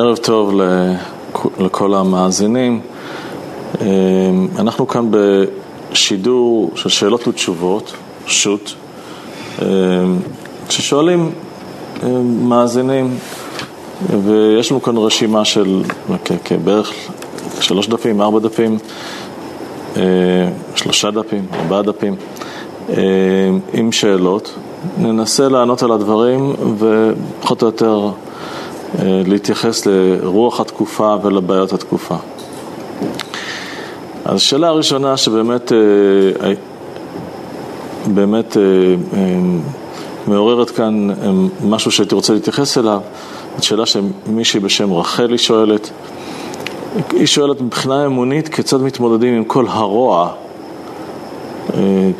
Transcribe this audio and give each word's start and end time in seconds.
ערב 0.00 0.16
טוב 0.16 0.60
לכל 1.58 1.94
המאזינים. 1.94 2.80
אמ, 3.80 3.86
אנחנו 4.58 4.88
כאן 4.88 5.10
בשידור 5.10 6.70
של 6.74 6.88
שאלות 6.88 7.28
ותשובות, 7.28 7.92
שו"ת, 8.26 8.70
אמ, 9.62 9.66
ששואלים 10.68 11.30
אמ, 12.02 12.48
מאזינים, 12.48 13.18
ויש 14.24 14.70
לנו 14.70 14.82
כאן 14.82 14.96
רשימה 14.96 15.44
של 15.44 15.82
אוקיי, 16.08 16.36
אוקיי, 16.36 16.56
בערך 16.56 16.92
שלוש 17.60 17.88
דפים, 17.88 18.20
ארבע 18.20 18.38
דפים, 18.38 18.78
שלושה 20.74 21.10
דפים, 21.10 21.46
ארבעה 21.52 21.82
דפים, 21.82 22.16
עם 23.72 23.92
שאלות. 23.92 24.54
ננסה 24.98 25.48
לענות 25.48 25.82
על 25.82 25.92
הדברים 25.92 26.54
ופחות 26.78 27.62
או 27.62 27.66
יותר... 27.66 28.10
אה, 28.98 29.22
להתייחס 29.26 29.86
לרוח 29.86 30.60
התקופה 30.60 31.16
ולבעיות 31.22 31.72
התקופה. 31.72 32.16
אז 34.24 34.36
השאלה 34.36 34.68
הראשונה 34.68 35.16
שבאמת 35.16 35.72
אה, 35.72 35.78
אה, 36.46 36.52
באמת 38.06 38.56
מעוררת 40.26 40.70
כאן 40.70 41.08
משהו 41.64 41.90
שהייתי 41.90 42.14
רוצה 42.14 42.32
להתייחס 42.32 42.78
אליו, 42.78 43.00
זאת 43.54 43.62
שאלה 43.62 43.84
שמישהי 43.86 44.60
בשם 44.60 44.92
רחלי 44.92 45.38
שואלת. 45.38 45.90
היא 47.12 47.26
שואלת 47.26 47.60
מבחינה 47.60 48.06
אמונית 48.06 48.48
כיצד 48.48 48.82
מתמודדים 48.82 49.34
עם 49.34 49.44
כל 49.44 49.66
הרוע. 49.68 50.32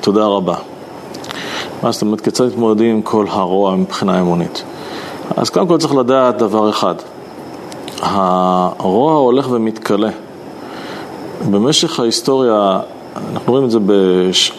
תודה 0.01 0.25
רבה. 0.25 0.55
מה 1.83 1.93
זאת 1.93 2.03
אומרת, 2.03 2.21
כיצד 2.21 2.47
מתמודדים 2.47 2.97
עם 2.97 3.03
כל 3.03 3.27
הרוע 3.29 3.77
מבחינה 3.77 4.21
אמונית? 4.21 4.63
אז 5.37 5.51
קודם 5.51 5.67
כל 5.69 5.79
צריך 5.79 5.95
לדעת 5.95 6.39
דבר 6.39 6.71
אחד, 6.71 6.95
הרוע 8.03 9.15
הולך 9.15 9.47
ומתכלה. 9.51 10.11
במשך 11.51 12.01
ההיסטוריה, 12.01 12.81
אנחנו 13.33 13.53
רואים 13.53 13.65
את 13.65 13.71
זה, 13.71 13.79
בש... 13.87 14.53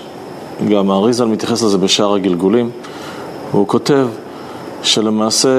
גם 0.70 0.92
האריזל 0.92 1.26
מתייחס 1.26 1.64
לזה 1.64 1.78
בשער 1.78 2.14
הגלגולים, 2.14 2.70
הוא 3.52 3.68
כותב 3.68 4.08
שלמעשה 4.84 5.50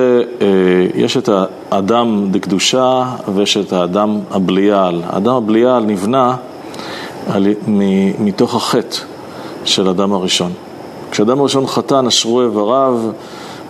אה, 0.41 0.47
יש 0.95 1.17
את 1.17 1.29
האדם 1.71 2.27
דקדושה 2.31 3.05
ויש 3.35 3.57
את 3.57 3.73
האדם 3.73 4.19
הבליעל. 4.31 5.03
האדם 5.07 5.35
הבליעל 5.35 5.85
נבנה 5.85 6.37
על... 7.27 7.47
מ... 7.69 7.81
מתוך 8.25 8.55
החטא 8.55 8.97
של 9.65 9.89
אדם 9.89 10.13
הראשון. 10.13 10.53
כשאדם 11.11 11.41
הראשון 11.41 11.67
חטא, 11.67 12.01
נשרו 12.01 12.43
איבריו, 12.43 13.01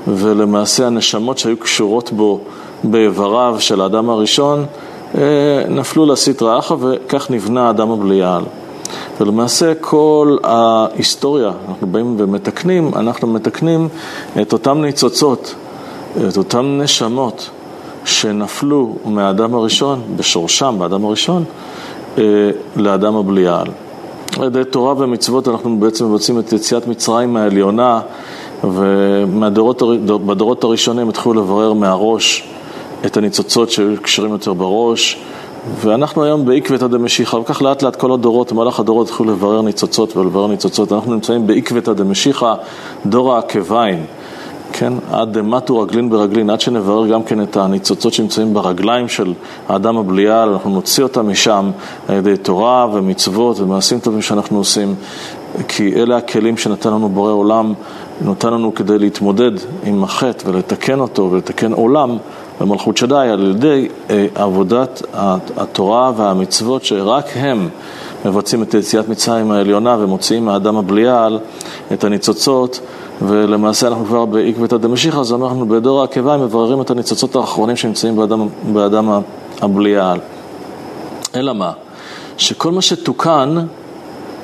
ולמעשה 0.09 0.87
הנשמות 0.87 1.39
שהיו 1.39 1.57
קשורות 1.57 2.13
בו 2.13 2.41
באיבריו 2.85 3.57
של 3.59 3.81
האדם 3.81 4.11
הראשון 4.11 4.65
אה, 5.15 5.21
נפלו 5.69 6.07
לסטרא 6.07 6.59
אחא 6.59 6.75
וכך 6.81 7.31
נבנה 7.31 7.67
האדם 7.67 7.91
הבליעל. 7.91 8.43
ולמעשה 9.21 9.73
כל 9.81 10.37
ההיסטוריה, 10.43 11.51
אנחנו 11.69 11.87
באים 11.87 12.15
ומתקנים, 12.19 12.91
אנחנו 12.97 13.29
מתקנים 13.29 13.89
את 14.43 14.53
אותם 14.53 14.81
ניצוצות, 14.83 15.55
את 16.29 16.37
אותן 16.37 16.79
נשמות 16.83 17.51
שנפלו 18.05 18.97
מהאדם 19.05 19.55
הראשון, 19.55 20.03
בשורשם, 20.17 20.75
באדם 20.79 21.05
הראשון, 21.05 21.45
אה, 22.19 22.25
לאדם 22.77 23.17
הבליעל. 23.17 23.67
על 24.39 24.47
ידי 24.47 24.65
תורה 24.65 24.95
ומצוות 24.99 25.49
אנחנו 25.49 25.77
בעצם 25.77 26.13
מבצעים 26.13 26.39
את 26.39 26.53
יציאת 26.53 26.87
מצרים 26.87 27.37
העליונה 27.37 28.01
ובדורות 28.65 30.65
הראשונים 30.65 31.09
התחילו 31.09 31.35
לברר 31.35 31.73
מהראש 31.73 32.45
את 33.07 33.17
הניצוצות 33.17 33.71
שהיו 33.71 34.03
קשרים 34.03 34.33
יותר 34.33 34.53
בראש, 34.53 35.19
ואנחנו 35.81 36.25
היום 36.25 36.45
בעקבתא 36.45 36.87
דמשיחא, 36.87 37.37
וכך 37.37 37.63
לאט 37.63 37.83
לאט 37.83 37.97
כל 37.97 38.13
הדורות, 38.13 38.53
במהלך 38.53 38.81
הדורות 38.81 39.09
התחילו 39.09 39.33
לברר 39.33 39.63
ניצוצות 39.63 40.17
ולברר 40.17 40.47
ניצוצות, 40.47 40.93
אנחנו 40.93 41.15
נמצאים 41.15 41.47
בעקבתא 41.47 41.93
דמשיחא, 41.93 42.55
דור 43.07 43.35
העקביים. 43.35 44.07
כן, 44.73 44.93
עד 45.11 45.39
דמטו 45.39 45.81
רגלין 45.81 46.11
ברגלין, 46.11 46.51
עד 46.51 46.61
שנברר 46.61 47.07
גם 47.07 47.23
כן 47.23 47.43
את 47.43 47.57
הניצוצות 47.57 48.13
שנמצאים 48.13 48.55
ברגליים 48.55 49.09
של 49.09 49.33
האדם 49.69 49.97
הבליעל, 49.97 50.49
אנחנו 50.49 50.71
נוציא 50.71 51.03
אותם 51.03 51.29
משם 51.29 51.71
על 52.09 52.17
ידי 52.17 52.37
תורה 52.37 52.87
ומצוות 52.93 53.61
ומעשים 53.61 54.01
טובים 54.01 54.23
שאנחנו 54.23 54.59
עושים, 54.59 54.95
כי 55.69 55.95
אלה 55.95 56.17
הכלים 56.17 56.57
שנתן 56.57 56.91
לנו 56.91 57.09
בורא 57.09 57.33
עולם 57.33 57.75
נותן 58.25 58.53
לנו 58.53 58.75
כדי 58.75 58.99
להתמודד 58.99 59.51
עם 59.85 60.05
החטא 60.05 60.49
ולתקן 60.49 61.01
אותו 61.01 61.29
ולתקן 61.33 61.73
עולם 61.73 62.19
במלכות 62.61 62.97
שדי 62.97 63.29
על 63.33 63.51
ידי 63.51 63.89
אה, 64.11 64.27
עבודת 64.35 65.03
התורה 65.57 66.13
והמצוות 66.17 66.85
שרק 66.85 67.25
הם 67.35 67.69
מבצעים 68.25 68.63
את 68.63 68.75
יציאת 68.75 69.09
מצרים 69.09 69.51
העליונה 69.51 69.97
ומוציאים 70.01 70.45
מהאדם 70.45 70.77
הבליעל 70.77 71.39
את 71.93 72.05
הניצוצות 72.05 72.81
ולמעשה 73.23 73.89
אנחנו 73.89 74.05
כבר 74.05 74.25
בעקבתא 74.25 74.77
דמשיחא, 74.77 75.19
אז 75.19 75.33
אנחנו 75.33 75.69
בדור 75.69 76.01
העקבה 76.01 76.37
מבררים 76.37 76.81
את 76.81 76.91
הניצוצות 76.91 77.37
האחרונים 77.37 77.77
שנמצאים 77.77 78.17
באדם, 78.17 78.49
באדם 78.73 79.21
הבליעל. 79.61 80.19
אלא 81.35 81.53
מה? 81.53 81.73
שכל 82.37 82.73
מה 82.73 82.83
שתוקן 82.83 83.57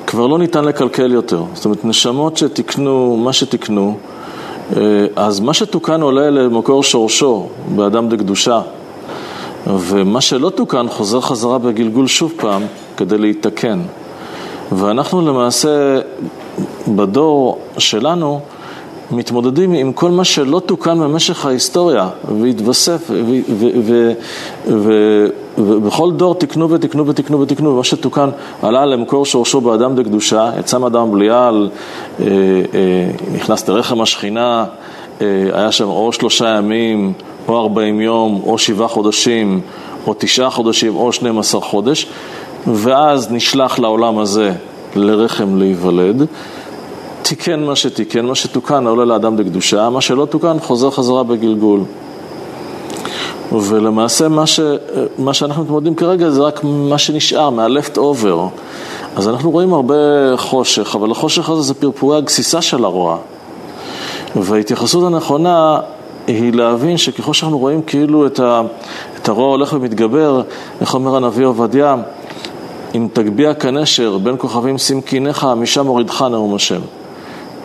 כבר 0.09 0.27
לא 0.27 0.39
ניתן 0.39 0.65
לקלקל 0.65 1.11
יותר. 1.11 1.43
זאת 1.53 1.65
אומרת, 1.65 1.85
נשמות 1.85 2.37
שתיקנו 2.37 3.17
מה 3.17 3.33
שתיקנו, 3.33 3.97
אה, 4.75 4.81
אז 5.15 5.39
מה 5.39 5.53
שתוקן 5.53 6.01
עולה 6.01 6.29
למקור 6.29 6.83
שורשו, 6.83 7.47
באדם 7.75 8.09
דקדושה. 8.09 8.61
ומה 9.67 10.21
שלא 10.21 10.49
תוקן 10.49 10.87
חוזר 10.89 11.21
חזרה 11.21 11.57
בגלגול 11.57 12.07
שוב 12.07 12.33
פעם 12.37 12.61
כדי 12.97 13.17
להיתקן. 13.17 13.81
ואנחנו 14.71 15.21
למעשה, 15.21 15.99
בדור 16.87 17.59
שלנו, 17.77 18.39
מתמודדים 19.11 19.73
עם 19.73 19.93
כל 19.93 20.11
מה 20.11 20.23
שלא 20.23 20.61
תוקן 20.65 20.99
במשך 20.99 21.45
ההיסטוריה 21.45 22.09
והתווסף, 22.41 23.11
ובכל 25.57 26.11
דור 26.11 26.35
תיקנו 26.35 26.69
ותיקנו 26.69 27.07
ותיקנו 27.07 27.39
ותיקנו, 27.39 27.69
ומה 27.69 27.83
שתוקן 27.83 28.29
עלה 28.61 28.85
למקור 28.85 29.25
שורשו 29.25 29.61
באדם 29.61 29.95
דקדושה, 29.95 30.51
יצא 30.59 30.77
מאדם 30.77 31.11
בליעל, 31.11 31.69
אה, 32.19 32.25
אה, 32.25 32.31
נכנס 33.33 33.69
לרחם 33.69 34.01
השכינה, 34.01 34.65
אה, 35.21 35.27
היה 35.53 35.71
שם 35.71 35.87
או 35.87 36.13
שלושה 36.13 36.47
ימים, 36.57 37.13
או 37.47 37.59
ארבעים 37.61 38.01
יום, 38.01 38.41
או 38.45 38.57
שבעה 38.57 38.87
חודשים, 38.87 39.61
או 40.07 40.13
תשעה 40.17 40.49
חודשים, 40.49 40.95
או 40.95 41.13
שנים 41.13 41.39
עשר 41.39 41.59
חודש, 41.59 42.07
ואז 42.67 43.31
נשלח 43.31 43.79
לעולם 43.79 44.19
הזה 44.19 44.53
לרחם 44.95 45.57
להיוולד. 45.59 46.27
תיקן 47.29 47.63
מה 47.63 47.75
שתיקן, 47.75 48.25
מה 48.25 48.35
שתוקן 48.35 48.87
עולה 48.87 49.05
לאדם 49.05 49.37
בקדושה, 49.37 49.89
מה 49.89 50.01
שלא 50.01 50.25
תוקן 50.25 50.59
חוזר 50.59 50.89
חזרה 50.89 51.23
בגלגול. 51.23 51.79
ולמעשה 53.51 54.27
מה, 54.27 54.47
ש, 54.47 54.59
מה 55.17 55.33
שאנחנו 55.33 55.63
מתמודדים 55.63 55.95
כרגע 55.95 56.29
זה 56.29 56.41
רק 56.41 56.63
מה 56.63 56.97
שנשאר 56.97 57.49
מהלפט 57.49 57.97
אובר. 57.97 58.47
אז 59.15 59.27
אנחנו 59.27 59.51
רואים 59.51 59.73
הרבה 59.73 59.95
חושך, 60.37 60.95
אבל 60.95 61.11
החושך 61.11 61.49
הזה 61.49 61.61
זה 61.61 61.73
פרפורי 61.73 62.17
הגסיסה 62.17 62.61
של 62.61 62.85
הרוע. 62.85 63.17
וההתייחסות 64.35 65.03
הנכונה 65.03 65.79
היא 66.27 66.53
להבין 66.53 66.97
שככל 66.97 67.33
שאנחנו 67.33 67.57
רואים 67.57 67.81
כאילו 67.81 68.25
את, 68.25 68.39
ה, 68.39 68.61
את 69.21 69.29
הרוע 69.29 69.49
הולך 69.49 69.73
ומתגבר, 69.73 70.41
איך 70.81 70.93
אומר 70.93 71.15
הנביא 71.15 71.45
עובדיה, 71.45 71.95
אם 72.95 73.07
תגביה 73.13 73.53
כנשר 73.53 74.17
בין 74.17 74.35
כוכבים 74.37 74.77
שים 74.77 75.01
קיניך, 75.01 75.47
משם 75.57 75.87
הורידך 75.87 76.25
נאום 76.31 76.55
השם. 76.55 76.79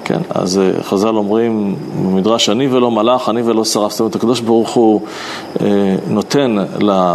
כן, 0.04 0.20
אז 0.30 0.58
אה, 0.58 0.82
חז"ל 0.82 1.16
אומרים 1.16 1.76
במדרש, 2.02 2.48
אני 2.48 2.68
ולא 2.68 2.90
מלאך, 2.90 3.28
אני 3.28 3.42
ולא 3.42 3.64
שרף. 3.64 3.90
זאת 3.90 4.00
אומרת, 4.00 4.16
הקדוש 4.16 4.40
ברוך 4.40 4.70
הוא 4.70 5.00
אה, 5.60 5.96
נותן 6.08 6.56
ל... 6.80 7.14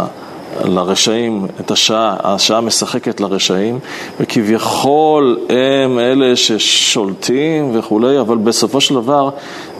לרשעים 0.64 1.46
את 1.60 1.70
השעה, 1.70 2.16
השעה 2.22 2.60
משחקת 2.60 3.20
לרשעים, 3.20 3.78
וכביכול 4.20 5.38
הם 5.48 5.98
אלה 5.98 6.36
ששולטים 6.36 7.70
וכולי, 7.74 8.20
אבל 8.20 8.36
בסופו 8.36 8.80
של 8.80 8.94
דבר 8.94 9.30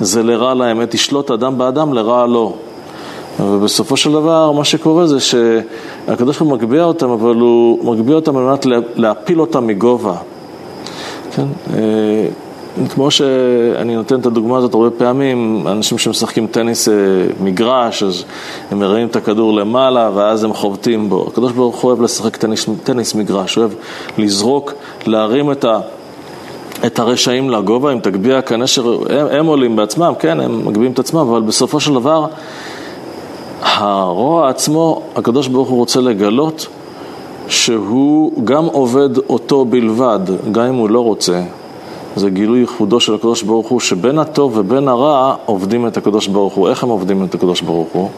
זה 0.01 0.23
לרע 0.23 0.55
להם. 0.55 0.81
ישלוט 0.95 1.31
אדם 1.31 1.59
באדם, 1.59 1.95
לרע 1.95 2.27
לו. 2.27 2.55
ובסופו 3.41 3.97
של 3.97 4.13
דבר 4.13 4.53
מה 4.53 4.65
שקורה 4.65 5.07
זה 5.07 5.21
שהקדוש 5.21 6.39
ברוך 6.39 6.51
הוא 6.51 6.59
מגביה 6.59 6.85
אותם, 6.85 7.11
אבל 7.11 7.35
הוא 7.37 7.95
מגביה 7.95 8.17
אותם 8.17 8.37
על 8.37 8.45
מנת 8.45 8.67
להפיל 8.95 9.41
אותם 9.41 9.67
מגובה. 9.67 10.15
כן? 11.33 11.47
אה, 11.75 12.27
כמו 12.89 13.11
שאני 13.11 13.97
נותן 13.97 14.21
את 14.21 14.27
הדוגמה 14.27 14.59
הזאת 14.59 14.75
הרבה 14.75 14.91
פעמים, 14.91 15.67
אנשים 15.69 15.99
שמשחקים 15.99 16.47
טניס 16.47 16.89
אה, 16.89 16.95
מגרש, 17.41 18.03
אז 18.03 18.25
הם 18.71 18.79
מרימים 18.79 19.09
את 19.09 19.17
הכדור 19.17 19.53
למעלה 19.55 20.11
ואז 20.15 20.45
הם 20.45 20.55
חובטים 20.55 21.09
בו. 21.09 21.27
הקדוש 21.29 21.53
ברוך 21.53 21.81
הוא 21.81 21.89
אוהב 21.89 22.03
לשחק 22.03 22.37
טניס, 22.37 22.67
טניס 22.85 23.15
מגרש, 23.15 23.55
הוא 23.55 23.63
אוהב 23.63 23.75
לזרוק, 24.19 24.73
להרים 25.07 25.53
את 25.53 25.65
ה... 25.65 25.81
את 26.87 26.99
הרשעים 26.99 27.51
לגובה, 27.51 27.93
אם 27.93 27.99
תגביה 27.99 28.43
כנשר, 28.43 28.99
הם, 29.09 29.27
הם 29.31 29.47
עולים 29.47 29.77
בעצמם, 29.77 30.13
כן, 30.19 30.41
הם 30.41 30.67
מגביהים 30.67 30.93
את 30.93 30.99
עצמם, 30.99 31.21
אבל 31.21 31.41
בסופו 31.41 31.81
של 31.81 31.95
דבר, 31.95 32.27
הרוע 33.63 34.49
עצמו, 34.49 35.03
הקדוש 35.17 35.49
ברוך 35.49 35.69
הוא 35.69 35.79
רוצה 35.79 36.01
לגלות 36.01 36.67
שהוא 37.49 38.45
גם 38.45 38.65
עובד 38.65 39.17
אותו 39.17 39.65
בלבד, 39.65 40.21
גם 40.53 40.65
אם 40.65 40.75
הוא 40.75 40.91
לא 40.91 41.01
רוצה, 41.01 41.43
זה 42.17 42.31
גילוי 42.31 42.61
ייחודו 42.61 43.01
של 43.01 43.15
הקדוש 43.15 43.43
ברוך 43.43 43.69
הוא, 43.69 43.81
שבין 43.81 44.19
הטוב 44.19 44.57
ובין 44.57 44.89
הרע 44.89 45.35
עובדים 45.47 45.87
את 45.87 45.97
הקדוש 45.97 46.27
ברוך 46.27 46.55
הוא. 46.55 46.69
איך 46.69 46.83
הם 46.83 46.89
עובדים 46.89 47.25
את 47.25 47.35
הקדוש 47.35 47.61
ברוך 47.61 47.89
הוא? 47.93 48.09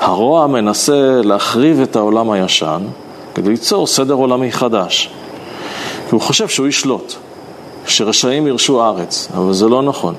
הרוע 0.00 0.46
מנסה 0.46 1.20
להחריב 1.24 1.80
את 1.80 1.96
העולם 1.96 2.30
הישן 2.30 2.80
כדי 3.34 3.50
ליצור 3.50 3.86
סדר 3.86 4.14
עולמי 4.14 4.52
חדש. 4.52 5.10
כי 6.08 6.14
הוא 6.14 6.20
חושב 6.20 6.48
שהוא 6.48 6.66
ישלוט, 6.66 7.14
שרשעים 7.86 8.46
ירשו 8.46 8.82
הארץ, 8.82 9.28
אבל 9.36 9.52
זה 9.52 9.68
לא 9.68 9.82
נכון. 9.82 10.14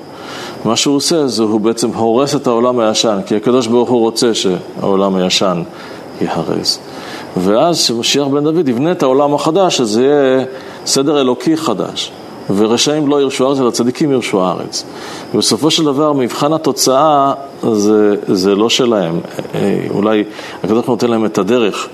מה 0.64 0.76
שהוא 0.76 0.96
עושה 0.96 1.26
זה 1.26 1.42
הוא 1.42 1.60
בעצם 1.60 1.90
הורס 1.94 2.34
את 2.34 2.46
העולם 2.46 2.78
הישן, 2.78 3.18
כי 3.26 3.36
הקדוש 3.36 3.66
ברוך 3.66 3.90
הוא 3.90 4.00
רוצה 4.00 4.34
שהעולם 4.34 5.16
הישן 5.16 5.62
ייהרס. 6.20 6.78
ואז 7.36 7.82
כשמשיח 7.82 8.26
בן 8.26 8.44
דוד 8.44 8.68
יבנה 8.68 8.92
את 8.92 9.02
העולם 9.02 9.34
החדש, 9.34 9.80
אז 9.80 9.98
יהיה 9.98 10.44
סדר 10.86 11.20
אלוקי 11.20 11.56
חדש. 11.56 12.12
ורשעים 12.56 13.08
לא 13.08 13.22
ירשו 13.22 13.46
הארץ, 13.46 13.60
אלא 13.60 13.70
צדיקים 13.70 14.12
ירשו 14.12 14.44
הארץ. 14.44 14.84
ובסופו 15.34 15.70
של 15.70 15.84
דבר, 15.84 16.12
מבחן 16.12 16.52
התוצאה 16.52 17.32
זה, 17.72 18.14
זה 18.28 18.54
לא 18.54 18.68
שלהם. 18.68 19.20
אה, 19.54 19.86
אולי 19.90 20.24
הקדוש 20.58 20.72
ברוך 20.72 20.86
הוא 20.86 20.92
נותן 20.92 21.10
להם 21.10 21.24
את 21.24 21.38
הדרך, 21.38 21.88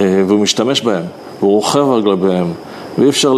אה, 0.00 0.22
והוא 0.26 0.40
משתמש 0.40 0.80
בהם, 0.80 1.04
הוא 1.40 1.50
רוכב 1.50 1.92
על 1.92 2.02
גביהם. 2.02 2.52
ואי 2.98 3.08
אפשר 3.08 3.34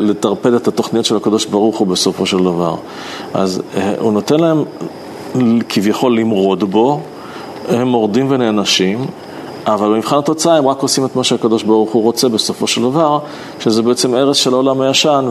לטרפד 0.00 0.52
את 0.52 0.68
התוכניות 0.68 1.04
של 1.04 1.16
הקדוש 1.16 1.46
ברוך 1.46 1.78
הוא 1.78 1.86
בסופו 1.86 2.26
של 2.26 2.38
דבר. 2.38 2.74
אז 3.34 3.62
אה, 3.76 3.94
הוא 3.98 4.12
נותן 4.12 4.40
להם 4.40 4.64
כביכול 5.68 6.18
למרוד 6.18 6.64
בו, 6.64 7.00
הם 7.68 7.88
מורדים 7.88 8.26
ונענשים, 8.30 9.06
אבל 9.66 9.88
במבחן 9.88 10.18
התוצאה 10.18 10.56
הם 10.56 10.68
רק 10.68 10.82
עושים 10.82 11.04
את 11.04 11.16
מה 11.16 11.24
שהקדוש 11.24 11.62
ברוך 11.62 11.92
הוא 11.92 12.02
רוצה 12.02 12.28
בסופו 12.28 12.66
של 12.66 12.82
דבר, 12.82 13.18
שזה 13.60 13.82
בעצם 13.82 14.14
הרס 14.14 14.36
של 14.36 14.52
העולם 14.52 14.80
הישן 14.80 15.30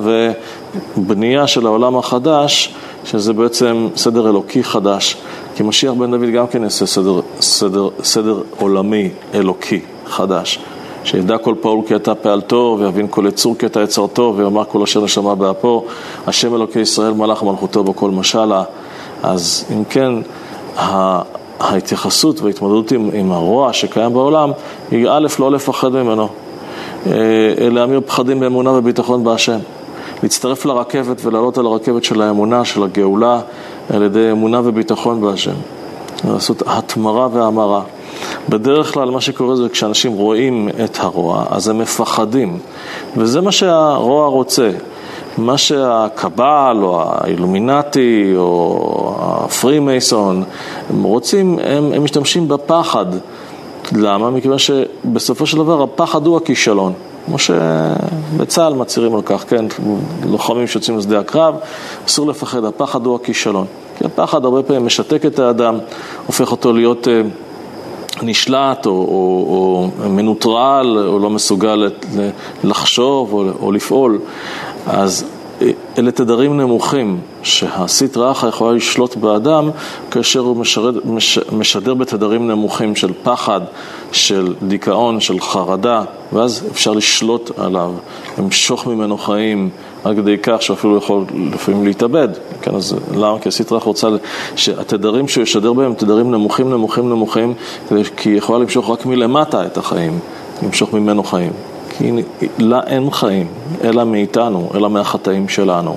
ובנייה 0.97 1.47
של 1.47 1.65
העולם 1.65 1.97
החדש, 1.97 2.75
שזה 3.05 3.33
בעצם 3.33 3.87
סדר 3.95 4.29
אלוקי 4.29 4.63
חדש. 4.63 5.17
כי 5.55 5.63
משיח 5.63 5.93
בן 5.93 6.11
דוד 6.11 6.29
גם 6.29 6.47
כן 6.47 6.63
יעשה 6.63 6.85
סדר, 6.85 7.19
סדר, 7.39 7.89
סדר 8.03 8.41
עולמי 8.59 9.09
אלוקי 9.33 9.79
חדש. 10.07 10.59
שידע 11.03 11.37
כל 11.37 11.55
פעול 11.61 11.81
כי 11.87 11.95
אתה 11.95 12.15
פעלתו, 12.15 12.77
ויבין 12.79 13.07
כל 13.09 13.25
יצור 13.27 13.55
כי 13.57 13.65
אתה 13.65 13.81
יצרתו, 13.81 14.33
ויאמר 14.37 14.63
כל 14.65 14.83
אשר 14.83 15.01
נשמה 15.01 15.35
באפו, 15.35 15.85
השם 16.27 16.55
אלוקי 16.55 16.79
ישראל 16.79 17.13
מלך 17.13 17.43
מלכותו 17.43 17.83
בכל 17.83 18.11
משלה. 18.11 18.63
אז 19.23 19.65
אם 19.71 19.83
כן, 19.83 20.13
ההתייחסות 21.59 22.41
וההתמודדות 22.41 22.91
עם, 22.91 23.09
עם 23.13 23.31
הרוע 23.31 23.73
שקיים 23.73 24.13
בעולם 24.13 24.51
היא 24.91 25.07
א', 25.09 25.27
לא 25.39 25.51
לפחד 25.51 25.89
ממנו, 25.89 26.27
אה, 27.07 27.11
להמיר 27.59 28.01
פחדים 28.05 28.39
באמונה 28.39 28.71
וביטחון 28.71 29.23
בהשם. 29.23 29.59
להצטרף 30.23 30.65
לרכבת 30.65 31.25
ולעלות 31.25 31.57
על 31.57 31.65
הרכבת 31.65 32.03
של 32.03 32.21
האמונה, 32.21 32.65
של 32.65 32.83
הגאולה, 32.83 33.39
על 33.89 34.03
ידי 34.03 34.31
אמונה 34.31 34.61
וביטחון 34.63 35.21
בהשם. 35.21 35.55
לעשות 36.23 36.63
התמרה 36.65 37.27
והמרה. 37.33 37.81
בדרך 38.49 38.93
כלל 38.93 39.09
מה 39.09 39.21
שקורה 39.21 39.55
זה 39.55 39.69
כשאנשים 39.69 40.13
רואים 40.13 40.69
את 40.83 40.97
הרוע, 40.99 41.45
אז 41.49 41.67
הם 41.67 41.77
מפחדים, 41.77 42.59
וזה 43.17 43.41
מה 43.41 43.51
שהרוע 43.51 44.27
רוצה. 44.27 44.71
מה 45.37 45.57
שהקבל 45.57 46.77
או 46.81 47.03
האילומינטי 47.05 48.33
או 48.37 49.15
הפרי 49.19 49.79
מייסון 49.79 50.43
הם 50.89 51.03
רוצים, 51.03 51.59
הם, 51.63 51.93
הם 51.93 52.03
משתמשים 52.03 52.47
בפחד. 52.47 53.05
למה? 53.91 54.29
מכיוון 54.29 54.57
שבסופו 54.57 55.45
של 55.45 55.57
דבר 55.57 55.83
הפחד 55.83 56.25
הוא 56.25 56.37
הכישלון. 56.37 56.93
כמו 57.25 57.37
שבצה"ל 57.39 58.73
מצהירים 58.73 59.15
על 59.15 59.21
כך, 59.21 59.45
כן, 59.49 59.65
לוחמים 60.25 60.67
שיוצאים 60.67 60.97
לשדה 60.97 61.19
הקרב, 61.19 61.55
אסור 62.07 62.27
לפחד, 62.27 62.63
הפחד 62.63 63.05
הוא 63.05 63.15
הכישלון. 63.15 63.65
כי 63.97 64.05
הפחד 64.05 64.45
הרבה 64.45 64.63
פעמים 64.63 64.85
משתק 64.85 65.25
את 65.25 65.39
האדם, 65.39 65.77
הופך 66.27 66.51
אותו 66.51 66.73
להיות 66.73 67.07
אה, 67.07 67.21
נשלט 68.21 68.85
או, 68.85 68.91
או, 68.91 69.89
או 70.03 70.09
מנוטרל 70.09 70.97
או 71.07 71.19
לא 71.19 71.29
מסוגל 71.29 71.91
לחשוב 72.63 73.33
או, 73.33 73.43
או 73.61 73.71
לפעול. 73.71 74.19
אז 74.87 75.25
אה, 75.61 75.71
אלה 75.97 76.11
תדרים 76.11 76.57
נמוכים 76.61 77.19
שהסטרא 77.43 78.31
אחא 78.31 78.45
יכולה 78.45 78.73
לשלוט 78.73 79.15
באדם 79.15 79.69
כאשר 80.11 80.39
הוא 80.39 80.57
משרד, 80.57 80.95
מש, 81.05 81.39
משדר 81.51 81.93
בתדרים 81.93 82.47
נמוכים 82.47 82.95
של 82.95 83.11
פחד, 83.23 83.61
של 84.11 84.53
דיכאון, 84.61 85.19
של 85.19 85.39
חרדה, 85.39 86.03
ואז 86.33 86.65
אפשר 86.71 86.91
לשלוט 86.91 87.51
עליו, 87.59 87.91
למשוך 88.37 88.87
ממנו 88.87 89.17
חיים, 89.17 89.69
עד 90.03 90.15
כדי 90.15 90.37
כך 90.43 90.61
שאפילו 90.61 90.97
יכול 90.97 91.25
לפעמים 91.53 91.85
להתאבד. 91.85 92.29
כן, 92.61 92.75
אז 92.75 92.95
למה? 93.13 93.39
כי 93.39 93.49
הסטרא 93.49 93.77
אחא 93.77 93.85
רוצה 93.85 94.07
שהתדרים 94.55 95.27
שהוא 95.27 95.43
ישדר 95.43 95.73
בהם 95.73 95.85
הם 95.85 95.93
תדרים 95.93 96.31
נמוכים, 96.31 96.69
נמוכים, 96.69 97.09
נמוכים, 97.09 97.53
כי 98.17 98.29
היא 98.29 98.37
יכולה 98.37 98.59
למשוך 98.59 98.89
רק 98.89 99.05
מלמטה 99.05 99.65
את 99.65 99.77
החיים, 99.77 100.19
למשוך 100.63 100.93
ממנו 100.93 101.23
חיים. 101.23 101.51
כי 101.97 102.11
לה 102.57 102.81
אין 102.87 103.11
חיים, 103.11 103.47
אלא 103.83 104.03
מאיתנו, 104.03 104.69
אלא 104.75 104.89
מהחטאים 104.89 105.49
שלנו. 105.49 105.95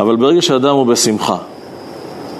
אבל 0.00 0.16
ברגע 0.16 0.42
שאדם 0.42 0.74
הוא 0.74 0.86
בשמחה, 0.86 1.36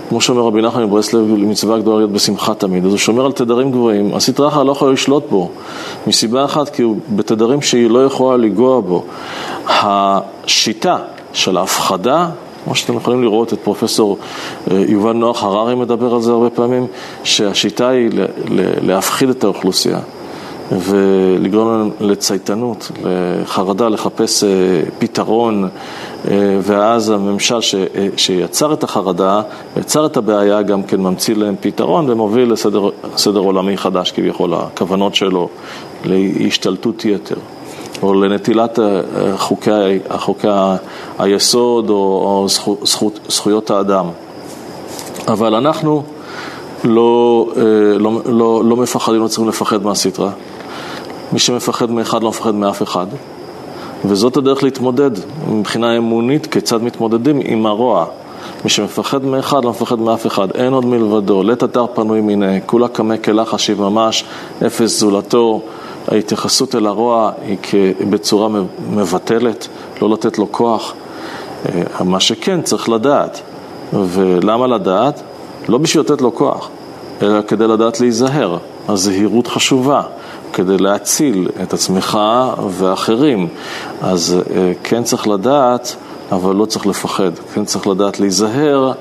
כמו 0.08 0.20
שאומר 0.20 0.42
רבי 0.42 0.62
נחמן 0.62 0.84
מברסלב, 0.84 1.24
מצווה 1.28 1.78
גדולה 1.78 1.96
להיות 1.96 2.12
בשמחה 2.12 2.54
תמיד, 2.54 2.84
אז 2.84 2.90
הוא 2.90 2.98
שומר 2.98 3.26
על 3.26 3.32
תדרים 3.32 3.70
גבוהים, 3.70 4.14
הסטרא 4.14 4.48
אחרא 4.48 4.64
לא 4.64 4.72
יכולה 4.72 4.92
לשלוט 4.92 5.30
בו, 5.30 5.50
מסיבה 6.06 6.44
אחת, 6.44 6.68
כי 6.68 6.82
הוא 6.82 6.96
בתדרים 7.16 7.62
שהיא 7.62 7.90
לא 7.90 8.04
יכולה 8.04 8.36
לנגוע 8.36 8.80
בו. 8.80 9.04
השיטה 9.66 10.98
של 11.32 11.56
ההפחדה, 11.56 12.28
כמו 12.64 12.74
שאתם 12.74 12.96
יכולים 12.96 13.22
לראות 13.22 13.52
את 13.52 13.58
פרופסור 13.58 14.18
אה, 14.70 14.84
יובל 14.88 15.12
נוח 15.12 15.42
הררי 15.42 15.74
מדבר 15.74 16.14
על 16.14 16.22
זה 16.22 16.32
הרבה 16.32 16.50
פעמים, 16.50 16.86
שהשיטה 17.24 17.88
היא 17.88 18.10
להפחיד 18.82 19.28
את 19.28 19.44
האוכלוסייה. 19.44 19.98
ולגרום 20.80 21.68
להם 21.68 22.10
לצייתנות, 22.10 22.90
לחרדה, 23.04 23.88
לחפש 23.88 24.44
אה, 24.44 24.48
פתרון, 24.98 25.68
אה, 26.30 26.58
ואז 26.62 27.10
הממשל 27.10 27.60
ש, 27.60 27.74
אה, 27.74 28.08
שיצר 28.16 28.72
את 28.72 28.84
החרדה, 28.84 29.42
יצר 29.76 30.06
את 30.06 30.16
הבעיה, 30.16 30.62
גם 30.62 30.82
כן 30.82 31.00
ממציא 31.00 31.34
להם 31.34 31.54
פתרון 31.60 32.10
ומוביל 32.10 32.52
לסדר 32.52 33.38
עולמי 33.38 33.76
חדש 33.76 34.12
כביכול, 34.12 34.54
הכוונות 34.54 35.14
שלו 35.14 35.48
להשתלטות 36.04 37.04
יתר. 37.04 37.36
או 38.02 38.14
לנטילת 38.14 38.78
חוקי, 39.36 39.70
חוקי 40.16 40.48
היסוד 41.18 41.90
או, 41.90 41.94
או 41.94 42.46
זכות, 42.84 43.20
זכויות 43.28 43.70
האדם. 43.70 44.06
אבל 45.28 45.54
אנחנו 45.54 46.02
לא, 46.84 47.46
לא, 47.98 48.20
לא, 48.26 48.62
לא 48.64 48.76
מפחדים, 48.76 49.20
לא 49.22 49.28
צריכים 49.28 49.48
לפחד 49.48 49.82
מהסטרה. 49.82 50.30
מי 51.32 51.38
שמפחד 51.38 51.90
מאחד 51.90 52.22
לא 52.22 52.28
מפחד 52.28 52.54
מאף 52.54 52.82
אחד. 52.82 53.06
וזאת 54.04 54.36
הדרך 54.36 54.62
להתמודד 54.62 55.10
מבחינה 55.48 55.96
אמונית, 55.96 56.46
כיצד 56.46 56.82
מתמודדים 56.82 57.40
עם 57.44 57.66
הרוע. 57.66 58.06
מי 58.64 58.70
שמפחד 58.70 59.24
מאחד 59.24 59.64
לא 59.64 59.70
מפחד 59.70 59.98
מאף 59.98 60.26
אחד, 60.26 60.48
אין 60.54 60.72
עוד 60.72 60.86
מלבדו, 60.86 61.42
לית 61.42 61.64
אתר 61.64 61.86
פנוי 61.94 62.20
מיניה, 62.20 62.60
כולה 62.60 62.88
קמא 62.88 63.16
כלך 63.16 63.54
אשיב 63.54 63.80
ממש, 63.80 64.24
אפס 64.66 65.00
זולתו. 65.00 65.60
ההתייחסות 66.08 66.74
אל 66.74 66.86
הרוע 66.86 67.30
היא 67.46 67.56
בצורה 68.10 68.48
מבטלת, 68.90 69.68
לא 70.02 70.10
לתת 70.10 70.38
לו 70.38 70.52
כוח. 70.52 70.94
אה, 71.68 72.04
מה 72.04 72.20
שכן, 72.20 72.62
צריך 72.62 72.88
לדעת. 72.88 73.40
ולמה 73.92 74.66
לדעת? 74.66 75.22
לא 75.68 75.78
בשביל 75.78 76.04
לתת 76.04 76.20
לו 76.20 76.34
כוח, 76.34 76.68
אלא 77.22 77.42
כדי 77.42 77.66
לדעת 77.66 78.00
להיזהר. 78.00 78.58
הזהירות 78.88 79.46
חשובה. 79.46 80.02
כדי 80.52 80.78
להציל 80.78 81.48
את 81.62 81.72
עצמך 81.72 82.18
ואחרים. 82.70 83.48
אז 84.02 84.36
אה, 84.54 84.72
כן 84.82 85.02
צריך 85.02 85.28
לדעת, 85.28 85.96
אבל 86.32 86.54
לא 86.56 86.64
צריך 86.64 86.86
לפחד. 86.86 87.30
כן 87.54 87.64
צריך 87.64 87.86
לדעת 87.86 88.20
להיזהר 88.20 88.92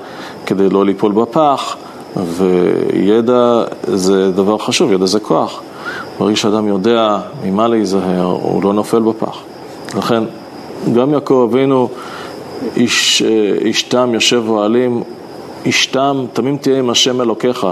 כדי 0.46 0.68
לא 0.68 0.84
ליפול 0.84 1.12
בפח, 1.12 1.76
וידע 2.16 3.64
זה 3.82 4.32
דבר 4.32 4.58
חשוב, 4.58 4.92
ידע 4.92 5.06
זה 5.06 5.20
כוח. 5.20 5.62
ברגע 6.18 6.36
שאדם 6.36 6.68
יודע 6.68 7.18
ממה 7.44 7.68
להיזהר, 7.68 8.38
הוא 8.42 8.62
לא 8.62 8.72
נופל 8.72 9.00
בפח. 9.00 9.38
לכן, 9.96 10.24
גם 10.94 11.12
יעקב 11.12 11.48
אבינו, 11.50 11.88
איש, 12.76 13.22
אה, 13.22 13.54
איש 13.64 13.82
תם 13.82 14.10
יושב 14.14 14.42
אוהלים, 14.48 15.02
איש 15.64 15.86
תם, 15.86 16.24
תמים 16.32 16.56
תהיה 16.56 16.78
עם 16.78 16.90
השם 16.90 17.20
אלוקיך. 17.20 17.66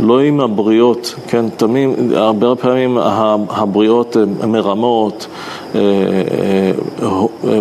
לא 0.00 0.20
עם 0.20 0.40
הבריות, 0.40 1.14
כן, 1.26 1.48
תמים, 1.48 1.94
הרבה 2.14 2.54
פעמים 2.54 2.98
הבריות 3.50 4.16
מרמות, 4.46 5.26
אה, 5.74 5.80
אה, 7.02 7.60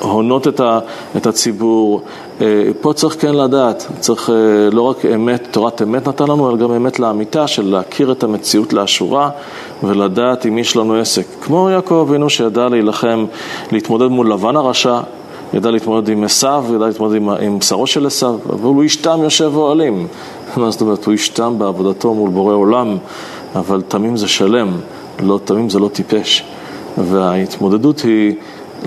הונות 0.00 0.48
את, 1.16 1.26
הציבור. 1.26 2.00
פה 2.80 2.92
צריך 2.92 3.16
כן 3.20 3.34
לדעת, 3.34 3.86
צריך 4.00 4.30
לא 4.72 4.82
רק 4.82 5.04
אמת, 5.04 5.48
תורת 5.50 5.82
אמת 5.82 6.08
נתן 6.08 6.24
לנו, 6.24 6.50
אלא 6.50 6.56
גם 6.56 6.72
אמת 6.72 6.98
לאמיתה 6.98 7.46
של 7.46 7.70
להכיר 7.70 8.12
את 8.12 8.22
המציאות 8.22 8.72
לאשורה 8.72 9.30
ולדעת 9.82 10.46
אם 10.46 10.58
יש 10.58 10.76
לנו 10.76 10.94
עסק. 10.94 11.26
כמו 11.40 11.70
יעקב 11.70 12.06
אבינו 12.08 12.30
שידע 12.30 12.68
להילחם, 12.68 13.24
להתמודד 13.72 14.06
מול 14.06 14.32
לבן 14.32 14.56
הרשע, 14.56 15.00
ידע 15.54 15.70
להתמודד 15.70 16.08
עם 16.08 16.24
עשיו, 16.24 16.64
ידע 16.74 16.86
להתמודד 16.86 17.16
עם, 17.16 17.28
עם 17.28 17.60
שרו 17.60 17.86
של 17.86 18.06
עשיו, 18.06 18.34
אבל 18.48 18.62
הוא 18.62 18.82
איש 18.82 18.96
תם 18.96 19.20
יושב 19.22 19.50
אוהלים. 19.54 20.06
מה 20.56 20.70
זאת 20.70 20.80
אומרת? 20.80 21.04
הוא 21.04 21.12
איש 21.12 21.28
תם 21.28 21.54
בעבודתו 21.58 22.14
מול 22.14 22.30
בורא 22.30 22.54
עולם, 22.54 22.96
אבל 23.54 23.82
תמים 23.88 24.16
זה 24.16 24.28
שלם, 24.28 24.68
לא, 25.20 25.40
תמים 25.44 25.70
זה 25.70 25.78
לא 25.78 25.88
טיפש. 25.88 26.44
וההתמודדות 26.98 28.00
היא 28.00 28.34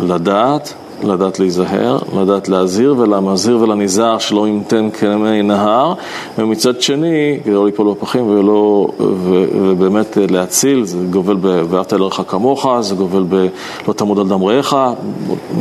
לדעת, 0.01 0.73
לדעת 1.03 1.39
להיזהר, 1.39 1.97
לדעת 2.21 2.49
להזהיר 2.49 2.95
ולמזהיר 2.97 3.57
ולנזהר 3.61 4.17
שלא 4.17 4.47
ימתן 4.47 4.89
כמי 4.89 5.41
נהר, 5.41 5.93
ומצד 6.37 6.81
שני, 6.81 7.39
כדי 7.43 7.53
לא 7.53 7.65
ליפול 7.65 7.91
בפחים 7.91 8.29
ולא, 8.29 8.87
ו, 8.99 9.45
ובאמת 9.61 10.17
להציל, 10.29 10.85
זה 10.85 10.97
גובל 11.09 11.35
ב"ואהבת 11.41 11.93
לרעך 11.93 12.21
כמוך", 12.27 12.67
זה 12.79 12.95
גובל 12.95 13.23
ב"לא 13.29 13.93
תעמוד 13.93 14.19
על 14.19 14.27
דם 14.27 14.43
רעך", 14.43 14.75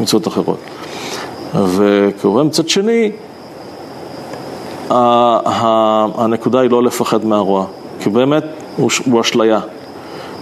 מצוות 0.00 0.28
אחרות. 0.28 0.58
וכמובן 1.54 2.46
מצד 2.46 2.68
שני, 2.68 3.10
הנקודה 4.90 6.60
היא 6.60 6.70
לא 6.70 6.82
לפחד 6.82 7.24
מהרוע, 7.24 7.64
כי 8.00 8.10
באמת 8.10 8.44
הוא 8.76 9.20
אשליה. 9.20 9.60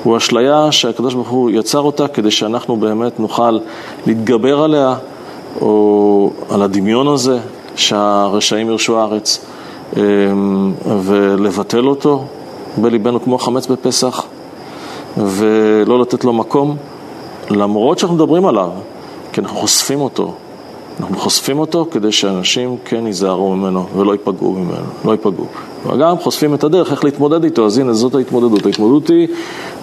הוא 0.03 0.17
אשליה 0.17 0.73
שהקדוש 0.73 1.15
ברוך 1.15 1.29
הוא 1.29 1.51
יצר 1.51 1.81
אותה 1.81 2.09
כדי 2.09 2.31
שאנחנו 2.31 2.77
באמת 2.77 3.21
נוכל 3.21 3.59
להתגבר 4.07 4.61
עליה, 4.61 4.95
או 5.61 6.31
על 6.51 6.63
הדמיון 6.63 7.09
הזה, 7.09 7.39
שהרשעים 7.77 8.71
ירשו 8.71 8.99
הארץ, 8.99 9.45
אמ, 9.97 10.73
ולבטל 11.03 11.87
אותו 11.87 12.25
בליבנו 12.77 13.23
כמו 13.23 13.39
חמץ 13.39 13.67
בפסח, 13.67 14.25
ולא 15.17 16.01
לתת 16.01 16.25
לו 16.25 16.33
מקום, 16.33 16.77
למרות 17.51 17.99
שאנחנו 17.99 18.17
מדברים 18.17 18.47
עליו, 18.47 18.71
כי 19.33 19.41
אנחנו 19.41 19.57
חושפים 19.57 20.01
אותו. 20.01 20.35
אנחנו 21.01 21.17
חושפים 21.17 21.59
אותו 21.59 21.87
כדי 21.91 22.13
שאנשים 22.13 22.77
כן 22.85 23.07
ייזהרו 23.07 23.57
ממנו 23.57 23.87
ולא 23.97 24.13
ייפגעו 24.13 24.53
ממנו, 24.53 24.87
לא 25.05 25.13
ייפגעו. 25.13 25.47
וגם 25.87 26.19
חושפים 26.19 26.55
את 26.55 26.65
הדרך 26.65 26.93
איך 26.93 27.05
להתמודד 27.05 27.45
איתו, 27.45 27.67
אז 27.67 27.79
הנה 27.79 27.93
זאת 27.93 28.15
ההתמודדות. 28.15 28.67
ההתמודדות 28.67 29.09
היא 29.09 29.29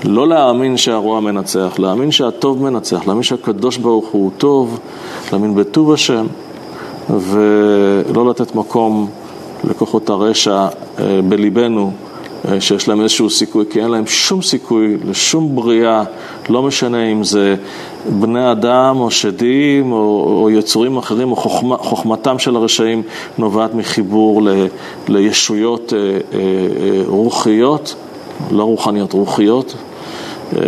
לא 0.04 0.28
להאמין 0.28 0.78
שהרוע 0.78 1.20
מנצח, 1.20 1.80
להאמין 1.80 2.12
שהטוב 2.12 2.64
מנצח, 2.64 3.08
להאמין 3.08 3.24
שהקדוש 3.24 3.78
ברוך 3.78 4.08
הוא 4.08 4.32
טוב, 4.38 4.80
להאמין 5.32 5.56
בטוב 5.56 5.92
השם, 5.92 6.28
ולא 7.10 8.30
לתת 8.30 8.56
מקום 8.56 9.10
לכוחות 9.64 10.10
הרשע 10.10 10.68
אה, 11.00 11.20
בליבנו. 11.30 11.92
אה, 12.48 12.62
שיש 12.62 12.88
להם 12.88 13.02
איזשהו 13.02 13.30
סיכוי, 13.30 13.66
כי 13.70 13.82
אין 13.82 13.92
להם 13.92 14.08
שום 14.08 14.42
סיכוי 14.42 14.98
לשום 15.10 15.56
בריאה, 15.56 16.04
לא 16.50 16.64
משנה 16.64 17.12
אם 17.12 17.24
זה 17.24 17.56
בני 18.10 18.52
אדם 18.52 19.00
או 19.00 19.12
שדים 19.12 19.92
או, 19.92 19.98
או 20.42 20.50
יצורים 20.50 20.98
אחרים, 20.98 21.32
או 21.32 21.36
חוכמה, 21.36 21.78
חוכמתם 21.78 22.40
של 22.40 22.56
הרשעים 22.56 23.04
נובעת 23.38 23.74
מחיבור 23.74 24.42
ל, 24.42 24.68
לישויות 25.08 25.94
אה, 25.94 26.00
אה, 26.00 26.40
אה, 26.40 27.02
רוחיות, 27.08 27.96
לא 28.52 28.64
רוחניות, 28.64 29.14
רוחיות. 29.14 29.76
אה, 30.58 30.62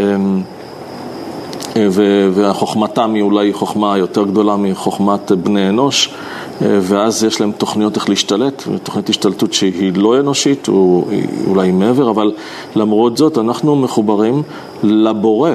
וחוכמתם 2.33 3.13
היא 3.13 3.23
אולי 3.23 3.53
חוכמה 3.53 3.97
יותר 3.97 4.23
גדולה 4.23 4.55
מחוכמת 4.55 5.31
בני 5.31 5.69
אנוש, 5.69 6.13
ואז 6.61 7.23
יש 7.23 7.41
להם 7.41 7.51
תוכניות 7.51 7.95
איך 7.95 8.09
להשתלט, 8.09 8.63
תוכנית 8.83 9.09
השתלטות 9.09 9.53
שהיא 9.53 9.91
לא 9.95 10.19
אנושית, 10.19 10.67
או 10.67 11.05
אולי 11.47 11.71
מעבר, 11.71 12.09
אבל 12.09 12.31
למרות 12.75 13.17
זאת 13.17 13.37
אנחנו 13.37 13.75
מחוברים 13.75 14.43
לבורא, 14.83 15.51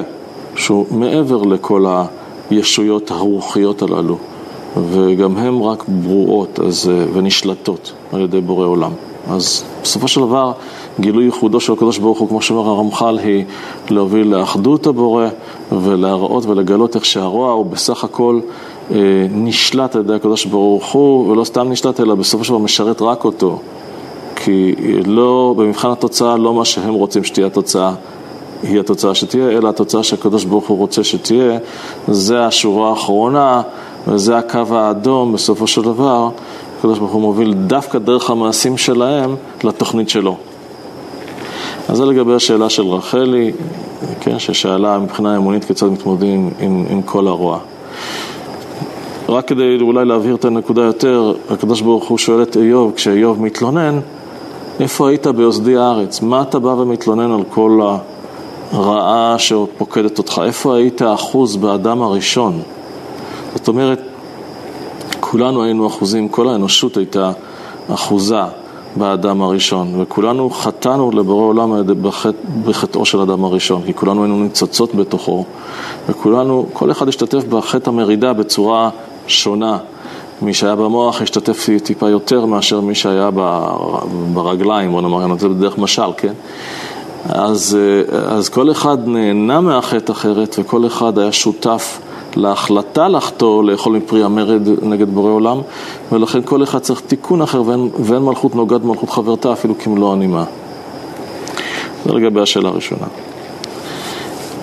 שהוא 0.59 0.85
מעבר 0.91 1.43
לכל 1.43 1.85
הישויות 2.49 3.11
הרוחיות 3.11 3.81
הללו, 3.81 4.17
וגם 4.91 5.37
הן 5.37 5.61
רק 5.61 5.83
ברורות 5.87 6.59
אז, 6.59 6.91
ונשלטות 7.13 7.91
על 8.11 8.21
ידי 8.21 8.41
בורא 8.41 8.65
עולם. 8.65 8.91
אז 9.29 9.63
בסופו 9.83 10.07
של 10.07 10.21
דבר, 10.21 10.51
גילוי 10.99 11.25
ייחודו 11.25 11.59
של 11.59 11.73
הקדוש 11.73 11.97
ברוך 11.97 12.19
הוא, 12.19 12.29
כמו 12.29 12.41
שאומר 12.41 12.69
הרמח"ל, 12.69 13.19
היא 13.23 13.45
להוביל 13.89 14.35
לאחדות 14.35 14.87
הבורא 14.87 15.27
ולהראות 15.71 16.45
ולגלות 16.45 16.95
איך 16.95 17.05
שהרוע 17.05 17.51
הוא 17.51 17.65
בסך 17.65 18.03
הכל 18.03 18.39
אה, 18.91 18.97
נשלט 19.31 19.95
על 19.95 20.01
ידי 20.01 20.13
הקדוש 20.13 20.45
ברוך 20.45 20.91
הוא, 20.91 21.31
ולא 21.31 21.43
סתם 21.43 21.69
נשלט, 21.69 21.99
אלא 21.99 22.15
בסופו 22.15 22.43
של 22.43 22.49
דבר 22.49 22.59
משרת 22.59 23.01
רק 23.01 23.25
אותו. 23.25 23.59
כי 24.35 24.75
לא, 25.05 25.53
במבחן 25.57 25.91
התוצאה, 25.91 26.37
לא 26.37 26.53
מה 26.53 26.65
שהם 26.65 26.93
רוצים 26.93 27.23
שתהיה 27.23 27.47
התוצאה. 27.47 27.93
היא 28.63 28.79
התוצאה 28.79 29.15
שתהיה, 29.15 29.49
אלא 29.49 29.69
התוצאה 29.69 30.03
שהקדוש 30.03 30.45
ברוך 30.45 30.67
הוא 30.67 30.77
רוצה 30.77 31.03
שתהיה. 31.03 31.57
זה 32.07 32.45
השורה 32.45 32.89
האחרונה, 32.89 33.61
וזה 34.07 34.37
הקו 34.37 34.65
האדום 34.71 35.33
בסופו 35.33 35.67
של 35.67 35.81
דבר. 35.81 36.29
הקדוש 36.79 36.99
ברוך 36.99 37.11
הוא 37.11 37.21
מוביל 37.21 37.53
דווקא 37.53 37.99
דרך 37.99 38.29
המעשים 38.29 38.77
שלהם 38.77 39.35
לתוכנית 39.63 40.09
שלו. 40.09 40.37
אז 41.89 41.97
זה 41.97 42.05
לגבי 42.05 42.33
השאלה 42.33 42.69
של 42.69 42.87
רחלי, 42.87 43.51
כן, 44.19 44.39
ששאלה 44.39 44.99
מבחינה 44.99 45.37
אמונית 45.37 45.65
כיצד 45.65 45.85
מתמודדים 45.85 46.49
עם, 46.59 46.85
עם 46.89 47.01
כל 47.01 47.27
הרוע. 47.27 47.59
רק 49.29 49.47
כדי 49.47 49.77
אולי 49.81 50.05
להבהיר 50.05 50.35
את 50.35 50.45
הנקודה 50.45 50.81
יותר, 50.81 51.33
הקדוש 51.49 51.81
ברוך 51.81 52.07
הוא 52.07 52.17
שואל 52.17 52.43
את 52.43 52.57
איוב, 52.57 52.91
כשאיוב 52.95 53.41
מתלונן, 53.41 53.99
איפה 54.79 55.09
היית 55.09 55.27
ביוסדי 55.27 55.77
הארץ? 55.77 56.21
מה 56.21 56.41
אתה 56.41 56.59
בא 56.59 56.69
ומתלונן 56.69 57.31
על 57.31 57.43
כל 57.49 57.81
הרעה 58.71 59.35
שפוקדת 59.39 60.17
אותך? 60.17 60.41
איפה 60.45 60.75
היית 60.75 61.01
אחוז 61.01 61.55
באדם 61.55 62.01
הראשון? 62.01 62.61
זאת 63.55 63.67
אומרת, 63.67 64.01
כולנו 65.19 65.63
היינו 65.63 65.87
אחוזים, 65.87 66.29
כל 66.29 66.49
האנושות 66.49 66.97
הייתה 66.97 67.31
אחוזה 67.93 68.41
באדם 68.95 69.41
הראשון, 69.41 70.01
וכולנו 70.01 70.49
חטאנו 70.49 71.11
לבורא 71.11 71.43
עולם 71.43 72.01
בחטא, 72.01 72.37
בחטאו 72.65 73.05
של 73.05 73.19
אדם 73.21 73.45
הראשון, 73.45 73.81
כי 73.85 73.93
כולנו 73.93 74.23
היינו 74.23 74.43
ניצוצות 74.43 74.95
בתוכו, 74.95 75.45
וכולנו, 76.09 76.65
כל 76.73 76.91
אחד 76.91 77.07
השתתף 77.07 77.43
בחטא 77.43 77.89
המרידה 77.89 78.33
בצורה 78.33 78.89
שונה. 79.27 79.77
מי 80.41 80.53
שהיה 80.53 80.75
במוח 80.75 81.21
השתתף 81.21 81.67
טיפה 81.83 82.09
יותר 82.09 82.45
מאשר 82.45 82.81
מי 82.81 82.95
שהיה 82.95 83.29
ברגליים, 84.33 84.91
בוא 84.91 85.01
נאמר, 85.01 85.37
זה 85.39 85.49
בדרך 85.49 85.77
משל, 85.77 86.11
כן? 86.17 86.33
אז, 87.25 87.77
אז 88.27 88.49
כל 88.49 88.71
אחד 88.71 89.07
נהנה 89.07 89.61
מהחטא 89.61 90.11
אחרת, 90.11 90.55
וכל 90.59 90.87
אחד 90.87 91.19
היה 91.19 91.31
שותף 91.31 91.99
להחלטה 92.35 93.07
לחטוא, 93.07 93.63
לאכול 93.63 93.97
מפרי 93.97 94.23
המרד 94.23 94.61
נגד 94.81 95.09
בורא 95.09 95.31
עולם, 95.31 95.61
ולכן 96.11 96.39
כל 96.45 96.63
אחד 96.63 96.79
צריך 96.79 97.01
תיקון 97.07 97.41
אחר, 97.41 97.61
ואין, 97.65 97.89
ואין 97.99 98.21
מלכות 98.21 98.55
נוגעת 98.55 98.81
במלכות 98.81 99.09
חברתה 99.09 99.53
אפילו 99.53 99.77
כמלוא 99.79 100.13
הנימה. 100.13 100.43
זה 102.05 102.13
לגבי 102.13 102.41
השאלה 102.41 102.69
הראשונה. 102.69 103.05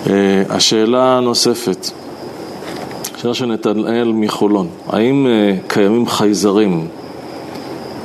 אה, 0.09 0.43
השאלה 0.49 1.17
הנוספת, 1.17 1.89
שאלה 3.17 3.33
של 3.33 3.45
נתנאל 3.45 4.11
מחולון, 4.15 4.67
האם 4.89 5.27
אה, 5.27 5.57
קיימים 5.67 6.07
חייזרים? 6.07 6.87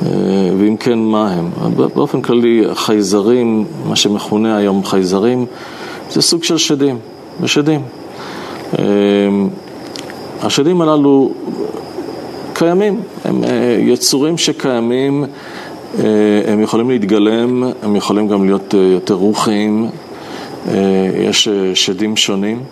אה, 0.07 0.11
ואם 0.59 0.77
כן, 0.77 0.99
מה 0.99 1.33
הם? 1.33 1.51
באופן 1.95 2.23
כללי, 2.23 2.65
חייזרים, 2.75 3.65
מה 3.89 3.97
שמכונה 3.97 4.57
היום 4.57 4.85
חייזרים, 4.85 5.47
זה 6.11 6.23
סוג 6.23 6.45
של 6.45 6.59
שדים, 6.59 6.99
ושדים. 7.41 7.81
אמ, 8.79 9.49
השדים 10.43 10.81
הללו 10.81 11.33
קיימים, 12.55 13.01
הם 13.25 13.45
אה, 13.45 13.77
יצורים 13.81 14.39
שקיימים, 14.39 15.25
אה, 15.99 16.05
הם 16.47 16.61
יכולים 16.61 16.91
להתגלם, 16.91 17.65
הם 17.83 17.97
יכולים 17.97 18.29
גם 18.29 18.45
להיות 18.45 18.75
אה, 18.75 18.81
יותר 18.81 19.15
רוחיים, 19.15 19.89
יש 21.21 21.49
שדים 21.75 22.17
שונים, 22.17 22.63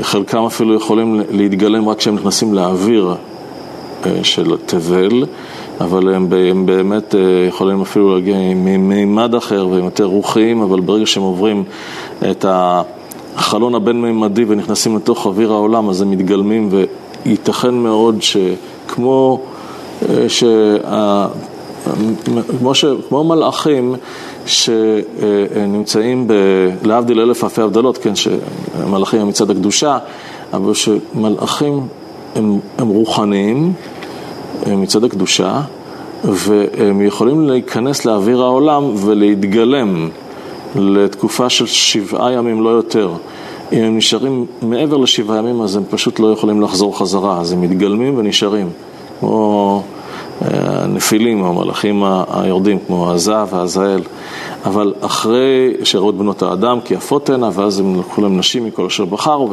חלקם 0.00 0.44
אפילו 0.44 0.74
יכולים 0.74 1.20
להתגלם 1.30 1.88
רק 1.88 1.98
כשהם 1.98 2.14
נכנסים 2.14 2.54
לאוויר 2.54 3.14
של 4.22 4.56
תבל, 4.66 5.24
אבל 5.80 6.14
הם, 6.14 6.28
הם 6.50 6.66
באמת 6.66 7.14
יכולים 7.48 7.80
אפילו 7.80 8.14
להגיע 8.14 8.36
ממימד 8.36 9.34
אחר 9.34 9.66
והם 9.70 9.84
יותר 9.84 10.04
רוחיים, 10.04 10.62
אבל 10.62 10.80
ברגע 10.80 11.06
שהם 11.06 11.22
עוברים 11.22 11.64
את. 12.30 12.44
החלון 13.36 13.74
הבין-מימדי 13.74 14.44
ונכנסים 14.48 14.96
לתוך 14.96 15.26
אוויר 15.26 15.52
העולם, 15.52 15.88
אז 15.88 16.02
הם 16.02 16.10
מתגלמים, 16.10 16.68
וייתכן 17.26 17.74
מאוד 17.74 18.18
שכמו 18.20 19.40
אה, 20.08 20.28
ש... 20.28 20.44
כמו, 22.58 22.74
ש... 22.74 22.84
כמו 23.08 23.24
מלאכים 23.24 23.94
שנמצאים, 24.46 26.28
ב... 26.28 26.32
להבדיל 26.84 27.20
אלף 27.20 27.44
אלפי 27.44 27.62
הבדלות, 27.62 27.98
כן, 27.98 28.12
שמלאכים 28.14 29.20
הם 29.20 29.28
מצד 29.28 29.50
הקדושה, 29.50 29.98
אבל 30.52 30.74
שמלאכים 30.74 31.86
הם, 32.34 32.58
הם 32.78 32.88
רוחניים 32.88 33.72
מצד 34.66 35.04
הקדושה, 35.04 35.60
והם 36.24 37.02
יכולים 37.02 37.48
להיכנס 37.48 38.04
לאוויר 38.04 38.42
העולם 38.42 38.84
ולהתגלם 38.96 40.08
לתקופה 40.74 41.50
של 41.50 41.66
שבעה 41.66 42.32
ימים, 42.32 42.62
לא 42.62 42.70
יותר. 42.70 43.10
אם 43.72 43.82
הם 43.82 43.96
נשארים 43.96 44.46
מעבר 44.62 44.96
לשבעה 44.96 45.38
ימים, 45.38 45.60
אז 45.60 45.76
הם 45.76 45.82
פשוט 45.90 46.20
לא 46.20 46.32
יכולים 46.32 46.62
לחזור 46.62 46.98
חזרה, 46.98 47.40
אז 47.40 47.52
הם 47.52 47.60
מתגלמים 47.60 48.18
ונשארים. 48.18 48.70
כמו 49.20 49.82
הנפילים, 50.40 51.44
המלאכים 51.44 52.02
היורדים, 52.32 52.78
כמו 52.86 53.10
עזה 53.10 53.44
ועזאל. 53.50 54.00
אבל 54.64 54.94
אחרי 55.00 55.74
שראו 55.84 56.10
את 56.10 56.14
בנות 56.14 56.42
האדם 56.42 56.78
כי 56.84 56.94
יפות 56.94 57.30
הנה, 57.30 57.50
ואז 57.52 57.80
הם 57.80 58.00
לקחו 58.00 58.22
להם 58.22 58.38
נשים 58.38 58.64
מכל 58.64 58.86
אשר 58.86 59.04
בחרו 59.04 59.50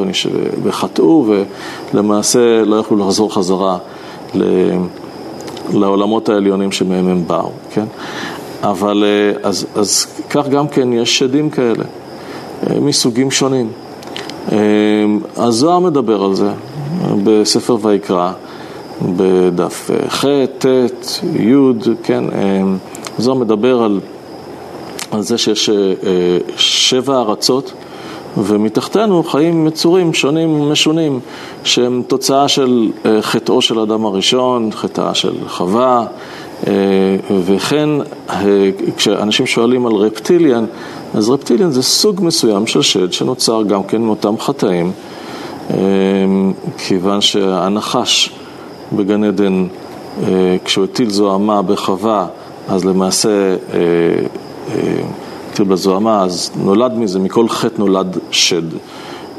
וחטאו, 0.64 1.26
ולמעשה 1.94 2.66
לא 2.66 2.76
יכלו 2.76 2.98
לחזור 2.98 3.34
חזרה 3.34 3.78
לעולמות 5.74 6.30
העליונים 6.30 6.72
שמהם 6.72 7.08
הם 7.08 7.24
באו, 7.28 7.52
כן? 7.74 7.86
אבל 8.64 9.04
אז, 9.44 9.66
אז 9.76 10.08
כך 10.30 10.48
גם 10.48 10.68
כן 10.68 10.94
יש 10.94 11.20
שדים 11.20 11.50
כאלה, 11.50 11.84
מסוגים 12.82 13.32
שונים. 13.32 13.72
הזוהר 15.38 15.80
מדבר 15.80 16.24
על 16.24 16.36
זה 16.36 16.50
בספר 17.24 17.78
ויקרא. 17.82 18.32
בדף 19.16 19.90
ח', 20.08 20.26
ט', 20.58 20.66
י', 21.40 21.54
כן, 22.04 22.24
זוהר 23.18 23.38
מדבר 23.38 23.84
על, 23.84 24.00
על 25.12 25.22
זה 25.22 25.38
שיש 25.38 25.70
שבע 26.58 27.20
ארצות 27.20 27.74
ומתחתנו 28.38 29.24
חיים 29.24 29.66
מצורים 29.66 30.14
שונים 30.14 30.62
ומשונים 30.62 31.20
שהם 31.64 32.04
תוצאה 32.08 32.48
של 32.48 32.92
חטאו 33.22 33.62
של 33.62 33.80
אדם 33.80 34.06
הראשון, 34.06 34.70
חטאה 34.72 35.14
של 35.14 35.34
חווה 35.48 36.06
וכן 37.46 37.90
כשאנשים 38.98 39.46
שואלים 39.46 39.86
על 39.86 39.94
רפטיליאן 39.94 40.66
אז 41.14 41.30
רפטיליאן 41.30 41.72
זה 41.72 41.84
סוג 41.84 42.22
מסוים 42.24 42.68
של 42.68 42.82
שד 42.82 43.14
שנוצר 43.14 43.64
גם 43.64 43.84
כן 43.84 44.02
מאותם 44.02 44.40
חטאים 44.40 44.92
כיוון 46.78 47.22
שהנחש 47.22 48.32
בגן 48.94 49.24
עדן, 49.24 49.68
אה, 50.24 50.58
כשהוא 50.66 50.84
הטיל 50.84 51.10
זוהמה 51.10 51.62
בחווה, 51.62 52.28
אז 52.70 52.86
למעשה 52.86 53.56
הטיל 55.52 55.66
בה 55.66 55.76
זוהמה, 55.76 56.24
אז 56.24 56.52
נולד 56.64 56.98
מזה, 56.98 57.20
מכל 57.20 57.50
חטא 57.50 57.80
נולד 57.80 58.18
שד, 58.32 58.62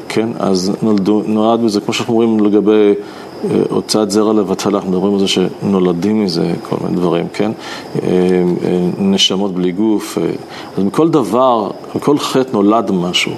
כן? 0.09 0.29
אז 0.39 0.73
נולדו, 0.83 1.23
נולד 1.27 1.61
מזה, 1.61 1.81
כמו 1.81 1.95
שאנחנו 1.95 2.15
אומרים 2.15 2.47
לגבי 2.47 2.95
אה, 3.45 3.61
הוצאת 3.71 4.11
זרע 4.11 4.33
לבטלה, 4.33 4.79
אנחנו 4.79 4.91
מדברים 4.91 5.13
על 5.13 5.21
זה 5.21 5.29
שנולדים 5.29 6.25
מזה 6.25 6.55
כל 6.69 6.77
מיני 6.85 6.97
דברים, 6.97 7.27
כן? 7.33 7.53
אה, 8.03 8.09
נשמות 8.99 9.55
בלי 9.55 9.73
גוף, 9.73 10.19
אז 10.79 10.85
מכל 10.85 11.09
דבר, 11.09 11.71
מכל 11.95 12.19
חטא 12.19 12.51
נולד 12.53 12.91
משהו. 12.91 13.33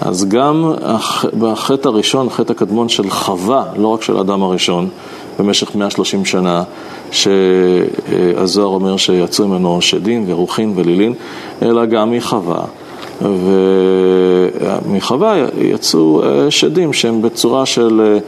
אז 0.00 0.24
גם 0.28 0.72
בחטא 1.38 1.88
הראשון, 1.88 2.26
החטא 2.26 2.52
הקדמון 2.52 2.88
של 2.88 3.10
חווה, 3.10 3.64
לא 3.76 3.88
רק 3.88 4.02
של 4.02 4.16
האדם 4.16 4.42
הראשון, 4.42 4.88
במשך 5.38 5.74
130 5.74 6.24
שנה, 6.24 6.62
שהזוהר 7.10 8.68
אומר 8.68 8.96
שיצאו 8.96 9.48
ממנו 9.48 9.82
שדים 9.82 10.24
ורוחין 10.26 10.72
ולילין, 10.76 11.14
אלא 11.62 11.86
גם 11.86 12.12
מחווה. 12.12 12.64
ומחווה 14.84 15.46
יצאו 15.58 16.22
אה, 16.22 16.50
שדים 16.50 16.92
שהם 16.92 17.22
בצורה 17.22 17.66
של 17.66 18.18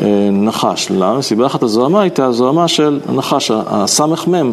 אה, 0.00 0.06
נחש. 0.32 0.90
למה? 0.90 1.22
סיבה 1.22 1.46
אחת 1.46 1.62
הזוהמה 1.62 2.00
הייתה 2.00 2.26
הזוהמה 2.26 2.68
של 2.68 3.00
נחש, 3.14 3.50
הסמ"ם 3.66 4.52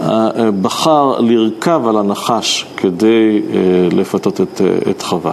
אה, 0.00 0.28
בחר 0.62 1.20
לרכב 1.20 1.82
על 1.88 1.96
הנחש 1.96 2.66
כדי 2.76 3.42
לפתות 3.92 4.40
את, 4.40 4.60
את 4.90 5.02
חווה. 5.02 5.32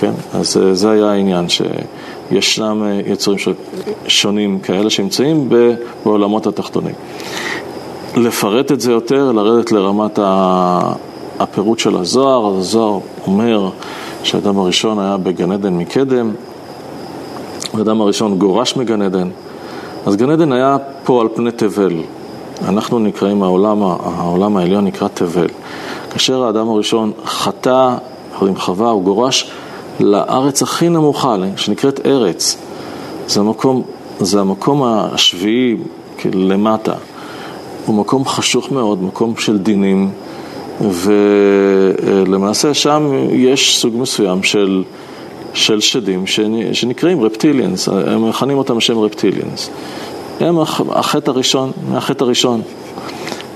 כן? 0.00 0.12
אז 0.34 0.60
זה 0.72 0.90
היה 0.90 1.10
העניין, 1.10 1.46
שישנם 1.48 1.95
אה, 2.32 3.00
יצורים 3.06 3.38
שונים 4.08 4.58
כאלה 4.58 4.90
שנמצאים 4.90 5.48
בעולמות 6.04 6.46
התחתונים. 6.46 6.94
לפרט 8.16 8.72
את 8.72 8.80
זה 8.80 8.92
יותר, 8.92 9.32
לרדת 9.32 9.72
לרמת 9.72 10.18
הפירוט 11.38 11.78
של 11.78 11.96
הזוהר, 11.96 12.46
אז 12.50 12.58
הזוהר 12.58 12.98
אומר 13.26 13.70
שהאדם 14.22 14.58
הראשון 14.58 14.98
היה 14.98 15.16
בגן 15.16 15.52
עדן 15.52 15.74
מקדם, 15.74 16.30
האדם 17.74 18.00
הראשון 18.00 18.38
גורש 18.38 18.76
מגן 18.76 19.02
עדן, 19.02 19.28
אז 20.06 20.16
גן 20.16 20.30
עדן 20.30 20.52
היה 20.52 20.76
פה 21.04 21.20
על 21.20 21.28
פני 21.34 21.50
תבל. 21.50 21.94
אנחנו 22.68 22.98
נקראים, 22.98 23.42
העולם, 23.42 23.82
העולם 23.82 24.56
העליון 24.56 24.84
נקרא 24.84 25.08
תבל. 25.14 25.46
כאשר 26.10 26.42
האדם 26.44 26.68
הראשון 26.68 27.12
חטא, 27.24 27.96
עם 28.42 28.56
חווה, 28.56 28.90
הוא 28.90 29.02
גורש 29.02 29.50
לארץ 30.00 30.62
הכי 30.62 30.88
נמוכה, 30.88 31.36
שנקראת 31.56 32.06
ארץ. 32.06 32.56
זה 33.28 33.40
המקום, 33.40 33.82
זה 34.20 34.40
המקום 34.40 34.82
השביעי 34.84 35.76
למטה. 36.32 36.94
הוא 37.86 37.94
מקום 37.94 38.24
חשוך 38.24 38.72
מאוד, 38.72 39.02
מקום 39.02 39.36
של 39.36 39.58
דינים, 39.58 40.10
ולמעשה 40.80 42.74
שם 42.74 43.12
יש 43.32 43.78
סוג 43.78 43.94
מסוים 43.96 44.42
של, 44.42 44.82
של 45.54 45.80
שדים 45.80 46.24
שנקראים 46.72 47.22
רפטיליאנס, 47.22 47.88
הם 47.88 48.28
מכנים 48.28 48.58
אותם 48.58 48.76
בשם 48.76 48.98
רפטיליאנס. 48.98 49.70
הם 50.40 50.58
החטא 50.90 51.30
הראשון, 51.30 51.72
מהחטא 51.90 52.24
הראשון. 52.24 52.62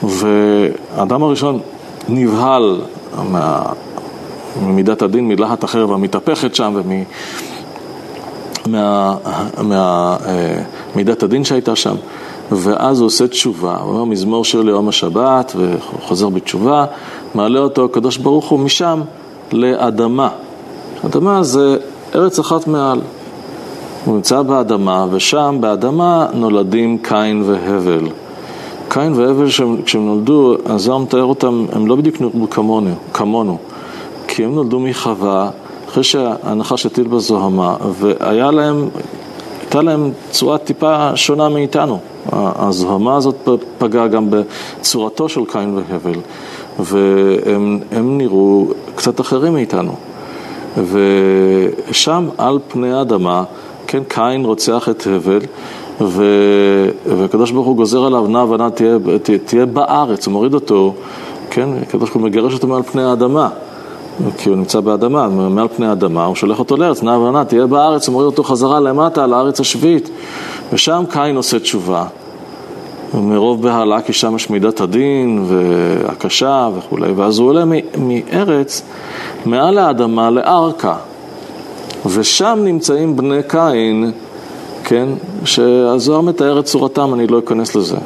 והאדם 0.03 1.23
הראשון 1.23 1.59
נבהל 2.09 2.81
מה... 3.31 3.63
ממידת 4.63 5.03
הדין, 5.03 5.29
מלהט 5.29 5.65
החרב 5.65 5.93
המתהפכת 5.93 6.55
שם 6.55 6.81
וממידת 10.95 11.23
אה, 11.23 11.29
הדין 11.29 11.45
שהייתה 11.45 11.77
שם. 11.77 11.95
ואז 12.53 13.01
הוא 13.01 13.07
עושה 13.07 13.29
תשובה, 13.29 13.77
הוא 13.77 13.91
אומר 13.91 14.05
מזמור 14.05 14.45
שיר 14.45 14.63
ליום 14.63 14.89
השבת 14.89 15.53
וחוזר 15.57 16.29
בתשובה, 16.29 16.85
מעלה 17.35 17.61
אותו 17.61 17.85
הקדוש 17.85 18.17
ברוך 18.17 18.49
הוא 18.49 18.59
משם 18.59 19.01
לאדמה. 19.53 20.29
אדמה 21.07 21.43
זה 21.43 21.77
ארץ 22.15 22.39
אחת 22.39 22.67
מעל. 22.67 23.01
הוא 24.05 24.15
נמצא 24.15 24.43
באדמה, 24.43 25.07
ושם 25.11 25.57
באדמה 25.61 26.27
נולדים 26.35 26.99
קין 26.99 27.43
והבל. 27.47 28.09
קין 28.89 29.13
והבל, 29.13 29.47
כשהם 29.85 30.07
נולדו, 30.07 30.57
הזוהר 30.67 30.99
מתאר 30.99 31.25
אותם, 31.25 31.67
הם 31.73 31.87
לא 31.87 31.97
בדיוק 31.97 32.21
נולדו 32.21 32.51
כמונו, 32.51 32.95
כמונו. 33.13 33.59
כי 34.41 34.45
הם 34.45 34.55
נולדו 34.55 34.81
מחווה 34.81 35.51
אחרי 35.89 36.05
שהנחש 36.05 36.87
הטיל 36.87 37.09
בזוהמה, 37.09 37.77
והיה 37.91 38.51
להם, 38.51 38.89
הייתה 39.61 39.83
להם 39.83 40.11
צורה 40.31 40.59
טיפה 40.59 41.17
שונה 41.17 41.49
מאיתנו. 41.49 41.99
הזוהמה 42.33 43.17
הזאת 43.17 43.49
פגעה 43.79 44.09
גם 44.09 44.29
בצורתו 44.31 45.29
של 45.29 45.45
קין 45.45 45.79
והבל, 45.89 46.21
והם 46.79 48.19
נראו 48.19 48.67
קצת 48.95 49.21
אחרים 49.21 49.53
מאיתנו. 49.53 49.95
ושם 50.77 52.29
על 52.39 52.59
פני 52.69 52.93
האדמה, 52.93 53.45
כן, 53.87 54.03
קין 54.09 54.45
רוצח 54.45 54.89
את 54.89 55.07
הבל, 55.07 55.41
והקדוש 57.07 57.51
ברוך 57.51 57.67
הוא 57.67 57.77
גוזר 57.77 58.05
עליו, 58.05 58.27
נע 58.27 58.45
ונע 58.45 58.69
תהיה, 58.69 58.99
תהיה 59.45 59.67
בארץ, 59.67 60.27
הוא 60.27 60.33
מוריד 60.33 60.55
אותו, 60.55 60.95
כן, 61.51 61.69
הקדוש 61.83 62.11
ברוך 62.11 62.15
הוא 62.15 62.23
מגרש 62.23 62.55
אותו 62.55 62.67
מעל 62.67 62.83
פני 62.83 63.03
האדמה. 63.03 63.49
כי 64.39 64.49
הוא 64.49 64.57
נמצא 64.57 64.81
באדמה, 64.81 65.29
מעל 65.29 65.69
פני 65.77 65.87
האדמה, 65.87 66.25
הוא 66.25 66.35
שולח 66.35 66.59
אותו 66.59 66.77
לארץ, 66.77 67.03
נע 67.03 67.19
ונע, 67.19 67.45
תהיה 67.45 67.67
בארץ, 67.67 68.09
הוא 68.09 68.13
מוריד 68.13 68.27
אותו 68.27 68.43
חזרה 68.43 68.81
למטה, 68.81 69.27
לארץ 69.27 69.61
השביעית. 69.61 70.11
ושם 70.73 71.05
קין 71.11 71.37
עושה 71.37 71.59
תשובה. 71.59 72.05
מרוב 73.15 73.63
בהלה, 73.63 74.01
כי 74.01 74.13
שם 74.13 74.37
יש 74.37 74.51
מידת 74.51 74.81
הדין 74.81 75.45
והקשה 75.49 76.69
וכולי, 76.79 77.13
ואז 77.13 77.39
הוא 77.39 77.49
עולה 77.49 77.65
מארץ 77.99 78.83
מעל 79.47 79.79
האדמה 79.79 80.31
לארכה. 80.31 80.97
ושם 82.07 82.59
נמצאים 82.65 83.17
בני 83.17 83.41
קין, 83.49 84.13
כן, 84.85 85.09
שהזוהר 85.45 86.21
מתאר 86.21 86.61
את 86.61 86.65
צורתם, 86.65 87.15
אני 87.15 87.27
לא 87.27 87.39
אכנס 87.39 87.77
לזה. 87.77 87.97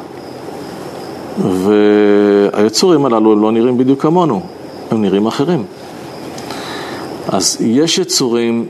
והיצורים 1.37 3.05
הללו 3.05 3.35
לא 3.35 3.51
נראים 3.51 3.77
בדיוק 3.77 4.01
כמונו, 4.01 4.41
הם 4.91 5.01
נראים 5.01 5.27
אחרים. 5.27 5.63
אז 7.27 7.57
יש 7.59 7.97
יצורים, 7.97 8.65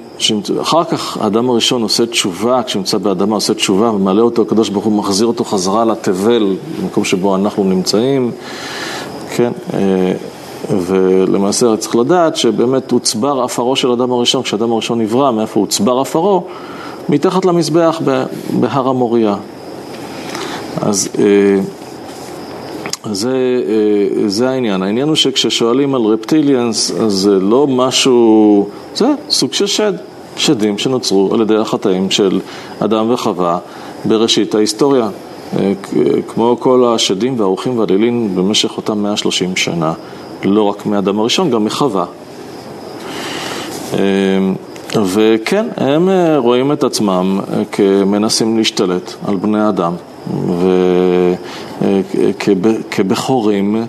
אחר 0.62 0.84
כך 0.84 1.18
האדם 1.18 1.50
הראשון 1.50 1.82
עושה 1.82 2.06
תשובה, 2.06 2.64
כשנמצא 2.64 2.98
באדמה 2.98 3.36
עושה 3.36 3.54
תשובה 3.54 3.92
ומעלה 3.92 4.22
אותו, 4.22 4.42
הקדוש 4.42 4.70
ברוך 4.70 4.86
הוא 4.86 4.94
מחזיר 4.94 5.28
אותו 5.28 5.44
חזרה 5.44 5.86
לתבל, 5.86 6.56
במקום 6.82 7.04
שבו 7.04 7.36
אנחנו 7.36 7.64
נמצאים, 7.64 8.32
כן, 9.36 9.52
אה, 9.74 10.14
ולמעשה 10.70 11.78
צריך 11.78 11.96
לדעת 11.96 12.36
שבאמת 12.36 12.92
הוצבר 12.92 13.44
עפרו 13.44 13.76
של 13.76 13.90
האדם 13.90 14.12
הראשון, 14.12 14.44
כשהאדם 14.44 14.72
הראשון 14.72 15.02
נברא, 15.02 15.32
מאיפה 15.32 15.60
הוצבר 15.60 16.00
עפרו, 16.00 16.44
מתחת 17.10 17.46
למזבח 17.46 18.02
בהר 18.60 18.88
המוריה. 18.88 19.36
אז 20.82 21.10
זה, 23.12 23.62
זה 24.28 24.50
העניין. 24.50 24.84
העניין 24.84 25.08
הוא 25.08 25.16
שכששואלים 25.16 25.96
על 25.96 26.02
רפטיליאנס, 26.02 26.92
אז 26.92 27.14
זה 27.14 27.40
לא 27.40 27.68
משהו, 27.68 28.68
זה 28.96 29.08
סוג 29.30 29.54
של 29.54 29.68
שד. 29.68 29.94
שדים 30.38 30.78
שנוצרו 30.78 31.30
על 31.34 31.42
ידי 31.42 31.56
החטאים 31.56 32.12
של 32.12 32.40
אדם 32.80 33.12
וחווה 33.12 33.58
בראשית 34.06 34.56
ההיסטוריה. 34.56 35.10
כמו 36.28 36.58
כל 36.60 36.94
השדים 36.96 37.40
והאורחים 37.40 37.80
והלילים 37.80 38.36
במשך 38.36 38.78
אותם 38.78 39.04
130 39.04 39.56
שנה, 39.56 39.94
לא 40.44 40.64
רק 40.64 40.86
מאדם 40.86 41.20
הראשון, 41.20 41.50
גם 41.50 41.66
מחווה. 41.66 42.06
וכן, 44.96 45.66
הם 45.78 46.10
רואים 46.38 46.72
את 46.72 46.84
עצמם 46.84 47.40
כמנסים 47.72 48.58
להשתלט 48.58 49.14
על 49.28 49.36
בני 49.36 49.70
אדם, 49.70 49.94
וכבכורים, 51.82 53.86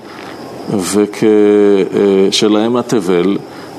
וכשלהם 0.70 2.76
התבל. 2.76 3.36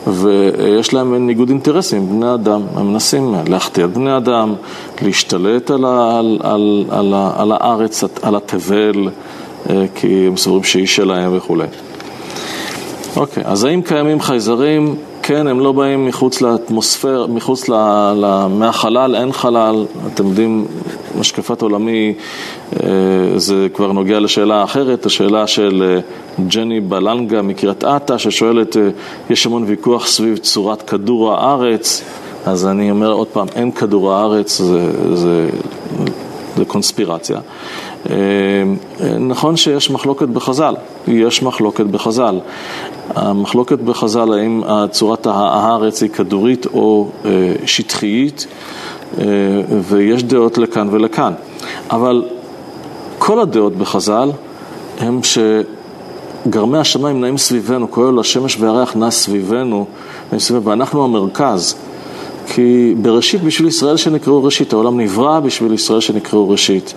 ויש 0.07 0.93
להם 0.93 1.27
ניגוד 1.27 1.49
אינטרסים 1.49 2.09
בני 2.09 2.33
אדם, 2.33 2.61
הם 2.75 2.91
מנסים 2.91 3.35
להחטיא 3.47 3.85
את 3.85 3.93
בני 3.93 4.17
אדם, 4.17 4.53
להשתלט 5.01 5.71
על, 5.71 5.85
על, 5.85 6.39
על, 6.43 6.85
על, 6.89 7.13
על 7.35 7.51
הארץ, 7.51 8.03
על 8.21 8.35
התבל, 8.35 9.09
אה, 9.69 9.85
כי 9.95 10.27
הם 10.27 10.37
סבורים 10.37 10.63
שהיא 10.63 10.87
שלהם 10.87 11.37
וכולי. 11.37 11.67
אוקיי, 13.15 13.43
אז 13.45 13.63
האם 13.63 13.81
קיימים 13.81 14.21
חייזרים? 14.21 14.95
כן, 15.27 15.47
הם 15.47 15.59
לא 15.59 15.71
באים 15.71 16.05
מחוץ 16.05 16.41
לאטמוספר, 16.41 17.25
מחוץ 17.29 17.69
ל, 17.69 17.73
ל, 18.17 18.47
מהחלל, 18.49 19.15
אין 19.15 19.31
חלל. 19.31 19.85
אתם 20.13 20.27
יודעים, 20.27 20.65
משקפת 21.19 21.61
עולמי, 21.61 22.13
אה, 22.73 22.89
זה 23.35 23.67
כבר 23.73 23.91
נוגע 23.91 24.19
לשאלה 24.19 24.63
אחרת, 24.63 25.05
השאלה 25.05 25.47
של 25.47 25.83
אה, 25.87 26.45
ג'ני 26.47 26.79
בלנגה 26.79 27.41
מקריית 27.41 27.83
אתא, 27.83 28.17
ששואלת, 28.17 28.77
אה, 28.77 28.89
יש 29.29 29.45
המון 29.45 29.63
ויכוח 29.67 30.07
סביב 30.07 30.37
צורת 30.37 30.81
כדור 30.81 31.33
הארץ, 31.33 32.03
אז 32.45 32.67
אני 32.67 32.91
אומר 32.91 33.11
עוד 33.11 33.27
פעם, 33.27 33.47
אין 33.55 33.71
כדור 33.71 34.13
הארץ, 34.13 34.57
זה, 34.61 35.15
זה, 35.15 35.49
זה 36.57 36.65
קונספירציה. 36.65 37.39
נכון 39.19 39.57
שיש 39.57 39.91
מחלוקת 39.91 40.27
בחז"ל, 40.27 40.75
יש 41.07 41.43
מחלוקת 41.43 41.85
בחז"ל. 41.85 42.39
המחלוקת 43.15 43.79
בחז"ל 43.79 44.33
האם 44.33 44.63
צורת 44.91 45.27
הארץ 45.27 46.03
היא 46.03 46.09
כדורית 46.09 46.65
או 46.65 47.09
שטחיות, 47.65 48.45
ויש 49.87 50.23
דעות 50.23 50.57
לכאן 50.57 50.87
ולכאן. 50.91 51.33
אבל 51.89 52.25
כל 53.17 53.39
הדעות 53.39 53.75
בחז"ל 53.75 54.31
הם 54.99 55.19
שגרמי 56.43 56.77
השמיים 56.77 57.21
נעים 57.21 57.37
סביבנו, 57.37 57.91
כולל 57.91 58.19
השמש 58.19 58.57
והריח 58.59 58.95
נע 58.95 59.11
סביבנו, 59.11 59.85
ואנחנו 60.63 61.03
המרכז. 61.03 61.75
כי 62.47 62.95
בראשית 63.01 63.43
בשביל 63.43 63.67
ישראל 63.67 63.97
שנקראו 63.97 64.43
ראשית, 64.43 64.73
העולם 64.73 64.99
נברא 64.99 65.39
בשביל 65.39 65.73
ישראל 65.73 65.99
שנקראו 65.99 66.49
ראשית. 66.49 66.93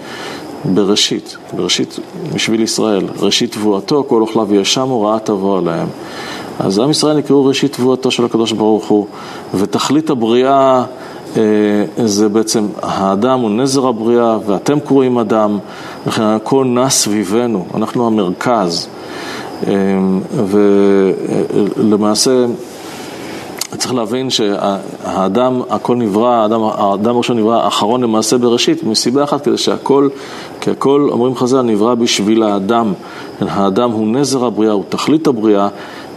בראשית, 0.64 1.36
בראשית 1.56 1.98
בשביל 2.34 2.62
ישראל, 2.62 3.06
ראשית 3.18 3.52
תבואתו, 3.52 4.04
כל 4.08 4.20
אוכליו 4.20 4.54
ישמו, 4.54 5.02
רעה 5.02 5.18
תבוא 5.18 5.58
עליהם. 5.58 5.88
אז 6.58 6.78
עם 6.78 6.90
ישראל 6.90 7.16
נקראו 7.16 7.44
ראשית 7.44 7.72
תבואתו 7.72 8.10
של 8.10 8.24
הקדוש 8.24 8.52
ברוך 8.52 8.88
הוא, 8.88 9.06
ותכלית 9.54 10.10
הבריאה 10.10 10.84
אה, 11.36 11.42
זה 12.04 12.28
בעצם, 12.28 12.66
האדם 12.82 13.40
הוא 13.40 13.50
נזר 13.50 13.86
הבריאה 13.86 14.38
ואתם 14.46 14.80
קרואים 14.80 15.18
אדם, 15.18 15.58
לכן 16.06 16.22
הכל 16.22 16.64
נע 16.64 16.90
סביבנו, 16.90 17.66
אנחנו 17.74 18.06
המרכז. 18.06 18.88
אה, 19.66 19.72
ולמעשה 21.76 22.46
צריך 23.76 23.94
להבין 23.94 24.30
שהאדם, 24.30 25.62
הכל 25.70 25.96
נברא, 25.96 26.28
האדם, 26.28 26.60
האדם 26.62 27.14
הראשון 27.14 27.38
נברא 27.38 27.62
האחרון 27.62 28.02
למעשה 28.02 28.38
בראשית, 28.38 28.84
מסיבה 28.84 29.24
אחת, 29.24 29.44
כדי 29.44 29.58
שהכל, 29.58 30.08
כי 30.60 30.70
הכל, 30.70 31.08
אומרים 31.10 31.36
חז"ל, 31.36 31.62
נברא 31.62 31.94
בשביל 31.94 32.42
האדם. 32.42 32.92
האדם 33.40 33.90
הוא 33.90 34.06
נזר 34.06 34.44
הבריאה, 34.44 34.72
הוא 34.72 34.84
תכלית 34.88 35.26
הבריאה, 35.26 35.68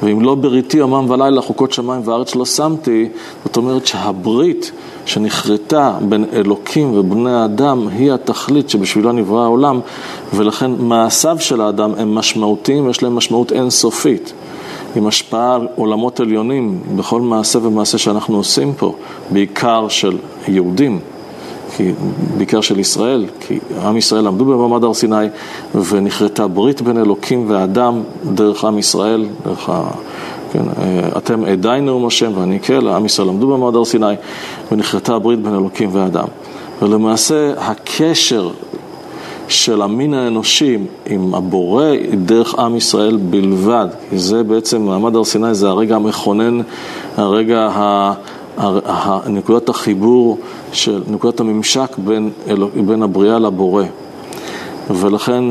ואם 0.04 0.22
לא 0.22 0.36
בריתי 0.36 0.78
יומם 0.78 1.10
ולילה 1.10 1.42
חוקות 1.42 1.74
שמיים 1.74 2.02
וארץ 2.06 2.36
לא 2.36 2.46
שמתי, 2.46 3.10
זאת 3.46 3.58
אומרת 3.58 3.86
שהברית 3.86 4.72
שנכרתה 5.06 5.94
בין 6.02 6.26
אלוקים 6.34 6.98
ובני 6.98 7.32
האדם 7.32 7.88
היא 7.88 8.14
התכלית 8.14 8.70
שבשבילה 8.70 9.12
נברא 9.12 9.44
העולם, 9.44 9.80
ולכן 10.34 10.72
מעשיו 10.80 11.38
של 11.40 11.62
האדם 11.62 11.92
הם 11.98 12.16
משמעותיים, 12.16 12.90
יש 12.90 13.04
להם 13.04 13.16
משמעות 13.16 13.52
אינסופית. 13.52 14.34
עם 14.96 15.08
השפעה 15.08 15.56
על 15.56 15.68
עולמות 15.76 16.20
עליונים 16.20 16.80
בכל 16.96 17.22
מעשה 17.22 17.60
ומעשה 17.68 17.98
שאנחנו 17.98 18.38
עושים 18.38 18.74
פה, 18.74 18.96
בעיקר 19.30 19.88
של 19.88 20.18
יהודים, 20.48 21.00
כי, 21.78 21.92
בעיקר 22.38 22.62
של 22.62 22.80
ישראל, 22.80 23.26
כי 23.40 23.60
עם 23.86 23.98
ישראל 23.98 24.28
עמדו 24.28 24.46
במעמד 24.46 24.84
הר 24.84 24.94
סיני 24.94 25.26
ונכרתה 25.76 26.48
ברית 26.48 26.82
בין 26.82 26.98
אלוקים 26.98 27.46
ואדם 27.48 28.02
דרך 28.34 28.66
עם 28.66 28.78
ישראל, 28.78 29.26
דרך 29.46 29.70
ה... 29.70 29.92
כן, 30.52 30.64
אתם 31.18 31.46
עדיי 31.46 31.82
נאום 31.82 32.06
השם 32.06 32.32
ואני 32.36 32.60
כן, 32.60 32.88
עם 32.88 33.06
ישראל 33.06 33.30
עמדו 33.30 33.48
במעמד 33.48 33.76
הר 33.76 33.86
סיני 33.86 34.14
ונכרתה 34.72 35.16
הברית 35.16 35.40
בין 35.40 35.54
אלוקים 35.54 35.90
ואדם. 35.94 36.28
ולמעשה 36.82 37.54
הקשר 37.58 38.50
של 39.48 39.82
המין 39.82 40.14
האנושי 40.14 40.78
עם 41.06 41.36
הבורא 41.36 41.86
דרך 42.26 42.60
עם 42.60 42.76
ישראל 42.76 43.18
בלבד, 43.18 43.88
כי 44.10 44.18
זה 44.18 44.44
בעצם, 44.44 44.82
מעמד 44.82 45.16
הר 45.16 45.24
סיני 45.24 45.56
זה 45.56 45.68
הרגע 45.68 45.96
המכונן, 45.96 46.62
הרגע, 47.18 47.60
ה, 47.60 48.14
נקודת 49.28 49.70
החיבור, 49.70 50.38
של, 50.72 51.02
נקודת 51.08 51.40
הממשק 51.40 51.98
בין, 51.98 52.30
בין 52.86 53.04
הבריאה 53.04 53.40
לבורא. 53.40 53.84
ולכן 54.90 55.44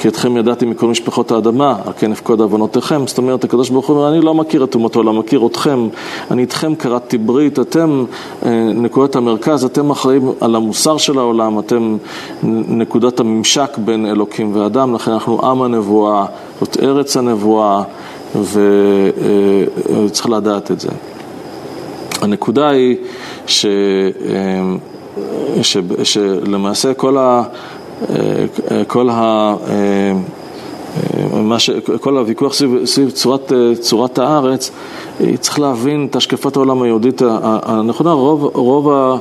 כי 0.00 0.08
אתכם 0.08 0.36
ידעתי 0.36 0.66
מכל 0.66 0.86
משפחות 0.86 1.32
האדמה, 1.32 1.76
על 1.86 1.92
כן 1.98 2.12
אפקוד 2.12 2.40
עוונותיכם. 2.40 3.06
זאת 3.06 3.18
אומרת, 3.18 3.44
הקדוש 3.44 3.70
ברוך 3.70 3.88
הוא 3.88 3.96
אומר, 3.96 4.08
אני 4.08 4.20
לא 4.20 4.34
מכיר 4.34 4.64
את 4.64 4.74
אומתו, 4.74 5.02
לא 5.02 5.12
מכיר 5.12 5.46
אתכם, 5.46 5.88
אני 6.30 6.42
איתכם 6.42 6.74
קראתי 6.74 7.18
ברית, 7.18 7.58
אתם 7.58 8.04
אה, 8.46 8.50
נקודת 8.74 9.16
המרכז, 9.16 9.64
אתם 9.64 9.90
אחראים 9.90 10.32
על 10.40 10.56
המוסר 10.56 10.96
של 10.96 11.18
העולם, 11.18 11.58
אתם 11.58 11.96
נקודת 12.68 13.20
הממשק 13.20 13.78
בין 13.78 14.06
אלוקים 14.06 14.56
ואדם, 14.56 14.94
לכן 14.94 15.10
אנחנו 15.10 15.40
עם 15.46 15.62
הנבואה, 15.62 16.26
זאת 16.60 16.76
ארץ 16.82 17.16
הנבואה, 17.16 17.82
וצריך 18.40 20.26
אה, 20.26 20.36
לדעת 20.36 20.70
את 20.70 20.80
זה. 20.80 20.88
הנקודה 22.22 22.68
היא 22.68 22.96
ש... 23.46 23.66
אה, 24.28 24.62
ש... 25.62 25.76
שלמעשה 26.02 26.94
כל 26.94 27.18
ה... 27.18 27.42
כל, 28.86 29.08
ה, 29.10 29.54
ש, 31.58 31.70
כל 32.00 32.16
הוויכוח 32.16 32.54
סביב, 32.54 32.84
סביב 32.84 33.10
צורת, 33.10 33.52
צורת 33.80 34.18
הארץ, 34.18 34.70
צריך 35.40 35.60
להבין 35.60 36.06
את 36.10 36.16
השקפת 36.16 36.56
העולם 36.56 36.82
היהודית 36.82 37.22
הנכונה. 37.42 38.12
רוב, 38.12 38.44
רוב 38.54 38.90
ה, 38.90 39.16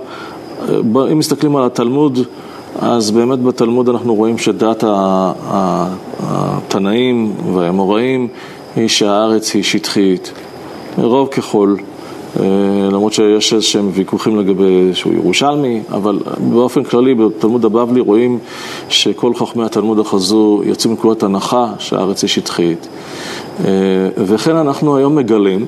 אם 1.11 1.19
מסתכלים 1.19 1.55
על 1.55 1.65
התלמוד, 1.65 2.19
אז 2.79 3.11
באמת 3.11 3.43
בתלמוד 3.43 3.89
אנחנו 3.89 4.15
רואים 4.15 4.37
שדת 4.37 4.83
התנאים 6.19 7.33
והאמוראים 7.53 8.27
היא 8.75 8.87
שהארץ 8.87 9.53
היא 9.53 9.63
שטחית, 9.63 10.31
רוב 10.97 11.27
ככל. 11.27 11.75
אה, 12.37 12.43
למרות 12.91 13.13
שיש 13.13 13.53
איזשהם 13.53 13.89
ויכוחים 13.93 14.39
לגבי 14.39 14.89
שהוא 14.93 15.13
ירושלמי, 15.13 15.81
אבל 15.91 16.19
באופן 16.37 16.83
כללי 16.83 17.15
בתלמוד 17.15 17.65
הבבלי 17.65 17.99
רואים 17.99 18.39
שכל 18.89 19.33
חכמי 19.35 19.63
התלמוד 19.63 19.99
החזו 19.99 20.61
יוצאים 20.65 20.93
מנקודת 20.93 21.23
הנחה 21.23 21.73
שהארץ 21.79 22.21
היא 22.21 22.29
שטחית. 22.29 22.87
אה, 23.65 23.71
וכן 24.17 24.55
אנחנו 24.55 24.97
היום 24.97 25.15
מגלים 25.15 25.65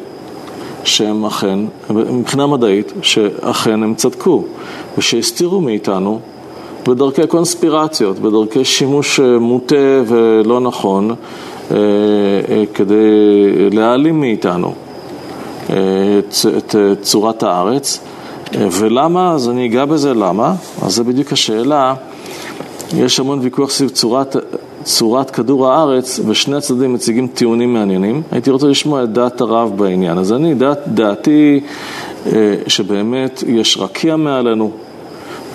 שהם 0.84 1.26
אכן, 1.26 1.60
מבחינה 1.90 2.48
מדעית, 2.48 2.94
שאכן 3.02 3.84
הם 3.84 3.96
צדקו 3.96 4.44
ושהסתירו 4.98 5.62
מאיתנו 5.62 6.20
בדרכי 6.88 7.28
קונספירציות, 7.28 8.20
בדרכי 8.20 8.66
שימוש 8.66 9.20
אה, 9.20 9.40
מוטה 9.40 9.76
ולא 10.08 10.60
נכון 10.60 11.16
כדי 12.74 13.70
להעלים 13.72 14.20
מאיתנו. 14.20 14.74
את 16.58 16.76
צורת 17.02 17.44
הארץ. 17.44 18.00
ולמה? 18.54 19.34
אז 19.34 19.50
אני 19.50 19.66
אגע 19.66 19.86
בזה 19.86 20.14
למה. 20.14 20.54
אז 20.82 20.96
זה 20.96 21.04
בדיוק 21.04 21.34
השאלה. 21.34 21.94
יש 22.98 23.20
המון 23.20 23.40
ויכוח 23.42 23.70
סביב 23.70 23.90
צורת, 23.90 24.36
צורת 24.84 25.32
כדור 25.32 25.72
הארץ, 25.72 26.20
ושני 26.28 26.56
הצדדים 26.56 26.94
מציגים 26.94 27.28
טיעונים 27.28 27.74
מעניינים. 27.74 28.22
הייתי 28.32 28.50
רוצה 28.50 28.68
לשמוע 28.68 29.04
את 29.04 29.14
דעת 29.14 29.42
הרב 29.42 29.72
בעניין. 29.76 30.18
אז 30.18 30.34
אני, 30.34 30.54
דעת, 30.54 30.80
דעתי, 30.88 31.60
אה, 32.26 32.56
שבאמת 32.68 33.44
יש 33.48 33.78
רקיע 33.78 34.16
מעלינו, 34.16 34.72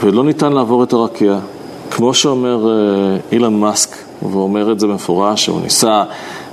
ולא 0.03 0.25
ניתן 0.25 0.53
לעבור 0.53 0.83
את 0.83 0.93
הרקיע. 0.93 1.39
כמו 1.91 2.15
שאומר 2.15 2.69
אה, 2.71 3.17
אילן 3.33 3.55
מאסק, 3.55 3.97
והוא 4.23 4.43
אומר 4.43 4.73
את 4.73 4.81
זה 4.81 4.87
במפורש, 4.87 5.45
שהוא 5.45 5.61
ניסה 5.61 6.05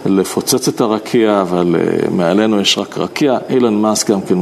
לפוצץ 0.05 0.67
את 0.67 0.81
הרקיע, 0.81 1.41
אבל 1.41 1.75
אה, 1.75 2.09
מעלינו 2.11 2.61
יש 2.61 2.77
רק 2.77 2.97
רקיע. 2.97 3.37
אילן 3.49 3.73
מאסק 3.73 4.11
גם 4.11 4.21
כן, 4.21 4.35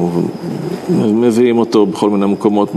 מביאים 0.89 1.57
אותו 1.57 1.85
בכל 1.85 2.09
מיני 2.09 2.25
מקומות 2.25 2.71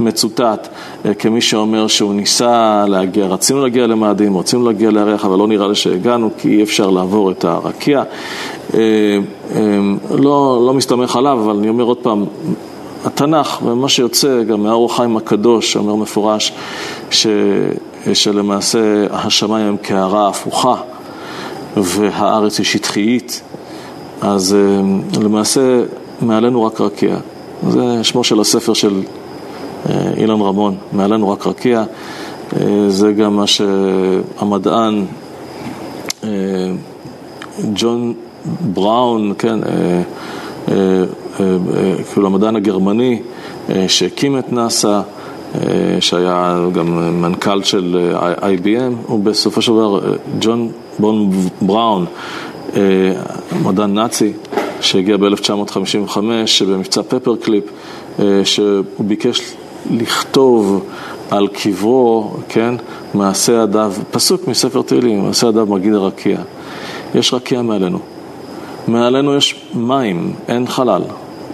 מצוטט, 0.00 0.68
אה, 1.04 1.14
כמי 1.14 1.40
שאומר 1.40 1.86
שהוא 1.86 2.14
ניסה 2.14 2.84
להגיע, 2.88 3.26
רצינו 3.26 3.62
להגיע 3.62 3.86
למאדים, 3.86 4.36
רצינו 4.36 4.66
להגיע 4.66 4.90
לירח, 4.90 5.24
אבל 5.24 5.38
לא 5.38 5.48
נראה 5.48 5.68
לי 5.68 5.74
שהגענו, 5.74 6.30
כי 6.38 6.48
אי 6.48 6.62
אפשר 6.62 6.90
לעבור 6.90 7.30
את 7.30 7.44
הרקיע. 7.44 8.02
לא, 10.10 10.62
לא 10.66 10.74
מסתמך 10.74 11.16
עליו, 11.16 11.38
אבל 11.44 11.56
אני 11.56 11.68
אומר 11.68 11.84
עוד 11.84 11.96
פעם, 11.96 12.24
התנ"ך, 13.04 13.58
ומה 13.62 13.88
שיוצא 13.88 14.42
גם 14.42 14.62
מהאור 14.62 14.86
החיים 14.92 15.16
הקדוש, 15.16 15.72
שאומר 15.72 15.94
מפורש, 15.94 16.52
ש, 17.10 17.26
שלמעשה 18.12 19.06
השמיים 19.10 19.66
הם 19.66 19.76
קערה 19.76 20.28
הפוכה 20.28 20.76
והארץ 21.84 22.58
היא 22.58 22.66
שטחיות, 22.66 23.40
אז 24.20 24.54
אה, 24.54 25.20
למעשה 25.22 25.80
מעלינו 26.20 26.64
רק 26.64 26.80
רקיע. 26.80 27.16
זה 27.68 28.04
שמו 28.04 28.24
של 28.24 28.40
הספר 28.40 28.74
של 28.74 29.02
אה, 29.88 30.10
אילן 30.16 30.40
רמון, 30.40 30.76
מעלינו 30.92 31.30
רק 31.30 31.46
רקיע. 31.46 31.84
אה, 32.56 32.66
זה 32.88 33.12
גם 33.12 33.36
מה 33.36 33.44
שהמדען 33.46 35.04
ג'ון 37.74 38.14
בראון, 38.74 39.32
כן, 39.38 39.58
כאילו 42.12 42.26
המדען 42.26 42.56
הגרמני 42.56 43.22
שהקים 43.88 44.38
את 44.38 44.52
נאס"א, 44.52 45.00
שהיה 46.00 46.58
גם 46.74 47.20
מנכ"ל 47.22 47.62
של 47.62 48.12
IBM, 48.40 48.94
הוא 49.06 49.24
בסופו 49.24 49.62
של 49.62 49.72
דבר, 49.72 50.16
ג'ון 50.40 50.70
בון 50.98 51.30
בראון, 51.62 52.06
מדען 53.64 53.94
נאצי, 53.94 54.32
שהגיע 54.80 55.16
ב-1955 55.16 56.18
במבצע 56.66 57.02
פפר 57.02 57.36
קליפ, 57.36 57.64
שהוא 58.44 58.84
ביקש 58.98 59.40
לכתוב 59.90 60.84
על 61.30 61.48
קברו, 61.48 62.30
כן, 62.48 62.74
מעשה 63.14 63.52
ידיו, 63.52 63.92
פסוק 64.10 64.48
מספר 64.48 64.82
תהילים, 64.82 65.26
מעשה 65.26 65.46
ידיו 65.46 65.66
מגיד 65.66 65.94
הרקיע. 65.94 66.38
יש 67.14 67.34
רקיע 67.34 67.62
מעלינו. 67.62 67.98
מעלינו 68.88 69.34
יש 69.34 69.54
מים, 69.74 70.32
אין 70.48 70.66
חלל. 70.66 71.02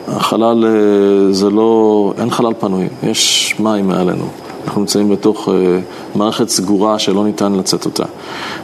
החלל 0.08 0.64
אה, 0.64 1.32
זה 1.32 1.50
לא, 1.50 2.12
אין 2.18 2.30
חלל 2.30 2.52
פנוי, 2.60 2.88
יש 3.02 3.54
מים 3.60 3.88
מעלינו. 3.88 4.28
אנחנו 4.66 4.80
נמצאים 4.80 5.08
בתוך 5.10 5.48
אה, 5.48 5.78
מערכת 6.14 6.48
סגורה 6.48 6.98
שלא 6.98 7.24
ניתן 7.24 7.52
לצאת 7.52 7.84
אותה. 7.84 8.04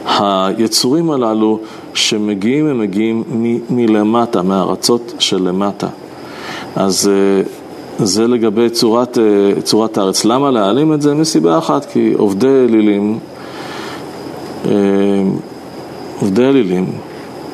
היצורים 0.07 1.11
הללו 1.11 1.59
שמגיעים, 1.93 2.67
הם 2.67 2.79
מגיעים 2.79 3.23
מ- 3.31 3.75
מלמטה, 3.75 4.41
מהארצות 4.41 5.13
של 5.19 5.43
למטה. 5.47 5.87
אז 6.75 7.11
אה, 7.13 7.43
זה 8.05 8.27
לגבי 8.27 8.69
צורת, 8.69 9.17
צורת 9.63 9.97
הארץ. 9.97 10.25
למה 10.25 10.51
להעלים 10.51 10.93
את 10.93 11.01
זה? 11.01 11.13
מסיבה 11.13 11.57
אחת, 11.57 11.85
כי 11.85 12.13
עובדי 12.17 12.65
אלילים, 12.69 13.19
עובדי 16.21 16.43
אלילים, 16.45 16.85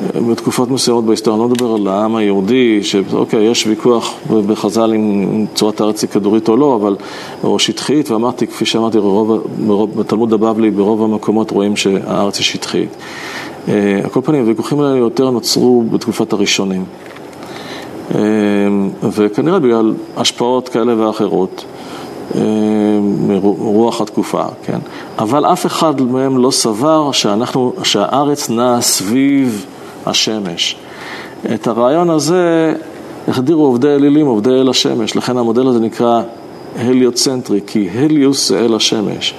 בתקופות 0.02 0.72
מסוימות 0.72 1.06
בהיסטוריה, 1.06 1.44
אני 1.44 1.50
לא 1.50 1.56
מדבר 1.56 1.74
על 1.74 1.88
העם 1.88 2.16
היהודי, 2.16 2.84
שאוקיי, 2.84 3.44
יש 3.44 3.68
ויכוח 3.68 4.14
בחז"ל 4.48 4.94
אם 4.94 5.46
צורת 5.56 5.82
הארץ 5.82 6.02
היא 6.02 6.10
כדורית 6.10 6.50
או 6.50 6.58
לא, 6.58 6.76
אבל, 6.76 6.96
או 7.44 7.60
שטחית, 7.60 8.12
ואמרתי, 8.12 8.48
כפי 8.48 8.66
שאמרתי, 8.66 9.00
ברוב, 9.00 9.48
ברוב, 9.66 10.00
בתלמוד 10.00 10.34
הבבלי, 10.34 10.72
ברוב 10.72 11.04
המקומות 11.04 11.52
רואים 11.52 11.76
שהארץ 11.76 12.38
היא 12.38 12.44
שטחית. 12.44 12.90
אה, 13.68 14.00
על 14.04 14.10
כל 14.10 14.22
פנים, 14.24 14.42
הוויכוחים 14.42 14.80
האלה 14.80 14.98
יותר 14.98 15.30
נוצרו 15.30 15.84
בתקופת 15.92 16.34
הראשונים. 16.34 16.84
אה, 18.16 18.20
וכנראה 19.04 19.60
בגלל 19.60 19.94
השפעות 20.18 20.70
כאלה 20.70 21.08
ואחרות. 21.08 21.66
אה, 22.36 22.42
מרוח 23.28 24.02
התקופה, 24.02 24.44
כן? 24.66 24.80
אבל 25.20 25.46
אף 25.46 25.66
אחד 25.66 26.02
מהם 26.02 26.38
לא 26.38 26.52
סבר 26.52 27.12
שאנחנו, 27.12 27.74
שהארץ 27.84 28.50
נעה 28.50 28.82
סביב 28.82 29.66
השמש. 30.10 30.76
את 31.54 31.67
הרעיון 31.67 32.10
הזה 32.10 32.74
החדירו 33.28 33.65
עובדי 33.65 33.88
אלילים, 33.88 34.28
עובדי 34.28 34.50
אל 34.50 34.70
השמש, 34.70 35.15
לכן 35.15 35.38
המודל 35.38 35.67
הזה 35.67 35.80
נקרא 35.80 36.22
הליוצנטרי, 36.76 37.60
כי 37.67 37.89
הליוס 37.89 38.50
זה 38.50 38.60
אל 38.60 38.76
השמש. 38.76 39.34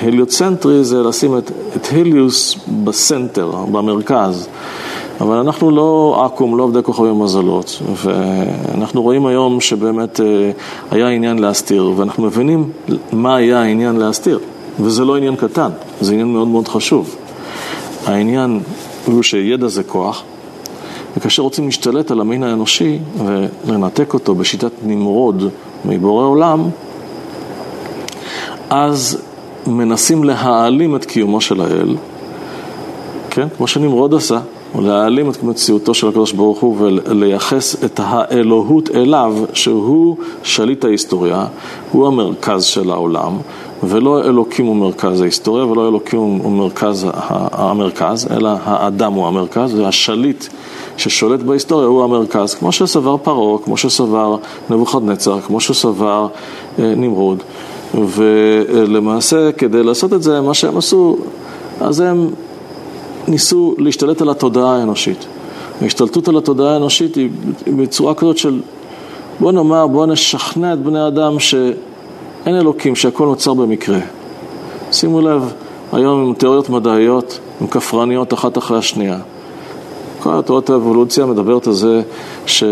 הליוצנטרי 0.00 0.84
זה 0.84 1.02
לשים 1.02 1.38
את, 1.38 1.50
את 1.76 1.86
הליוס 1.92 2.56
בסנטר, 2.84 3.50
במרכז. 3.72 4.48
אבל 5.20 5.36
אנחנו 5.36 5.70
לא 5.70 6.22
אקו"ם, 6.26 6.58
לא 6.58 6.62
עובדי 6.62 6.82
כוכבים 6.82 7.20
ומזלות, 7.20 7.82
ואנחנו 7.96 9.02
רואים 9.02 9.26
היום 9.26 9.60
שבאמת 9.60 10.20
אה, 10.20 10.50
היה 10.90 11.08
עניין 11.08 11.38
להסתיר, 11.38 11.92
ואנחנו 11.96 12.22
מבינים 12.22 12.70
מה 13.12 13.36
היה 13.36 13.62
העניין 13.62 13.96
להסתיר, 13.96 14.38
וזה 14.80 15.04
לא 15.04 15.16
עניין 15.16 15.36
קטן, 15.36 15.70
זה 16.00 16.12
עניין 16.12 16.32
מאוד 16.32 16.48
מאוד 16.48 16.68
חשוב. 16.68 17.16
העניין 18.06 18.60
הוא 19.04 19.22
שידע 19.22 19.68
זה 19.68 19.82
כוח, 19.82 20.22
וכאשר 21.16 21.42
רוצים 21.42 21.66
להשתלט 21.66 22.10
על 22.10 22.20
המין 22.20 22.42
האנושי 22.42 22.98
ולנתק 23.66 24.14
אותו 24.14 24.34
בשיטת 24.34 24.72
נמרוד 24.84 25.48
מבורא 25.84 26.24
עולם, 26.24 26.68
אז 28.70 29.22
מנסים 29.66 30.24
להעלים 30.24 30.96
את 30.96 31.04
קיומו 31.04 31.40
של 31.40 31.60
האל, 31.60 31.96
כן? 33.30 33.48
כמו 33.56 33.66
שנמרוד 33.66 34.14
עשה, 34.14 34.40
להעלים 34.78 35.30
את 35.30 35.42
מציאותו 35.42 35.94
של 35.94 36.08
הקדוש 36.08 36.32
ברוך 36.32 36.60
הוא 36.60 36.76
ולייחס 36.78 37.84
את 37.84 38.00
האלוהות 38.02 38.90
אליו, 38.94 39.34
שהוא 39.52 40.16
שליט 40.42 40.84
ההיסטוריה, 40.84 41.46
הוא 41.92 42.06
המרכז 42.06 42.64
של 42.64 42.90
העולם, 42.90 43.32
ולא 43.82 44.24
אלוקים 44.24 44.66
הוא 44.66 44.76
מרכז 44.76 45.20
ההיסטוריה, 45.20 45.66
ולא 45.66 45.88
אלוקים 45.88 46.18
הוא 46.18 46.52
מרכז 46.52 47.06
המרכז, 47.52 48.28
אלא 48.30 48.50
האדם 48.64 49.12
הוא 49.12 49.26
המרכז, 49.26 49.74
והשליט 49.74 50.44
ששולט 50.96 51.40
בהיסטוריה 51.40 51.86
הוא 51.86 52.04
המרכז, 52.04 52.54
כמו 52.54 52.72
שסבר 52.72 53.16
פרעה, 53.16 53.58
כמו 53.58 53.76
שסבר 53.76 54.36
נבוכדנצר, 54.70 55.40
כמו 55.40 55.60
שסבר 55.60 56.26
אה, 56.78 56.94
נמרוד. 56.96 57.42
ולמעשה, 57.94 59.52
כדי 59.52 59.82
לעשות 59.82 60.12
את 60.12 60.22
זה, 60.22 60.40
מה 60.40 60.54
שהם 60.54 60.76
עשו, 60.76 61.16
אז 61.80 62.00
הם 62.00 62.30
ניסו 63.28 63.74
להשתלט 63.78 64.22
על 64.22 64.30
התודעה 64.30 64.76
האנושית. 64.76 65.26
ההשתלטות 65.82 66.28
על 66.28 66.36
התודעה 66.36 66.72
האנושית 66.72 67.14
היא 67.14 67.30
בצורה 67.66 68.14
כזאת 68.14 68.38
של 68.38 68.60
בוא 69.40 69.52
נאמר, 69.52 69.86
בוא 69.86 70.06
נשכנע 70.06 70.72
את 70.72 70.82
בני 70.82 71.00
האדם 71.00 71.38
שאין 72.44 72.56
אלוקים, 72.56 72.96
שהכל 72.96 73.26
נוצר 73.26 73.54
במקרה. 73.54 73.98
שימו 74.92 75.20
לב, 75.20 75.52
היום 75.92 76.26
עם 76.26 76.34
תיאוריות 76.34 76.68
מדעיות, 76.68 77.38
עם 77.60 77.66
כפרניות 77.66 78.34
אחת 78.34 78.58
אחרי 78.58 78.78
השנייה. 78.78 79.18
כל 80.18 80.38
התיאוריות 80.38 80.70
האבולוציה 80.70 81.26
מדברת 81.26 81.66
על 81.66 81.72
זה, 81.72 82.02
ש... 82.46 82.64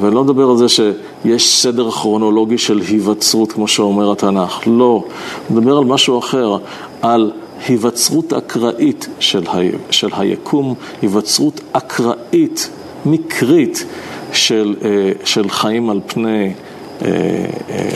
ואני 0.00 0.14
לא 0.14 0.24
מדבר 0.24 0.50
על 0.50 0.56
זה 0.56 0.68
שיש 0.68 1.62
סדר 1.62 1.90
כרונולוגי 1.90 2.58
של 2.58 2.80
היווצרות, 2.88 3.52
כמו 3.52 3.68
שאומר 3.68 4.12
התנ"ך. 4.12 4.60
לא, 4.66 5.04
מדבר 5.50 5.78
על 5.78 5.84
משהו 5.84 6.18
אחר, 6.18 6.56
על 7.02 7.32
היווצרות 7.68 8.32
אקראית 8.32 9.08
של, 9.18 9.42
ה... 9.46 9.58
של 9.90 10.08
היקום, 10.16 10.74
היווצרות 11.02 11.60
אקראית, 11.72 12.70
מקרית, 13.06 13.84
של, 14.32 14.74
אה, 14.84 15.12
של 15.24 15.48
חיים 15.48 15.90
על 15.90 16.00
פני, 16.06 16.52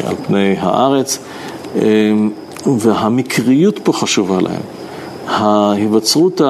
על 0.06 0.14
פני 0.26 0.54
הארץ, 0.58 1.18
והמקריות 2.66 3.78
פה 3.78 3.92
חשובה 3.92 4.40
להם. 4.40 4.62
ההיווצרות 5.28 6.40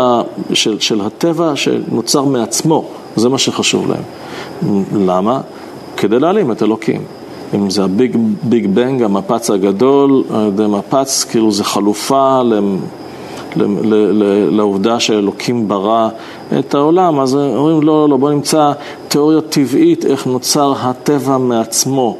של, 0.53 0.81
של 0.81 1.01
הטבע 1.01 1.53
שנוצר 1.55 2.25
מעצמו, 2.25 2.85
זה 3.17 3.29
מה 3.29 3.39
שחשוב 3.39 3.87
להם. 3.91 4.03
למה? 5.07 5.41
כדי 5.97 6.19
להעלים 6.19 6.53
את 6.53 6.63
אלוקים. 6.63 7.03
אם 7.55 7.71
זה 7.71 7.85
הביג 7.85 8.17
ביג 8.43 8.67
בנג, 8.67 9.03
המפץ 9.03 9.51
הגדול, 9.51 10.25
מפץ 10.69 11.25
כאילו 11.25 11.53
זה 11.53 11.65
חלופה 11.65 12.43
לעובדה 14.51 15.01
שאלוקים 15.01 15.69
ברא 15.69 16.09
את 16.59 16.75
העולם, 16.75 17.21
אז 17.21 17.35
אומרים 17.35 17.83
לא, 17.83 18.03
לא, 18.03 18.09
לא, 18.09 18.17
בוא 18.17 18.31
נמצא 18.31 18.73
תיאוריה 19.09 19.41
טבעית 19.41 20.07
איך 20.07 20.27
נוצר 20.27 20.75
הטבע 20.79 21.39
מעצמו 21.39 22.17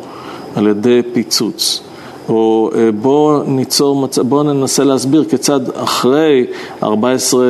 על 0.55 0.67
ידי 0.67 1.01
פיצוץ. 1.13 1.83
או 2.29 2.71
אה, 2.75 2.93
בואו 2.93 3.43
ניצור 3.43 3.97
מצב, 3.97 4.23
בואו 4.23 4.43
ננסה 4.43 4.85
להסביר 4.85 5.25
כיצד 5.25 5.61
אחרי 5.75 6.47
14, 6.83 7.47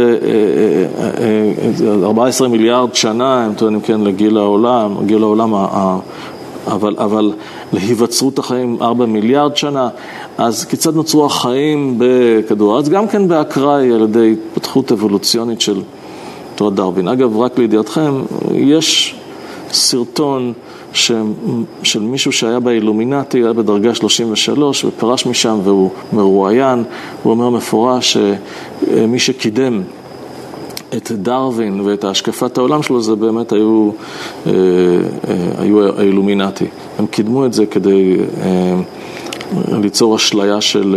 14 2.02 2.46
אה, 2.46 2.52
אה, 2.52 2.58
מיליארד 2.58 2.94
שנה, 2.94 3.44
הם 3.44 3.54
טוענים 3.54 3.80
כן 3.80 4.00
לגיל 4.00 4.38
העולם, 4.38 5.06
גיל 5.06 5.22
העולם 5.22 5.54
אבל, 6.66 6.94
אבל 6.98 7.32
להיווצרות 7.72 8.38
החיים 8.38 8.76
ארבע 8.82 9.06
מיליארד 9.06 9.56
שנה, 9.56 9.88
אז 10.38 10.64
כיצד 10.64 10.94
נוצרו 10.94 11.26
החיים 11.26 11.94
בכדור 11.98 12.74
הארץ? 12.74 12.88
גם 12.88 13.08
כן 13.08 13.28
באקראי 13.28 13.92
על 13.92 14.02
ידי 14.02 14.32
התפתחות 14.32 14.92
אבולוציונית 14.92 15.60
של 15.60 15.82
תורת 16.54 16.74
דרווין. 16.74 17.08
אגב, 17.08 17.38
רק 17.38 17.58
לידיעתכם, 17.58 18.22
יש 18.54 19.14
סרטון 19.70 20.52
ש... 20.94 21.12
של 21.83 22.00
מישהו 22.00 22.33
שהיה 22.33 22.61
באילומינטי, 22.61 23.38
היה 23.38 23.52
בדרגה 23.52 23.94
33 23.94 24.85
ופרש 24.85 25.26
משם 25.26 25.59
והוא 25.64 25.90
מרואיין, 26.12 26.85
הוא 27.22 27.30
אומר 27.30 27.50
מפורש 27.50 28.16
שמי 28.16 29.18
שקידם 29.18 29.83
את 30.96 31.12
דרווין 31.12 31.80
ואת 31.80 32.04
השקפת 32.04 32.59
העולם 32.59 32.83
שלו 32.83 33.02
זה 33.02 33.14
באמת 33.14 33.52
היו, 33.52 33.90
אה, 34.46 34.52
אה, 34.52 35.35
היו 35.59 35.98
האילומינטי. 35.98 36.66
הם 36.98 37.07
קידמו 37.07 37.46
את 37.46 37.52
זה 37.52 37.66
כדי 37.66 38.16
אה, 38.42 38.76
ליצור 39.83 40.16
אשליה 40.16 40.61
של, 40.61 40.96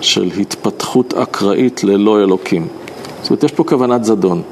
של 0.00 0.30
התפתחות 0.40 1.14
אקראית 1.14 1.84
ללא 1.84 2.22
אלוקים. 2.22 2.66
זאת 3.22 3.30
אומרת, 3.30 3.44
יש 3.44 3.52
פה 3.52 3.64
כוונת 3.64 4.04
זדון. 4.04 4.42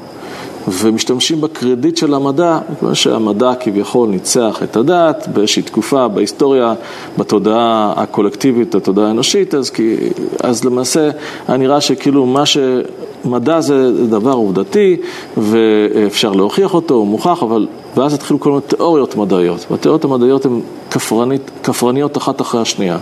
ומשתמשים 0.67 1.41
בקרדיט 1.41 1.97
של 1.97 2.13
המדע, 2.13 2.59
מכיוון 2.69 2.95
שהמדע 2.95 3.51
כביכול 3.59 4.09
ניצח 4.09 4.59
את 4.63 4.77
הדת 4.77 5.27
באיזושהי 5.33 5.63
תקופה 5.63 6.07
בהיסטוריה, 6.07 6.73
בתודעה 7.17 7.93
הקולקטיבית, 7.97 8.75
התודעה 8.75 9.07
האנושית, 9.07 9.53
אז, 9.55 9.69
כי, 9.69 9.95
אז 10.43 10.65
למעשה 10.65 11.09
היה 11.47 11.57
נראה 11.57 11.81
שכאילו 11.81 12.25
מה 12.25 12.43
שמדע 12.45 13.61
זה 13.61 14.07
דבר 14.07 14.33
עובדתי 14.33 14.97
ואפשר 15.37 16.31
להוכיח 16.31 16.73
אותו, 16.73 16.93
הוא 16.93 17.07
מוכח, 17.07 17.43
אבל 17.43 17.67
ואז 17.97 18.13
התחילו 18.13 18.39
כל 18.39 18.49
מיני 18.49 18.61
תיאוריות 18.61 19.15
מדעיות, 19.15 19.65
והתיאוריות 19.71 20.05
המדעיות 20.05 20.45
הן 20.45 20.59
כפרנית, 20.91 21.51
כפרניות 21.63 22.17
אחת 22.17 22.41
אחרי 22.41 22.61
השנייה. 22.61 22.97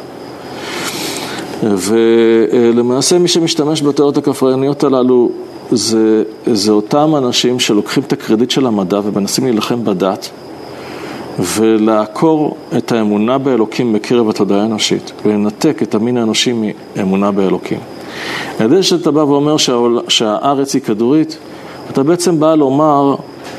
ולמעשה 1.64 3.20
מי 3.20 3.28
שמשתמש 3.28 3.82
בתיאוריות 3.82 4.18
הכפרניות 4.18 4.84
הללו 4.84 5.30
זה, 5.72 6.24
זה 6.46 6.72
אותם 6.72 7.16
אנשים 7.18 7.60
שלוקחים 7.60 8.04
את 8.04 8.14
הקרדיט 8.14 8.52
של 8.52 8.66
המדע 8.66 9.00
ומנסים 9.04 9.44
להילחם 9.44 9.84
בדת 9.84 10.30
ולעקור 11.40 12.58
את 12.78 12.92
האמונה 12.92 13.38
באלוקים 13.38 13.94
בקרב 13.94 14.30
התודעה 14.30 14.62
האנושית 14.62 15.12
ולנתק 15.26 15.84
את 15.84 15.96
המין 15.96 16.18
האנושי 16.18 16.54
מאמונה 16.96 17.32
באלוקים. 17.32 17.80
על 18.60 18.66
ידי 18.66 18.84
שאתה 18.84 19.12
בא 19.12 19.20
ואומר 19.20 19.58
שהעול, 19.58 20.00
שהארץ 20.08 20.74
היא 20.74 20.82
כדורית, 20.82 21.38
אתה 21.90 22.04
בעצם 22.04 22.40
בא 22.40 22.56
לומר, 22.56 23.16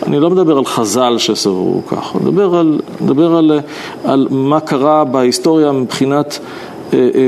אני 0.07 0.21
לא 0.21 0.31
מדבר 0.31 0.59
על 0.59 0.65
חז"ל 0.65 1.15
שסברו 1.19 1.83
כך, 1.87 2.17
אני 2.17 2.25
מדבר 2.25 2.55
על, 2.55 2.81
מדבר 3.01 3.37
על, 3.37 3.61
על 4.05 4.27
מה 4.31 4.61
קרה 4.61 5.05
בהיסטוריה 5.05 5.73
מבחינת 5.73 6.39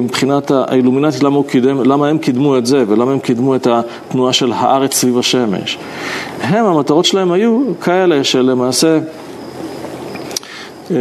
מבחינת 0.02 0.50
האילומינטית, 0.50 1.22
למה, 1.22 1.42
קידם, 1.48 1.82
למה 1.82 2.08
הם 2.08 2.18
קידמו 2.18 2.58
את 2.58 2.66
זה 2.66 2.84
ולמה 2.88 3.12
הם 3.12 3.18
קידמו 3.18 3.56
את 3.56 3.66
התנועה 3.66 4.32
של 4.32 4.52
הארץ 4.52 4.94
סביב 4.94 5.18
השמש. 5.18 5.78
הם, 6.40 6.64
המטרות 6.64 7.04
שלהם 7.04 7.32
היו 7.32 7.62
כאלה 7.80 8.24
שלמעשה, 8.24 8.98
אה, 10.90 10.96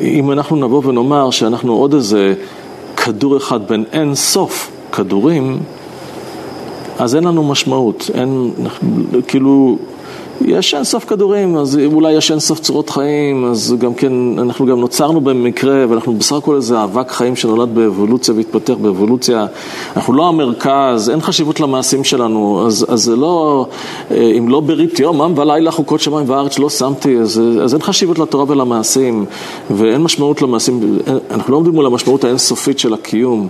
אם 0.00 0.32
אנחנו 0.32 0.56
נבוא 0.56 0.82
ונאמר 0.84 1.30
שאנחנו 1.30 1.72
עוד 1.72 1.94
איזה 1.94 2.34
כדור 2.96 3.36
אחד 3.36 3.68
בין 3.68 3.84
אין 3.92 4.14
סוף 4.14 4.70
כדורים, 4.92 5.58
אז 6.98 7.16
אין 7.16 7.24
לנו 7.24 7.44
משמעות, 7.44 8.10
אין, 8.14 8.50
כאילו, 9.28 9.78
יש 10.46 10.74
אין 10.74 10.84
סוף 10.84 11.04
כדורים, 11.04 11.56
אז 11.56 11.78
אולי 11.92 12.12
יש 12.12 12.30
אין 12.30 12.40
סוף 12.40 12.60
צורות 12.60 12.90
חיים, 12.90 13.44
אז 13.44 13.74
גם 13.78 13.94
כן, 13.94 14.12
אנחנו 14.38 14.66
גם 14.66 14.80
נוצרנו 14.80 15.20
במקרה, 15.20 15.84
ואנחנו 15.88 16.14
בסך 16.14 16.36
הכל 16.36 16.56
איזה 16.56 16.84
אבק 16.84 17.10
חיים 17.10 17.36
שנולד 17.36 17.74
באבולוציה 17.74 18.34
והתפתח 18.34 18.74
באבולוציה. 18.82 19.46
אנחנו 19.96 20.12
לא 20.12 20.28
המרכז, 20.28 21.10
אין 21.10 21.20
חשיבות 21.20 21.60
למעשים 21.60 22.04
שלנו, 22.04 22.66
אז, 22.66 22.86
אז 22.88 23.02
זה 23.02 23.16
לא, 23.16 23.66
אה, 24.10 24.32
אם 24.38 24.48
לא 24.48 24.60
בריתי 24.60 25.02
יום, 25.02 25.22
עם 25.22 25.38
ולילה 25.38 25.70
חוקות 25.70 26.00
שמיים 26.00 26.30
וארץ 26.30 26.58
לא 26.58 26.70
שמתי, 26.70 27.18
אז, 27.18 27.42
אז 27.62 27.74
אין 27.74 27.82
חשיבות 27.82 28.18
לתורה 28.18 28.44
ולמעשים, 28.48 29.24
ואין 29.70 30.02
משמעות 30.02 30.42
למעשים, 30.42 30.98
אנחנו 31.30 31.52
לא 31.52 31.56
עומדים 31.56 31.78
על 31.78 31.86
המשמעות 31.86 32.24
האינסופית 32.24 32.78
של 32.78 32.94
הקיום. 32.94 33.48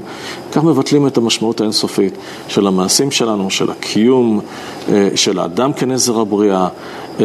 כך 0.52 0.64
מבטלים 0.64 1.06
את 1.06 1.16
המשמעות 1.16 1.60
האינסופית 1.60 2.14
של 2.48 2.66
המעשים 2.66 3.10
שלנו, 3.10 3.50
של 3.50 3.70
הקיום, 3.70 4.40
אה, 4.88 5.08
של 5.14 5.38
האדם 5.38 5.72
כנזר 5.72 6.20
הבריאה, 6.20 6.68
אה, 7.20 7.24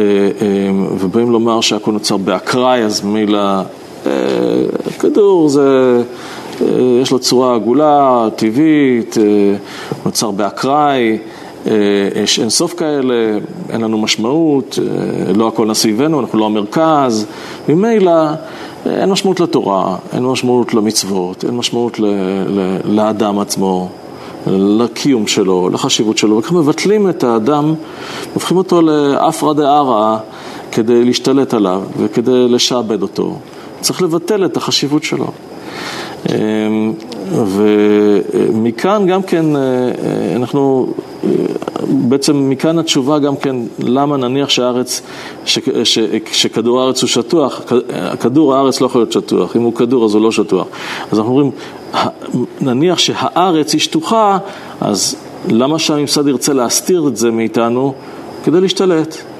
ובאים 0.98 1.30
לומר 1.30 1.60
שהכל 1.60 1.92
נוצר 1.92 2.16
באקראי, 2.16 2.82
אז 2.82 3.04
מילה, 3.04 3.62
כדור 4.98 5.48
זה, 5.48 6.02
יש 7.02 7.10
לו 7.10 7.18
צורה 7.18 7.54
עגולה, 7.54 8.28
טבעית, 8.36 9.16
נוצר 10.04 10.30
באקראי. 10.30 11.18
יש 12.22 12.38
אין 12.38 12.50
סוף 12.50 12.74
כאלה, 12.74 13.38
אין 13.70 13.80
לנו 13.80 13.98
משמעות, 13.98 14.78
לא 15.34 15.48
הכל 15.48 15.66
נסביבנו, 15.66 16.20
אנחנו 16.20 16.38
לא 16.38 16.46
המרכז, 16.46 17.26
ממילא 17.68 18.12
אין 18.86 19.10
משמעות 19.10 19.40
לתורה, 19.40 19.96
אין 20.12 20.22
משמעות 20.26 20.74
למצוות, 20.74 21.44
אין 21.44 21.56
משמעות 21.56 22.00
ל, 22.00 22.04
ל, 22.48 22.78
לאדם 22.84 23.38
עצמו, 23.38 23.88
לקיום 24.46 25.26
שלו, 25.26 25.68
לחשיבות 25.72 26.18
שלו, 26.18 26.38
וכך 26.38 26.52
מבטלים 26.52 27.08
את 27.08 27.24
האדם, 27.24 27.74
הופכים 28.34 28.56
אותו 28.56 28.82
לאפרא 28.82 29.52
דארעא 29.52 30.16
כדי 30.72 31.04
להשתלט 31.04 31.54
עליו 31.54 31.82
וכדי 31.98 32.48
לשעבד 32.48 33.02
אותו. 33.02 33.36
צריך 33.80 34.02
לבטל 34.02 34.44
את 34.44 34.56
החשיבות 34.56 35.04
שלו. 35.04 35.26
אמ, 36.28 36.92
ומכאן 37.32 39.06
גם 39.06 39.22
כן, 39.22 39.56
אה, 39.56 39.62
אה, 39.62 40.36
אנחנו, 40.36 40.92
אה, 41.24 41.30
בעצם 41.88 42.50
מכאן 42.50 42.78
התשובה 42.78 43.18
גם 43.18 43.36
כן, 43.36 43.56
למה 43.78 44.16
נניח 44.16 44.48
שהארץ, 44.48 45.02
ש, 45.44 45.58
ש, 45.84 45.98
שכדור 46.32 46.80
הארץ 46.80 47.02
הוא 47.02 47.08
שטוח, 47.08 47.60
כדור 48.20 48.54
הארץ 48.54 48.80
לא 48.80 48.86
יכול 48.86 49.00
להיות 49.00 49.12
שטוח, 49.12 49.56
אם 49.56 49.62
הוא 49.62 49.74
כדור 49.74 50.04
אז 50.04 50.14
הוא 50.14 50.22
לא 50.22 50.32
שטוח. 50.32 50.66
אז 51.12 51.18
אנחנו 51.18 51.32
אומרים, 51.32 51.50
נניח 52.60 52.98
שהארץ 52.98 53.72
היא 53.72 53.80
שטוחה, 53.80 54.38
אז 54.80 55.16
למה 55.48 55.78
שהממסד 55.78 56.28
ירצה 56.28 56.52
להסתיר 56.52 57.08
את 57.08 57.16
זה 57.16 57.30
מאיתנו? 57.30 57.94
כדי 58.44 58.60
להשתלט. 58.60 59.33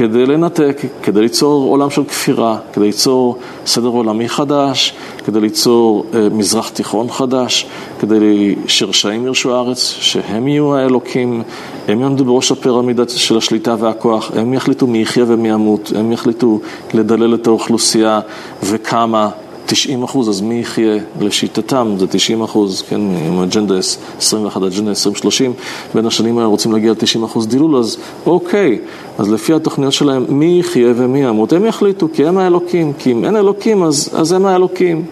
כדי 0.00 0.26
לנתק, 0.26 0.80
כדי 1.02 1.20
ליצור 1.20 1.70
עולם 1.70 1.90
של 1.90 2.04
כפירה, 2.04 2.58
כדי 2.72 2.84
ליצור 2.84 3.38
סדר 3.66 3.88
עולמי 3.88 4.28
חדש, 4.28 4.94
כדי 5.24 5.40
ליצור 5.40 6.04
אה, 6.14 6.28
מזרח 6.32 6.68
תיכון 6.68 7.10
חדש, 7.10 7.66
כדי 7.98 8.54
שרשעים 8.66 9.26
ירשו 9.26 9.56
הארץ, 9.56 9.78
שהם 10.00 10.48
יהיו 10.48 10.76
האלוקים, 10.76 11.42
הם 11.88 12.00
יעמדו 12.00 12.24
בראש 12.24 12.52
הפירמידה 12.52 13.02
של 13.08 13.36
השליטה 13.36 13.74
והכוח, 13.78 14.30
הם 14.36 14.54
יחליטו 14.54 14.86
מי 14.86 14.98
יחיה 14.98 15.24
ומי 15.28 15.48
ימות, 15.48 15.92
הם 15.96 16.12
יחליטו 16.12 16.60
לדלל 16.94 17.34
את 17.34 17.46
האוכלוסייה 17.46 18.20
וכמה. 18.62 19.30
90 19.70 20.02
אחוז, 20.02 20.28
אז 20.28 20.40
מי 20.40 20.60
יחיה? 20.60 20.98
לשיטתם 21.20 21.94
זה 21.98 22.06
90 22.06 22.42
אחוז, 22.42 22.82
כן, 22.88 23.00
עם 23.26 23.38
אג'נדה 23.42 23.78
21, 24.18 24.62
אג'נדה 24.62 24.90
2030, 24.90 25.52
בין 25.94 26.06
השנים 26.06 26.38
האלה 26.38 26.48
רוצים 26.48 26.72
להגיע 26.72 26.92
ל-90 26.92 27.24
אחוז 27.24 27.46
דילול, 27.46 27.76
אז 27.76 27.96
אוקיי, 28.26 28.78
אז 29.18 29.30
לפי 29.32 29.54
התוכניות 29.54 29.92
שלהם, 29.92 30.24
מי 30.28 30.56
יחיה 30.60 30.92
ומי 30.96 31.24
ימות? 31.24 31.52
הם 31.52 31.66
יחליטו, 31.66 32.08
כי 32.12 32.26
הם 32.26 32.38
האלוקים, 32.38 32.92
כי 32.98 33.12
אם 33.12 33.24
אין 33.24 33.36
אלוקים, 33.36 33.82
אז, 33.82 34.10
אז 34.12 34.32
הם 34.32 34.46
האלוקים. 34.46 35.04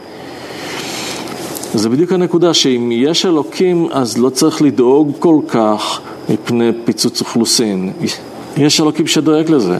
זה 1.75 1.89
בדיוק 1.89 2.13
הנקודה, 2.13 2.55
שאם 2.55 2.91
יש 2.93 3.27
אלוקים, 3.27 3.89
אז 3.91 4.19
לא 4.19 4.31
צריך 4.31 4.63
לדאוג 4.63 5.13
כל 5.19 5.39
כך 5.49 6.01
מפני 6.29 6.71
פיצוץ 6.85 7.21
אוכלוסין. 7.21 7.93
יש 8.57 8.81
אלוקים 8.81 9.07
שדואג 9.07 9.51
לזה. 9.51 9.79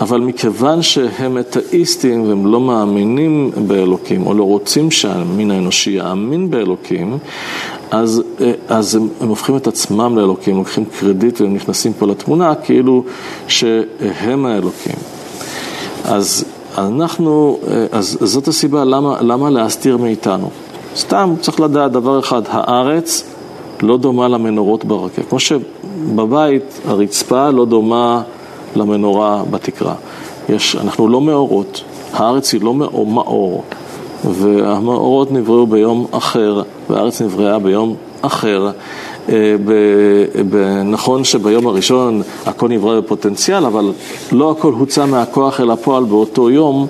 אבל 0.00 0.20
מכיוון 0.20 0.82
שהם 0.82 1.38
אתאיסטים 1.38 2.28
והם 2.28 2.46
לא 2.46 2.60
מאמינים 2.60 3.50
באלוקים, 3.66 4.26
או 4.26 4.34
לא 4.34 4.44
רוצים 4.44 4.90
שהמין 4.90 5.50
האנושי 5.50 5.90
יאמין 5.90 6.50
באלוקים, 6.50 7.18
אז, 7.90 8.22
אז 8.68 8.94
הם, 8.94 9.08
הם 9.20 9.28
הופכים 9.28 9.56
את 9.56 9.66
עצמם 9.66 10.18
לאלוקים, 10.18 10.56
לוקחים 10.56 10.84
קרדיט 10.84 11.40
והם 11.40 11.54
נכנסים 11.54 11.92
פה 11.92 12.06
לתמונה 12.06 12.54
כאילו 12.54 13.04
שהם 13.48 14.46
האלוקים. 14.46 14.96
אז 16.04 16.44
אנחנו, 16.78 17.58
אז 17.92 18.18
זאת 18.20 18.48
הסיבה 18.48 18.84
למה, 18.84 19.16
למה 19.20 19.50
להסתיר 19.50 19.96
מאיתנו. 19.96 20.50
סתם 20.96 21.34
צריך 21.40 21.60
לדעת 21.60 21.92
דבר 21.92 22.20
אחד, 22.20 22.42
הארץ 22.48 23.24
לא 23.82 23.98
דומה 23.98 24.28
למנורות 24.28 24.84
ברקע. 24.84 25.22
כמו 25.28 25.38
שבבית 25.40 26.80
הרצפה 26.88 27.50
לא 27.50 27.64
דומה 27.64 28.22
למנורה 28.78 29.42
בתקרה. 29.50 29.94
יש, 30.48 30.76
אנחנו 30.76 31.08
לא 31.08 31.20
מאורות, 31.20 31.82
הארץ 32.12 32.52
היא 32.52 32.62
לא 32.62 32.74
מאור, 32.74 33.64
והמאורות 34.24 35.32
נבראו 35.32 35.66
ביום 35.66 36.06
אחר, 36.10 36.62
והארץ 36.90 37.22
נבראה 37.22 37.58
ביום 37.58 37.94
אחר. 38.22 38.70
נכון 40.84 41.24
שביום 41.24 41.66
הראשון 41.66 42.22
הכל 42.46 42.68
נברא 42.68 43.00
בפוטנציאל, 43.00 43.64
אבל 43.64 43.92
לא 44.32 44.50
הכל 44.50 44.72
הוצא 44.72 45.06
מהכוח 45.06 45.60
אל 45.60 45.70
הפועל 45.70 46.04
באותו 46.04 46.50
יום, 46.50 46.86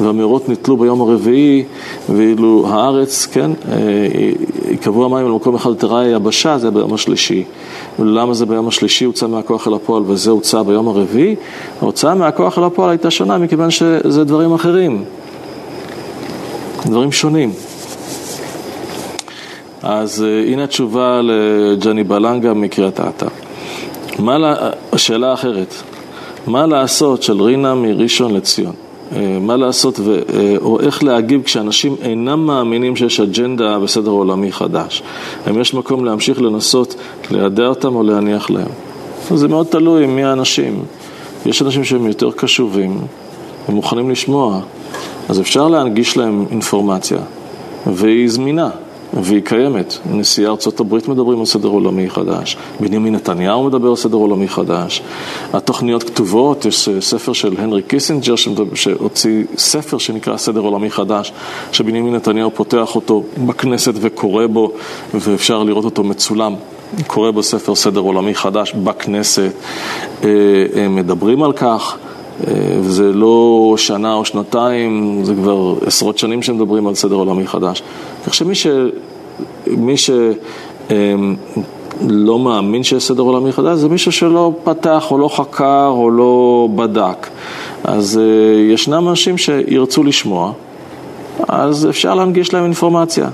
והמאורות 0.00 0.48
ניטלו 0.48 0.76
ביום 0.76 1.00
הרביעי, 1.00 1.64
ואילו 2.08 2.66
הארץ, 2.68 3.26
כן, 3.32 3.50
יקבעו 4.70 5.04
המים 5.04 5.26
למקום 5.26 5.54
אחד 5.54 5.74
תראה 5.74 6.06
יבשה, 6.06 6.58
זה 6.58 6.70
ביום 6.70 6.94
השלישי. 6.94 7.44
למה 7.98 8.34
זה 8.34 8.46
ביום 8.46 8.68
השלישי 8.68 9.04
הוצא 9.04 9.26
מהכוח 9.26 9.68
אל 9.68 9.74
הפועל 9.74 10.02
וזה 10.06 10.30
הוצא 10.30 10.62
ביום 10.62 10.88
הרביעי? 10.88 11.36
ההוצאה 11.82 12.14
מהכוח 12.14 12.58
אל 12.58 12.64
הפועל 12.64 12.90
הייתה 12.90 13.10
שונה 13.10 13.38
מכיוון 13.38 13.70
שזה 13.70 14.24
דברים 14.24 14.52
אחרים, 14.52 15.04
דברים 16.86 17.12
שונים. 17.12 17.52
אז 19.82 20.24
uh, 20.24 20.52
הנה 20.52 20.64
התשובה 20.64 21.20
לג'ני 21.22 22.04
בלנגה 22.04 22.54
מקריית 22.54 23.00
אתא. 23.00 23.26
לה... 24.18 24.54
שאלה 24.96 25.32
אחרת, 25.34 25.74
מה 26.46 26.66
לעשות 26.66 27.22
של 27.22 27.42
רינה 27.42 27.74
מראשון 27.74 28.34
לציון? 28.34 28.72
Uh, 28.72 29.14
מה 29.40 29.56
לעשות 29.56 30.00
ו... 30.00 30.20
uh, 30.20 30.32
או 30.62 30.80
איך 30.80 31.04
להגיב 31.04 31.42
כשאנשים 31.42 31.96
אינם 32.02 32.46
מאמינים 32.46 32.96
שיש 32.96 33.20
אג'נדה 33.20 33.78
בסדר 33.78 34.10
עולמי 34.10 34.52
חדש? 34.52 35.02
האם 35.46 35.60
יש 35.60 35.74
מקום 35.74 36.04
להמשיך 36.04 36.42
לנסות 36.42 36.94
לידע 37.30 37.66
אותם 37.66 37.94
או 37.94 38.02
להניח 38.02 38.50
להם? 38.50 38.68
זה 39.34 39.48
מאוד 39.48 39.66
תלוי 39.66 40.06
מי 40.06 40.24
האנשים. 40.24 40.82
יש 41.46 41.62
אנשים 41.62 41.84
שהם 41.84 42.06
יותר 42.06 42.30
קשובים, 42.30 42.98
הם 43.68 43.74
מוכנים 43.74 44.10
לשמוע, 44.10 44.60
אז 45.28 45.40
אפשר 45.40 45.68
להנגיש 45.68 46.16
להם 46.16 46.44
אינפורמציה, 46.50 47.18
והיא 47.86 48.30
זמינה. 48.30 48.70
והיא 49.14 49.42
קיימת. 49.44 49.98
נשיאי 50.12 50.46
ארצות 50.46 50.80
הברית 50.80 51.08
מדברים 51.08 51.40
על 51.40 51.46
סדר 51.46 51.68
עולמי 51.68 52.10
חדש, 52.10 52.56
בנימין 52.80 53.14
נתניהו 53.14 53.64
מדבר 53.64 53.88
על 53.88 53.96
סדר 53.96 54.16
עולמי 54.16 54.48
חדש, 54.48 55.02
התוכניות 55.52 56.02
כתובות, 56.02 56.64
יש 56.64 56.88
ספר 57.00 57.32
של 57.32 57.54
הנרי 57.58 57.82
קיסינג'ר 57.82 58.34
שהוציא 58.74 59.44
ספר 59.56 59.98
שנקרא 59.98 60.36
סדר 60.36 60.60
עולמי 60.60 60.90
חדש, 60.90 61.32
שבנימין 61.72 62.14
נתניהו 62.14 62.50
פותח 62.50 62.96
אותו 62.96 63.22
בכנסת 63.46 63.94
וקורא 64.00 64.46
בו, 64.46 64.72
ואפשר 65.14 65.62
לראות 65.62 65.84
אותו 65.84 66.04
מצולם. 66.04 66.54
קורא 67.06 67.30
בו 67.30 67.42
ספר 67.42 67.74
סדר 67.74 68.00
עולמי 68.00 68.34
חדש 68.34 68.72
בכנסת, 68.72 69.52
אה, 70.24 70.28
הם 70.74 70.96
מדברים 70.96 71.42
על 71.42 71.52
כך. 71.52 71.96
אה, 72.46 72.52
וזה 72.80 73.12
לא 73.12 73.74
שנה 73.76 74.14
או 74.14 74.24
שנתיים, 74.24 75.20
זה 75.24 75.34
כבר 75.34 75.74
עשרות 75.86 76.18
שנים 76.18 76.42
שמדברים 76.42 76.86
על 76.86 76.94
סדר 76.94 77.14
עולמי 77.14 77.46
חדש. 77.46 77.82
כך 78.26 78.34
שמי 78.34 78.54
ש... 78.54 78.66
מי 79.66 79.96
ש... 79.96 80.10
אמ, 80.90 81.36
לא 82.08 82.38
מאמין 82.38 82.82
שיש 82.82 83.04
סדר 83.04 83.22
עולמי 83.22 83.52
חדש, 83.52 83.78
זה 83.78 83.88
מישהו 83.88 84.12
שלא 84.12 84.52
פתח 84.64 85.06
או 85.10 85.18
לא 85.18 85.28
חקר 85.28 85.92
או 85.96 86.10
לא 86.10 86.68
בדק. 86.74 87.26
אז 87.84 88.20
uh, 88.20 88.72
ישנם 88.72 89.08
אנשים 89.08 89.38
שירצו 89.38 90.02
לשמוע, 90.02 90.52
אז 91.48 91.88
אפשר 91.88 92.14
להנגיש 92.14 92.54
להם 92.54 92.64
אינפורמציה. 92.64 93.28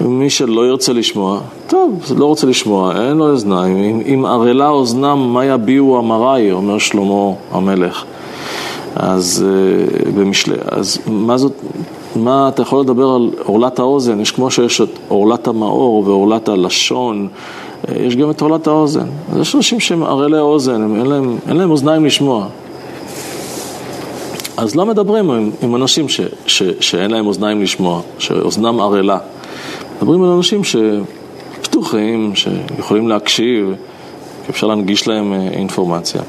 מי 0.00 0.30
שלא 0.30 0.66
ירצה 0.66 0.92
לשמוע, 0.92 1.40
טוב, 1.66 2.04
לא 2.18 2.26
רוצה 2.26 2.46
לשמוע, 2.46 3.08
אין 3.08 3.16
לו 3.16 3.30
אוזניים. 3.30 4.02
אם, 4.06 4.26
ערלה 4.26 4.68
אוזנם, 4.68 5.32
מה 5.32 5.44
יביעו 5.44 5.98
אמריי, 5.98 6.52
אומר 6.52 6.78
שלמה 6.78 7.30
המלך. 7.52 8.04
אז 8.96 9.44
uh, 9.46 10.08
במשלי, 10.08 10.54
אז 10.68 10.98
מה 11.06 11.38
זאת, 11.38 11.52
מה 12.16 12.48
אתה 12.48 12.62
יכול 12.62 12.80
לדבר 12.80 13.08
על 13.14 13.30
עורלת 13.44 13.78
האוזן? 13.78 14.20
יש 14.20 14.30
כמו 14.30 14.50
שיש 14.50 14.80
את 14.80 14.88
עורלת 15.08 15.46
המאור 15.46 16.02
ועורלת 16.06 16.48
הלשון, 16.48 17.28
uh, 17.28 17.92
יש 17.98 18.16
גם 18.16 18.30
את 18.30 18.40
עורלת 18.40 18.66
האוזן. 18.66 19.06
אז 19.32 19.40
יש 19.40 19.54
אנשים 19.54 19.80
שהם 19.80 20.02
ערלי 20.02 20.38
האוזן, 20.38 20.82
הם, 20.82 20.96
אין, 20.96 21.06
להם, 21.06 21.36
אין 21.48 21.56
להם 21.56 21.70
אוזניים 21.70 22.04
לשמוע. 22.04 22.46
אז 24.56 24.74
לא 24.74 24.86
מדברים 24.86 25.30
עם, 25.30 25.50
עם 25.62 25.76
אנשים 25.76 26.08
ש, 26.08 26.20
ש, 26.46 26.62
שאין 26.80 27.10
להם 27.10 27.26
אוזניים 27.26 27.62
לשמוע, 27.62 28.00
שאוזנם 28.18 28.80
ערלה. 28.80 29.18
מדברים 29.96 30.22
על 30.22 30.30
אנשים 30.30 30.60
שפתוחים, 30.64 32.32
שיכולים 32.34 33.08
להקשיב, 33.08 33.74
אפשר 34.50 34.66
להנגיש 34.66 35.08
להם 35.08 35.32
אה, 35.32 35.48
אינפורמציה. 35.52 36.22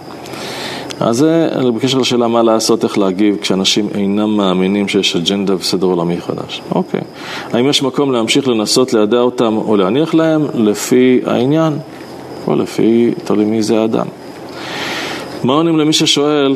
אז 1.00 1.18
זה 1.18 1.50
בקשר 1.76 1.98
לשאלה 1.98 2.28
מה 2.28 2.43
לעשות, 2.43 2.84
איך 2.84 2.98
להגיב 2.98 3.38
כשאנשים 3.41 3.88
אינם 3.95 4.38
מאמינים 4.38 4.88
שיש 4.88 5.16
אג'נדה 5.16 5.56
וסדר 5.56 5.88
עולמי 5.88 6.22
חדש. 6.22 6.62
אוקיי. 6.76 7.02
האם 7.54 7.70
יש 7.70 7.84
מקום 7.84 8.12
להמשיך 8.12 8.48
לנסות 8.48 8.93
לידע 8.93 9.20
אותם 9.20 9.58
או 9.58 9.78
להניח 9.78 10.14
להם 10.14 10.45
לפי 10.54 11.20
העניין, 11.26 11.74
או 12.48 12.56
לפי, 12.56 13.12
תלוי 13.24 13.45
מי 13.45 13.64
זה 13.64 13.80
האדם. 13.80 14.06
מה 15.43 15.54
עונים 15.54 15.78
למי 15.78 15.93
ששואל 15.93 16.56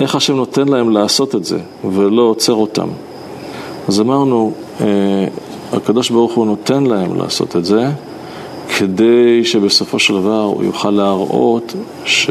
איך 0.00 0.14
השם 0.14 0.36
נותן 0.36 0.68
להם 0.68 0.90
לעשות 0.90 1.34
את 1.34 1.44
זה 1.44 1.58
ולא 1.92 2.22
עוצר 2.22 2.54
אותם? 2.54 2.88
אז 3.88 4.00
אמרנו, 4.00 4.52
אה, 4.80 4.86
הקדוש 5.72 6.10
ברוך 6.10 6.34
הוא 6.34 6.46
נותן 6.46 6.84
להם 6.84 7.18
לעשות 7.18 7.56
את 7.56 7.64
זה 7.64 7.90
כדי 8.78 9.44
שבסופו 9.44 9.98
של 9.98 10.14
דבר 10.14 10.42
הוא 10.42 10.64
יוכל 10.64 10.90
להראות 10.90 11.74
ש... 12.04 12.30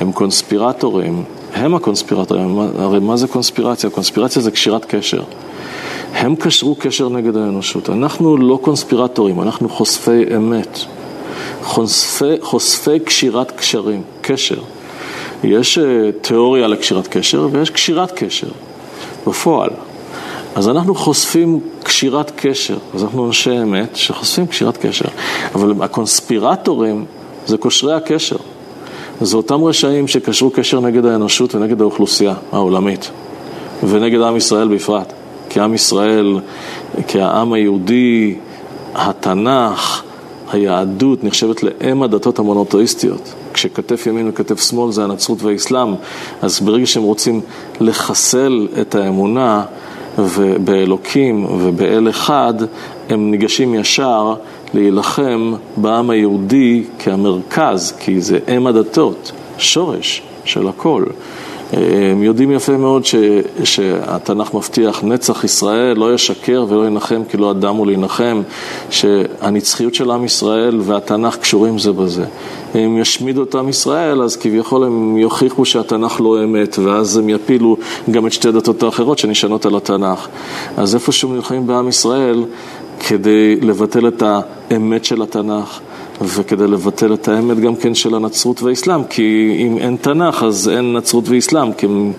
הם 0.00 0.12
קונספירטורים, 0.12 1.24
הם 1.54 1.74
הקונספירטורים, 1.74 2.58
הרי 2.58 3.00
מה 3.00 3.16
זה 3.16 3.28
קונספירציה? 3.28 3.90
קונספירציה 3.90 4.42
זה 4.42 4.50
קשירת 4.50 4.84
קשר. 4.84 5.22
הם 6.14 6.36
קשרו 6.36 6.74
קשר 6.74 7.08
נגד 7.08 7.36
האנושות. 7.36 7.90
אנחנו 7.90 8.36
לא 8.36 8.58
קונספירטורים, 8.62 9.40
אנחנו 9.40 9.68
חושפי 9.68 10.36
אמת. 10.36 10.78
חושפי, 11.62 12.34
חושפי 12.40 13.00
קשירת 13.00 13.50
קשרים, 13.50 14.02
קשר. 14.20 14.58
יש 15.44 15.78
אה, 15.78 16.12
תיאוריה 16.20 16.66
לקשירת 16.66 17.06
קשר 17.06 17.48
ויש 17.52 17.70
קשירת 17.70 18.10
קשר, 18.10 18.48
בפועל. 19.26 19.70
אז 20.54 20.68
אנחנו 20.68 20.94
חושפים 20.94 21.60
קשירת 21.82 22.32
קשר, 22.36 22.76
אז 22.94 23.02
אנחנו 23.02 23.26
אנשי 23.26 23.62
אמת 23.62 23.96
שחושפים 23.96 24.46
קשירת 24.46 24.76
קשר. 24.76 25.08
אבל 25.54 25.72
הקונספירטורים 25.82 27.04
זה 27.46 27.56
קושרי 27.56 27.94
הקשר. 27.94 28.36
זה 29.20 29.36
אותם 29.36 29.64
רשעים 29.64 30.08
שקשרו 30.08 30.50
קשר 30.50 30.80
נגד 30.80 31.06
האנושות 31.06 31.54
ונגד 31.54 31.80
האוכלוסייה 31.80 32.34
העולמית 32.52 33.10
ונגד 33.88 34.20
עם 34.20 34.36
ישראל 34.36 34.68
בפרט. 34.68 35.12
כי 35.48 35.60
עם 35.60 35.74
ישראל, 35.74 36.38
כי 37.06 37.20
העם 37.20 37.52
היהודי, 37.52 38.34
התנ"ך, 38.94 40.02
היהדות 40.52 41.24
נחשבת 41.24 41.62
לאם 41.62 42.02
הדתות 42.02 42.38
המונותואיסטיות. 42.38 43.34
כשכתף 43.52 44.06
ימין 44.06 44.28
וכתף 44.28 44.60
שמאל 44.70 44.92
זה 44.92 45.04
הנצרות 45.04 45.42
והאסלאם, 45.42 45.94
אז 46.42 46.60
ברגע 46.60 46.86
שהם 46.86 47.02
רוצים 47.02 47.40
לחסל 47.80 48.68
את 48.80 48.94
האמונה 48.94 49.64
באלוקים 50.64 51.44
ובאל 51.44 52.10
אחד, 52.10 52.54
הם 53.08 53.30
ניגשים 53.30 53.74
ישר 53.74 54.34
להילחם 54.74 55.52
בעם 55.76 56.10
היהודי 56.10 56.84
כמרכז, 56.98 57.94
כי 58.00 58.20
זה 58.20 58.38
אם 58.56 58.66
הדתות, 58.66 59.32
שורש 59.58 60.22
של 60.44 60.68
הכל. 60.68 61.04
הם 62.10 62.22
יודעים 62.22 62.50
יפה 62.50 62.76
מאוד 62.76 63.04
ש, 63.04 63.14
שהתנ"ך 63.64 64.54
מבטיח 64.54 65.04
נצח 65.04 65.44
ישראל 65.44 65.96
לא 65.96 66.14
ישקר 66.14 66.64
ולא 66.68 66.86
ינחם 66.86 67.22
כי 67.28 67.36
לא 67.36 67.50
אדם 67.50 67.76
הוא 67.76 67.86
להנחם, 67.86 68.42
שהנצחיות 68.90 69.94
של 69.94 70.10
עם 70.10 70.24
ישראל 70.24 70.78
והתנ"ך 70.82 71.36
קשורים 71.36 71.78
זה 71.78 71.92
בזה. 71.92 72.24
אם 72.74 72.98
ישמידו 73.00 73.42
את 73.42 73.54
עם 73.54 73.68
ישראל, 73.68 74.22
אז 74.22 74.36
כביכול 74.36 74.84
הם 74.84 75.16
יוכיחו 75.16 75.64
שהתנ"ך 75.64 76.20
לא 76.20 76.44
אמת, 76.44 76.78
ואז 76.78 77.16
הם 77.16 77.28
יפילו 77.28 77.76
גם 78.10 78.26
את 78.26 78.32
שתי 78.32 78.48
הדתות 78.48 78.82
האחרות 78.82 79.18
שנשענות 79.18 79.66
על 79.66 79.76
התנ"ך. 79.76 80.28
אז 80.76 80.94
איפשהו 80.94 81.32
נלחמים 81.32 81.66
בעם 81.66 81.88
ישראל 81.88 82.44
כדי 83.08 83.56
לבטל 83.60 84.08
את 84.08 84.22
האמת 84.26 85.04
של 85.04 85.22
התנ"ך. 85.22 85.80
וכדי 86.22 86.66
לבטל 86.66 87.14
את 87.14 87.28
האמת 87.28 87.60
גם 87.60 87.76
כן 87.76 87.94
של 87.94 88.14
הנצרות 88.14 88.62
והאסלאם, 88.62 89.04
כי 89.04 89.56
אם 89.58 89.78
אין 89.78 89.96
תנ"ך 89.96 90.42
אז 90.42 90.68
אין 90.68 90.96
נצרות 90.96 91.24
ואסלאם, 91.28 91.72
כי 91.72 91.86
הם 91.86 92.12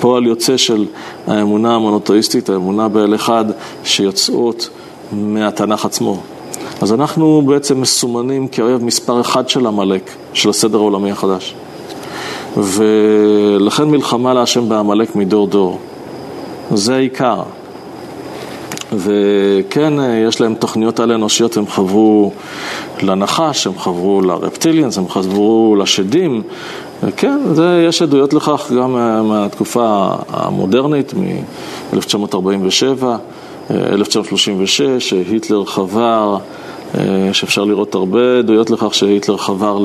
פועל 0.00 0.26
יוצא 0.26 0.56
של 0.56 0.86
האמונה 1.26 1.74
המונותואיסטית, 1.74 2.48
האמונה 2.48 2.88
באל 2.88 3.14
אחד, 3.14 3.44
שיוצאות 3.84 4.68
מהתנ"ך 5.12 5.84
עצמו. 5.84 6.20
אז 6.80 6.92
אנחנו 6.92 7.42
בעצם 7.46 7.80
מסומנים 7.80 8.48
כאויב 8.48 8.84
מספר 8.84 9.20
אחד 9.20 9.48
של 9.48 9.66
עמלק, 9.66 10.10
של 10.32 10.50
הסדר 10.50 10.78
העולמי 10.78 11.10
החדש. 11.10 11.54
ולכן 12.56 13.90
מלחמה 13.90 14.34
להשם 14.34 14.68
בעמלק 14.68 15.16
מדור 15.16 15.46
דור. 15.46 15.78
זה 16.74 16.94
העיקר. 16.94 17.42
וכן, 18.96 19.92
יש 20.28 20.40
להם 20.40 20.54
תוכניות 20.54 21.00
על 21.00 21.12
אנושיות, 21.12 21.56
הם 21.56 21.66
חברו 21.66 22.32
לנחש, 23.02 23.66
הם 23.66 23.78
חברו 23.78 24.20
לרפטיליאנס, 24.20 24.98
הם 24.98 25.08
חברו 25.08 25.76
לשדים. 25.78 26.42
כן, 27.16 27.38
זה, 27.52 27.84
יש 27.88 28.02
עדויות 28.02 28.34
לכך 28.34 28.72
גם 28.78 28.92
מהתקופה 29.28 30.08
המודרנית, 30.28 31.14
מ-1947, 31.14 33.04
1936, 33.70 34.82
שהיטלר 34.98 35.64
חבר 35.64 36.38
שאפשר 37.32 37.64
לראות 37.64 37.94
הרבה 37.94 38.38
עדויות 38.38 38.70
לכך 38.70 38.94
שהיטלר 38.94 39.36
חבר 39.36 39.78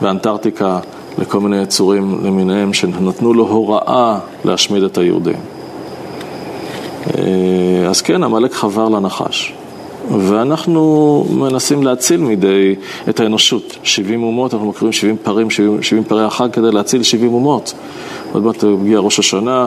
באנטארקטיקה 0.00 0.78
לכל 1.18 1.40
מיני 1.40 1.62
יצורים 1.62 2.20
למיניהם 2.24 2.72
שנתנו 2.72 3.34
לו 3.34 3.46
הוראה 3.46 4.18
להשמיד 4.44 4.82
את 4.82 4.98
היהודים. 4.98 5.53
אז 7.88 8.02
כן, 8.02 8.22
עמלק 8.22 8.52
חבר 8.52 8.88
לנחש. 8.88 9.52
ואנחנו 10.10 11.24
מנסים 11.30 11.82
להציל 11.82 12.20
מדי 12.20 12.74
את 13.08 13.20
האנושות. 13.20 13.76
70 13.82 14.22
אומות, 14.22 14.54
אנחנו 14.54 14.68
מקריבים 14.68 14.92
70 14.92 15.16
פרים, 15.22 15.50
70, 15.50 15.82
70 15.82 16.04
פרי 16.04 16.24
החג 16.24 16.48
כדי 16.52 16.70
להציל 16.70 17.02
70 17.02 17.34
אומות. 17.34 17.74
עוד 18.32 18.42
מעט 18.42 18.64
הגיע 18.64 18.98
ראש 18.98 19.18
השנה, 19.18 19.66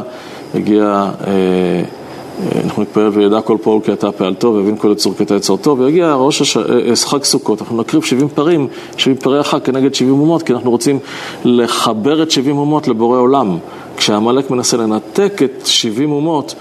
הגיע, 0.55 0.83
אה, 0.83 1.27
אה, 1.27 2.61
אנחנו 2.63 2.81
נתפלל 2.81 3.07
וידע 3.07 3.41
כל 3.41 3.57
פועל 3.61 3.81
כי 3.81 3.93
אתה 3.93 4.11
פעל 4.11 4.33
טוב, 4.33 4.55
והבין 4.55 4.77
כל 4.77 4.91
יצור 4.91 5.13
כי 5.17 5.23
אתה 5.23 5.35
טוב, 5.61 5.79
ויגיע 5.79 6.13
ראש 6.13 6.41
הש... 6.41 6.57
אה, 6.57 6.95
חג 6.95 7.23
סוכות, 7.23 7.61
אנחנו 7.61 7.81
נקריב 7.81 8.03
70 8.03 8.27
פרים, 8.27 8.67
70 8.97 9.17
פרי 9.17 9.39
החג 9.39 9.59
כנגד 9.63 9.95
70 9.95 10.19
אומות, 10.19 10.43
כי 10.43 10.53
אנחנו 10.53 10.71
רוצים 10.71 10.99
לחבר 11.45 12.23
את 12.23 12.31
70 12.31 12.57
אומות 12.57 12.87
לבורא 12.87 13.19
עולם. 13.19 13.57
כשעמלק 13.97 14.51
מנסה 14.51 14.77
לנתק 14.77 15.41
את 15.43 15.65
70 15.65 16.11
אומות, 16.11 16.55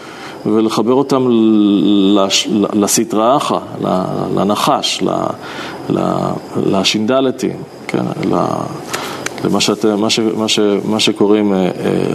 ולחבר 0.55 0.93
אותם 0.93 1.29
לסטרא 2.73 3.37
אחא, 3.37 3.59
לנחש, 4.37 5.03
לשינדלתי, 6.67 7.51
כן, 7.87 8.05
למה 9.45 9.61
שאת, 9.61 9.85
מה 9.85 10.11
ש, 10.11 10.19
מה 10.19 10.49
ש, 10.49 10.61
מה 10.85 11.01
שקוראים 11.01 11.53
אה, 11.53 11.59
אה, 11.59 11.71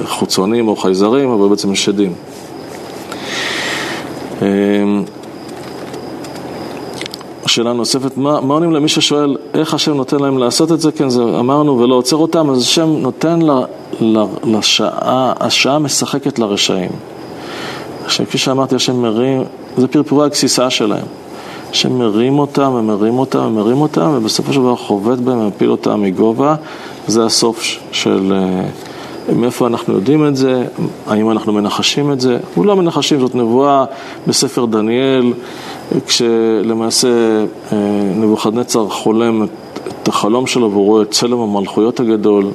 חוצונים 0.07 0.67
או 0.67 0.75
חייזרים, 0.75 1.29
אבל 1.29 1.47
בעצם 1.47 1.75
שדים. 1.75 2.13
אה, 4.41 4.47
שאלה 7.45 7.73
נוספת, 7.73 8.17
מה, 8.17 8.41
מה 8.41 8.53
עונים 8.53 8.71
למי 8.71 8.87
ששואל 8.87 9.37
איך 9.53 9.73
השם 9.73 9.93
נותן 9.93 10.19
להם 10.19 10.37
לעשות 10.37 10.71
את 10.71 10.81
זה? 10.81 10.91
כן, 10.91 11.09
זה 11.09 11.23
אמרנו 11.23 11.79
ולא 11.79 11.95
עוצר 11.95 12.15
אותם, 12.15 12.49
אז 12.49 12.61
השם 12.61 12.89
נותן 12.89 13.39
לשעה, 14.43 15.33
השעה 15.39 15.79
משחקת 15.79 16.39
לרשעים. 16.39 16.91
שכפי 18.11 18.37
שאמרתי, 18.37 18.75
השם 18.75 18.95
מרים, 18.95 19.43
זה 19.77 19.87
פרפורי 19.87 20.25
הגסיסה 20.25 20.69
שלהם. 20.69 21.05
השם 21.71 21.97
מרים 21.97 22.39
אותם 22.39 22.71
ומרים 22.75 23.19
אותם 23.19 23.39
ומרים 23.39 23.81
אותם, 23.81 24.11
ובסופו 24.15 24.53
של 24.53 24.59
דבר 24.59 24.75
חובט 24.75 25.17
בהם 25.17 25.39
ומפיל 25.39 25.71
אותם 25.71 26.01
מגובה. 26.01 26.55
זה 27.07 27.25
הסוף 27.25 27.63
של 27.91 28.33
אה, 28.35 29.33
מאיפה 29.35 29.67
אנחנו 29.67 29.93
יודעים 29.93 30.27
את 30.27 30.35
זה, 30.35 30.63
האם 31.07 31.31
אנחנו 31.31 31.53
מנחשים 31.53 32.11
את 32.11 32.21
זה. 32.21 32.37
הוא 32.55 32.65
לא 32.65 32.75
מנחשים, 32.75 33.19
זאת 33.19 33.35
נבואה 33.35 33.85
בספר 34.27 34.65
דניאל, 34.65 35.33
כשלמעשה 36.07 37.07
אה, 37.71 37.77
נבוכדנצר 38.15 38.89
חולם 38.89 39.43
את 40.01 40.07
החלום 40.07 40.47
שלו 40.47 40.71
והוא 40.71 40.85
רואה 40.85 41.03
את 41.03 41.11
צלם 41.11 41.39
המלכויות 41.39 41.99
הגדול. 41.99 42.45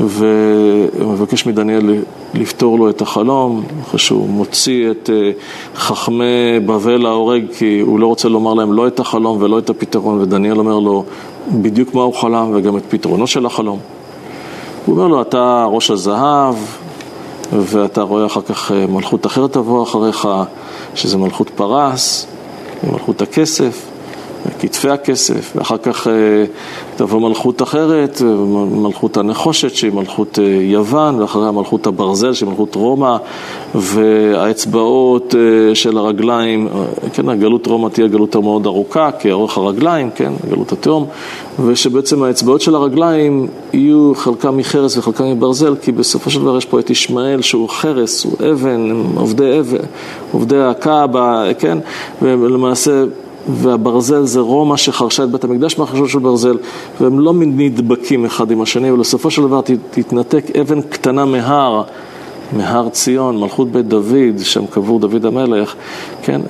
ומבקש 0.00 1.46
מדניאל 1.46 2.02
לפתור 2.34 2.78
לו 2.78 2.90
את 2.90 3.02
החלום, 3.02 3.62
אחרי 3.82 3.98
שהוא 3.98 4.28
מוציא 4.28 4.90
את 4.90 5.10
אה, 5.12 5.30
חכמי 5.74 6.60
בבל 6.66 6.96
להורג, 6.96 7.44
כי 7.58 7.80
הוא 7.80 8.00
לא 8.00 8.06
רוצה 8.06 8.28
לומר 8.28 8.54
להם 8.54 8.72
לא 8.72 8.86
את 8.86 9.00
החלום 9.00 9.42
ולא 9.42 9.58
את 9.58 9.70
הפתרון, 9.70 10.20
ודניאל 10.20 10.58
אומר 10.58 10.78
לו 10.78 11.04
בדיוק 11.52 11.94
מה 11.94 12.02
הוא 12.02 12.14
חלם 12.14 12.50
וגם 12.54 12.76
את 12.76 12.82
פתרונו 12.88 13.26
של 13.26 13.46
החלום. 13.46 13.78
הוא 14.86 14.96
אומר 14.96 15.08
לו, 15.08 15.22
אתה 15.22 15.66
ראש 15.70 15.90
הזהב, 15.90 16.54
ואתה 17.52 18.02
רואה 18.02 18.26
אחר 18.26 18.42
כך 18.42 18.72
אה, 18.72 18.86
מלכות 18.86 19.26
אחרת 19.26 19.52
תבוא 19.52 19.82
אחריך, 19.82 20.28
שזה 20.94 21.18
מלכות 21.18 21.50
פרס, 21.50 22.26
מלכות 22.92 23.22
הכסף. 23.22 23.89
כתפי 24.60 24.88
הכסף, 24.88 25.52
ואחר 25.56 25.76
כך 25.78 26.06
אה, 26.06 26.12
תבוא 26.96 27.20
מלכות 27.20 27.62
אחרת, 27.62 28.22
מלכות 28.70 29.16
הנחושת 29.16 29.74
שהיא 29.74 29.92
מלכות 29.92 30.38
אה, 30.38 30.44
יוון, 30.44 31.20
ואחריה 31.20 31.50
מלכות 31.50 31.86
הברזל 31.86 32.32
שהיא 32.32 32.48
מלכות 32.48 32.74
רומא, 32.74 33.16
והאצבעות 33.74 35.34
אה, 35.34 35.74
של 35.74 35.98
הרגליים, 35.98 36.68
כן, 37.12 37.28
הגלות 37.28 37.66
רומא 37.66 37.88
תהיה 37.88 38.08
גלות 38.08 38.36
מאוד 38.36 38.66
ארוכה, 38.66 39.10
כי 39.18 39.32
אורך 39.32 39.58
הרגליים, 39.58 40.10
כן, 40.14 40.32
גלות 40.50 40.72
התהום, 40.72 41.06
ושבעצם 41.66 42.22
האצבעות 42.22 42.60
של 42.60 42.74
הרגליים 42.74 43.46
יהיו 43.72 44.12
חלקם 44.14 44.56
מחרס 44.56 44.96
וחלקם 44.96 45.24
מברזל, 45.24 45.74
כי 45.82 45.92
בסופו 45.92 46.30
של 46.30 46.40
דבר 46.40 46.56
יש 46.56 46.64
פה 46.64 46.80
את 46.80 46.90
ישמעאל 46.90 47.42
שהוא 47.42 47.68
חרס, 47.68 48.24
הוא 48.24 48.32
אבן, 48.52 48.90
עובדי 49.16 49.60
אבן, 49.60 49.78
עובדי 50.32 50.60
הקאבה, 50.60 51.44
כן, 51.58 51.78
ולמעשה 52.22 53.04
והברזל 53.48 54.24
זה 54.24 54.40
רומא 54.40 54.76
שחרשה 54.76 55.24
את 55.24 55.30
בית 55.30 55.44
המקדש 55.44 55.78
מהחרשות 55.78 56.08
של 56.08 56.18
ברזל, 56.18 56.56
והם 57.00 57.20
לא 57.20 57.32
נדבקים 57.36 58.24
אחד 58.24 58.50
עם 58.50 58.60
השני, 58.60 58.90
ולסופו 58.90 59.30
של 59.30 59.42
דבר 59.42 59.60
תתנתק 59.90 60.56
אבן 60.56 60.82
קטנה 60.82 61.24
מהר, 61.24 61.82
מהר 62.52 62.88
ציון, 62.88 63.40
מלכות 63.40 63.72
בית 63.72 63.88
דוד, 63.88 64.38
שם 64.42 64.66
קבור 64.66 64.98
דוד 64.98 65.26
המלך, 65.26 65.74
כן, 66.22 66.40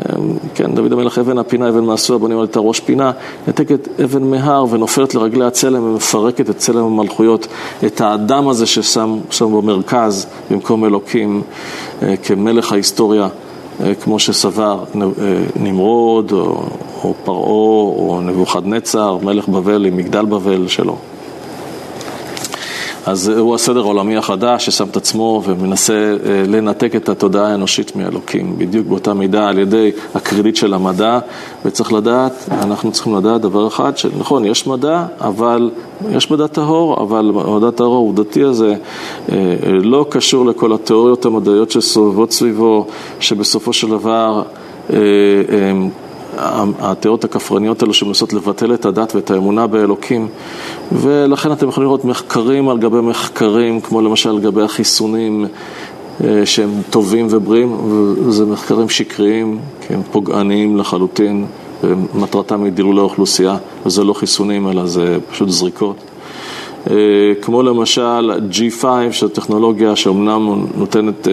כן, 0.55 0.75
דוד 0.75 0.93
המלך 0.93 1.19
אבן 1.19 1.39
הפינה, 1.39 1.69
אבן 1.69 1.85
מעשו, 1.85 2.19
בונים 2.19 2.39
על 2.39 2.45
את 2.45 2.57
הראש 2.57 2.81
פינה, 2.81 3.11
נתקת 3.49 3.89
אבן 4.05 4.23
מהר 4.23 4.65
ונופלת 4.71 5.15
לרגלי 5.15 5.45
הצלם 5.45 5.83
ומפרקת 5.83 6.51
את 6.51 6.59
צלם 6.59 6.85
המלכויות, 6.85 7.47
את 7.87 8.01
האדם 8.01 8.49
הזה 8.49 8.67
ששם 8.67 9.19
בו 9.41 9.63
מרכז 9.63 10.27
במקום 10.51 10.85
אלוקים 10.85 11.43
אה, 12.03 12.15
כמלך 12.17 12.73
ההיסטוריה. 12.73 13.29
אה, 13.85 13.95
כמו 13.95 14.19
שסבר 14.19 14.85
אה, 14.95 15.07
נמרוד 15.57 16.33
או, 16.33 16.63
או 17.05 17.15
פרעה 17.25 17.49
או 17.49 18.21
נבוכדנצר, 18.23 19.19
מלך 19.23 19.49
בבל 19.49 19.85
עם 19.87 19.97
מגדל 19.97 20.25
בבל 20.25 20.69
שלו. 20.69 20.97
אז 23.07 23.29
הוא 23.29 23.55
הסדר 23.55 23.81
העולמי 23.81 24.17
החדש 24.17 24.67
ששם 24.67 24.89
את 24.89 24.97
עצמו 24.97 25.43
ומנסה 25.45 25.93
אה, 25.95 26.43
לנתק 26.47 26.97
את 26.97 27.09
התודעה 27.09 27.51
האנושית 27.51 27.97
מאלוקים, 27.97 28.59
בדיוק 28.59 28.87
באותה 28.87 29.15
מידה 29.15 29.49
על 29.49 29.59
ידי 29.59 29.91
הקרדיט 30.15 30.57
של 30.57 30.75
המדע, 30.75 31.19
וצריך 31.65 31.93
לדעת, 31.93 32.49
אנחנו 32.51 32.93
צריכים 32.93 33.17
לדעת 33.17 33.41
דבר 33.41 33.69
אחד, 33.69 33.97
שנכון, 33.97 34.45
יש 34.45 34.67
מדע, 34.67 35.05
אבל, 35.21 35.71
יש 36.09 36.31
מדע 36.31 36.47
טהור, 36.47 37.03
אבל 37.03 37.33
המדע 37.35 37.71
טהור 37.71 37.95
העובדתי 37.95 38.43
הזה 38.43 38.75
אה, 39.33 39.37
לא 39.65 40.07
קשור 40.09 40.47
לכל 40.47 40.73
התיאוריות 40.73 41.25
המדעיות 41.25 41.71
שסובבות 41.71 42.33
סביבו, 42.33 42.87
שבסופו 43.21 43.73
של 43.73 43.89
דבר 43.89 44.43
אה, 44.93 44.99
התיאוריות 46.79 47.25
הכפרניות 47.25 47.83
האלו 47.83 47.95
שמנסות 47.95 48.33
לבטל 48.33 48.75
את 48.75 48.87
הדת 48.87 49.15
ואת 49.15 49.31
האמונה 49.31 49.67
באלוקים. 49.67 50.29
ולכן 50.93 51.53
אתם 51.53 51.69
יכולים 51.69 51.87
לראות 51.87 52.05
מחקרים 52.05 52.69
על 52.69 52.79
גבי 52.79 53.01
מחקרים 53.01 53.81
כמו 53.81 54.01
למשל 54.01 54.33
לגבי 54.33 54.63
החיסונים 54.63 55.47
אה, 56.25 56.47
שהם 56.47 56.71
טובים 56.91 57.27
ובריאים 57.31 57.77
וזה 58.27 58.47
מחקרים 58.47 58.89
שקריים 58.89 59.59
כי 59.81 59.95
הם 59.95 60.03
פוגעניים 60.13 60.77
לחלוטין 60.77 61.47
ומטרתם 61.85 62.65
היא 62.65 62.73
דילול 62.73 62.99
האוכלוסייה 62.99 63.57
וזה 63.87 64.05
לא 64.05 64.13
חיסונים 64.13 64.69
אלא 64.69 64.87
זה 64.87 65.19
פשוט 65.31 65.49
זריקות. 65.49 65.97
אה, 66.91 66.95
כמו 67.43 67.63
למשל 67.63 68.31
G5, 68.51 68.85
שזו 69.11 69.29
טכנולוגיה 69.29 69.97
שאומנם 69.97 70.67
נותנת 70.77 71.29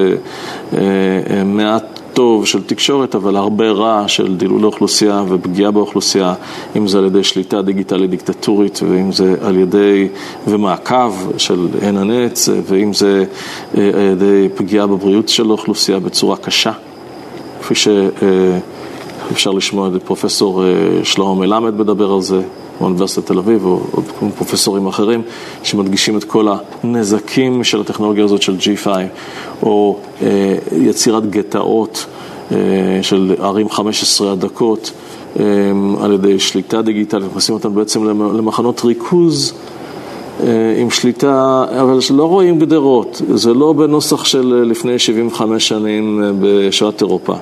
אה, 0.73 1.43
מעט 1.45 1.99
טוב 2.13 2.45
של 2.45 2.63
תקשורת, 2.63 3.15
אבל 3.15 3.35
הרבה 3.35 3.71
רע 3.71 4.03
של 4.07 4.37
דילול 4.37 4.63
האוכלוסייה 4.63 5.23
ופגיעה 5.27 5.71
באוכלוסייה, 5.71 6.33
אם 6.77 6.87
זה 6.87 6.97
על 6.97 7.05
ידי 7.05 7.23
שליטה 7.23 7.61
דיגיטלית 7.61 8.09
דיקטטורית, 8.09 8.79
ואם 8.89 9.11
זה 9.11 9.35
על 9.41 9.57
ידי, 9.57 10.07
ומעקב 10.47 11.13
של 11.37 11.67
עין 11.81 11.97
הנץ, 11.97 12.49
ואם 12.67 12.93
זה 12.93 13.25
אה, 13.77 13.89
על 13.93 14.01
ידי 14.11 14.47
פגיעה 14.55 14.87
בבריאות 14.87 15.29
של 15.29 15.49
האוכלוסייה 15.49 15.99
בצורה 15.99 16.37
קשה, 16.37 16.71
כפי 17.61 17.75
שאפשר 17.75 18.76
אה, 19.47 19.53
לשמוע 19.53 19.89
את 19.95 20.03
פרופסור 20.03 20.63
אה, 20.63 20.69
שלמה 21.03 21.33
מלמד 21.33 21.79
מדבר 21.79 22.13
על 22.13 22.21
זה. 22.21 22.41
באוניברסיטת 22.79 23.25
תל 23.25 23.37
אביב, 23.37 23.65
או 23.65 23.79
עוד 23.91 24.05
פרופסורים 24.35 24.87
אחרים, 24.87 25.21
שמדגישים 25.63 26.17
את 26.17 26.23
כל 26.23 26.47
הנזקים 26.83 27.63
של 27.63 27.81
הטכנולוגיה 27.81 28.23
הזאת 28.23 28.41
של 28.41 28.55
G5, 28.57 28.87
או 29.63 29.97
אה, 30.21 30.55
יצירת 30.71 31.29
גטאות 31.29 32.05
אה, 32.51 32.57
של 33.01 33.35
ערים 33.39 33.69
15 33.69 34.31
הדקות, 34.31 34.91
אה, 35.39 35.45
על 36.01 36.13
ידי 36.13 36.39
שליטה 36.39 36.81
דיגיטלית, 36.81 37.27
מכניסים 37.29 37.55
אותם 37.55 37.75
בעצם 37.75 38.07
למחנות 38.37 38.81
ריכוז. 38.85 39.53
אה, 40.43 40.75
עם 40.77 40.89
שליטה, 40.89 41.65
אבל 41.81 42.01
שלא 42.01 42.23
רואים 42.23 42.59
גדרות, 42.59 43.21
זה 43.33 43.53
לא 43.53 43.73
בנוסח 43.73 44.25
של 44.25 44.63
לפני 44.67 44.99
75 44.99 45.67
שנים 45.67 46.23
אה, 46.23 46.31
בשואת 46.39 47.01
אירופה, 47.01 47.33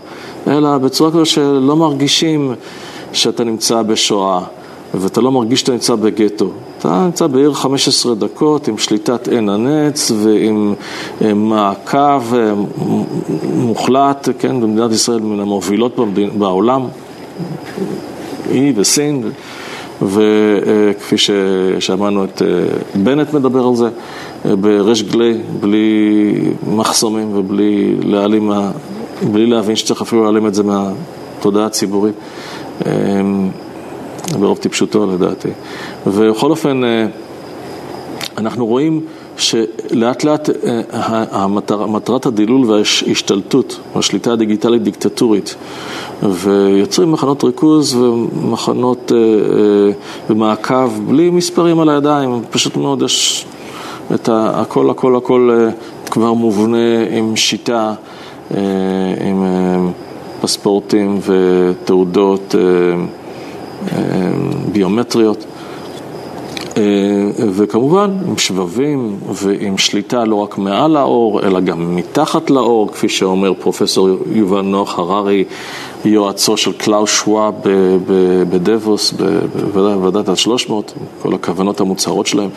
אלא 0.47 0.77
בצורה 0.77 1.11
כזו 1.11 1.25
שלא 1.25 1.75
מרגישים 1.75 2.53
שאתה 3.13 3.43
נמצא 3.43 3.81
בשואה. 3.81 4.41
ואתה 4.93 5.21
לא 5.21 5.31
מרגיש 5.31 5.59
שאתה 5.59 5.71
נמצא 5.71 5.95
בגטו. 5.95 6.49
אתה 6.77 7.03
נמצא 7.05 7.27
בעיר 7.27 7.53
15 7.53 8.15
דקות 8.15 8.67
עם 8.67 8.77
שליטת 8.77 9.27
עין 9.27 9.49
הנץ 9.49 10.11
ועם 10.11 10.73
אה, 11.21 11.33
מעקב 11.33 12.33
אה, 12.35 12.53
מוחלט, 13.55 14.29
כן, 14.39 14.61
במדינת 14.61 14.91
ישראל 14.91 15.19
מן 15.19 15.39
המובילות 15.39 15.97
בעולם. 16.37 16.87
אי 18.51 18.73
וסין, 18.75 19.31
וכפי 20.01 21.15
ששמענו 21.17 22.23
את 22.23 22.41
בנט 22.95 23.33
מדבר 23.33 23.67
על 23.67 23.75
זה, 23.75 23.89
בריש 24.45 25.03
גלי, 25.03 25.37
בלי 25.59 26.33
מחסומים 26.75 27.37
ובלי 27.37 27.95
להעלים, 28.03 28.51
בלי 29.23 29.45
להבין 29.45 29.75
שצריך 29.75 30.01
אפילו 30.01 30.23
להעלים 30.23 30.47
את 30.47 30.53
זה 30.53 30.63
מהתודעה 30.63 31.65
הציבורית. 31.65 32.15
ברוב 34.39 34.57
טיפשותו 34.57 35.05
לדעתי. 35.05 35.49
ובכל 36.07 36.49
אופן, 36.49 36.81
אנחנו 38.37 38.65
רואים 38.65 39.01
שלאט 39.37 40.23
לאט 40.23 40.49
אה, 40.49 40.81
המטר, 41.31 41.85
מטרת 41.85 42.25
הדילול 42.25 42.65
וההשתלטות, 42.71 43.79
השליטה 43.95 44.31
הדיגיטלית 44.31 44.83
דיקטטורית, 44.83 45.55
ויוצרים 46.23 47.11
מחנות 47.11 47.43
ריכוז 47.43 47.95
ומחנות 47.95 49.11
אה, 49.11 49.17
אה, 49.17 49.93
ומעקב 50.29 50.91
בלי 51.07 51.29
מספרים 51.29 51.79
על 51.79 51.89
הידיים, 51.89 52.41
פשוט 52.49 52.77
מאוד 52.77 53.01
יש 53.01 53.45
את 54.13 54.29
הכל 54.31 54.89
הכל 54.89 55.15
הכל 55.15 55.67
כבר 56.11 56.33
מובנה 56.33 57.07
עם 57.17 57.35
שיטה, 57.35 57.93
עם 59.21 59.43
פספורטים 60.41 61.19
ותעודות 61.25 62.55
ביומטריות. 64.71 65.45
אה, 66.77 66.81
וכמובן 67.37 68.11
עם 68.27 68.37
שבבים 68.37 69.17
ועם 69.33 69.77
שליטה 69.77 70.25
לא 70.25 70.35
רק 70.35 70.57
מעל 70.57 70.97
האור, 70.97 71.41
אלא 71.43 71.59
גם 71.59 71.95
מתחת 71.95 72.49
לאור, 72.49 72.91
כפי 72.91 73.09
שאומר 73.09 73.53
פרופסור 73.53 74.09
יובל 74.31 74.61
נוח 74.61 74.99
הררי, 74.99 75.43
יועצו 76.05 76.57
של 76.57 76.71
קלאוס 76.73 77.09
שוואב 77.09 77.53
בדבוס, 78.49 79.13
בוועדת 79.73 80.29
ה-300, 80.29 80.71
כל 81.21 81.33
הכוונות 81.33 81.81
המוצהרות 81.81 82.27
שלהם. 82.27 82.49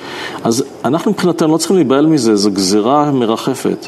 אז 0.45 0.65
אנחנו 0.85 1.11
מבחינתנו 1.11 1.53
לא 1.53 1.57
צריכים 1.57 1.77
להיבהל 1.77 2.07
מזה, 2.07 2.37
זו 2.37 2.51
גזירה 2.51 3.11
מרחפת. 3.11 3.87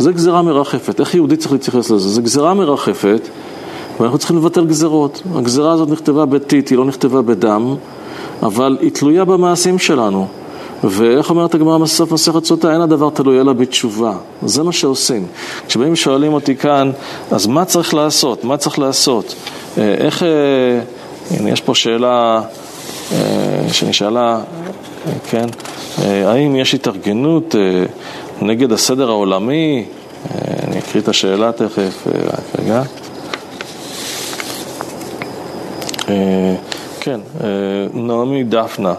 זו 0.00 0.12
גזירה 0.12 0.42
מרחפת. 0.42 1.00
איך 1.00 1.14
יהודי 1.14 1.36
צריך 1.36 1.52
להתייחס 1.52 1.90
לזה? 1.90 2.08
זו 2.08 2.22
גזירה 2.22 2.54
מרחפת, 2.54 3.28
ואנחנו 4.00 4.18
צריכים 4.18 4.36
לבטל 4.36 4.66
גזירות. 4.66 5.22
הגזירה 5.34 5.72
הזאת 5.72 5.88
נכתבה 5.88 6.26
בטיט, 6.26 6.68
היא 6.68 6.78
לא 6.78 6.84
נכתבה 6.84 7.22
בדם. 7.22 7.74
אבל 8.42 8.78
היא 8.80 8.90
תלויה 8.90 9.24
במעשים 9.24 9.78
שלנו. 9.78 10.26
ואיך 10.84 11.30
אומרת 11.30 11.54
הגמרא 11.54 11.78
בסוף 11.78 12.12
מסכת 12.12 12.44
סוטה? 12.44 12.72
אין 12.72 12.80
הדבר 12.80 13.10
תלוי 13.10 13.40
אלא 13.40 13.52
בתשובה. 13.52 14.12
זה 14.42 14.62
מה 14.62 14.72
שעושים. 14.72 15.26
כשבאים 15.68 15.92
ושואלים 15.92 16.32
אותי 16.32 16.56
כאן, 16.56 16.90
אז 17.30 17.46
מה 17.46 17.64
צריך 17.64 17.94
לעשות? 17.94 18.44
מה 18.44 18.56
צריך 18.56 18.78
לעשות? 18.78 19.34
אה, 19.78 19.94
איך... 19.94 20.22
אה, 20.22 20.28
הנה, 21.30 21.50
יש 21.50 21.60
פה 21.60 21.74
שאלה 21.74 22.42
אה, 23.12 23.18
שנשאלה, 23.72 24.40
כן? 25.30 25.46
האם 26.02 26.56
יש 26.56 26.74
התארגנות 26.74 27.54
נגד 28.42 28.72
הסדר 28.72 29.08
העולמי? 29.10 29.84
אני 30.68 30.78
אקריא 30.78 31.02
את 31.02 31.08
השאלה 31.08 31.52
תכף, 31.52 32.06
רק 32.06 32.60
רגע. 32.60 32.82
כן, 37.00 37.20
אה, 37.44 37.48
נעמי 37.94 38.44
דפנה. 38.44 38.94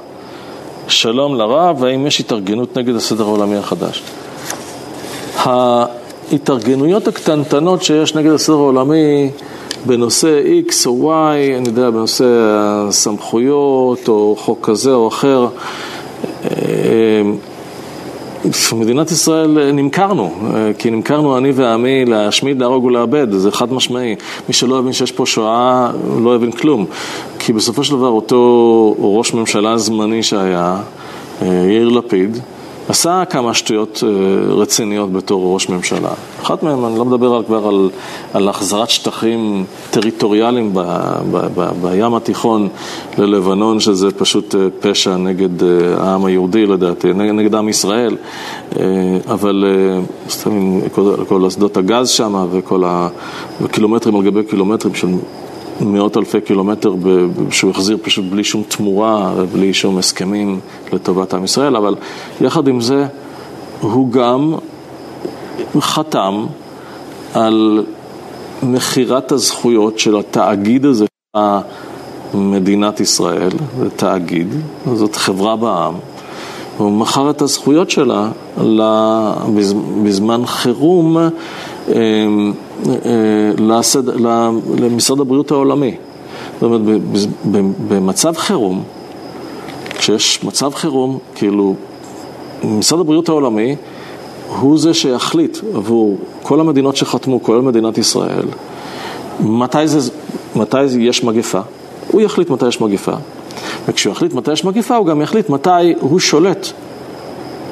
שלום 0.88 1.36
לרב, 1.36 1.84
האם 1.84 2.08
יש 2.08 2.20
התארגנות 2.20 2.78
נגד 2.78 2.96
הסדר 2.96 3.24
העולמי 3.24 3.58
החדש? 3.58 4.04
ההתארגנויות 5.36 7.08
הקטנטנות 7.08 7.84
שיש 7.84 8.16
נגד 8.16 8.32
הסדר 8.32 8.56
העולמי 8.56 9.30
בנושא 9.86 10.42
X 10.68 10.74
או 10.86 11.12
Y, 11.12 11.58
אני 11.58 11.70
יודע, 11.70 11.89
בנושא 11.89 12.26
הסמכויות 12.88 14.08
או 14.08 14.36
חוק 14.39 14.70
כזה 14.70 14.92
או 14.92 15.08
אחר, 15.08 15.48
אה, 16.44 16.52
מדינת 18.74 19.12
ישראל 19.12 19.72
נמכרנו, 19.72 20.34
כי 20.78 20.89
נמכרנו 20.89 21.38
אני 21.38 21.52
ועמי 21.52 22.06
להשמיד, 22.06 22.60
להרוג 22.60 22.86
ולאבד, 22.86 23.32
זה 23.32 23.52
חד 23.52 23.74
משמעי. 23.74 24.16
מי 24.48 24.54
שלא 24.54 24.80
יבין 24.80 24.94
שיש 24.94 25.12
פה 25.12 25.26
שואה, 25.26 25.92
לא 26.24 26.36
יבין 26.36 26.52
כלום. 26.52 26.86
כי 27.39 27.54
בסופו 27.54 27.84
של 27.84 27.96
דבר 27.96 28.08
אותו 28.08 28.96
ראש 29.00 29.34
ממשלה 29.34 29.78
זמני 29.78 30.24
שהיה, 30.24 30.78
אה, 31.42 31.48
יאיר 31.48 31.89
לפיד, 31.89 32.38
עשה 32.90 33.24
כמה 33.30 33.54
שטויות 33.54 34.04
אה, 34.04 34.54
רציניות 34.54 35.14
בתור 35.14 35.54
ראש 35.54 35.70
ממשלה. 35.70 36.10
אחת 36.42 36.64
מהן, 36.64 36.84
אני 36.84 37.00
לא 37.00 37.06
מדבר 37.06 37.34
על, 37.34 37.44
כבר 37.44 37.68
על, 37.68 37.90
על 38.34 38.50
החזרת 38.50 38.90
שטחים 38.90 39.66
טריטוריאליים 39.92 40.74
ב, 40.74 40.80
ב, 41.32 41.48
ב, 41.56 41.70
בים 41.82 42.14
התיכון 42.14 42.70
ללבנון, 43.18 43.80
שזה 43.80 44.12
פשוט 44.12 44.56
אה, 44.56 44.68
פשע 44.80 45.16
נגד 45.16 45.64
העם 45.98 46.26
היהודי 46.26 46.66
לדעתי, 46.66 47.14
נגד, 47.14 47.32
נגד 47.32 47.56
עם 47.56 47.70
ישראל, 47.70 48.18
אבל 49.28 49.66
סתם 50.30 50.80
כל, 50.92 51.16
כל 51.28 51.48
אסדות 51.48 51.78
הגז 51.78 52.10
שם 52.10 52.48
וכל 52.52 52.84
הקילומטרים 53.64 54.16
על 54.16 54.24
גבי 54.24 54.44
קילומטרים 54.44 54.96
של 54.96 55.08
מאות 55.82 56.17
אלפי 56.17 56.41
קילומטר 56.41 56.95
שהוא 57.49 57.72
החזיר 57.72 57.97
פשוט 58.01 58.26
בלי 58.30 58.43
שום 58.43 58.63
תמורה 58.67 59.34
ובלי 59.38 59.74
שום 59.74 59.97
הסכמים 59.97 60.59
לטובת 60.93 61.34
עם 61.34 61.43
ישראל, 61.43 61.76
אבל 61.76 61.95
יחד 62.41 62.67
עם 62.67 62.82
זה 62.82 63.07
הוא 63.82 64.11
גם 64.11 64.55
חתם 65.80 66.45
על 67.34 67.86
מכירת 68.63 69.32
הזכויות 69.32 69.99
של 69.99 70.17
התאגיד 70.17 70.86
הזה, 70.86 71.05
מדינת 72.34 72.99
ישראל, 72.99 73.51
זה 73.80 73.89
תאגיד, 73.89 74.47
זאת 74.93 75.15
חברה 75.15 75.55
בעם, 75.55 75.93
הוא 76.78 76.91
מכר 76.91 77.30
את 77.30 77.41
הזכויות 77.41 77.89
שלה 77.89 78.30
בזמן 80.03 80.45
חירום 80.45 81.17
לסד... 83.58 84.10
למשרד 84.80 85.20
הבריאות 85.20 85.52
העולמי. 85.52 85.96
זאת 86.54 86.64
אומרת, 86.64 86.82
במצב 87.88 88.38
חירום, 88.38 88.84
כשיש 89.90 90.44
מצב 90.44 90.74
חירום, 90.74 91.18
כאילו, 91.36 91.76
משרד 92.64 93.00
הבריאות 93.00 93.30
העולמי 93.30 93.76
הוא 94.60 94.78
זה 94.78 94.94
שיחליט 94.94 95.58
עבור 95.76 96.18
כל 96.44 96.60
המדינות 96.60 96.96
שחתמו, 96.96 97.44
כולל 97.44 97.62
מדינת 97.62 97.98
ישראל, 97.98 98.46
מתי, 99.40 99.88
זה, 99.88 100.12
מתי 100.56 100.84
יש 100.84 101.24
מגפה. 101.24 101.60
הוא 102.08 102.22
יחליט 102.22 102.50
מתי 102.50 102.68
יש 102.68 102.82
מגפה, 102.82 103.14
וכשהוא 103.88 104.12
יחליט 104.12 104.34
מתי 104.34 104.52
יש 104.52 104.66
מגפה, 104.66 104.96
הוא 104.96 105.06
גם 105.06 105.22
יחליט 105.22 105.50
מתי 105.50 105.94
הוא 106.00 106.20
שולט 106.20 106.68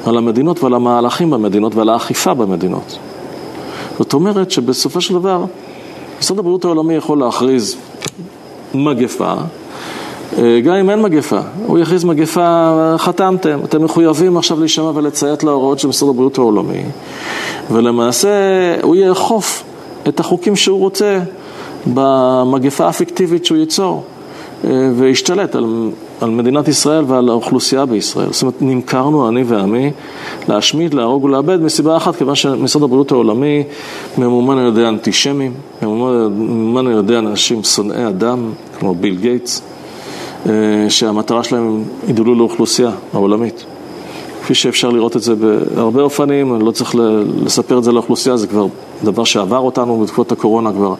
על 0.06 0.16
המדינות 0.16 0.62
ועל 0.62 0.74
המהלכים 0.74 1.30
במדינות 1.30 1.74
ועל 1.74 1.88
האכיפה 1.88 2.34
במדינות. 2.34 2.98
זאת 4.00 4.12
אומרת 4.12 4.50
שבסופו 4.50 5.00
של 5.00 5.14
דבר, 5.14 5.44
משרד 6.20 6.38
הבריאות 6.38 6.64
העולמי 6.64 6.94
יכול 6.94 7.18
להכריז 7.18 7.76
מגפה, 8.74 9.34
אה, 10.38 10.60
גם 10.64 10.74
אם 10.74 10.90
אין 10.90 11.02
מגפה, 11.02 11.40
הוא 11.66 11.78
יכריז 11.78 12.04
מגפה, 12.04 12.94
חתמתם, 12.98 13.60
אתם 13.64 13.84
מחויבים 13.84 14.36
עכשיו 14.36 14.60
להישמע 14.60 14.90
ולציית 14.94 15.44
להוראות 15.44 15.78
של 15.78 15.88
משרד 15.88 16.08
הבריאות 16.08 16.38
העולמי, 16.38 16.82
ולמעשה 17.70 18.28
הוא 18.82 18.96
יאכוף 18.96 19.64
את 20.08 20.20
החוקים 20.20 20.56
שהוא 20.56 20.78
רוצה 20.78 21.20
במגפה 21.86 22.88
הפיקטיבית 22.88 23.44
שהוא 23.44 23.58
ייצור, 23.58 24.04
אה, 24.64 24.70
וישתלט 24.96 25.54
על 25.54 25.90
על 26.20 26.30
מדינת 26.30 26.68
ישראל 26.68 27.04
ועל 27.06 27.28
האוכלוסייה 27.28 27.86
בישראל. 27.86 28.32
זאת 28.32 28.42
אומרת, 28.42 28.54
נמכרנו, 28.60 29.28
אני 29.28 29.42
ועמי, 29.46 29.90
להשמיד, 30.48 30.94
להרוג 30.94 31.24
ולאבד 31.24 31.60
מסיבה 31.60 31.96
אחת, 31.96 32.16
כיוון 32.16 32.34
שמשרד 32.34 32.82
הבריאות 32.82 33.12
העולמי 33.12 33.62
ממומן 34.18 34.58
על 34.58 34.68
ידי 34.68 34.86
אנטישמים, 34.88 35.52
ממומן 35.82 36.86
על 36.86 36.98
ידי 36.98 37.18
אנשים 37.18 37.64
שונאי 37.64 38.06
אדם, 38.08 38.50
כמו 38.78 38.94
ביל 38.94 39.16
גייטס, 39.16 39.62
אה, 40.46 40.52
שהמטרה 40.88 41.44
שלהם 41.44 41.84
היא 42.06 42.14
דולו 42.14 42.34
לאוכלוסייה 42.34 42.90
העולמית. 43.12 43.64
כפי 44.42 44.54
שאפשר 44.54 44.90
לראות 44.90 45.16
את 45.16 45.22
זה 45.22 45.34
בהרבה 45.34 46.02
אופנים, 46.02 46.54
אני 46.54 46.64
לא 46.64 46.70
צריך 46.70 46.94
לספר 47.44 47.78
את 47.78 47.84
זה 47.84 47.92
לאוכלוסייה, 47.92 48.36
זה 48.36 48.46
כבר 48.46 48.66
דבר 49.04 49.24
שעבר 49.24 49.58
אותנו 49.58 50.00
בתקופת 50.00 50.32
הקורונה 50.32 50.72
כבר. 50.72 50.94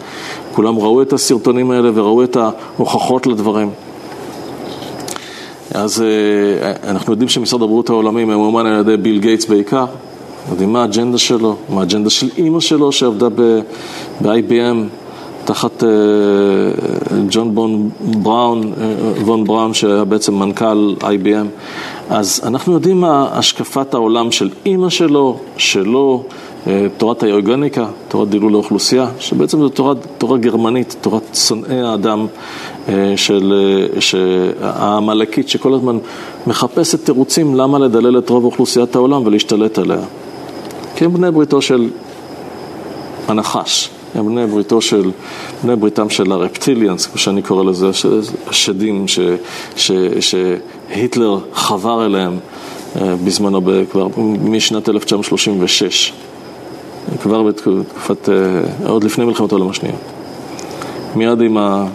כולם 0.53 0.79
ראו 0.79 1.03
את 1.03 1.12
הסרטונים 1.12 1.71
האלה 1.71 1.91
וראו 1.95 2.25
את 2.25 2.37
ההוכחות 2.37 3.27
לדברים. 3.27 3.71
אז 5.75 6.03
אה, 6.03 6.91
אנחנו 6.91 7.12
יודעים 7.12 7.29
שמשרד 7.29 7.62
הבריאות 7.62 7.91
העולמי 7.91 8.25
ממומן 8.25 8.66
על 8.66 8.81
ידי 8.81 8.97
ביל 8.97 9.21
גייטס 9.21 9.47
בעיקר. 9.47 9.85
יודעים 10.51 10.73
מה 10.73 10.83
האג'נדה 10.83 11.18
שלו, 11.18 11.57
מה 11.68 11.81
האג'נדה 11.81 12.11
של 12.11 12.29
אימא 12.37 12.61
שלו 12.61 12.93
שעבדה 12.93 13.29
ב-IBM 13.29 14.77
תחת 15.45 15.85
אה, 15.85 15.89
ג'ון 17.31 17.55
בון 17.55 17.91
בראון, 18.01 18.73
אה, 18.81 19.23
וון 19.25 19.45
בראון 19.45 19.75
שהיה 19.75 20.05
בעצם 20.05 20.35
מנכ"ל 20.35 20.95
IBM. 21.01 21.47
אז 22.11 22.41
אנחנו 22.45 22.73
יודעים 22.73 23.01
מה 23.01 23.29
השקפת 23.33 23.95
העולם 23.95 24.33
של 24.33 24.51
אימא 24.66 24.89
שלו, 24.89 25.39
שלו, 25.57 26.23
תורת 26.97 27.23
היוגניקה, 27.23 27.87
תורת 28.09 28.29
דילול 28.29 28.55
האוכלוסייה, 28.55 29.07
שבעצם 29.18 29.59
זו 29.59 29.68
תורה, 29.68 29.95
תורה 30.18 30.39
גרמנית, 30.39 30.97
תורת 31.01 31.23
שונאי 31.35 31.81
האדם 31.81 32.27
של, 33.16 33.53
העמלקית 34.62 35.49
שכל 35.49 35.74
הזמן 35.74 35.99
מחפשת 36.47 37.05
תירוצים 37.05 37.55
למה 37.55 37.78
לדלל 37.78 38.18
את 38.18 38.30
רוב 38.30 38.45
אוכלוסיית 38.45 38.95
העולם 38.97 39.26
ולהשתלט 39.26 39.78
עליה. 39.78 40.01
כי 40.97 41.05
הם 41.05 41.12
בני 41.12 41.30
בריתו 41.30 41.62
של 41.62 41.88
הנחש, 43.28 43.91
הם 44.14 44.26
בני 44.26 44.47
בריתו 44.47 44.80
של, 44.80 45.11
בני 45.64 45.76
בריתם 45.76 46.11
של 46.11 46.32
הרפטיליאנס, 46.32 47.07
כמו 47.07 47.18
שאני 47.18 47.43
קורא 47.43 47.64
לזה, 47.64 47.91
השדים 48.47 49.05
שהיטלר 50.18 51.38
חבר 51.53 52.07
אליהם 52.07 52.38
אה, 53.01 53.14
בזמנו, 53.24 53.61
כבר 53.91 54.07
משנת 54.41 54.88
1936, 54.88 56.12
כבר 57.22 57.43
בתקופת, 57.43 58.28
אה, 58.28 58.88
עוד 58.88 59.05
לפני 59.05 59.24
מלחמת 59.24 59.53
העולם 59.53 59.68
השנייה. 59.68 59.95
מיד 61.16 61.41
עם 61.41 61.57
ה... 61.57 61.86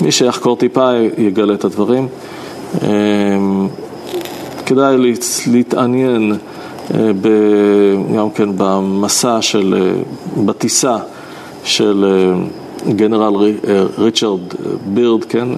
מי 0.00 0.12
שיחקור 0.12 0.56
טיפה 0.56 0.90
יגלה 1.18 1.54
את 1.54 1.64
הדברים. 1.64 2.08
אה, 2.82 2.88
כדאי 4.66 4.96
להתעניין 5.46 6.34
גם 8.16 8.30
כן 8.34 8.48
במסע 8.56 9.42
של, 9.42 9.92
בטיסה 10.44 10.96
של 11.64 12.04
גנרל 12.88 13.34
ריצ'רד 13.98 14.40
בירד, 14.86 15.24
כן, 15.24 15.48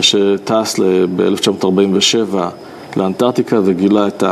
שטס 0.00 0.80
ב-1947 1.16 2.36
לאנטארקטיקה 2.96 3.60
וגילה 3.64 4.06
את 4.06 4.22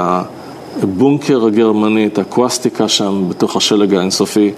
הבונקר 0.83 1.45
הגרמני, 1.47 2.07
את 2.07 2.19
הקווסטיקה 2.19 2.89
שם 2.89 3.25
בתוך 3.29 3.57
השלג 3.57 3.95
האינסופי 3.95 4.51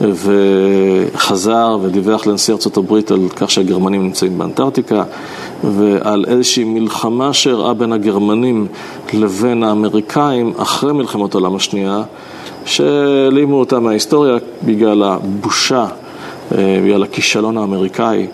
וחזר 0.00 1.78
ודיווח 1.82 2.26
לנשיא 2.26 2.54
ארצות 2.54 2.76
הברית 2.76 3.10
על 3.10 3.28
כך 3.36 3.50
שהגרמנים 3.50 4.02
נמצאים 4.02 4.38
באנטארקטיקה 4.38 5.04
ועל 5.64 6.24
איזושהי 6.28 6.64
מלחמה 6.64 7.32
שאירעה 7.32 7.74
בין 7.74 7.92
הגרמנים 7.92 8.66
לבין 9.12 9.62
האמריקאים 9.62 10.52
אחרי 10.56 10.92
מלחמת 10.92 11.34
העולם 11.34 11.56
השנייה 11.56 12.02
שהעלימו 12.64 13.56
אותה 13.60 13.80
מההיסטוריה 13.80 14.36
בגלל 14.62 15.02
הבושה, 15.02 15.86
אה, 16.52 16.80
בגלל 16.84 17.02
הכישלון 17.02 17.58
האמריקאי 17.58 18.26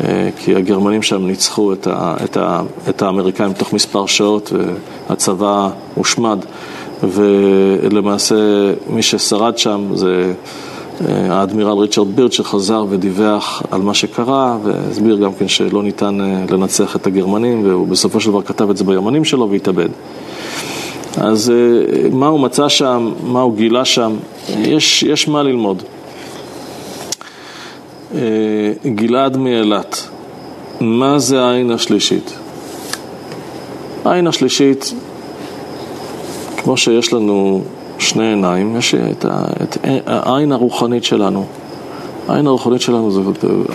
אה, 0.00 0.28
כי 0.38 0.54
הגרמנים 0.54 1.02
שם 1.02 1.26
ניצחו 1.26 1.72
את, 1.72 1.86
ה, 1.86 2.14
את, 2.24 2.36
ה, 2.36 2.62
את 2.88 3.02
האמריקאים 3.02 3.52
תוך 3.52 3.72
מספר 3.72 4.06
שעות 4.06 4.52
והצבא 5.08 5.68
הושמד 5.94 6.38
ולמעשה 7.02 8.34
מי 8.88 9.02
ששרד 9.02 9.58
שם 9.58 9.84
זה 9.94 10.32
אה, 11.08 11.32
האדמירל 11.32 11.78
ריצ'רד 11.78 12.16
בירד 12.16 12.32
שחזר 12.32 12.84
ודיווח 12.88 13.62
על 13.70 13.80
מה 13.80 13.94
שקרה 13.94 14.58
והסביר 14.62 15.16
גם 15.16 15.34
כן 15.34 15.48
שלא 15.48 15.82
ניתן 15.82 16.20
אה, 16.20 16.44
לנצח 16.50 16.96
את 16.96 17.06
הגרמנים 17.06 17.64
והוא 17.64 17.88
בסופו 17.88 18.20
של 18.20 18.30
דבר 18.30 18.42
כתב 18.42 18.70
את 18.70 18.76
זה 18.76 18.84
ביומנים 18.84 19.24
שלו 19.24 19.50
והתאבד. 19.50 19.88
אז 21.16 21.52
מה 22.12 22.26
הוא 22.26 22.40
מצא 22.40 22.68
שם, 22.68 23.12
מה 23.22 23.40
הוא 23.40 23.56
גילה 23.56 23.84
שם, 23.84 24.16
יש, 24.58 25.02
יש 25.02 25.28
מה 25.28 25.42
ללמוד. 25.42 25.82
אה, 28.14 28.72
גלעד 28.94 29.36
מאילת, 29.36 30.08
מה 30.80 31.18
זה 31.18 31.42
העין 31.42 31.70
השלישית? 31.70 32.32
העין 34.04 34.26
השלישית, 34.26 34.94
כמו 36.64 36.76
שיש 36.76 37.12
לנו 37.12 37.62
שני 37.98 38.26
עיניים, 38.26 38.76
יש 38.76 38.94
את, 38.94 39.24
את 39.62 39.78
העין 40.06 40.52
הרוחנית 40.52 41.04
שלנו. 41.04 41.44
העין 42.28 42.46
הרוחנית 42.46 42.80
שלנו, 42.80 43.10
זה, 43.10 43.20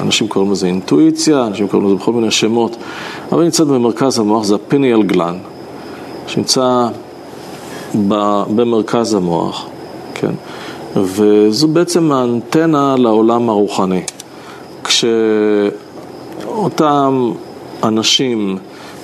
אנשים 0.01 0.27
קוראים 0.27 0.51
לזה 0.51 0.67
אינטואיציה, 0.67 1.47
אנשים 1.47 1.67
קוראים 1.67 1.87
לזה 1.87 1.95
בכל 1.95 2.13
מיני 2.13 2.31
שמות, 2.31 2.75
אבל 3.31 3.43
נמצאת 3.43 3.67
במרכז 3.67 4.19
המוח, 4.19 4.43
זה 4.43 4.55
הפיניאל 4.55 5.03
גלן, 5.03 5.37
שנמצא 6.27 6.87
במרכז 8.55 9.13
המוח, 9.13 9.65
כן? 10.13 10.33
וזו 10.95 11.67
בעצם 11.67 12.11
האנטנה 12.11 12.95
לעולם 12.97 13.49
הרוחני. 13.49 14.01
כשאותם 16.43 17.31
אנשים 17.83 18.57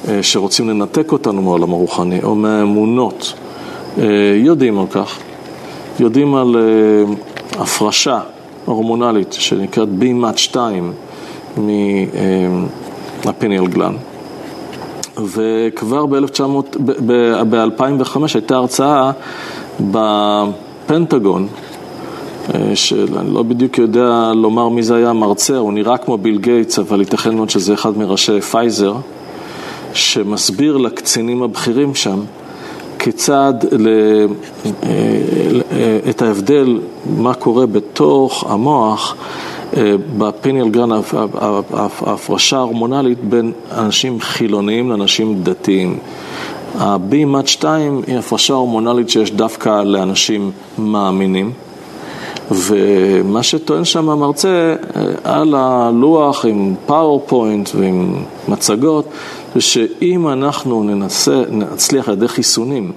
אה, 0.08 0.24
שרוצים 0.24 0.70
לנתק 0.70 1.12
אותנו 1.12 1.42
מהעולם 1.42 1.74
הרוחני 1.74 2.24
או 2.24 2.36
מהאמונות 2.36 3.34
יודעים 4.36 4.80
על 4.80 4.88
כך, 4.88 5.20
יודעים 6.00 6.36
על 6.36 6.56
אה, 6.56 7.14
הפרשה 7.62 8.20
הורמונלית 8.66 9.34
שנקראת 9.34 9.88
B-MAT 10.00 10.38
2 10.38 10.94
מה 13.26 13.36
pineal 13.36 13.68
gland. 13.68 13.94
וכבר 15.18 16.06
ב-2005 16.06 18.18
הייתה 18.34 18.56
הרצאה 18.56 19.12
בפנטגון 19.80 21.48
אה, 22.54 22.76
שאני 22.76 23.34
לא 23.34 23.44
בדיוק 23.44 23.78
יודע 23.78 24.32
לומר 24.36 24.70
מי 24.70 24.84
זה 24.84 24.96
היה 24.96 25.10
המרצה, 25.10 25.58
הוא 25.58 25.74
נראה 25.74 25.98
כמו 25.98 26.18
ביל 26.18 26.38
גייטס, 26.38 26.80
אבל 26.80 27.00
ייתכן 27.00 27.36
מאוד 27.36 27.50
שזה 27.50 27.74
אחד 27.74 27.98
מראשי 27.98 28.42
פייזר, 28.42 28.94
שמסביר 29.94 30.78
לקצינים 30.78 31.44
הבכירים 31.44 31.96
שם 31.96 32.20
כיצד 33.06 33.54
ל... 33.72 33.88
אה, 33.88 34.90
אה, 35.72 36.00
את 36.10 36.22
ההבדל, 36.22 36.80
מה 37.18 37.34
קורה 37.34 37.66
בתוך 37.66 38.46
המוח 38.50 39.16
ב 40.18 40.25
pineal 40.25 40.70
gland, 40.70 40.90
ההפרשה 42.02 42.58
ההורמונלית 42.58 43.24
בין 43.24 43.52
אנשים 43.72 44.20
חילוניים 44.20 44.90
לאנשים 44.90 45.44
דתיים. 45.44 46.00
ה-VMAT 46.80 47.48
2 47.48 48.02
היא 48.08 48.18
הפרשה 48.18 48.54
הורמונלית 48.54 49.10
שיש 49.10 49.32
דווקא 49.32 49.84
לאנשים 49.84 50.52
מאמינים. 50.78 51.52
ומה 52.52 53.44
שטוען 53.44 53.86
שם 53.86 54.10
המרצה 54.10 54.76
אה, 54.96 55.04
על 55.24 55.54
הלוח 55.58 56.46
עם 56.46 56.76
PowerPoint 56.86 57.70
ועם 57.76 58.16
מצגות, 58.48 59.06
זה 59.56 59.62
שאם 59.62 60.28
אנחנו 60.28 60.84
ננסה, 60.84 61.44
נצליח 61.52 62.10
על 62.10 62.14
ידי 62.14 62.28
חיסונים 62.28 62.92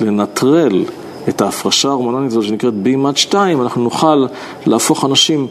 לנטרל 0.00 0.84
את 1.28 1.40
ההפרשה 1.40 1.88
ההורמונלית 1.88 2.30
הזאת 2.30 2.44
שנקראת 2.44 2.74
VMAT 2.84 3.16
2, 3.16 3.62
אנחנו 3.62 3.82
נוכל 3.82 4.26
להפוך 4.66 5.04
אנשים 5.04 5.46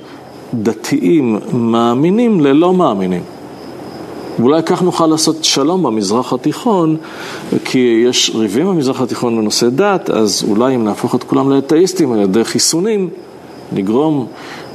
דתיים 0.54 1.40
מאמינים 1.54 2.42
ללא 2.42 2.74
מאמינים. 2.74 3.22
ואולי 4.40 4.64
כך 4.64 4.82
נוכל 4.82 5.08
לעשות 5.08 5.44
שלום 5.44 5.84
במזרח 5.84 6.34
התיכון, 6.34 6.98
כי 7.66 8.04
יש 8.08 8.32
ריבים 8.36 8.68
במזרח 8.68 9.02
התיכון 9.02 9.38
בנושא 9.38 9.70
דת, 9.70 10.10
אז 10.10 10.46
אולי 10.50 10.76
אם 10.76 10.84
נהפוך 10.84 11.16
את 11.16 11.24
כולם 11.24 11.52
לאתאיסטים 11.52 12.12
על 12.12 12.20
ידי 12.20 12.44
חיסונים, 12.44 13.10
לגרום 13.74 14.28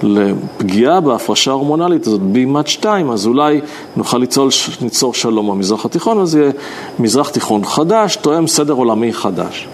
לפגיעה 0.03 1.01
בהפרשה 1.01 1.51
ההורמונלית 1.51 2.07
הזאת, 2.07 2.21
ב-MAT 2.21 2.67
2, 2.67 3.11
אז 3.11 3.27
אולי 3.27 3.61
נוכל 3.97 4.19
ליצור, 4.19 4.49
ליצור 4.83 5.15
שלום 5.15 5.51
במזרח 5.51 5.85
התיכון, 5.85 6.21
אז 6.21 6.35
יהיה 6.35 6.51
מזרח 6.99 7.29
תיכון 7.29 7.65
חדש, 7.65 8.17
תואם 8.17 8.47
סדר 8.47 8.75
עולמי 8.75 9.13
חדש. 9.13 9.69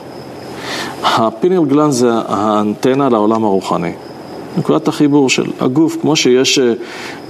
הפיניל 1.03 1.65
גלן 1.65 1.91
זה 1.91 2.11
האנטנה 2.29 3.09
לעולם 3.09 3.45
הרוחני. 3.45 3.93
נקודת 4.57 4.89
החיבור 4.89 5.31
של 5.31 5.51
הגוף, 5.61 5.97
כמו 6.01 6.17
שיש 6.17 6.59
אה, 6.59 6.73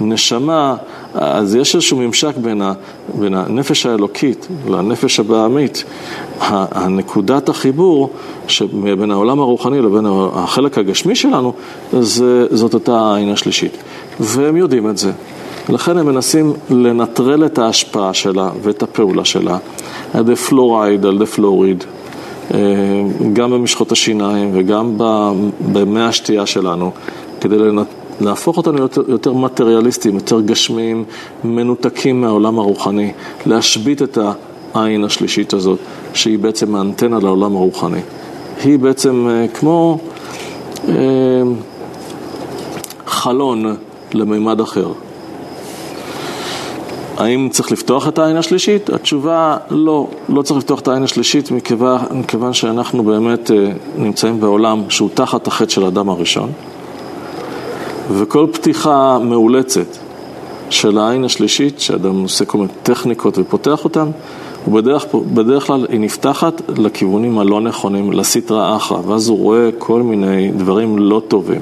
נשמה, 0.01 0.75
אז 1.13 1.55
יש 1.55 1.75
איזשהו 1.75 1.97
ממשק 1.97 2.37
בין, 2.37 2.61
ה, 2.61 2.73
בין 3.13 3.33
הנפש 3.33 3.85
האלוקית 3.85 4.47
לנפש 4.67 5.19
הבעמית. 5.19 5.83
הנקודת 6.49 7.49
החיבור 7.49 8.09
שבין 8.47 9.11
העולם 9.11 9.39
הרוחני 9.39 9.81
לבין 9.81 10.05
החלק 10.33 10.77
הגשמי 10.77 11.15
שלנו, 11.15 11.53
זה, 11.99 12.45
זאת 12.51 12.73
אותה 12.73 12.99
העין 12.99 13.29
השלישית. 13.29 13.77
והם 14.19 14.57
יודעים 14.57 14.89
את 14.89 14.97
זה. 14.97 15.11
לכן 15.69 15.97
הם 15.97 16.05
מנסים 16.05 16.53
לנטרל 16.69 17.45
את 17.45 17.57
ההשפעה 17.57 18.13
שלה 18.13 18.49
ואת 18.61 18.83
הפעולה 18.83 19.25
שלה 19.25 19.57
על 20.13 20.21
ידי 20.21 20.35
פלורייד, 20.35 21.05
על 21.05 21.15
ידי 21.15 21.25
פלוריד, 21.25 21.83
גם 23.33 23.51
במשחות 23.51 23.91
השיניים 23.91 24.51
וגם 24.53 24.97
במי 25.71 26.01
השתייה 26.01 26.45
שלנו, 26.45 26.91
כדי 27.41 27.55
להפוך 28.21 28.57
אותנו 28.57 28.77
יותר, 28.77 29.01
יותר 29.07 29.33
מטריאליסטים, 29.33 30.15
יותר 30.15 30.41
גשמיים, 30.41 31.03
מנותקים 31.43 32.21
מהעולם 32.21 32.59
הרוחני, 32.59 33.11
להשבית 33.45 34.01
את 34.01 34.17
העין 34.73 35.03
השלישית 35.03 35.53
הזאת, 35.53 35.79
שהיא 36.13 36.39
בעצם 36.39 36.75
האנטנה 36.75 37.19
לעולם 37.19 37.55
הרוחני. 37.55 38.01
היא 38.63 38.79
בעצם 38.79 39.27
אה, 39.29 39.47
כמו 39.47 39.97
אה, 40.89 40.93
חלון 43.07 43.75
למימד 44.13 44.61
אחר. 44.61 44.87
האם 47.17 47.49
צריך 47.51 47.71
לפתוח 47.71 48.07
את 48.07 48.19
העין 48.19 48.37
השלישית? 48.37 48.89
התשובה 48.89 49.57
לא, 49.69 50.07
לא 50.29 50.41
צריך 50.41 50.57
לפתוח 50.57 50.79
את 50.79 50.87
העין 50.87 51.03
השלישית 51.03 51.51
מכיוון, 51.51 51.99
מכיוון 52.11 52.53
שאנחנו 52.53 53.03
באמת 53.03 53.51
אה, 53.51 53.71
נמצאים 53.97 54.39
בעולם 54.39 54.83
שהוא 54.89 55.09
תחת 55.13 55.47
החטא 55.47 55.69
של 55.69 55.83
האדם 55.85 56.09
הראשון 56.09 56.51
וכל 58.11 58.47
פתיחה 58.51 59.19
מאולצת 59.23 59.97
של 60.69 60.97
העין 60.97 61.23
השלישית, 61.23 61.79
שאדם 61.79 62.21
עושה 62.21 62.45
כל 62.45 62.57
מיני 62.57 62.69
טכניקות 62.83 63.37
ופותח 63.37 63.83
אותן, 63.83 64.09
ובדרך 64.67 65.05
בדרך 65.33 65.67
כלל 65.67 65.85
היא 65.89 65.99
נפתחת 65.99 66.61
לכיוונים 66.77 67.39
הלא 67.39 67.61
נכונים, 67.61 68.11
לסטרא 68.11 68.75
אחרא, 68.75 68.97
ואז 69.07 69.29
הוא 69.29 69.37
רואה 69.37 69.69
כל 69.77 70.01
מיני 70.01 70.51
דברים 70.51 70.97
לא 70.97 71.21
טובים. 71.27 71.61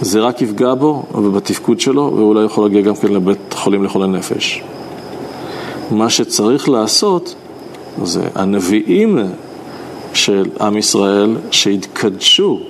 זה 0.00 0.20
רק 0.20 0.42
יפגע 0.42 0.74
בו 0.74 1.02
ובתפקוד 1.14 1.80
שלו, 1.80 2.12
ואולי 2.16 2.44
יכול 2.44 2.64
להגיע 2.64 2.80
גם 2.80 2.96
כן 2.96 3.08
לבית 3.08 3.54
חולים 3.54 3.84
לחולי 3.84 4.06
נפש. 4.06 4.62
מה 5.90 6.10
שצריך 6.10 6.68
לעשות 6.68 7.34
זה 8.02 8.22
הנביאים 8.34 9.18
של 10.14 10.50
עם 10.60 10.76
ישראל 10.76 11.36
שהתקדשו 11.50 12.60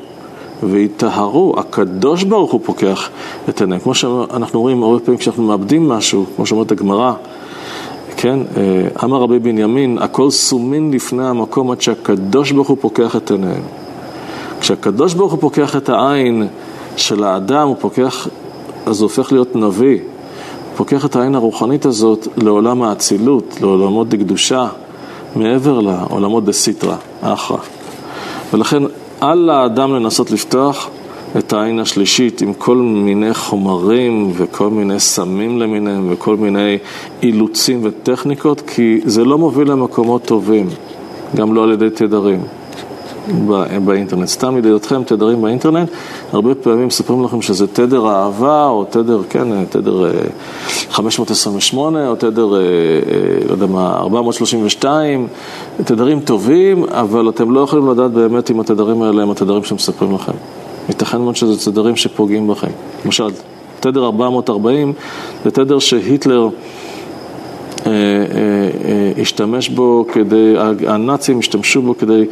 ויטהרו, 0.62 1.54
הקדוש 1.58 2.24
ברוך 2.24 2.52
הוא 2.52 2.60
פוקח 2.64 3.10
את 3.48 3.60
עיניהם. 3.60 3.80
כמו 3.80 3.94
שאנחנו 3.94 4.60
רואים 4.60 4.82
הרבה 4.82 5.00
פעמים 5.00 5.18
כשאנחנו 5.18 5.42
מאבדים 5.42 5.88
משהו, 5.88 6.26
כמו 6.36 6.46
שאומרת 6.46 6.72
הגמרא, 6.72 7.12
כן, 8.16 8.38
אה, 8.56 8.88
אמר 9.04 9.20
רבי 9.20 9.38
בנימין, 9.38 9.98
הכל 10.00 10.30
סומין 10.30 10.90
לפני 10.90 11.26
המקום 11.26 11.70
עד 11.70 11.80
שהקדוש 11.80 12.52
ברוך 12.52 12.68
הוא 12.68 12.76
פוקח 12.80 13.16
את 13.16 13.30
עיניהם. 13.30 13.62
כשהקדוש 14.60 15.14
ברוך 15.14 15.32
הוא 15.32 15.40
פוקח 15.40 15.76
את 15.76 15.88
העין 15.88 16.48
של 16.96 17.24
האדם, 17.24 17.68
הוא 17.68 17.76
פוקח, 17.80 18.28
אז 18.86 19.00
הוא 19.00 19.10
הופך 19.10 19.32
להיות 19.32 19.56
נביא. 19.56 19.98
הוא 19.98 20.76
פוקח 20.76 21.04
את 21.04 21.16
העין 21.16 21.34
הרוחנית 21.34 21.86
הזאת 21.86 22.28
לעולם 22.36 22.82
האצילות, 22.82 23.58
לעולמות 23.60 24.08
דקדושה, 24.08 24.68
מעבר 25.36 25.80
לעולמות 25.80 26.44
דסיטרא, 26.44 26.96
אחרא. 27.20 27.56
ולכן 28.52 28.82
אל 29.22 29.34
לאדם 29.34 29.94
לנסות 29.94 30.30
לפתוח 30.30 30.90
את 31.38 31.52
העין 31.52 31.78
השלישית 31.78 32.40
עם 32.40 32.54
כל 32.54 32.76
מיני 32.76 33.34
חומרים 33.34 34.32
וכל 34.34 34.70
מיני 34.70 35.00
סמים 35.00 35.58
למיניהם 35.58 36.06
וכל 36.12 36.36
מיני 36.36 36.78
אילוצים 37.22 37.80
וטכניקות, 37.82 38.60
כי 38.60 39.00
זה 39.04 39.24
לא 39.24 39.38
מוביל 39.38 39.70
למקומות 39.70 40.24
טובים, 40.24 40.68
גם 41.36 41.54
לא 41.54 41.64
על 41.64 41.72
ידי 41.72 41.90
תדרים. 41.90 42.40
באינטרנט. 43.84 44.28
סתם 44.28 44.56
לידיעתכם, 44.56 45.02
תדרים 45.04 45.42
באינטרנט, 45.42 45.90
הרבה 46.32 46.54
פעמים 46.54 46.86
מספרים 46.86 47.24
לכם 47.24 47.42
שזה 47.42 47.66
תדר 47.66 48.08
אהבה, 48.08 48.66
או 48.66 48.84
תדר, 48.84 49.20
כן, 49.30 49.64
תדר 49.64 50.10
528, 50.90 51.98
אה, 51.98 52.08
או 52.08 52.16
תדר, 52.16 52.54
אה, 52.54 52.60
אה, 52.60 53.46
לא 53.48 53.52
יודע 53.52 53.66
מה, 53.66 53.96
432, 53.96 55.28
תדרים 55.84 56.20
טובים, 56.20 56.84
אבל 56.84 57.28
אתם 57.28 57.50
לא 57.50 57.60
יכולים 57.60 57.90
לדעת 57.90 58.10
באמת 58.10 58.50
אם 58.50 58.60
התדרים 58.60 59.02
האלה 59.02 59.22
הם 59.22 59.30
התדרים 59.30 59.64
שמספרים 59.64 60.14
לכם. 60.14 60.32
ייתכן 60.88 61.20
מאוד 61.20 61.36
שזה 61.36 61.70
תדרים 61.70 61.96
שפוגעים 61.96 62.48
בכם. 62.48 62.70
למשל, 63.04 63.28
תדר 63.80 64.04
440 64.04 64.92
זה 65.44 65.50
תדר 65.50 65.78
שהיטלר 65.78 66.48
השתמש 69.20 69.68
בו 69.68 70.06
כדי, 70.12 70.54
הנאצים 70.86 71.38
השתמשו 71.38 71.82
בו 71.82 71.98
כדי, 71.98 72.24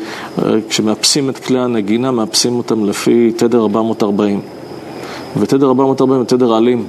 כשמאפסים 0.68 1.30
את 1.30 1.38
כלי 1.38 1.58
הנגינה, 1.58 2.10
מאפסים 2.10 2.56
אותם 2.56 2.84
לפי 2.84 3.32
תדר 3.36 3.60
440. 3.60 4.40
ותדר 5.36 5.66
440 5.66 6.18
הוא 6.18 6.26
תדר 6.26 6.58
אלים. 6.58 6.84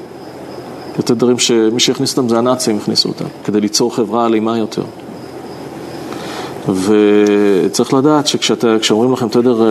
זה 0.97 1.03
תדרים 1.03 1.39
שמי 1.39 1.79
שהכניס 1.79 2.17
אותם 2.17 2.29
זה 2.29 2.37
הנאצים 2.37 2.77
הכניסו 2.77 3.09
אותם, 3.09 3.25
כדי 3.43 3.61
ליצור 3.61 3.95
חברה 3.95 4.25
אלימה 4.25 4.57
יותר. 4.57 4.83
וצריך 6.69 7.93
לדעת 7.93 8.27
שכשאומרים 8.27 9.13
לכם 9.13 9.27
תדר 9.27 9.61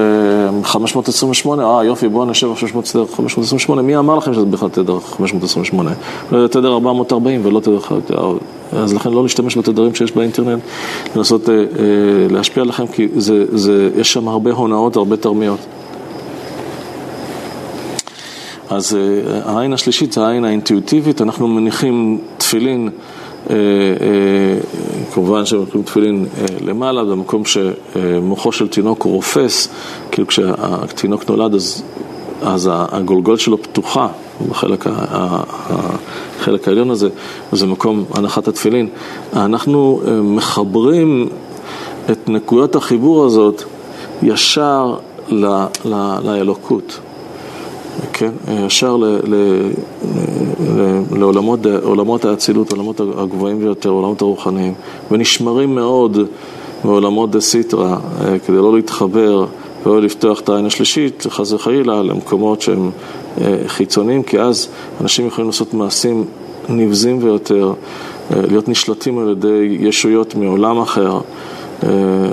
528, 0.62 1.64
אה 1.64 1.84
יופי 1.84 2.08
בואו 2.08 2.24
נשב 2.24 2.50
עכשיו 2.52 2.68
528, 3.16 3.82
מי 3.82 3.96
אמר 3.96 4.16
לכם 4.16 4.34
שזה 4.34 4.44
בכלל 4.44 4.68
תדר 4.68 5.00
528? 5.00 5.90
זה 6.30 6.48
תדר 6.48 6.72
440 6.72 7.40
ולא 7.44 7.60
תדר... 7.60 7.78
אז 8.76 8.94
לכן 8.94 9.12
לא 9.12 9.22
להשתמש 9.22 9.58
בתדרים 9.58 9.94
שיש 9.94 10.12
באינטרנט, 10.12 10.62
לנסות 11.16 11.48
אה, 11.48 11.54
אה, 11.54 11.64
להשפיע 12.30 12.62
עליכם, 12.62 12.86
כי 12.86 13.08
זה, 13.16 13.44
זה, 13.56 13.90
יש 13.96 14.12
שם 14.12 14.28
הרבה 14.28 14.52
הונאות, 14.52 14.96
הרבה 14.96 15.16
תרמיות. 15.16 15.60
אז 18.70 18.96
אה, 18.96 19.40
העין 19.44 19.72
השלישית 19.72 20.12
זה 20.12 20.26
העין 20.26 20.44
האינטואיטיבית, 20.44 21.22
אנחנו 21.22 21.48
מניחים 21.48 22.18
תפילין 22.38 22.90
אה, 23.50 23.56
אה, 23.56 23.56
כמובן 25.14 25.46
שמקבלים 25.46 25.82
תפילין 25.84 26.26
אה, 26.38 26.46
למעלה, 26.60 27.04
במקום 27.04 27.42
שמוחו 27.44 28.52
של 28.52 28.68
תינוק 28.68 29.02
רופס, 29.02 29.68
כאילו 30.10 30.26
כשהתינוק 30.26 31.30
נולד 31.30 31.54
אז, 31.54 31.82
אז 32.42 32.70
הגולגולת 32.72 33.40
שלו 33.40 33.62
פתוחה 33.62 34.08
בחלק 34.48 34.86
החלק 36.40 36.68
העליון 36.68 36.90
הזה, 36.90 37.08
וזה 37.52 37.66
מקום 37.66 38.04
הנחת 38.14 38.48
התפילין. 38.48 38.88
אנחנו 39.32 40.00
מחברים 40.22 41.28
את 42.10 42.28
נקודת 42.28 42.74
החיבור 42.74 43.24
הזאת 43.24 43.62
ישר 44.22 44.96
לאלוקות. 46.24 47.00
כן, 48.12 48.30
ישר 48.66 48.96
לעולמות 51.82 52.24
האצילות, 52.24 52.72
עולמות 52.72 53.00
הגבוהים 53.00 53.58
ביותר, 53.58 53.88
עולמות 53.90 54.22
הרוחניים, 54.22 54.74
ונשמרים 55.10 55.74
מאוד 55.74 56.18
מעולמות 56.84 57.30
דה 57.30 57.40
סיטרא, 57.40 57.96
אה, 58.20 58.38
כדי 58.38 58.56
לא 58.56 58.76
להתחבר 58.76 59.46
ולא 59.86 60.02
לפתוח 60.02 60.40
את 60.40 60.48
העין 60.48 60.66
השלישית, 60.66 61.26
חס 61.30 61.52
וחלילה, 61.52 62.02
למקומות 62.02 62.60
שהם 62.60 62.90
אה, 63.40 63.56
חיצוניים, 63.66 64.22
כי 64.22 64.40
אז 64.40 64.68
אנשים 65.00 65.26
יכולים 65.26 65.50
לעשות 65.50 65.74
מעשים 65.74 66.24
נבזים 66.68 67.20
ביותר, 67.20 67.72
אה, 68.30 68.40
להיות 68.48 68.68
נשלטים 68.68 69.18
על 69.18 69.30
ידי 69.30 69.76
ישויות 69.80 70.34
מעולם 70.34 70.80
אחר. 70.80 71.20
אה, 71.82 71.88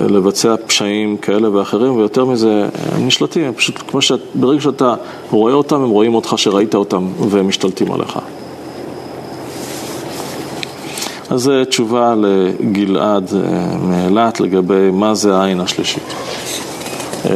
לבצע 0.08 0.54
פשעים 0.66 1.16
כאלה 1.16 1.56
ואחרים, 1.56 1.96
ויותר 1.96 2.24
מזה, 2.24 2.68
הם 2.92 3.06
נשלטים, 3.06 3.52
פשוט 3.54 3.78
כמו 3.88 4.02
שברגע 4.02 4.60
שאתה 4.60 4.94
רואה 5.30 5.52
אותם, 5.52 5.82
הם 5.82 5.90
רואים 5.90 6.14
אותך 6.14 6.34
שראית 6.36 6.74
אותם 6.74 7.06
והם 7.28 7.48
משתלטים 7.48 7.92
עליך. 7.92 8.18
אז 11.30 11.40
זו 11.40 11.64
תשובה 11.64 12.14
לגלעד 12.14 13.30
מאילת 13.88 14.40
לגבי 14.40 14.90
מה 14.92 15.14
זה 15.14 15.36
העין 15.36 15.60
השלישית. 15.60 16.14
אה, 17.24 17.30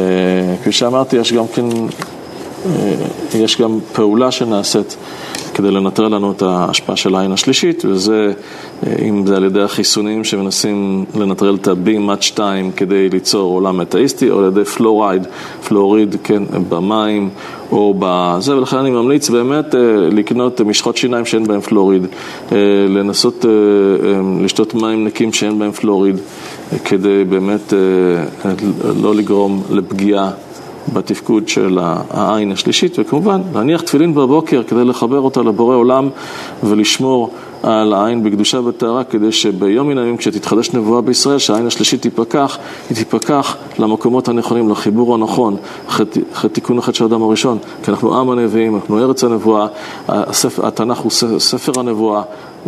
כפי 0.61 0.71
שאמרתי, 0.71 1.15
יש 1.15 1.33
גם 1.33 1.47
כן, 1.47 1.65
יש 3.35 3.61
גם 3.61 3.79
פעולה 3.93 4.31
שנעשית 4.31 4.97
כדי 5.53 5.71
לנטרל 5.71 6.15
לנו 6.15 6.31
את 6.31 6.41
ההשפעה 6.41 6.95
של 6.95 7.15
העין 7.15 7.31
השלישית, 7.31 7.85
וזה, 7.85 8.33
אה, 8.87 8.93
אם 9.09 9.25
זה 9.27 9.37
על 9.37 9.43
ידי 9.43 9.61
החיסונים 9.61 10.23
שמנסים 10.23 11.05
לנטרל 11.15 11.55
את 11.55 11.67
ה-B-MAT 11.67 12.21
2 12.21 12.71
כדי 12.71 13.09
ליצור 13.09 13.53
עולם 13.53 13.77
מטאיסטי, 13.77 14.29
או 14.29 14.39
על 14.39 14.45
ידי 14.45 14.65
פלורייד, 14.65 15.27
פלוריד, 15.67 16.15
כן, 16.23 16.43
במים, 16.69 17.29
או 17.71 17.95
בזה, 17.99 18.57
ולכן 18.57 18.77
אני 18.77 18.89
ממליץ 18.89 19.29
באמת 19.29 19.75
אה, 19.75 19.79
לקנות 20.11 20.61
משחות 20.61 20.97
שיניים 20.97 21.25
שאין 21.25 21.43
בהם 21.47 21.61
פלוריד, 21.61 22.05
אה, 22.51 22.57
לנסות 22.89 23.45
לשתות 24.43 24.73
מים 24.73 25.07
נקים 25.07 25.33
שאין 25.33 25.59
בהם 25.59 25.71
פלוריד, 25.71 26.15
כדי 26.85 27.23
באמת 27.23 27.73
לא 29.01 29.15
לגרום 29.15 29.63
לפגיעה 29.69 30.31
בתפקוד 30.93 31.47
של 31.47 31.79
העין 32.09 32.51
השלישית, 32.51 32.99
וכמובן 32.99 33.41
להניח 33.53 33.81
תפילין 33.81 34.15
בבוקר 34.15 34.63
כדי 34.63 34.85
לחבר 34.85 35.19
אותה 35.19 35.41
לבורא 35.41 35.75
עולם 35.75 36.09
ולשמור 36.63 37.31
על 37.63 37.93
העין 37.93 38.23
בקדושה 38.23 38.59
וטהרה, 38.59 39.03
כדי 39.03 39.31
שביום 39.31 39.87
מן 39.87 39.97
הימים 39.97 40.17
כשתתחדש 40.17 40.73
נבואה 40.73 41.01
בישראל, 41.01 41.37
שהעין 41.37 41.67
השלישית 41.67 42.01
תיפקח, 42.01 42.57
היא 42.89 42.97
תיפקח 42.97 43.55
למקומות 43.79 44.27
הנכונים, 44.27 44.69
לחיבור 44.69 45.13
הנכון, 45.13 45.55
אחרי 45.87 46.05
תיקון 46.51 46.77
אחד 46.77 46.95
של 46.95 47.03
האדם 47.03 47.23
הראשון, 47.23 47.57
כי 47.83 47.91
אנחנו 47.91 48.19
עם 48.19 48.29
הנביאים, 48.29 48.75
אנחנו 48.75 48.99
ארץ 48.99 49.23
הנבואה, 49.23 49.67
הספר, 50.07 50.67
התנ"ך 50.67 50.97
הוא 50.97 51.11
ספר 51.39 51.79
הנבואה, 51.79 52.21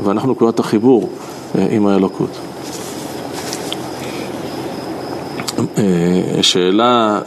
ואנחנו 0.04 0.32
נקודת 0.32 0.60
החיבור 0.60 1.10
אה, 1.58 1.68
עם 1.72 1.88
האלוקות. 1.88 2.30
אה, 2.30 2.60
שאלה 6.42 7.20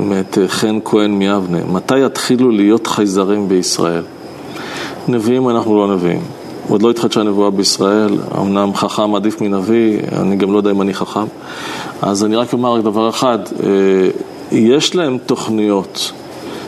מאת 0.00 0.38
חן 0.46 0.78
כהן 0.84 1.10
מיבנה, 1.10 1.58
מתי 1.72 1.98
יתחילו 1.98 2.50
להיות 2.50 2.86
חייזרים 2.86 3.48
בישראל? 3.48 4.02
נביאים 5.08 5.48
אנחנו 5.48 5.86
לא 5.86 5.94
נביאים. 5.94 6.22
עוד 6.68 6.82
לא 6.82 6.90
התחדשה 6.90 7.22
נבואה 7.22 7.50
בישראל, 7.50 8.18
אמנם 8.40 8.74
חכם 8.74 9.14
עדיף 9.14 9.40
מנביא, 9.40 9.98
אני 10.12 10.36
גם 10.36 10.52
לא 10.52 10.56
יודע 10.56 10.70
אם 10.70 10.82
אני 10.82 10.94
חכם. 10.94 11.24
אז 12.02 12.24
אני 12.24 12.36
רק 12.36 12.52
אומר 12.52 12.72
רק 12.74 12.84
דבר 12.84 13.08
אחד, 13.08 13.38
אה, 13.62 13.68
יש 14.52 14.94
להם 14.94 15.18
תוכניות, 15.26 16.12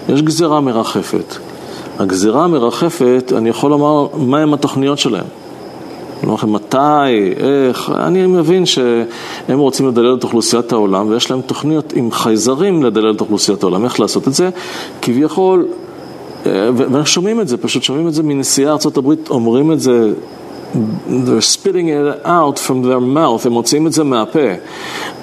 יש 0.09 0.23
גזירה 0.23 0.61
מרחפת. 0.61 1.37
הגזירה 1.99 2.45
המרחפת, 2.45 3.33
אני 3.37 3.49
יכול 3.49 3.71
לומר 3.71 4.07
מהם 4.17 4.55
התוכניות 4.55 4.99
שלהם. 4.99 5.27
אני 6.17 6.23
אומר 6.23 6.35
לכם 6.35 6.53
מתי, 6.53 7.35
איך, 7.69 7.91
אני 7.91 8.27
מבין 8.27 8.67
שהם 8.67 9.59
רוצים 9.59 9.89
לדלל 9.89 10.15
את 10.15 10.25
אוכלוסיית 10.25 10.73
העולם 10.73 11.09
ויש 11.09 11.31
להם 11.31 11.41
תוכניות 11.41 11.93
עם 11.93 12.11
חייזרים 12.11 12.83
לדלל 12.83 13.15
את 13.15 13.21
אוכלוסיית 13.21 13.63
העולם, 13.63 13.85
איך 13.85 14.01
לעשות 14.01 14.29
את 14.29 14.35
זה? 14.35 14.51
כביכול 15.03 15.67
ואנחנו 16.45 17.07
שומעים 17.07 17.41
את 17.41 17.49
זה, 17.49 17.57
פשוט 17.57 17.83
שומעים 17.83 18.09
את 18.09 18.15
זה 18.15 18.23
מנשיאי 18.23 18.69
ארה"ב, 18.69 19.15
אומרים 19.31 19.73
את 19.73 19.81
זה 19.81 20.13
they're 20.75 21.41
spitting 21.41 21.89
it 21.89 22.25
out 22.25 22.59
from 22.59 22.83
their 22.83 23.01
mouth, 23.01 23.47
הם 23.47 23.53
מוציאים 23.53 23.87
את 23.87 23.93
זה 23.93 24.05
מהפה. 24.05 24.49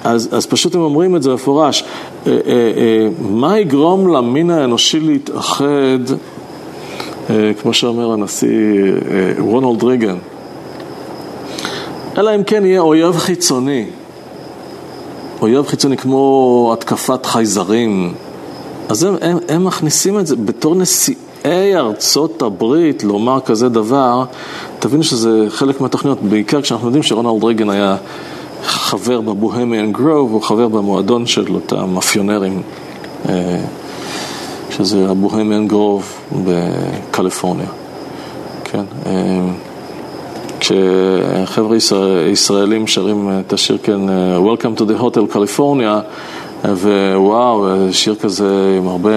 אז, 0.04 0.28
אז 0.32 0.46
פשוט 0.46 0.74
הם 0.74 0.80
אומרים 0.80 1.16
את 1.16 1.22
זה 1.22 1.34
מפורש. 1.34 1.84
אה, 2.26 2.32
אה, 2.32 2.38
אה, 2.46 3.08
מה 3.20 3.58
יגרום 3.58 4.08
למין 4.08 4.50
האנושי 4.50 5.00
להתאחד, 5.00 5.98
כמו 7.62 7.74
שאומר 7.74 8.12
הנשיא 8.12 8.92
רונלד 9.38 9.82
ריגן? 9.82 10.16
אלא 12.18 12.34
אם 12.34 12.44
כן 12.44 12.66
יהיה 12.66 12.80
אויב 12.80 13.16
חיצוני. 13.16 13.86
אויב 15.40 15.66
חיצוני 15.66 15.96
כמו 15.96 16.70
התקפת 16.72 17.26
חייזרים. 17.26 18.14
אז 18.88 19.02
הם, 19.02 19.16
הם, 19.20 19.38
הם 19.48 19.64
מכניסים 19.64 20.18
את 20.18 20.26
זה 20.26 20.36
בתור 20.36 20.74
נשיא. 20.74 21.14
נשיאי 21.44 21.76
ארצות 21.76 22.42
הברית 22.42 23.04
לומר 23.04 23.40
כזה 23.40 23.68
דבר, 23.68 24.24
תבינו 24.78 25.04
שזה 25.04 25.46
חלק 25.48 25.80
מהתוכניות, 25.80 26.22
בעיקר 26.22 26.62
כשאנחנו 26.62 26.86
יודעים 26.86 27.02
שרונלד 27.02 27.44
רייגן 27.44 27.70
היה 27.70 27.96
חבר 28.62 29.20
בבוהמיאן 29.20 29.92
גרוב, 29.92 30.32
הוא 30.32 30.42
חבר 30.42 30.68
במועדון 30.68 31.26
של 31.26 31.54
אותם 31.54 31.90
מאפיונרים, 31.90 32.62
אה, 33.28 33.60
שזה 34.70 35.10
הבוהמיאן 35.10 35.68
גרוב 35.68 36.12
בקליפורניה, 36.44 37.68
כן? 38.64 38.84
אה, 40.72 41.44
כשחבר'ה 41.46 41.76
ישראלים 42.32 42.86
שרים 42.86 43.30
את 43.40 43.52
השיר 43.52 43.78
כן, 43.82 44.08
אה, 44.08 44.38
Welcome 44.38 44.78
to 44.78 44.82
the 44.82 45.00
Hotel 45.00 45.34
California, 45.34 46.02
ווואו, 46.64 47.66
שיר 47.92 48.14
כזה 48.14 48.74
עם 48.78 48.88
הרבה... 48.88 49.10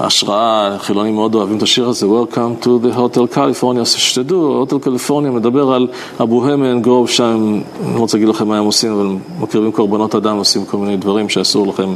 השראה, 0.00 0.76
חילונים 0.78 1.14
מאוד 1.14 1.34
אוהבים 1.34 1.56
את 1.56 1.62
השיר 1.62 1.88
הזה, 1.88 2.06
Welcome 2.06 2.64
to 2.64 2.66
the 2.66 2.96
Hotel 2.96 3.34
California, 3.34 3.80
אז 3.80 3.88
שתדעו, 3.88 4.46
הוטל 4.46 4.78
קליפורניה 4.78 5.30
מדבר 5.30 5.72
על 5.72 5.86
הבוהמיאן 6.18 6.82
גרוב 6.82 7.08
שם, 7.08 7.60
אני 7.84 7.94
לא 7.94 7.98
רוצה 7.98 8.16
להגיד 8.16 8.28
לכם 8.28 8.48
מה 8.48 8.58
הם 8.58 8.64
עושים, 8.64 8.92
אבל 8.92 9.08
מקריבים 9.40 9.72
קורבנות 9.72 10.14
אדם, 10.14 10.36
עושים 10.36 10.64
כל 10.64 10.76
מיני 10.76 10.96
דברים 10.96 11.28
שאסור 11.28 11.66
לכם, 11.66 11.94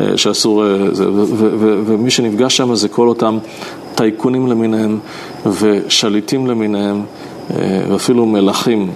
אה, 0.00 0.16
שאסור, 0.16 0.64
אה, 0.64 0.68
ומי 1.86 2.10
שנפגש 2.10 2.56
שם 2.56 2.74
זה 2.74 2.88
כל 2.88 3.08
אותם 3.08 3.38
טייקונים 3.94 4.46
למיניהם 4.46 4.98
ושליטים 5.46 6.46
למיניהם, 6.46 7.02
אה, 7.50 7.80
ואפילו 7.88 8.26
מלכים 8.26 8.90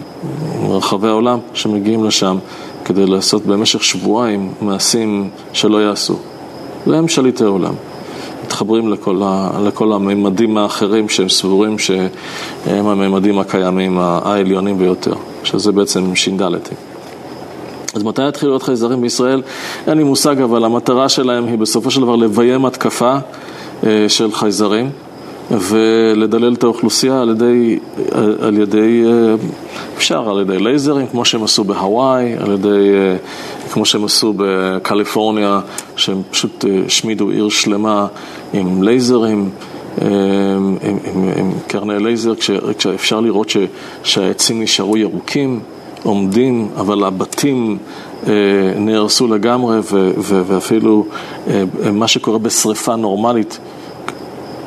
מרחבי 0.62 1.08
העולם 1.08 1.38
שמגיעים 1.54 2.04
לשם 2.04 2.38
כדי 2.84 3.06
לעשות 3.06 3.46
במשך 3.46 3.84
שבועיים 3.84 4.52
מעשים 4.60 5.30
שלא 5.52 5.82
יעשו. 5.82 6.16
והם 6.86 7.08
שליטי 7.08 7.44
עולם. 7.44 7.74
מתחברים 8.44 8.92
לכל, 8.92 9.20
ה, 9.24 9.50
לכל 9.64 9.92
הממדים 9.92 10.58
האחרים 10.58 11.08
שהם 11.08 11.28
סבורים 11.28 11.78
שהם 11.78 12.08
הממדים 12.86 13.38
הקיימים 13.38 13.98
העליונים 13.98 14.78
ביותר, 14.78 15.14
שזה 15.44 15.72
בעצם 15.72 16.14
ש"ד. 16.14 16.42
אז 17.94 18.02
מתי 18.02 18.28
יתחילו 18.28 18.52
להיות 18.52 18.62
חייזרים 18.62 19.00
בישראל? 19.00 19.42
אין 19.86 19.98
לי 19.98 20.04
מושג, 20.04 20.40
אבל 20.40 20.64
המטרה 20.64 21.08
שלהם 21.08 21.46
היא 21.46 21.58
בסופו 21.58 21.90
של 21.90 22.00
דבר 22.00 22.16
לביים 22.16 22.64
התקפה 22.64 23.16
של 24.08 24.32
חייזרים. 24.32 24.90
ולדלל 25.50 26.54
את 26.54 26.64
האוכלוסייה 26.64 27.20
על 27.22 27.30
ידי, 27.30 27.78
על 28.40 28.58
ידי, 28.58 29.02
אה, 29.06 29.34
אפשר 29.96 30.30
על 30.30 30.40
ידי 30.40 30.58
לייזרים, 30.58 31.06
כמו 31.06 31.24
שהם 31.24 31.44
עשו 31.44 31.64
בהוואי, 31.64 32.34
על 32.38 32.52
ידי, 32.52 32.68
אה, 32.68 33.16
כמו 33.70 33.84
שהם 33.84 34.04
עשו 34.04 34.34
בקליפורניה, 34.36 35.60
שהם 35.96 36.22
פשוט 36.30 36.64
אה, 36.64 36.80
השמידו 36.86 37.30
עיר 37.30 37.48
שלמה 37.48 38.06
עם 38.52 38.82
לייזרים. 38.82 39.50
עם, 40.00 40.76
עם, 40.82 40.98
עם, 41.04 41.28
עם 41.36 41.52
קרני 41.66 42.04
לייזר, 42.04 42.32
כשאפשר 42.78 43.20
לראות 43.20 43.50
ש, 43.50 43.56
שהעצים 44.02 44.62
נשארו 44.62 44.96
ירוקים, 44.96 45.60
עומדים, 46.02 46.68
אבל 46.76 47.04
הבתים 47.04 47.78
אה, 47.78 47.78
נהרסו 48.76 49.26
לגמרי, 49.26 49.78
ו, 49.78 50.10
ו, 50.18 50.42
ואפילו 50.46 51.06
אה, 51.48 51.62
מה 51.92 52.08
שקורה 52.08 52.38
בשריפה 52.38 52.96
נורמלית 52.96 53.58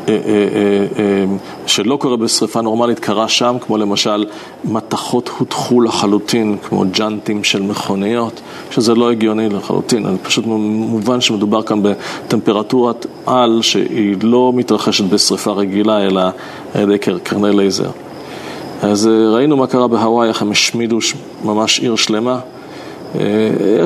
אה, 0.10 0.18
אה, 0.26 1.04
אה, 1.04 1.26
שלא 1.66 1.96
קורה 1.96 2.18
בשריפה 2.18 2.62
נורמלית, 2.62 3.00
קרה 3.00 3.28
שם, 3.28 3.56
כמו 3.62 3.78
למשל 3.78 4.26
מתכות 4.64 5.30
הותחו 5.38 5.82
לחלוטין, 5.82 6.58
כמו 6.70 6.84
ג'אנטים 6.92 7.44
של 7.44 7.62
מכוניות, 7.62 8.42
שזה 8.72 8.96
לא 8.96 9.12
הגיוני 9.12 9.50
לחלוטין, 9.50 10.04
זה 10.04 10.18
פשוט 10.24 10.46
מובן 10.46 11.22
שמדובר 11.22 11.62
כאן 11.62 11.80
בטמפרטורת 11.84 13.06
על 13.26 13.60
שהיא 13.62 14.16
לא 14.22 14.52
מתרחשת 14.56 15.04
בשריפה 15.04 15.52
רגילה, 15.52 16.06
אלא 16.06 16.22
על 16.74 16.84
ידי 16.84 16.98
קרני 17.24 17.58
לייזר. 17.58 17.90
אז 18.82 19.10
ראינו 19.34 19.58
מה 19.58 19.68
קרה 19.68 19.88
בהוואי, 19.88 20.28
איך 20.28 20.42
הם 20.42 20.52
השמידו 20.52 20.98
ממש 21.44 21.80
עיר 21.80 21.96
שלמה. 21.96 22.40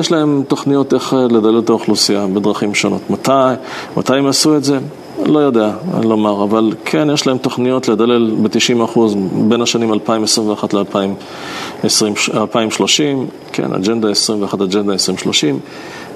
יש 0.00 0.12
להם 0.12 0.42
תוכניות 0.48 0.94
איך 0.94 1.16
לדלל 1.30 1.58
את 1.58 1.68
האוכלוסייה 1.68 2.26
בדרכים 2.26 2.74
שונות. 2.74 3.10
מתי, 3.10 3.30
מתי 3.96 4.14
הם 4.14 4.26
עשו 4.26 4.56
את 4.56 4.64
זה? 4.64 4.78
לא 5.26 5.38
יודע 5.38 5.70
לומר, 6.02 6.44
אבל 6.44 6.72
כן, 6.84 7.08
יש 7.12 7.26
להם 7.26 7.38
תוכניות 7.38 7.88
לדלל 7.88 8.30
ב-90% 8.42 8.98
בין 9.48 9.62
השנים 9.62 9.92
2021 9.92 10.74
ל-2030, 10.74 11.88
כן, 13.52 13.72
אג'נדה 13.72 14.10
21, 14.10 14.60
אג'נדה 14.60 14.92
2030. 14.92 15.58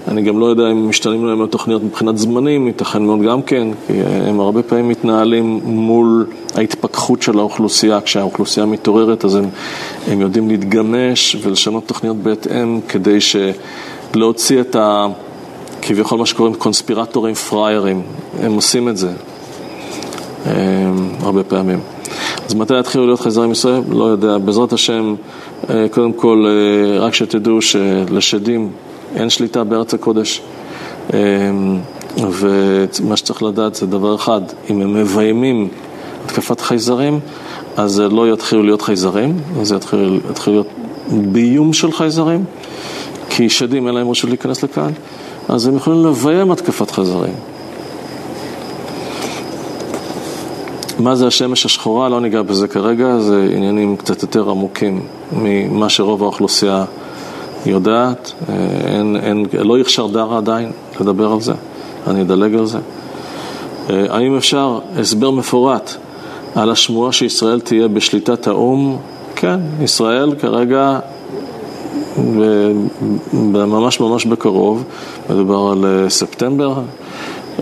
אני 0.09 0.23
גם 0.23 0.41
לא 0.41 0.47
יודע 0.47 0.71
אם 0.71 0.89
משתנים 0.89 1.27
להם 1.27 1.43
התוכניות 1.43 1.83
מבחינת 1.83 2.19
זמנים, 2.19 2.67
ייתכן 2.67 3.03
מאוד 3.03 3.23
גם 3.23 3.43
כן, 3.43 3.69
כי 3.87 3.93
הם 4.03 4.41
הרבה 4.41 4.63
פעמים 4.63 4.89
מתנהלים 4.89 5.61
מול 5.65 6.27
ההתפכחות 6.55 7.23
של 7.23 7.39
האוכלוסייה. 7.39 8.01
כשהאוכלוסייה 8.01 8.67
מתעוררת 8.67 9.25
אז 9.25 9.35
הם, 9.35 9.49
הם 10.07 10.21
יודעים 10.21 10.49
להתגמש 10.49 11.37
ולשנות 11.43 11.87
תוכניות 11.87 12.17
בהתאם 12.17 12.81
כדי 12.89 13.19
להוציא 14.15 14.61
את 14.61 14.77
ה... 14.77 15.07
כביכול 15.83 16.19
מה 16.19 16.27
שקוראים 16.27 16.55
קונספירטורים 16.55 17.35
פראיירים, 17.35 18.03
הם 18.41 18.53
עושים 18.53 18.89
את 18.89 18.97
זה 18.97 19.11
הם, 20.45 21.09
הרבה 21.21 21.43
פעמים. 21.43 21.81
אז 22.49 22.55
מתי 22.55 22.81
יתחילו 22.81 23.07
להיות 23.07 23.21
חייזרים 23.21 23.53
ישראל? 23.53 23.83
לא 23.91 24.05
יודע. 24.05 24.39
בעזרת 24.39 24.73
השם, 24.73 25.15
אה, 25.71 25.87
קודם 25.91 26.13
כל, 26.13 26.47
אה, 26.47 27.01
רק 27.01 27.15
שתדעו 27.15 27.63
שלשדים 27.63 28.71
אין 29.17 29.31
שליטה 29.31 29.65
בארץ 29.65 29.95
הקודש. 29.95 30.43
ומה 32.17 33.17
שצריך 33.17 33.43
לדעת 33.43 33.75
זה 33.75 33.87
דבר 33.87 34.15
אחד, 34.15 34.41
אם 34.71 34.81
הם 34.81 34.95
מביימים 34.95 35.69
התקפת 36.25 36.61
חייזרים, 36.61 37.21
אז 37.77 38.01
לא 38.01 38.33
יתחילו 38.33 38.63
להיות 38.63 38.83
חייזרים, 38.83 39.37
זה 39.63 39.77
יתחיל, 39.77 40.21
יתחיל 40.31 40.53
להיות 40.53 40.67
באיום 41.11 41.73
של 41.73 41.93
חייזרים, 41.93 42.45
כי 43.31 43.49
שדים 43.49 43.87
אין 43.87 43.95
להם 43.95 44.11
רשות 44.11 44.31
להיכנס 44.31 44.63
לכאן. 44.63 44.91
אז 45.49 45.67
הם 45.67 45.77
יכולים 45.77 46.07
לביים 46.07 46.51
התקפת 46.51 46.91
חזרים. 46.91 47.35
מה 50.99 51.17
זה 51.17 51.27
השמש 51.27 51.67
השחורה? 51.67 52.09
לא 52.09 52.21
ניגע 52.21 52.43
בזה 52.43 52.69
כרגע, 52.69 53.19
זה 53.19 53.49
עניינים 53.55 53.97
קצת 53.97 54.23
יותר 54.23 54.51
עמוקים 54.51 55.01
ממה 55.33 55.89
שרוב 55.89 56.23
האוכלוסייה 56.23 56.85
יודעת. 57.71 58.33
אין, 58.87 59.17
אין, 59.17 59.47
לא 59.53 59.79
יכשר 59.79 60.07
דרה 60.07 60.39
עדיין 60.39 60.73
לדבר 61.01 61.33
על 61.33 61.41
זה, 61.41 61.53
אני 62.07 62.23
אדלג 62.23 62.55
על 62.55 62.67
זה. 62.67 62.79
האם 63.89 64.37
אפשר 64.37 64.79
הסבר 64.97 65.31
מפורט 65.31 65.97
על 66.55 66.71
השמועה 66.71 67.13
שישראל 67.13 67.61
תהיה 67.61 67.89
בשליטת 67.89 68.47
האו"ם? 68.47 68.97
כן, 69.37 69.61
ישראל 69.83 70.35
כרגע 70.35 70.99
וממש 73.33 74.01
ממש 74.01 74.27
בקרוב, 74.27 74.85
מדובר 75.31 75.73
על 75.73 75.85
אה, 75.85 76.11
ספטמבר, 76.11 76.75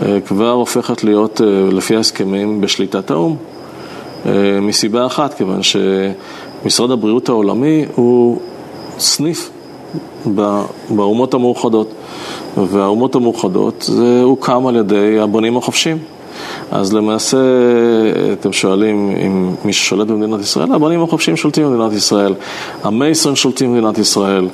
אה, 0.01 0.19
כבר 0.25 0.51
הופכת 0.51 1.03
להיות, 1.03 1.41
אה, 1.41 1.47
לפי 1.71 1.95
ההסכמים, 1.95 2.61
בשליטת 2.61 3.11
האו"ם. 3.11 3.35
מסיבה 4.61 5.05
אחת, 5.05 5.33
כיוון 5.33 5.59
שמשרד 5.63 6.91
הבריאות 6.91 7.29
העולמי 7.29 7.85
הוא 7.95 8.39
סניף 8.99 9.49
באומות 10.89 11.33
המאוחדות, 11.33 11.91
והאומות 12.57 13.15
המאוחדות 13.15 13.81
זה 13.87 14.21
הוקם 14.23 14.67
על 14.67 14.75
ידי 14.75 15.19
הבונים 15.19 15.57
החופשיים. 15.57 15.97
אז 16.71 16.93
למעשה, 16.93 17.37
אתם 18.33 18.53
שואלים 18.53 19.15
אם 19.25 19.55
מי 19.65 19.73
ששולט 19.73 20.07
במדינת 20.07 20.41
ישראל, 20.41 20.73
הבנים 20.73 21.03
החופשיים 21.03 21.37
שולטים 21.37 21.65
במדינת 21.65 21.93
ישראל, 21.93 22.33
המייסון 22.83 23.35
שולטים 23.35 23.73
במדינת 23.73 23.97
ישראל, 23.97 24.47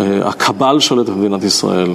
אה, 0.00 0.28
הקבל 0.28 0.80
שולט 0.80 1.08
במדינת 1.08 1.44
ישראל, 1.44 1.94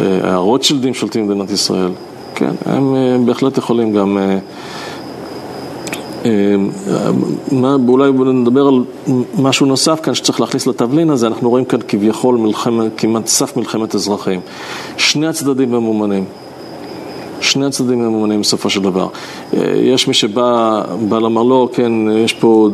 אה, 0.00 0.04
הרוטשילדים 0.22 0.94
שולטים 0.94 1.28
במדינת 1.28 1.50
ישראל, 1.50 1.90
כן, 2.34 2.50
הם 2.66 2.94
אה, 2.94 3.16
בהחלט 3.24 3.58
יכולים 3.58 3.92
גם... 3.92 4.18
מה, 7.52 7.76
אולי 7.88 8.10
נדבר 8.12 8.66
על 8.68 8.84
משהו 9.38 9.66
נוסף 9.66 10.00
כאן 10.02 10.14
שצריך 10.14 10.40
להכניס 10.40 10.66
לתבלין 10.66 11.10
הזה, 11.10 11.26
אנחנו 11.26 11.50
רואים 11.50 11.64
כאן 11.64 11.78
כביכול 11.88 12.36
מלחמת, 12.36 12.92
כמעט 12.96 13.26
סף 13.26 13.56
מלחמת 13.56 13.94
אזרחים. 13.94 14.40
שני 14.96 15.26
הצדדים 15.26 15.70
ממומנים. 15.70 16.24
שני 17.40 17.66
הצדדים 17.66 17.98
ממומנים 17.98 18.40
בסופו 18.40 18.70
של 18.70 18.82
דבר. 18.82 19.08
יש 19.74 20.08
מי 20.08 20.14
שבא 20.14 20.82
לומר 21.10 21.42
לא, 21.42 21.68
כן, 21.72 21.92
יש 22.10 22.32
פה 22.32 22.68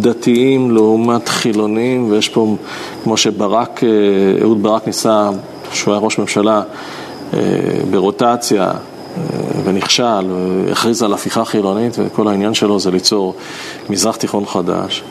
דתיים 0.00 0.70
לעומת 0.70 1.28
חילונים, 1.28 2.10
ויש 2.10 2.28
פה, 2.28 2.56
כמו 3.04 3.16
שברק, 3.16 3.80
אהוד 4.42 4.62
ברק 4.62 4.86
ניסה, 4.86 5.30
שהוא 5.72 5.94
היה 5.94 6.02
ראש 6.02 6.18
ממשלה, 6.18 6.62
ברוטציה, 7.90 8.70
ונכשל, 9.64 10.30
הכריז 10.72 11.02
על 11.02 11.12
הפיכה 11.12 11.44
חילונית, 11.44 11.96
וכל 11.98 12.28
העניין 12.28 12.54
שלו 12.54 12.80
זה 12.80 12.90
ליצור 12.90 13.34
מזרח 13.90 14.16
תיכון 14.16 14.46
חדש. 14.46 15.02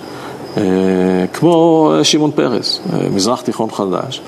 כמו 1.34 1.92
שמעון 2.04 2.32
פרס, 2.32 2.82
מזרח 3.14 3.42
תיכון 3.42 3.70
חדש. 3.72 4.22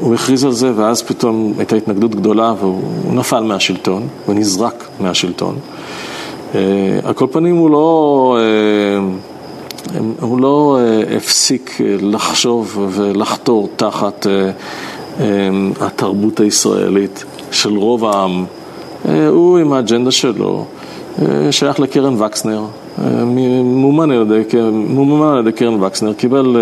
הוא 0.00 0.14
הכריז 0.14 0.44
על 0.44 0.52
זה 0.52 0.72
ואז 0.76 1.02
פתאום 1.02 1.54
הייתה 1.58 1.76
התנגדות 1.76 2.14
גדולה 2.14 2.54
והוא 2.60 3.14
נפל 3.14 3.40
מהשלטון, 3.40 4.08
הוא 4.26 4.34
נזרק 4.34 4.88
מהשלטון. 5.00 5.58
על 7.04 7.12
כל 7.14 7.26
פנים 7.30 7.56
הוא 7.56 7.70
לא, 7.70 8.38
הוא 10.20 10.40
לא 10.40 10.78
הפסיק 11.16 11.78
לחשוב 12.00 12.88
ולחתור 12.90 13.68
תחת 13.76 14.26
התרבות 15.80 16.40
הישראלית 16.40 17.24
של 17.50 17.76
רוב 17.76 18.04
העם. 18.04 18.44
הוא 19.28 19.58
עם 19.58 19.72
האג'נדה 19.72 20.10
שלו 20.10 20.64
שייך 21.50 21.80
לקרן 21.80 22.22
וקסנר, 22.22 22.62
מומן 23.64 24.10
על 24.10 24.22
ידי, 24.22 24.42
מומן 24.72 25.26
על 25.26 25.38
ידי 25.38 25.52
קרן 25.52 25.82
וקסנר, 25.82 26.12
קיבל, 26.12 26.56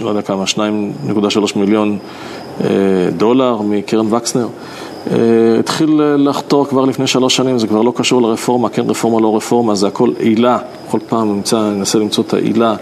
לא 0.00 0.08
יודע 0.08 0.22
כמה, 0.22 0.44
2.3 0.44 0.58
מיליון 1.56 1.98
דולר 3.16 3.62
מקרן 3.62 4.14
וקסנר. 4.14 4.46
התחיל 5.58 6.00
לחתור 6.16 6.66
כבר 6.66 6.84
לפני 6.84 7.06
שלוש 7.06 7.36
שנים, 7.36 7.58
זה 7.58 7.66
כבר 7.66 7.82
לא 7.82 7.92
קשור 7.96 8.22
לרפורמה, 8.22 8.68
כן 8.68 8.90
רפורמה, 8.90 9.20
לא 9.20 9.36
רפורמה, 9.36 9.74
זה 9.74 9.86
הכל 9.86 10.10
עילה, 10.18 10.58
כל 10.90 10.98
פעם 11.08 11.28
נמצא, 11.28 11.60
ננסה 11.60 11.98
למצוא 11.98 12.24
את 12.26 12.34
העילה, 12.34 12.74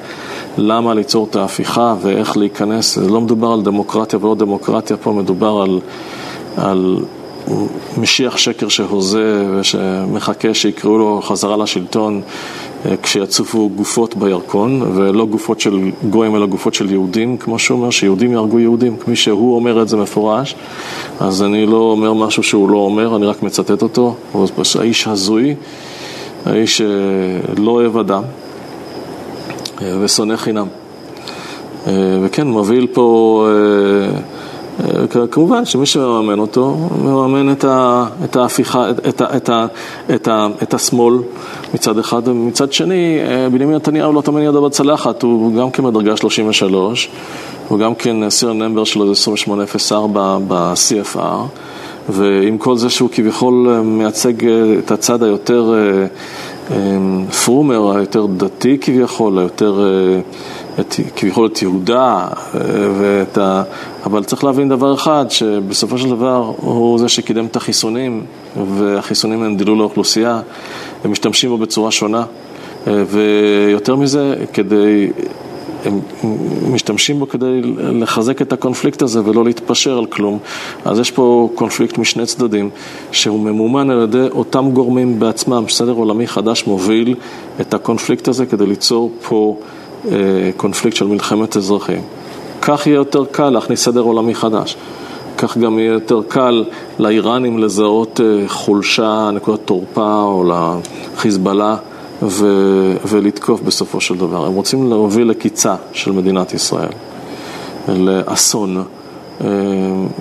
למה 0.59 0.95
ליצור 0.95 1.27
את 1.31 1.37
ההפיכה 1.37 1.95
ואיך 2.01 2.37
להיכנס, 2.37 2.99
לא 2.99 3.21
מדובר 3.21 3.53
על 3.53 3.63
דמוקרטיה 3.63 4.19
ולא 4.23 4.35
דמוקרטיה, 4.35 4.97
פה 4.97 5.13
מדובר 5.13 5.63
על, 5.63 5.81
על 6.57 6.99
משיח 7.99 8.37
שקר 8.37 8.69
שהוזה 8.69 9.47
ושמחכה 9.51 10.55
שיקראו 10.55 10.99
לו 10.99 11.21
חזרה 11.23 11.57
לשלטון 11.57 12.21
אה, 12.87 12.97
כשיצופו 13.03 13.71
גופות 13.77 14.17
בירקון 14.17 14.83
ולא 14.95 15.27
גופות 15.27 15.61
של 15.61 15.91
גויים 16.11 16.37
אלא 16.37 16.47
גופות 16.47 16.75
של 16.75 16.91
יהודים 16.91 17.37
כמו 17.37 17.59
שהוא 17.59 17.79
אומר 17.79 17.91
שיהודים 17.91 18.33
יהרגו 18.33 18.59
יהודים. 18.59 18.97
כפי 18.97 19.17
שהוא 19.17 19.57
אומר 19.57 19.83
את 19.83 19.89
זה 19.89 19.97
מפורש 19.97 20.55
אז 21.21 21.43
אני 21.43 21.67
לא 21.67 21.77
אומר 21.77 22.13
משהו 22.13 22.43
שהוא 22.43 22.71
לא 22.71 22.77
אומר, 22.77 23.17
אני 23.17 23.27
רק 23.27 23.43
מצטט 23.43 23.83
אותו. 23.83 24.15
האיש 24.79 25.07
הזוי, 25.07 25.55
האיש 26.47 26.81
אה, 26.81 26.87
לא 27.59 27.71
אוהב 27.71 27.97
אדם 27.97 28.23
אה, 29.83 29.97
ושונא 30.01 30.37
חינם. 30.37 30.67
וכן, 32.23 32.47
מוביל 32.47 32.87
פה 32.93 33.47
כמובן 35.31 35.65
שמי 35.65 35.87
שמממן 35.87 36.39
אותו, 36.39 36.77
מממן 37.05 37.53
את, 37.53 37.65
את 38.25 38.37
ההפיכה, 38.37 38.91
את, 38.91 39.23
את, 39.23 39.51
את, 40.15 40.29
את 40.63 40.75
השמאל 40.75 41.15
מצד 41.75 41.99
אחד, 41.99 42.29
ומצד 42.29 42.73
שני, 42.73 43.19
אה, 43.21 43.49
בנימין 43.49 43.77
נתניהו 43.77 44.13
לא 44.13 44.21
תמיד 44.21 44.45
ידע 44.45 44.61
בצלחת, 44.61 45.23
הוא 45.23 45.55
גם 45.55 45.71
כן 45.71 45.85
בדרגה 45.85 46.17
33, 46.17 47.09
הוא 47.69 47.79
גם 47.79 47.95
כן 47.95 48.31
סיר 48.31 48.53
נמבר 48.53 48.85
שלו 48.85 49.05
זה 49.05 49.11
2804 49.11 50.39
ב-CFR, 50.49 51.19
ועם 52.09 52.59
כל 52.59 52.77
זה 52.77 52.91
שהוא 52.91 53.09
כביכול 53.13 53.69
אה, 53.71 53.83
מייצג 53.83 54.49
את 54.79 54.91
הצד 54.91 55.23
היותר 55.23 55.75
פרומר, 57.45 57.97
היותר 57.97 58.27
דתי 58.27 58.79
כביכול, 58.81 59.39
היותר... 59.39 59.81
את, 60.81 60.95
כביכול 61.17 61.47
את 61.47 61.63
יהודה, 61.63 62.29
ואת 62.99 63.39
ה... 63.39 63.63
אבל 64.07 64.25
צריך 64.25 64.45
להבין 64.45 64.69
דבר 64.69 64.95
אחד, 64.95 65.27
שבסופו 65.29 65.99
של 65.99 66.11
דבר 66.11 66.53
הוא 66.57 66.99
זה 66.99 67.09
שקידם 67.09 67.47
את 67.47 67.57
החיסונים, 67.57 68.25
והחיסונים 68.77 69.43
הם 69.43 69.57
דילול 69.57 69.79
לאוכלוסייה, 69.79 70.41
הם 71.05 71.13
משתמשים 71.13 71.51
בו 71.51 71.59
בצורה 71.59 71.91
שונה, 71.91 72.25
ויותר 72.87 73.97
מזה, 73.97 74.35
כדי... 74.53 75.11
הם 75.85 76.01
משתמשים 76.73 77.19
בו 77.19 77.29
כדי 77.29 77.61
לחזק 77.77 78.43
את 78.43 78.53
הקונפליקט 78.53 79.03
הזה 79.03 79.21
ולא 79.25 79.45
להתפשר 79.45 79.99
על 79.99 80.07
כלום. 80.07 80.39
אז 80.85 80.99
יש 80.99 81.11
פה 81.11 81.51
קונפליקט 81.55 81.99
משני 81.99 82.27
צדדים, 82.27 82.71
שהוא 83.13 83.41
ממומן 83.41 83.91
על 83.91 84.03
ידי 84.03 84.27
אותם 84.31 84.71
גורמים 84.71 85.21
בעצמם. 85.21 85.65
סדר 85.69 85.93
עולמי 85.93 86.27
חדש 86.27 86.67
מוביל 86.67 87.15
את 87.61 87.75
הקונפליקט 87.75 88.29
הזה 88.29 88.47
כדי 88.47 88.67
ליצור 88.67 89.13
פה 89.29 89.57
אה, 89.61 89.67
קונפליקט 90.57 90.97
של 90.97 91.07
מלחמת 91.07 91.57
אזרחים. 91.57 92.03
כך 92.63 92.87
יהיה 92.87 92.97
יותר 92.97 93.25
קל 93.25 93.51
להכניס 93.51 93.85
סדר 93.85 94.01
עולמי 94.01 94.35
חדש. 94.35 94.77
כך 95.39 95.59
גם 95.59 95.79
יהיה 95.79 95.93
יותר 95.93 96.21
קל 96.29 96.65
לאיראנים 96.99 97.59
לזהות 97.59 98.21
אה, 98.21 98.49
חולשה, 98.49 99.31
נקודת 99.35 99.61
תורפה 99.65 100.23
או 100.23 100.45
לחיזבאללה 100.45 101.77
ו- 102.23 102.97
ולתקוף 103.09 103.61
בסופו 103.61 104.01
של 104.01 104.17
דבר. 104.17 104.47
הם 104.47 104.53
רוצים 104.53 104.91
להוביל 104.91 105.29
לקיצה 105.29 105.75
של 105.93 106.13
מדינת 106.13 106.55
ישראל, 106.55 106.89
לאסון. 107.89 108.77
אה, 109.41 109.47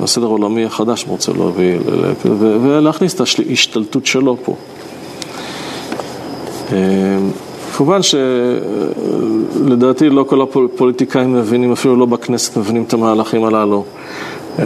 הסדר 0.03 0.25
העולמי 0.25 0.65
החדש 0.65 1.05
רוצה 1.07 1.31
להוביל, 1.31 1.81
ולהכניס 2.41 3.13
את 3.13 3.19
ההשתלטות 3.21 4.05
שלו 4.05 4.37
פה. 4.43 4.55
כמובן 7.77 7.99
שלדעתי 9.61 10.09
לא 10.09 10.23
כל 10.23 10.41
הפוליטיקאים 10.41 11.33
מבינים, 11.33 11.71
אפילו 11.71 11.95
לא 11.95 12.05
בכנסת 12.05 12.57
מבינים 12.57 12.83
את 12.83 12.93
המהלכים 12.93 13.45
הללו. 13.45 13.83
אה, 14.59 14.65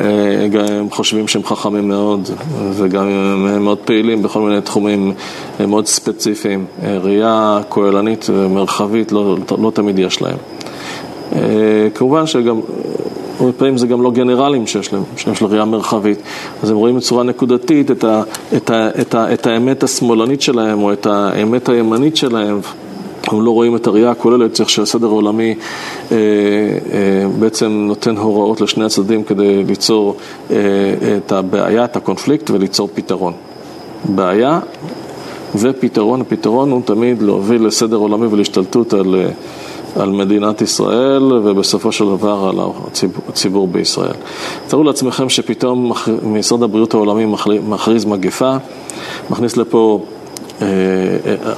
הם 0.79 0.89
חושבים 0.89 1.27
שהם 1.27 1.43
חכמים 1.43 1.87
מאוד, 1.87 2.29
וגם 2.73 3.07
הם 3.07 3.63
מאוד 3.63 3.77
פעילים 3.77 4.21
בכל 4.21 4.41
מיני 4.41 4.61
תחומים 4.61 5.13
מאוד 5.59 5.87
ספציפיים. 5.87 6.65
אה, 6.83 6.97
ראייה 6.97 7.59
כוללנית 7.69 8.25
ומרחבית 8.29 9.11
לא, 9.11 9.37
לא 9.61 9.71
תמיד 9.71 9.99
יש 9.99 10.21
להם. 10.21 10.37
אה, 11.35 11.87
כמובן 11.95 12.27
שגם 12.27 12.59
הרבה 13.39 13.51
פעמים 13.51 13.77
זה 13.77 13.87
גם 13.87 14.01
לא 14.01 14.11
גנרלים 14.11 14.67
שיש 14.67 14.93
להם, 14.93 15.03
שיש 15.17 15.41
להם 15.41 15.51
ראייה 15.51 15.65
מרחבית, 15.65 16.19
אז 16.63 16.69
הם 16.69 16.77
רואים 16.77 16.95
בצורה 16.95 17.23
נקודתית 17.23 17.91
את, 17.91 18.03
ה, 18.03 18.21
את, 18.55 18.69
ה, 18.69 18.89
את, 19.01 19.15
ה, 19.15 19.33
את 19.33 19.47
האמת 19.47 19.83
השמאלנית 19.83 20.41
שלהם 20.41 20.83
או 20.83 20.93
את 20.93 21.05
האמת 21.05 21.69
הימנית 21.69 22.17
שלהם. 22.17 22.59
הם 23.31 23.41
לא 23.41 23.51
רואים 23.51 23.75
את 23.75 23.87
הראייה 23.87 24.11
הכוללת, 24.11 24.53
צריך 24.53 24.69
שהסדר 24.69 25.07
העולמי 25.07 25.55
אה, 26.11 26.15
אה, 26.15 26.17
בעצם 27.39 27.85
נותן 27.87 28.17
הוראות 28.17 28.61
לשני 28.61 28.85
הצדדים 28.85 29.23
כדי 29.23 29.63
ליצור 29.63 30.15
אה, 30.51 30.55
את 31.17 31.31
הבעיה, 31.31 31.85
את 31.85 31.95
הקונפליקט 31.95 32.49
וליצור 32.49 32.89
פתרון. 32.93 33.33
בעיה 34.05 34.59
ופתרון, 35.55 36.21
הפתרון 36.21 36.71
הוא 36.71 36.81
תמיד 36.85 37.21
להוביל 37.21 37.65
לסדר 37.65 37.95
עולמי 37.95 38.27
ולהשתלטות 38.27 38.93
על, 38.93 39.15
אה, 39.15 40.01
על 40.01 40.09
מדינת 40.09 40.61
ישראל 40.61 41.23
ובסופו 41.33 41.91
של 41.91 42.05
דבר 42.05 42.49
על 42.49 42.59
הציבור, 42.87 43.23
הציבור 43.29 43.67
בישראל. 43.67 44.13
תארו 44.67 44.83
לעצמכם 44.83 45.29
שפתאום 45.29 45.91
משרד 46.23 46.63
הבריאות 46.63 46.93
העולמי 46.93 47.25
מכריז 47.67 48.05
מגפה, 48.05 48.55
מכניס 49.29 49.57
לפה 49.57 50.01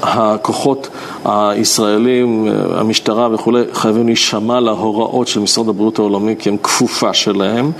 הכוחות 0.02 0.90
הישראלים, 1.26 2.48
המשטרה 2.74 3.34
וכולי, 3.34 3.64
חייבים 3.74 4.06
להישמע 4.06 4.60
להוראות 4.60 5.28
של 5.28 5.40
משרד 5.40 5.70
הבריאות 5.70 6.00
העולמי 6.00 6.36
כי 6.40 6.50
הם 6.50 6.58
כפופה 6.64 7.14
שלהם 7.14 7.72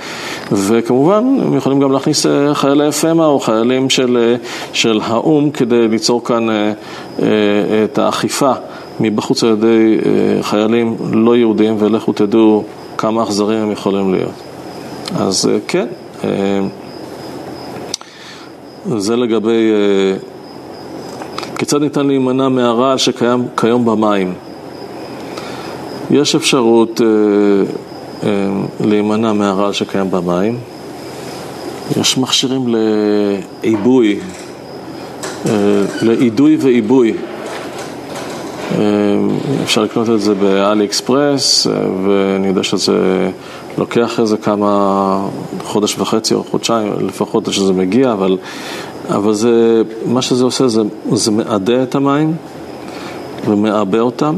וכמובן 0.52 1.24
הם 1.42 1.56
יכולים 1.56 1.80
גם 1.80 1.92
להכניס 1.92 2.26
אה, 2.26 2.54
חיילי 2.54 2.92
פמ"א 2.92 3.24
או 3.24 3.40
חיילים 3.40 3.90
של, 3.90 4.16
אה, 4.16 4.36
של 4.72 5.00
האו"ם 5.04 5.50
כדי 5.50 5.88
ליצור 5.88 6.24
כאן 6.24 6.46
את 7.84 7.98
האכיפה 7.98 8.52
מבחוץ 9.00 9.44
על 9.44 9.50
ידי 9.50 9.98
חיילים 10.42 10.96
לא 11.12 11.36
יהודים 11.36 11.76
ולכו 11.78 12.12
תדעו 12.12 12.64
כמה 12.98 13.22
אכזרים 13.22 13.58
הם 13.58 13.70
יכולים 13.70 14.14
להיות. 14.14 14.32
אז 15.18 15.50
כן, 15.68 15.86
זה 18.96 19.16
לגבי 19.16 19.72
כיצד 21.60 21.80
ניתן 21.80 22.06
להימנע 22.06 22.48
מהרעל 22.48 22.98
שקיים 22.98 23.46
כיום 23.56 23.84
במים? 23.84 24.34
יש 26.10 26.34
אפשרות 26.34 27.00
אה, 27.00 27.06
אה, 28.22 28.50
להימנע 28.80 29.32
מהרעל 29.32 29.72
שקיים 29.72 30.10
במים. 30.10 30.58
יש 32.00 32.18
מכשירים 32.18 32.74
לעיבוי, 33.62 34.20
אה, 35.46 35.52
לאידוי 36.02 36.56
ועיבוי 36.60 37.14
אפשר 39.62 39.82
לקנות 39.82 40.10
את 40.10 40.20
זה 40.20 40.34
באלי 40.34 40.84
אקספרס, 40.84 41.66
ואני 42.06 42.48
יודע 42.48 42.62
שזה 42.62 43.30
לוקח 43.78 44.20
איזה 44.20 44.36
כמה, 44.36 45.28
חודש 45.64 45.98
וחצי 45.98 46.34
או 46.34 46.44
חודשיים 46.44 46.92
לפחות 47.00 47.48
עד 47.48 47.54
שזה 47.54 47.72
מגיע, 47.72 48.12
אבל, 48.12 48.36
אבל 49.10 49.32
זה, 49.32 49.82
מה 50.06 50.22
שזה 50.22 50.44
עושה 50.44 50.68
זה, 50.68 50.82
זה 51.12 51.30
מעדה 51.30 51.82
את 51.82 51.94
המים 51.94 52.34
ומעבה 53.46 54.00
אותם. 54.00 54.34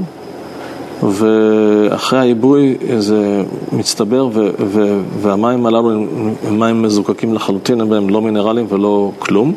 ואחרי 1.03 2.19
העיבוי 2.19 2.77
זה 2.99 3.43
מצטבר 3.73 4.29
ו- 4.33 4.51
ו- 4.59 5.01
והמים 5.21 5.67
הללו 5.67 5.91
הם 5.91 6.61
מים 6.61 6.83
מזוקקים 6.83 7.35
לחלוטין, 7.35 7.81
הם 7.81 7.89
בהם 7.89 8.11
לא 8.11 8.23
מינרלים 8.23 8.67
ולא 8.69 9.11
כלום. 9.19 9.55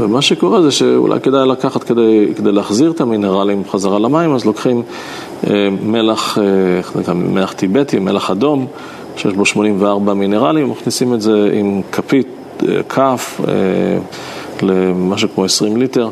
ומה 0.00 0.22
שקורה 0.22 0.62
זה 0.62 0.70
שאולי 0.70 1.20
כדאי 1.20 1.48
לקחת 1.48 1.82
כדי, 1.82 2.28
כדי 2.36 2.52
להחזיר 2.52 2.90
את 2.90 3.00
המינרלים 3.00 3.62
חזרה 3.70 3.98
למים, 3.98 4.34
אז 4.34 4.44
לוקחים 4.44 4.82
אה, 5.46 5.68
מלח, 5.82 6.38
אה, 7.08 7.14
מלח 7.14 7.52
טיבטי, 7.52 7.98
מלח 7.98 8.30
אדום, 8.30 8.66
שיש 9.16 9.32
בו 9.32 9.46
84 9.46 10.14
מינרלים, 10.14 10.70
מכניסים 10.70 11.14
את 11.14 11.20
זה 11.20 11.50
עם 11.52 11.82
כפית, 11.92 12.26
כף, 12.88 13.40
למשהו 14.62 15.28
כמו 15.34 15.44
20 15.44 15.76
ליטר, 15.76 16.08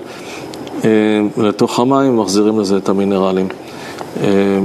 אה, 0.84 0.90
לתוך 1.36 1.80
המים, 1.80 2.16
מחזירים 2.16 2.60
לזה 2.60 2.76
את 2.76 2.88
המינרלים. 2.88 3.48
אה, 4.20 4.58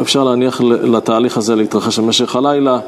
אפשר 0.00 0.24
להניח 0.24 0.60
לתהליך 0.60 1.36
הזה 1.36 1.56
להתרחש 1.56 1.98
במשך 1.98 2.36
הלילה 2.36 2.78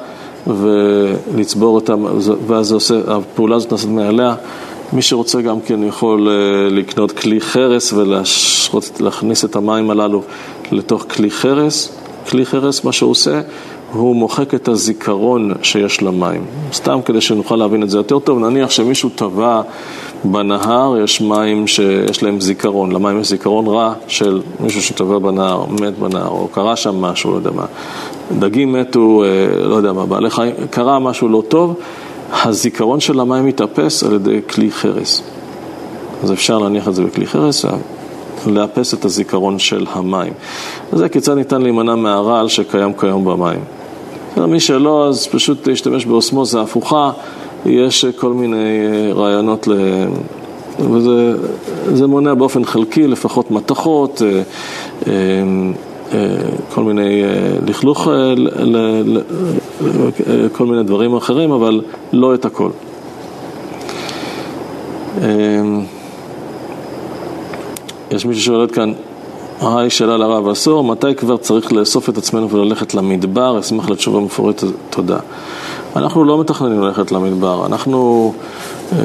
ולצבור 0.47 1.75
אותם, 1.75 2.05
ואז 2.47 2.73
עושה, 2.73 2.95
הפעולה 3.09 3.57
הזאת 3.57 3.73
נעשית 3.73 3.91
מעליה. 3.91 4.35
מי 4.93 5.03
שרוצה 5.03 5.43
גם 5.43 5.61
כן 5.61 5.85
יכול 5.85 6.29
אה, 6.29 6.35
לקנות 6.71 7.13
כלי 7.13 7.41
חרס 7.41 7.93
ולהכניס 7.93 9.45
את 9.45 9.57
המים 9.57 9.91
הללו 9.91 10.23
לתוך 10.73 11.05
כלי 11.11 11.31
חרס. 11.31 11.99
כלי 12.31 12.47
חרס, 12.47 12.85
מה 12.85 12.93
שהוא 12.93 13.11
עושה, 13.11 13.41
הוא 13.93 14.17
מוחק 14.17 14.55
את 14.55 14.69
הזיכרון 14.69 15.53
שיש 15.63 16.03
למים. 16.03 16.45
סתם 16.73 17.01
כדי 17.05 17.21
שנוכל 17.21 17.57
להבין 17.57 17.83
את 17.83 17.91
זה 17.91 17.99
יותר 17.99 18.19
טוב, 18.19 18.39
נניח 18.39 18.71
שמישהו 18.71 19.09
טבע 19.09 19.63
בנהר, 20.25 20.97
יש 21.05 21.21
מים 21.21 21.67
שיש 21.67 22.23
להם 22.23 22.41
זיכרון, 22.41 22.93
למים 22.93 23.21
יש 23.21 23.29
זיכרון 23.29 23.67
רע 23.67 23.93
של 24.09 24.41
מישהו 24.61 24.83
שטבע 24.83 25.19
בנהר, 25.19 25.65
מת 25.67 25.99
בנהר, 25.99 26.29
או 26.29 26.49
קרה 26.53 26.77
שם 26.77 27.01
משהו, 27.01 27.31
לא 27.31 27.37
יודע 27.37 27.51
מה. 27.51 27.65
דגים 28.39 28.73
מתו, 28.73 29.25
אה, 29.25 29.67
לא 29.67 29.75
יודע 29.75 29.93
מה, 29.93 30.07
בעלי 30.07 30.31
חיים, 30.31 30.55
קרה 30.71 30.99
משהו 30.99 31.29
לא 31.29 31.43
טוב, 31.49 31.75
הזיכרון 32.45 33.01
של 33.01 33.21
המים 33.21 33.47
מתאפס 33.47 34.05
על 34.05 34.15
ידי 34.15 34.41
כלי 34.49 34.71
חרס. 34.71 35.23
אז 36.23 36.33
אפשר 36.33 36.59
להניח 36.59 36.89
את 36.89 36.95
זה 36.95 37.03
בכלי 37.03 37.27
חרס, 37.27 37.65
לאפס 38.47 38.95
את 38.95 39.05
הזיכרון 39.05 39.59
של 39.59 39.87
המים. 39.93 40.33
וזה 40.93 41.09
כיצד 41.09 41.35
ניתן 41.35 41.63
להימנע 41.63 41.95
מהרעל 41.95 42.49
שקיים 42.49 42.93
כיום 42.93 43.25
במים. 43.25 43.61
מי 44.37 44.61
שלא, 44.61 45.09
אז 45.09 45.27
פשוט 45.27 45.67
להשתמש 45.69 46.07
באוסמוזה 46.07 46.61
הפוכה, 46.61 47.11
יש 47.67 48.05
כל 48.05 48.33
מיני 48.33 48.57
אה, 48.57 49.13
רעיונות 49.13 49.69
ל... 49.69 49.73
וזה 50.79 52.07
מונע 52.07 52.35
באופן 52.35 52.65
חלקי 52.65 53.07
לפחות 53.07 53.51
מתכות, 53.51 54.23
אה, 54.23 54.43
אה, 56.13 56.19
כל 56.75 56.83
מיני 56.85 57.23
לכלוך, 57.67 58.09
כל 60.53 60.67
מיני 60.67 60.83
דברים 60.83 61.17
אחרים, 61.17 61.53
אבל 61.53 61.81
לא 62.13 62.35
את 62.35 62.45
הכל. 62.45 62.71
יש 68.11 68.27
מישהו 68.27 68.43
שואלת 68.43 68.71
כאן, 68.71 68.93
היי, 69.61 69.91
שאלה 69.91 70.17
לרב 70.17 70.49
עשור, 70.49 70.85
מתי 70.85 71.15
כבר 71.15 71.37
צריך 71.37 71.73
לאסוף 71.73 72.09
את 72.09 72.19
עצמנו 72.19 72.51
וללכת 72.51 72.95
למדבר? 72.95 73.61
אשמח 73.61 73.91
לתשובה 73.91 74.21
מפורטת, 74.21 74.67
תודה. 74.91 75.19
אנחנו 75.97 76.25
לא 76.25 76.41
מתכננים 76.41 76.81
ללכת 76.81 77.13
למדבר, 77.13 77.67
אנחנו, 77.67 78.33
אה, 78.93 78.99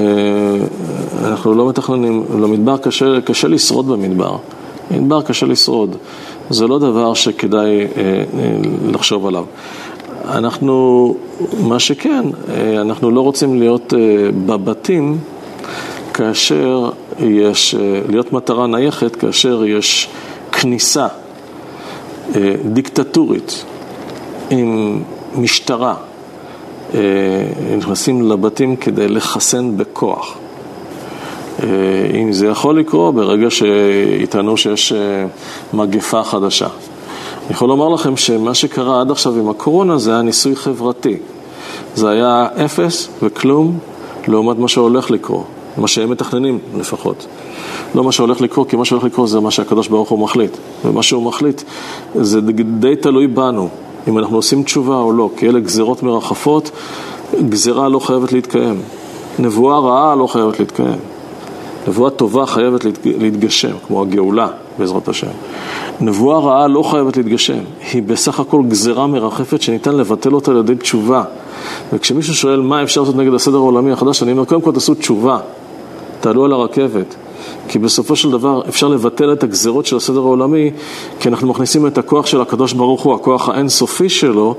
אנחנו 1.25 1.53
לא 1.53 1.69
מתכננים, 1.69 2.23
למדבר 2.41 2.77
קשה, 2.77 3.21
קשה 3.21 3.47
לשרוד 3.47 3.87
במדבר. 3.87 4.35
במדבר 4.91 5.21
קשה 5.21 5.45
לשרוד, 5.45 5.95
זה 6.49 6.67
לא 6.67 6.79
דבר 6.79 7.13
שכדאי 7.13 7.81
אה, 7.81 7.85
אה, 7.97 8.23
לחשוב 8.91 9.27
עליו. 9.27 9.45
אנחנו, 10.25 11.15
מה 11.59 11.79
שכן, 11.79 12.25
אנחנו 12.81 13.11
לא 13.11 13.21
רוצים 13.21 13.59
להיות 13.59 13.93
בבתים 14.45 15.17
כאשר 16.13 16.89
יש, 17.19 17.75
להיות 18.09 18.33
מטרה 18.33 18.67
נייחת 18.67 19.15
כאשר 19.15 19.65
יש 19.65 20.09
כניסה 20.51 21.07
דיקטטורית 22.65 23.65
עם 24.49 25.01
משטרה 25.35 25.95
אה, 26.93 26.99
נכנסים 27.77 28.31
לבתים 28.31 28.75
כדי 28.75 29.07
לחסן 29.07 29.77
בכוח. 29.77 30.37
אה, 31.63 31.67
אם 32.21 32.33
זה 32.33 32.47
יכול 32.47 32.79
לקרות 32.79 33.15
ברגע 33.15 33.47
שיטענו 33.49 34.57
שיש 34.57 34.93
אה, 34.93 35.25
מגפה 35.73 36.23
חדשה. 36.23 36.67
אני 36.67 37.55
יכול 37.55 37.69
לומר 37.69 37.89
לכם 37.89 38.17
שמה 38.17 38.53
שקרה 38.53 39.01
עד 39.01 39.11
עכשיו 39.11 39.39
עם 39.39 39.49
הקורונה 39.49 39.97
זה 39.97 40.11
היה 40.11 40.21
ניסוי 40.21 40.55
חברתי. 40.55 41.17
זה 41.95 42.09
היה 42.09 42.47
אפס 42.65 43.09
וכלום 43.23 43.79
לעומת 44.27 44.57
מה 44.57 44.67
שהולך 44.67 45.11
לקרות, 45.11 45.45
מה 45.77 45.87
שהם 45.87 46.09
מתכננים 46.09 46.59
לפחות. 46.77 47.25
לא 47.95 48.03
מה 48.03 48.11
שהולך 48.11 48.41
לקרות, 48.41 48.69
כי 48.69 48.75
מה 48.75 48.85
שהולך 48.85 49.03
לקרות 49.03 49.29
זה 49.29 49.39
מה 49.39 49.51
שהקדוש 49.51 49.87
ברוך 49.87 50.09
הוא 50.09 50.19
מחליט. 50.19 50.57
ומה 50.85 51.03
שהוא 51.03 51.23
מחליט 51.23 51.61
זה 52.15 52.41
די 52.79 52.95
תלוי 52.95 53.27
בנו. 53.27 53.69
אם 54.07 54.17
אנחנו 54.17 54.35
עושים 54.35 54.63
תשובה 54.63 54.95
או 54.95 55.11
לא, 55.11 55.29
כי 55.37 55.49
אלה 55.49 55.59
גזירות 55.59 56.03
מרחפות, 56.03 56.71
גזירה 57.49 57.89
לא 57.89 57.99
חייבת 57.99 58.31
להתקיים. 58.33 58.81
נבואה 59.39 59.79
רעה 59.79 60.15
לא 60.15 60.27
חייבת 60.27 60.59
להתקיים. 60.59 60.99
נבואה 61.87 62.09
טובה 62.09 62.45
חייבת 62.45 62.85
להתגשם, 63.05 63.71
כמו 63.87 64.01
הגאולה 64.01 64.47
בעזרת 64.79 65.07
השם. 65.07 65.27
נבואה 66.01 66.39
רעה 66.39 66.67
לא 66.67 66.83
חייבת 66.83 67.17
להתגשם, 67.17 67.59
היא 67.91 68.03
בסך 68.03 68.39
הכל 68.39 68.61
גזירה 68.67 69.07
מרחפת 69.07 69.61
שניתן 69.61 69.95
לבטל 69.95 70.33
אותה 70.33 70.51
על 70.51 70.57
ידי 70.57 70.75
תשובה. 70.75 71.23
וכשמישהו 71.93 72.35
שואל 72.35 72.61
מה 72.61 72.83
אפשר 72.83 73.01
לעשות 73.01 73.15
נגד 73.15 73.33
הסדר 73.33 73.55
העולמי 73.55 73.91
החדש, 73.91 74.23
אני 74.23 74.31
אומר, 74.31 74.45
קודם 74.45 74.61
כל 74.61 74.71
תעשו 74.71 74.93
תשובה, 74.93 75.39
תעלו 76.19 76.45
על 76.45 76.53
הרכבת. 76.53 77.15
כי 77.67 77.79
בסופו 77.79 78.15
של 78.15 78.31
דבר 78.31 78.61
אפשר 78.69 78.87
לבטל 78.87 79.33
את 79.33 79.43
הגזרות 79.43 79.85
של 79.85 79.95
הסדר 79.95 80.19
העולמי, 80.19 80.71
כי 81.19 81.29
אנחנו 81.29 81.47
מכניסים 81.47 81.87
את 81.87 81.97
הכוח 81.97 82.25
של 82.25 82.41
הקדוש 82.41 82.73
ברוך 82.73 83.01
הוא, 83.01 83.15
הכוח 83.15 83.49
האינסופי 83.49 84.09
שלו, 84.09 84.55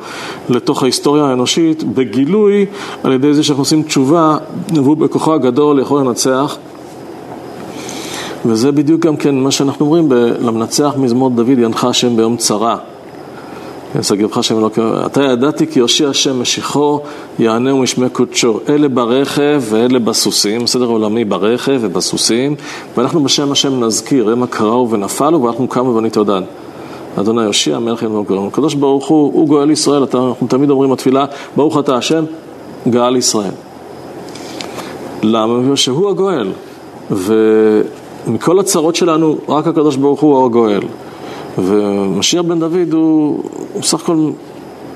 לתוך 0.48 0.82
ההיסטוריה 0.82 1.24
האנושית, 1.24 1.84
בגילוי 1.84 2.66
על 3.04 3.12
ידי 3.12 3.34
זה 3.34 3.42
שאנחנו 3.42 3.62
עושים 3.62 3.82
תשובה, 3.82 4.36
והוא 4.74 4.96
בכוחו 4.96 5.34
הגדול 5.34 5.80
יכול 5.80 6.00
לנצח. 6.00 6.56
וזה 8.46 8.72
בדיוק 8.72 9.00
גם 9.00 9.16
כן 9.16 9.34
מה 9.34 9.50
שאנחנו 9.50 9.86
אומרים, 9.86 10.12
למנצח 10.40 10.94
מזמור 10.96 11.30
דוד 11.30 11.58
ינחה 11.58 11.88
השם 11.88 12.16
ביום 12.16 12.36
צרה. 12.36 12.76
יסגבך 13.94 14.44
שם 14.44 14.58
אלוקים, 14.58 14.84
אתה 15.06 15.22
ידעתי 15.22 15.66
כי 15.66 15.78
יושיע 15.78 16.08
השם 16.08 16.40
משיחו, 16.40 17.00
יענהו 17.38 17.78
משמי 17.78 18.08
קודשו. 18.08 18.60
אלה 18.68 18.88
ברכב 18.88 19.62
ואלה 19.70 19.98
בסוסים, 19.98 20.66
סדר 20.66 20.84
עולמי 20.84 21.24
ברכב 21.24 21.78
ובסוסים, 21.80 22.54
ואנחנו 22.96 23.24
בשם 23.24 23.52
השם 23.52 23.84
נזכיר, 23.84 24.30
המה 24.30 24.46
קראו 24.46 24.90
ונפלו, 24.90 25.42
ואנחנו 25.42 25.68
קמו 25.68 25.94
ונתעודד. 25.94 26.42
אדוני 27.20 27.42
יושיע, 27.42 27.78
מלך 27.78 28.02
ינום 28.02 28.24
גאון. 28.24 28.46
הקדוש 28.46 28.74
ברוך 28.74 29.08
הוא, 29.08 29.32
הוא 29.34 29.48
גואל 29.48 29.70
ישראל, 29.70 30.02
אנחנו 30.02 30.46
תמיד 30.48 30.70
אומרים 30.70 30.90
בתפילה, 30.90 31.24
ברוך 31.56 31.78
אתה 31.78 31.96
השם, 31.96 32.24
גאל 32.88 33.16
ישראל. 33.16 33.52
למה? 35.22 35.76
שהוא 35.76 36.10
הגואל. 36.10 36.52
ומכל 37.10 38.58
הצרות 38.58 38.96
שלנו, 38.96 39.36
רק 39.48 39.66
הקדוש 39.66 39.96
ברוך 39.96 40.20
הוא 40.20 40.46
הגואל. 40.46 40.80
ומשיח 41.58 42.42
בן 42.42 42.60
דוד 42.60 42.92
הוא, 42.92 43.42
הוא 43.72 43.82
סך 43.82 44.02
הכל, 44.02 44.30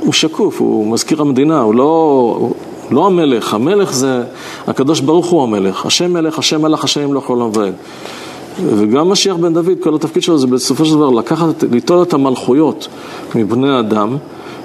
הוא 0.01 0.12
שקוף, 0.12 0.60
הוא 0.60 0.93
מזכיר 0.93 1.20
המדינה, 1.20 1.60
הוא 1.60 1.74
לא, 1.74 2.36
הוא 2.39 2.55
לא 2.90 3.06
המלך, 3.06 3.55
המלך 3.55 3.93
זה, 3.93 4.22
הקדוש 4.66 5.01
ברוך 5.01 5.26
הוא 5.26 5.43
המלך, 5.43 5.86
השם 5.86 6.12
מלך, 6.12 6.39
השם 6.39 6.62
מלך, 6.62 6.84
השם 6.84 7.12
לא 7.12 7.18
יכול 7.18 7.39
לעבד. 7.39 7.72
וגם 8.64 9.09
משיח 9.09 9.36
בן 9.36 9.55
דוד, 9.55 9.78
כל 9.80 9.94
התפקיד 9.94 10.22
שלו 10.22 10.39
זה 10.39 10.47
בסופו 10.47 10.84
של 10.84 10.94
דבר 10.94 11.10
לקחת, 11.10 11.64
ליטול 11.70 12.02
את 12.02 12.12
המלכויות 12.14 12.89
מבני 13.34 13.78
אדם 13.78 14.16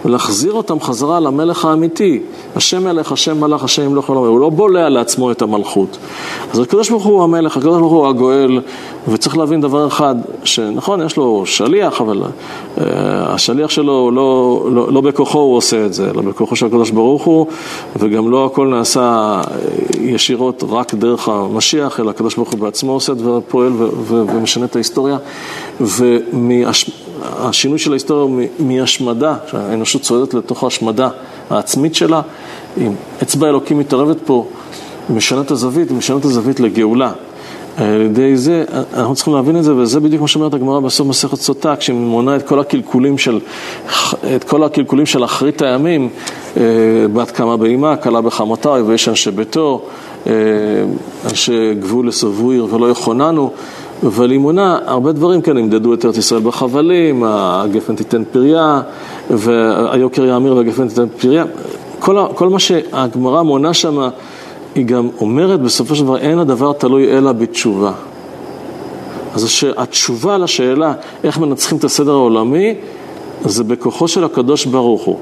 ולהחזיר 0.05 0.53
אותם 0.53 0.79
חזרה 0.79 1.19
למלך 1.19 1.65
האמיתי. 1.65 2.19
השם 2.55 2.83
מלך, 2.83 3.11
השם 3.11 3.41
מלך, 3.41 3.63
השם 3.63 3.83
ימלוך 3.83 4.09
עולמי. 4.09 4.27
הוא 4.27 4.39
לא 4.39 4.49
בולע 4.49 4.89
לעצמו 4.89 5.31
את 5.31 5.41
המלכות. 5.41 5.97
אז 6.53 6.59
הקדוש 6.59 6.89
ברוך 6.89 7.05
הוא 7.05 7.23
המלך, 7.23 7.57
הקדוש 7.57 7.79
ברוך 7.79 7.91
הוא 7.91 8.07
הגואל, 8.07 8.61
וצריך 9.07 9.37
להבין 9.37 9.61
דבר 9.61 9.87
אחד, 9.87 10.15
שנכון, 10.43 11.01
יש 11.01 11.17
לו 11.17 11.43
שליח, 11.45 12.01
אבל 12.01 12.23
uh, 12.23 12.79
השליח 13.27 13.69
שלו 13.69 14.11
לא, 14.11 14.61
לא, 14.71 14.93
לא 14.93 15.01
בכוחו 15.01 15.39
הוא 15.39 15.57
עושה 15.57 15.85
את 15.85 15.93
זה, 15.93 16.09
אלא 16.09 16.21
בכוחו 16.21 16.55
של 16.55 16.65
הקדוש 16.65 16.91
ברוך 16.91 17.23
הוא, 17.23 17.47
וגם 17.99 18.31
לא 18.31 18.45
הכל 18.45 18.67
נעשה 18.67 19.01
אה, 19.01 19.41
ישירות 20.01 20.63
רק 20.69 20.93
דרך 20.93 21.29
המשיח, 21.29 21.99
אלא 21.99 22.09
הקדוש 22.09 22.35
ברוך 22.35 22.51
הוא 22.51 22.59
בעצמו 22.59 22.91
עושה 22.91 23.13
את 23.13 23.19
זה 23.19 23.31
ופועל 23.31 23.71
ומשנה 24.07 24.65
את 24.65 24.75
ההיסטוריה. 24.75 25.17
והשינוי 27.21 27.79
של 27.79 27.91
ההיסטוריה 27.91 28.47
מהשמדה, 28.59 29.35
שהאנושות 29.51 30.01
צועדת 30.01 30.33
לתוך 30.33 30.63
ההשמדה 30.63 31.09
העצמית 31.49 31.95
שלה, 31.95 32.21
אם 32.77 32.91
אצבע 33.23 33.49
אלוקים 33.49 33.79
מתערבת 33.79 34.17
פה, 34.25 34.47
משנה 35.09 35.41
את 35.41 35.51
הזווית, 35.51 35.91
משנה 35.91 36.17
את 36.17 36.25
הזווית 36.25 36.59
לגאולה. 36.59 37.11
על 37.77 38.01
ידי 38.01 38.37
זה, 38.37 38.63
אנחנו 38.93 39.15
צריכים 39.15 39.33
להבין 39.33 39.57
את 39.57 39.63
זה, 39.63 39.75
וזה 39.75 39.99
בדיוק 39.99 40.21
מה 40.21 40.27
שאומרת 40.27 40.53
הגמרא 40.53 40.79
בסוף 40.79 41.07
מסכת 41.07 41.35
סוטה, 41.35 41.75
כשהיא 41.75 41.95
מונה 41.95 42.35
את 42.35 42.47
כל 42.47 42.59
הקלקולים 42.59 43.17
של, 43.17 43.39
את 44.35 44.43
כל 44.43 44.63
הקלקולים 44.63 45.05
של 45.05 45.23
אחרית 45.23 45.61
הימים, 45.61 46.09
אה, 46.57 46.63
בת 47.13 47.31
קמה 47.31 47.57
באימה, 47.57 47.95
כלה 47.95 48.21
בחמותה, 48.21 48.71
ויש 48.85 49.09
אנשי 49.09 49.31
ביתו, 49.31 49.85
אה, 50.27 50.33
אנשי 51.25 51.73
גבול 51.79 52.07
לסבויר 52.07 52.67
ולא 52.71 52.89
יכוננו, 52.89 53.51
אבל 54.05 54.31
היא 54.31 54.39
מונה 54.39 54.79
הרבה 54.85 55.11
דברים, 55.11 55.41
כן, 55.41 55.57
ימדדו 55.57 55.93
את 55.93 56.05
ארץ 56.05 56.17
ישראל 56.17 56.41
בחבלים, 56.41 57.23
הגפן 57.25 57.95
תיתן 57.95 58.23
פריה, 58.31 58.81
והיוקר 59.29 60.25
יאמיר 60.25 60.55
והגפן 60.55 60.87
תיתן 60.87 61.07
פריה, 61.17 61.45
כל, 61.99 62.17
כל 62.35 62.49
מה 62.49 62.59
שהגמרא 62.59 63.41
מונה 63.41 63.73
שם 63.73 64.09
היא 64.75 64.85
גם 64.85 65.09
אומרת 65.21 65.61
בסופו 65.61 65.95
של 65.95 66.03
דבר 66.03 66.17
אין 66.17 66.39
הדבר 66.39 66.73
תלוי 66.73 67.17
אלא 67.17 67.31
בתשובה. 67.31 67.91
אז 69.35 69.47
התשובה 69.77 70.37
לשאלה 70.37 70.93
איך 71.23 71.37
מנצחים 71.37 71.77
את 71.77 71.83
הסדר 71.83 72.11
העולמי 72.11 72.75
זה 73.45 73.63
בכוחו 73.63 74.07
של 74.07 74.23
הקדוש 74.23 74.65
ברוך 74.65 75.03
הוא. 75.03 75.17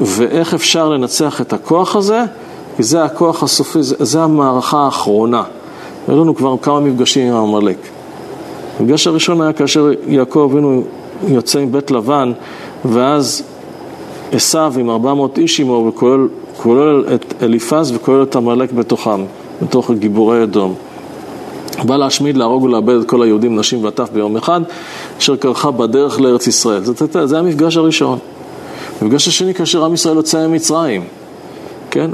ואיך 0.00 0.54
אפשר 0.54 0.88
לנצח 0.88 1.40
את 1.40 1.52
הכוח 1.52 1.96
הזה? 1.96 2.24
כי 2.76 2.82
זה 2.82 3.04
הכוח 3.04 3.42
הסופי, 3.42 3.82
זה, 3.82 3.96
זה 3.98 4.22
המערכה 4.22 4.78
האחרונה. 4.78 5.42
היו 6.08 6.20
לנו 6.20 6.34
כבר 6.34 6.54
כמה 6.62 6.80
מפגשים 6.80 7.32
עם 7.34 7.54
עמלק. 7.54 7.76
המפגש 8.80 9.06
הראשון 9.06 9.40
היה 9.40 9.52
כאשר 9.52 9.90
יעקב 10.06 10.48
אבינו 10.52 10.82
יוצא 11.28 11.60
מבית 11.60 11.90
לבן, 11.90 12.32
ואז 12.84 13.42
עשיו 14.32 14.74
עם 14.78 14.90
400 14.90 15.38
איש 15.38 15.60
עמו 15.60 15.84
וכולל 15.88 16.28
כולל 16.62 17.04
את 17.14 17.34
אליפז 17.42 17.92
וכולל 17.94 18.22
את 18.22 18.36
עמלק 18.36 18.72
בתוכם, 18.72 19.24
בתוך 19.62 19.90
גיבורי 19.90 20.42
אדום. 20.42 20.74
בא 21.84 21.96
להשמיד, 21.96 22.36
להרוג 22.36 22.62
ולאבד 22.62 22.94
את 22.94 23.08
כל 23.08 23.22
היהודים, 23.22 23.56
נשים 23.56 23.84
וטף 23.84 24.08
ביום 24.12 24.36
אחד, 24.36 24.60
אשר 25.18 25.36
קרחה 25.36 25.70
בדרך 25.70 26.20
לארץ 26.20 26.46
ישראל. 26.46 26.84
זה, 26.84 26.92
זה, 27.12 27.26
זה 27.26 27.38
המפגש 27.38 27.76
הראשון. 27.76 28.18
המפגש 29.00 29.28
השני 29.28 29.54
כאשר 29.54 29.84
עם 29.84 29.94
ישראל 29.94 30.16
יוצא 30.16 30.46
ממצרים, 30.46 31.04
כן, 31.98 32.10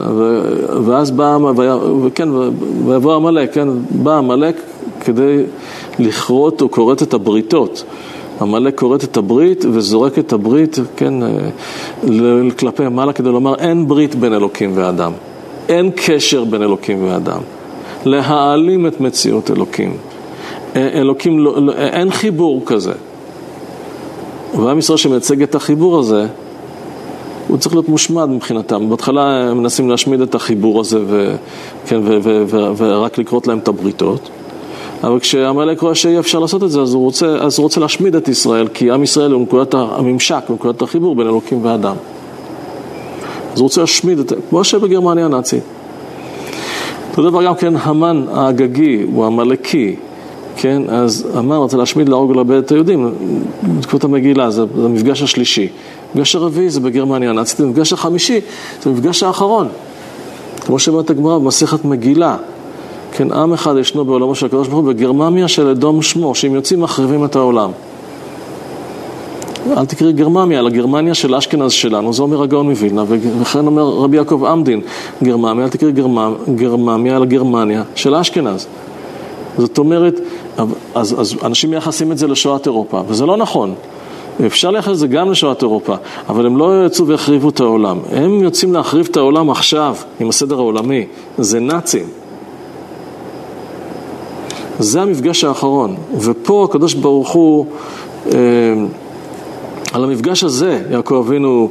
ואז 0.85 1.11
בא, 1.11 1.39
וכן, 2.05 2.29
ויבוא 2.87 3.15
עמלק, 3.15 3.55
כן, 3.55 3.69
בא 3.91 4.19
עמלק 4.19 4.57
כדי 5.01 5.43
לכרות 5.99 6.63
או 6.63 6.71
כורת 6.71 7.03
את 7.03 7.15
הבריתות. 7.15 7.85
עמלק 8.41 8.79
כורת 8.79 9.05
את 9.05 9.17
הברית 9.17 9.65
וזורק 9.73 10.19
את 10.19 10.33
הברית, 10.33 10.79
כן, 10.97 11.15
אה, 11.23 12.51
כלפי 12.59 12.89
מעלה 12.89 13.13
כדי 13.13 13.29
לומר 13.29 13.55
אין 13.55 13.89
ברית 13.89 14.15
בין 14.15 14.35
אלוקים 14.35 14.71
ואדם, 14.75 15.13
אין 15.69 15.91
קשר 15.97 16.45
בין 16.45 16.63
אלוקים 16.63 17.05
ואדם, 17.09 17.41
להעלים 18.05 18.87
את 18.87 19.01
מציאות 19.01 19.51
אלוקים. 19.51 19.97
אה, 20.77 20.89
אלוקים, 20.95 21.39
לא, 21.39 21.63
לא, 21.63 21.73
אין 21.73 22.11
חיבור 22.11 22.63
כזה. 22.67 22.93
ועם 24.59 24.79
ישראל 24.79 24.99
שמייצג 24.99 25.43
את 25.43 25.55
החיבור 25.55 25.99
הזה, 25.99 26.27
הוא 27.49 27.59
צריך 27.59 27.75
להיות 27.75 27.89
מושמד 27.89 28.29
מבחינתם. 28.29 28.91
בהתחלה 28.91 29.51
הם 29.51 29.59
מנסים 29.59 29.91
להשמיד 29.91 30.21
את 30.21 30.35
החיבור 30.35 30.81
הזה 30.81 30.99
ו, 31.07 31.35
כן, 31.87 32.01
ו, 32.05 32.19
ו, 32.23 32.45
ו, 32.47 32.73
ורק 32.77 33.19
לקרות 33.19 33.47
להם 33.47 33.59
את 33.59 33.69
הבריתות. 33.69 34.31
אבל 35.05 35.21
כשעמלק 35.21 35.81
רואה 35.81 35.95
שאי 35.95 36.19
אפשר 36.19 36.39
לעשות 36.39 36.63
את 36.63 36.71
זה, 36.71 36.81
אז 36.81 36.95
הוא 36.95 37.05
רוצה, 37.05 37.27
אז 37.27 37.59
הוא 37.59 37.65
רוצה 37.65 37.81
להשמיד 37.81 38.17
את 38.17 38.29
ישראל, 38.29 38.69
כי 38.75 38.91
עם 38.91 39.03
ישראל 39.03 39.33
הוא 39.33 39.43
נקודת 39.43 39.75
הממשק, 39.75 40.43
נקודת 40.49 40.83
החיבור 40.83 41.17
בין 41.17 41.27
אלוקים 41.27 41.65
ואדם. 41.65 41.97
אז 43.53 43.59
הוא 43.59 43.65
רוצה 43.65 43.81
להשמיד 43.81 44.19
את 44.19 44.29
זה, 44.29 44.37
כמו 44.51 44.65
שבגרמניה 44.65 45.25
הנאצית. 45.25 45.63
אותו 47.11 47.31
דבר 47.31 47.45
גם 47.45 47.55
כן 47.55 47.75
המן 47.77 48.25
האגגי, 48.33 49.03
הוא 49.13 49.27
עמלקי, 49.27 49.97
כן? 50.57 50.83
אז 50.89 51.29
המן 51.35 51.57
רוצה 51.57 51.77
להשמיד, 51.77 52.09
להרוג 52.09 52.31
ולאבד 52.31 52.57
את 52.57 52.73
היהודים, 52.73 53.15
בתקופת 53.79 54.05
המגילה, 54.05 54.51
זה, 54.51 54.65
זה 54.77 54.85
המפגש 54.85 55.23
השלישי. 55.23 55.69
המפגש 56.15 56.37
הרביעי 56.37 56.71
זה 56.71 56.81
בגרמניה 56.81 57.31
הנאצית, 57.31 57.61
המפגש 57.61 57.93
החמישי 57.93 58.41
זה 58.83 58.91
המפגש 58.91 59.23
האחרון. 59.23 59.69
כמו 60.61 60.79
שאומרת 60.79 61.11
הגמרא 61.11 61.39
במסכת 61.39 61.85
מגילה, 61.85 62.37
כן, 63.13 63.33
עם 63.33 63.53
אחד 63.53 63.77
ישנו 63.77 64.05
בעולמו 64.05 64.35
של 64.35 64.47
הקדוש 64.47 64.69
ברוך 64.69 64.85
הוא, 64.85 64.93
בגרממיה 64.93 65.49
של 65.49 65.69
אדום 65.69 66.03
שמו, 66.03 66.35
שאם 66.35 66.55
יוצאים 66.55 66.81
מחריבים 66.81 67.25
את 67.25 67.37
העולם. 67.37 67.71
אל 69.77 69.85
תקראי 69.85 70.13
גרממיה, 70.13 70.59
אלא 70.59 70.71
גרמניה 70.71 71.15
של 71.15 71.35
אשכנז 71.35 71.73
שלנו, 71.73 72.13
זה 72.13 72.23
אומר 72.23 72.43
הגאון 72.43 72.71
מווילנה, 72.71 73.05
וכן 73.09 73.67
אומר 73.67 73.83
רבי 73.83 74.17
יעקב 74.17 74.45
עמדין, 74.45 74.81
גרממיה, 75.23 75.65
אל 75.65 75.71
תקראי 75.71 75.93
גרממ, 75.93 76.35
גרממיה, 76.55 77.17
אלא 77.17 77.25
גרמניה 77.25 77.83
של 77.95 78.15
אשכנז. 78.15 78.67
זאת 79.59 79.79
אומרת, 79.79 80.21
אז, 80.95 81.21
אז 81.21 81.35
אנשים 81.43 81.71
מייחסים 81.71 82.13
את 82.13 82.19
זה 82.19 82.27
לשואת 82.27 82.67
אירופה, 82.67 83.03
וזה 83.09 83.27
לא 83.27 83.37
נכון. 83.37 83.75
אפשר 84.47 84.71
לייחס 84.71 84.93
את 84.93 84.99
זה 84.99 85.07
גם 85.07 85.31
לשואת 85.31 85.63
אירופה, 85.63 85.95
אבל 86.29 86.47
הם 86.47 86.57
לא 86.57 86.87
יצאו 86.87 87.07
והחריבו 87.07 87.49
את 87.49 87.61
העולם. 87.61 87.99
הם 88.13 88.43
יוצאים 88.43 88.73
להחריב 88.73 89.09
את 89.11 89.17
העולם 89.17 89.51
עכשיו, 89.51 89.97
עם 90.21 90.29
הסדר 90.29 90.55
העולמי. 90.55 91.07
זה 91.39 91.61
נאצים. 91.61 92.07
זה 94.79 95.03
המפגש 95.03 95.45
האחרון, 95.45 95.97
ופה 96.21 96.67
הקדוש 96.71 96.95
ברוך 96.95 97.31
הוא, 97.31 97.67
אה, 98.27 98.39
על 99.95 100.05
המפגש 100.05 100.45
הזה 100.45 100.83
יעקב 100.91 101.25
אבינו 101.27 101.71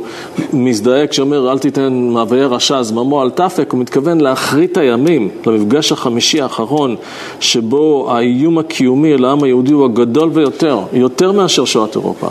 מזדעק 0.54 1.10
כשאומר 1.10 1.52
אל 1.52 1.60
תיתן 1.60 1.94
מאוויי 1.94 2.46
רשע 2.46 2.84
זממו 2.84 3.24
אל 3.24 3.30
תפק, 3.30 3.72
הוא 3.72 3.80
מתכוון 3.80 4.22
לאחרית 4.22 4.78
הימים, 4.78 5.30
למפגש 5.46 5.92
החמישי 5.92 6.42
האחרון, 6.42 6.96
שבו 7.40 8.12
האיום 8.12 8.58
הקיומי 8.58 9.14
אל 9.14 9.26
העם 9.26 9.44
היהודי 9.44 9.72
הוא 9.72 9.86
הגדול 9.86 10.30
ביותר, 10.30 10.80
יותר 10.94 11.32
מאשר 11.32 11.66
שואת 11.66 11.96
אירופה. 11.96 12.28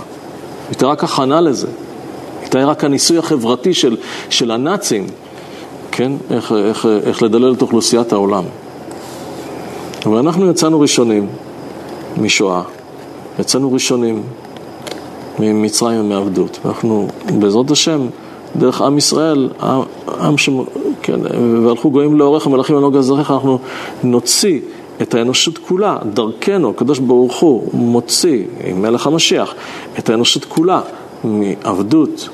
הייתה 0.69 0.86
רק 0.86 1.05
הכנה 1.05 1.40
לזה, 1.40 1.69
הייתה 2.40 2.64
רק 2.64 2.85
הניסוי 2.85 3.19
החברתי 3.19 3.74
של, 3.74 3.97
של 4.31 4.51
הנאצים, 4.51 5.06
כן? 5.90 6.12
איך, 6.31 6.52
איך, 6.52 6.86
איך 7.06 7.23
לדלל 7.23 7.52
את 7.52 7.62
אוכלוסיית 7.62 8.12
העולם. 8.12 8.44
אבל 10.06 10.19
אנחנו 10.19 10.51
יצאנו 10.51 10.81
ראשונים 10.81 11.27
משואה, 12.20 12.62
יצאנו 13.39 13.73
ראשונים 13.73 14.23
ממצרים 15.38 16.00
ומעבדות. 16.00 16.59
אנחנו, 16.64 17.09
בעזרת 17.38 17.70
השם, 17.70 18.06
דרך 18.56 18.82
עם 18.82 18.98
ישראל, 18.98 19.48
עם 20.20 20.38
ש... 20.38 20.50
כן, 21.02 21.20
והלכו 21.64 21.90
גויים 21.90 22.18
לאורך 22.18 22.46
המלאכים 22.46 22.76
ונוגע 22.76 23.00
זרעך, 23.00 23.30
אנחנו 23.30 23.59
נוציא 24.04 24.60
את 25.02 25.14
האנושות 25.14 25.59
כולה, 25.59 25.96
דרכנו, 26.12 26.70
הקדוש 26.70 26.98
ברוך 26.98 27.40
הוא 27.40 27.68
מוציא, 27.72 28.44
עם 28.64 28.82
מלך 28.82 29.06
המשיח, 29.06 29.54
את 29.98 30.10
האנושות 30.10 30.44
כולה 30.44 30.80
מעבדות 31.24 32.28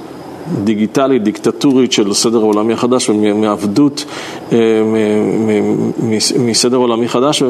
דיגיטלית, 0.65 1.23
דיקטטורית 1.23 1.93
של 1.93 2.15
סדר 2.15 2.39
עולמי 2.39 2.77
חדש 2.77 3.11
ומעבדות 3.11 4.05
אה, 4.53 4.59
מסדר 6.39 6.77
עולמי 6.77 7.09
חדש 7.09 7.43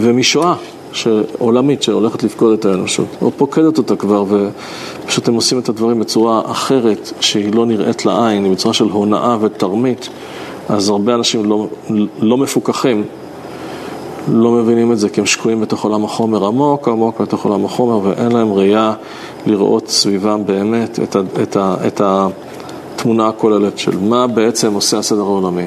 ומשואה 0.00 0.54
עולמית 1.38 1.82
שהולכת 1.82 2.22
לפקוד 2.22 2.58
את 2.58 2.64
האנושות, 2.64 3.06
או 3.22 3.30
פוקדת 3.30 3.78
אותה 3.78 3.96
כבר, 3.96 4.24
ופשוט 4.28 5.28
הם 5.28 5.34
עושים 5.34 5.58
את 5.58 5.68
הדברים 5.68 6.00
בצורה 6.00 6.42
אחרת, 6.44 7.12
שהיא 7.20 7.54
לא 7.54 7.66
נראית 7.66 8.06
לעין, 8.06 8.44
היא 8.44 8.52
בצורה 8.52 8.74
של 8.74 8.84
הונאה 8.84 9.36
ותרמית, 9.40 10.08
אז 10.68 10.88
הרבה 10.88 11.14
אנשים 11.14 11.44
לא, 11.44 11.66
לא 12.20 12.36
מפוקחים. 12.36 13.04
לא 14.32 14.52
מבינים 14.52 14.92
את 14.92 14.98
זה 14.98 15.08
כי 15.08 15.20
הם 15.20 15.26
שקועים 15.26 15.60
בתוך 15.60 15.84
עולם 15.84 16.04
החומר 16.04 16.46
עמוק 16.46 16.88
עמוק 16.88 17.20
בתוך 17.20 17.44
עולם 17.44 17.64
החומר 17.64 18.08
ואין 18.08 18.32
להם 18.32 18.52
ראייה 18.52 18.92
לראות 19.46 19.88
סביבם 19.88 20.46
באמת 20.46 20.98
את, 21.02 21.16
ה, 21.16 21.20
את, 21.42 21.56
ה, 21.56 21.76
את 21.86 22.00
התמונה 22.04 23.28
הכוללת 23.28 23.78
של 23.78 23.98
מה 23.98 24.26
בעצם 24.26 24.74
עושה 24.74 24.98
הסדר 24.98 25.20
העולמי. 25.20 25.66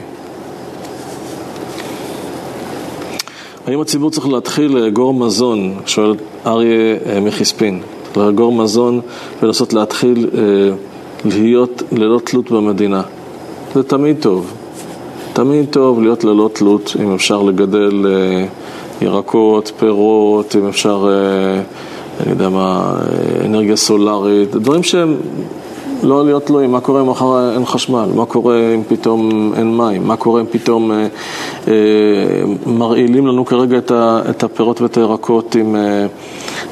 האם 3.70 3.82
הציבור 3.82 4.12
צריך 4.12 4.28
להתחיל 4.28 4.78
לאגור 4.78 5.14
מזון? 5.14 5.74
שואל 5.86 6.16
אריה 6.46 6.96
אה, 7.06 7.20
מחיספין. 7.20 7.82
לאגור 8.18 8.52
מזון 8.52 9.02
ולנסות 9.42 9.74
להתחיל 9.74 10.30
אה, 10.38 10.42
להיות 11.26 11.84
ללא 11.92 12.20
תלות 12.24 12.52
במדינה. 12.52 13.02
זה 13.76 13.84
תמיד 13.84 14.18
טוב. 14.20 14.54
תמיד 15.34 15.66
טוב 15.70 16.02
להיות 16.02 16.24
ללא 16.24 16.50
תלות, 16.54 16.96
אם 17.04 17.14
אפשר 17.14 17.44
לגדל 17.44 18.06
אה, 18.06 18.46
ירקות, 19.02 19.72
פירות, 19.80 20.56
אם 20.56 20.68
אפשר, 20.68 21.08
אני 22.20 22.32
יודע 22.32 22.50
מה, 22.50 22.96
אנרגיה 23.46 23.76
סולארית, 23.76 24.56
דברים 24.56 24.84
שהם 24.84 25.18
לא 26.04 26.26
להיות 26.26 26.46
תלויים, 26.46 26.72
מה 26.72 26.82
קורה 26.82 27.02
אם 27.02 27.10
מחר 27.10 27.54
אין 27.54 27.66
חשמל, 27.66 28.10
מה 28.16 28.26
קורה 28.26 28.74
אם 28.76 28.84
פתאום 28.88 29.54
אין 29.58 29.78
מים, 29.78 30.08
מה 30.08 30.16
קורה 30.16 30.42
אם 30.42 30.46
פתאום 30.52 30.92
אה, 30.92 31.08
אה, 31.68 31.74
מרעילים 32.66 33.28
לנו 33.28 33.46
כרגע 33.46 33.78
את, 33.78 33.92
ה, 33.92 34.22
את 34.30 34.44
הפירות 34.44 34.82
ואת 34.82 34.98
הירקות 34.98 35.56
עם, 35.56 35.76
אה, 35.76 36.06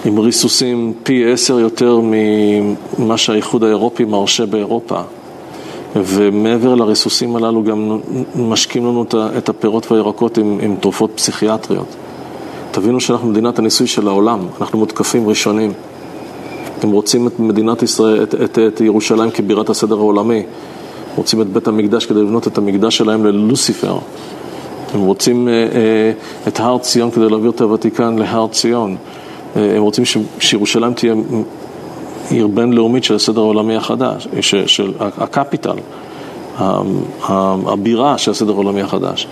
עם 0.06 0.20
ריסוסים 0.20 0.94
פי 1.04 1.32
עשר 1.32 1.60
יותר 1.60 2.00
ממה 2.04 3.18
שהאיחוד 3.18 3.64
האירופי 3.64 4.06
מרשה 4.06 4.46
באירופה. 4.46 5.00
ומעבר 5.96 6.76
לריסוסים 6.76 7.36
הללו 7.36 7.64
גם 7.64 8.00
משקים 8.36 8.86
לנו 8.86 9.06
את 9.38 9.50
הפירות 9.50 9.92
והירקות 9.92 10.38
עם, 10.38 10.58
עם 10.62 10.76
תרופות 10.80 11.12
פסיכיאטריות. 11.16 11.96
תבינו 12.72 13.00
שאנחנו 13.00 13.28
מדינת 13.28 13.60
הניסוי 13.60 13.88
של 13.88 14.08
העולם, 14.08 14.40
אנחנו 14.62 14.80
מותקפים 14.80 15.30
ראשונים. 15.30 15.74
הם 16.84 16.92
רוצים 16.92 17.28
את 17.28 17.40
מדינת 17.40 17.84
ישראל, 17.84 18.24
את, 18.24 18.36
את, 18.36 18.60
את 18.60 18.82
ירושלים 18.82 19.32
כבירת 19.32 19.70
הסדר 19.70 19.96
העולמי. 19.96 20.44
רוצים 21.16 21.42
את 21.42 21.48
בית 21.48 21.68
המקדש 21.68 22.06
כדי 22.06 22.22
לבנות 22.22 22.48
את 22.48 22.58
המקדש 22.58 22.98
שלהם 22.98 23.26
ללוסיפר. 23.26 23.98
הם 24.94 25.02
רוצים 25.02 25.48
אה, 25.48 25.54
אה, 25.54 26.12
את 26.48 26.60
הר 26.60 26.78
ציון 26.78 27.12
כדי 27.12 27.30
להעביר 27.30 27.50
את 27.50 27.62
הוותיקן 27.62 28.16
להר 28.16 28.48
ציון. 28.48 28.96
אה, 29.56 29.76
הם 29.76 29.82
רוצים 29.82 30.06
ש, 30.06 30.18
שירושלים 30.40 30.94
תהיה 30.94 31.14
עיר 32.30 32.48
בינלאומית 32.48 33.04
של 33.04 33.16
הסדר 33.16 33.42
העולמי 33.42 33.76
החדש, 33.76 34.28
ש, 34.42 34.56
של 34.56 34.94
הקפיטל, 35.00 35.76
הבירה 37.66 38.18
של 38.18 38.32
הסדר 38.32 38.52
העולמי 38.52 38.82
החדש. 38.82 39.28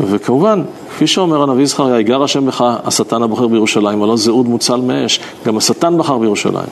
וכמובן, 0.00 0.62
כפי 0.98 1.06
שאומר 1.06 1.42
הנביא 1.42 1.66
זכריה, 1.66 2.00
יגר 2.00 2.22
השם 2.22 2.46
בך 2.46 2.64
השטן 2.84 3.22
הבוחר 3.22 3.46
בירושלים, 3.46 4.02
הלא 4.02 4.16
זה 4.16 4.30
אוד 4.30 4.46
מוצל 4.48 4.76
מאש, 4.76 5.20
גם 5.46 5.56
השטן 5.56 5.98
בחר 5.98 6.18
בירושלים. 6.18 6.68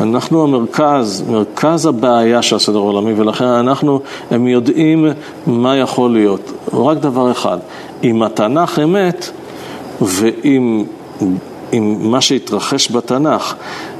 אנחנו 0.00 0.42
המרכז, 0.42 1.24
מרכז 1.30 1.86
הבעיה 1.86 2.42
של 2.42 2.56
הסדר 2.56 2.78
העולמי, 2.78 3.12
ולכן 3.16 3.44
אנחנו, 3.44 4.00
הם 4.30 4.46
יודעים 4.46 5.06
מה 5.46 5.76
יכול 5.76 6.12
להיות. 6.12 6.52
רק 6.72 6.98
דבר 6.98 7.30
אחד, 7.30 7.58
אם 8.04 8.22
התנ"ך 8.22 8.78
אמת, 8.78 9.30
ואם 10.02 10.84
אם 11.72 11.96
מה 12.00 12.20
שהתרחש 12.20 12.92
בתנ"ך 12.92 13.54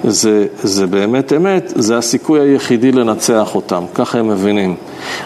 זה, 0.04 0.46
זה 0.62 0.86
באמת 0.86 1.32
אמת, 1.32 1.72
זה 1.76 1.98
הסיכוי 1.98 2.40
היחידי 2.40 2.92
לנצח 2.92 3.54
אותם, 3.54 3.84
ככה 3.94 4.18
הם 4.18 4.28
מבינים. 4.28 4.74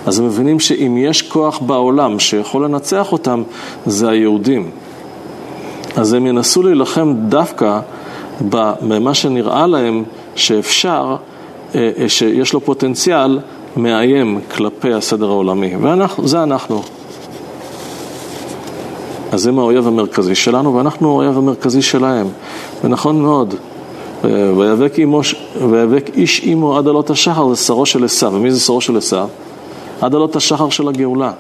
אז 0.06 0.18
הם 0.18 0.26
מבינים 0.26 0.60
שאם 0.60 0.96
יש 0.98 1.22
כוח 1.22 1.58
בעולם 1.58 2.18
שיכול 2.18 2.64
לנצח 2.64 3.12
אותם, 3.12 3.42
זה 3.86 4.08
היהודים. 4.08 4.70
אז 5.96 6.12
הם 6.12 6.26
ינסו 6.26 6.62
להילחם 6.62 7.14
דווקא 7.28 7.80
במה 8.82 9.14
שנראה 9.14 9.66
להם 9.66 10.04
שאפשר, 10.34 11.16
אה, 11.74 11.90
אה, 11.98 12.08
שיש 12.08 12.52
לו 12.52 12.60
פוטנציאל 12.60 13.38
מאיים 13.76 14.40
כלפי 14.54 14.92
הסדר 14.92 15.28
העולמי, 15.28 15.74
וזה 16.18 16.42
אנחנו. 16.42 16.82
אז 19.35 19.47
הם 19.47 19.59
האויב 19.59 19.86
המרכזי 19.86 20.35
שלנו 20.35 20.74
ואנחנו 20.74 21.11
האויב 21.11 21.39
המרכזי 21.39 21.82
שלהם. 21.82 22.27
ונכון 22.85 23.23
מאוד, 23.23 23.55
אימוש, 24.98 25.35
ויאבק 25.70 26.11
איש 26.15 26.40
עמו 26.44 26.78
עד 26.78 26.89
עלות 26.89 27.11
השחר 27.11 27.55
זה 27.55 27.56
שרו 27.56 27.86
של 27.86 28.05
עשיו. 28.05 28.32
ומי 28.35 28.51
זה 28.51 28.61
שרו 28.61 28.81
של 28.81 28.97
עשיו? 28.97 29.28
עד 30.01 30.15
עלות 30.15 30.36
השחר 30.36 30.69
של 30.69 30.89
הגאולה. 30.89 31.32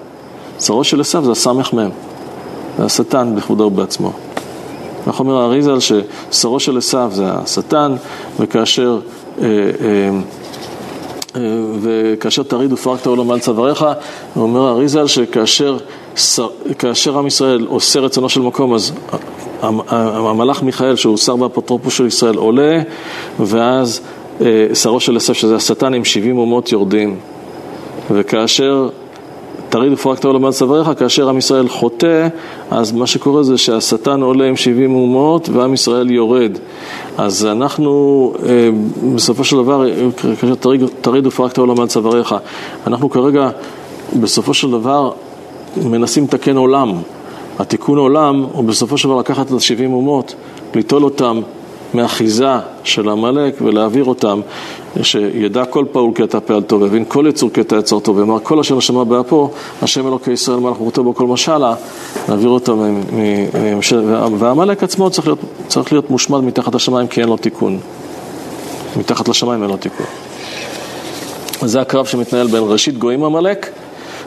שרו 0.60 0.84
של 0.84 1.00
עשיו 1.00 1.24
זה 1.24 1.32
הסמ"ם, 1.32 1.90
זה 2.78 2.84
השטן 2.84 3.34
בכבודו 3.36 3.64
ובעצמו. 3.64 4.12
איך 5.06 5.20
אומר 5.20 5.36
האריזל 5.36 5.78
ששרו 5.80 6.60
של 6.60 6.78
עשיו 6.78 7.10
זה 7.14 7.24
השטן, 7.26 7.94
וכאשר, 8.40 8.98
אה, 9.40 9.46
אה, 9.46 9.50
אה, 11.36 11.40
וכאשר 11.80 12.42
תריד 12.42 12.72
ופרקת 12.72 13.06
עולם 13.06 13.30
על 13.30 13.40
צוואריך, 13.40 13.86
אומר 14.36 14.68
האריזל 14.68 15.06
שכאשר 15.06 15.76
כאשר 16.78 17.18
עם 17.18 17.26
ישראל 17.26 17.66
עושה 17.68 18.00
רצונו 18.00 18.28
של 18.28 18.40
מקום, 18.40 18.74
אז 18.74 18.92
המלאך 19.62 20.62
מיכאל, 20.62 20.96
שהוא 20.96 21.16
שר 21.16 21.36
באפוטרופוס 21.36 21.94
של 21.94 22.06
ישראל, 22.06 22.36
עולה, 22.36 22.82
ואז 23.40 24.00
אה, 24.40 24.66
שרו 24.74 25.00
של 25.00 25.14
יוסף, 25.14 25.32
שזה 25.32 25.56
השטן 25.56 25.94
עם 25.94 26.04
70 26.04 26.38
אומות 26.38 26.72
יורדים. 26.72 27.16
וכאשר 28.10 28.88
תריד 29.68 29.92
ופרקת 29.92 30.24
עולם 30.24 30.44
על 30.44 30.52
צוואריך, 30.52 30.98
כאשר 30.98 31.28
עם 31.28 31.38
ישראל 31.38 31.68
חוטא, 31.68 32.28
אז 32.70 32.92
מה 32.92 33.06
שקורה 33.06 33.42
זה 33.42 33.58
שהשטן 33.58 34.22
עולה 34.22 34.44
עם 34.44 34.56
70 34.56 34.94
אומות 34.94 35.48
ועם 35.48 35.74
ישראל 35.74 36.10
יורד. 36.10 36.58
אז 37.18 37.46
אנחנו, 37.46 38.32
אה, 38.46 38.68
בסופו 39.14 39.44
של 39.44 39.56
דבר, 39.56 39.84
כאשר 40.40 40.54
תריד 41.00 41.26
ופרקת 41.26 41.58
עולם 41.58 41.80
על 41.80 41.86
צוואריך, 41.86 42.34
אנחנו 42.86 43.10
כרגע, 43.10 43.50
בסופו 44.20 44.54
של 44.54 44.70
דבר, 44.70 45.10
מנסים 45.76 46.24
לתקן 46.24 46.56
עולם. 46.56 46.92
התיקון 47.58 47.98
עולם 47.98 48.46
הוא 48.52 48.64
בסופו 48.64 48.98
של 48.98 49.08
דבר 49.08 49.18
לקחת 49.18 49.46
את 49.46 49.52
ה-70 49.52 49.84
אומות, 49.84 50.34
ליטול 50.74 51.04
אותם 51.04 51.40
מאחיזה 51.94 52.52
של 52.84 53.08
עמלק 53.08 53.54
ולהעביר 53.62 54.04
אותם, 54.04 54.40
שידע 55.02 55.64
כל 55.64 55.84
פעול 55.92 56.10
כי 56.14 56.24
אתה 56.24 56.40
פעל 56.40 56.62
טוב, 56.62 56.82
יבין 56.82 57.04
כל 57.08 57.26
יצור 57.28 57.50
כי 57.50 57.60
אתה 57.60 57.76
יצר 57.76 58.00
טוב, 58.00 58.16
ואמר 58.16 58.38
כל 58.42 58.60
אשר 58.60 58.76
נשמה 58.76 59.04
באפו, 59.04 59.50
השם 59.82 60.06
אלוקי 60.06 60.32
ישראל 60.32 60.58
מלך 60.58 60.80
וחוטא 60.80 61.02
בו 61.02 61.14
כל 61.14 61.26
משלה, 61.26 61.74
נעביר 62.28 62.48
אותם, 62.48 63.00
ועמלק 64.38 64.82
עצמו 64.82 65.10
צריך 65.10 65.26
להיות, 65.26 65.38
צריך 65.68 65.92
להיות 65.92 66.10
מושמד 66.10 66.44
מתחת 66.44 66.74
לשמיים 66.74 67.06
כי 67.06 67.20
אין 67.20 67.28
לו 67.28 67.36
תיקון. 67.36 67.78
מתחת 68.96 69.28
לשמיים 69.28 69.62
אין 69.62 69.70
לו 69.70 69.76
תיקון. 69.76 70.06
זה 71.60 71.80
הקרב 71.80 72.06
שמתנהל 72.06 72.46
בין 72.46 72.62
ראשית 72.66 72.98
גויים 72.98 73.24
עמלק 73.24 73.70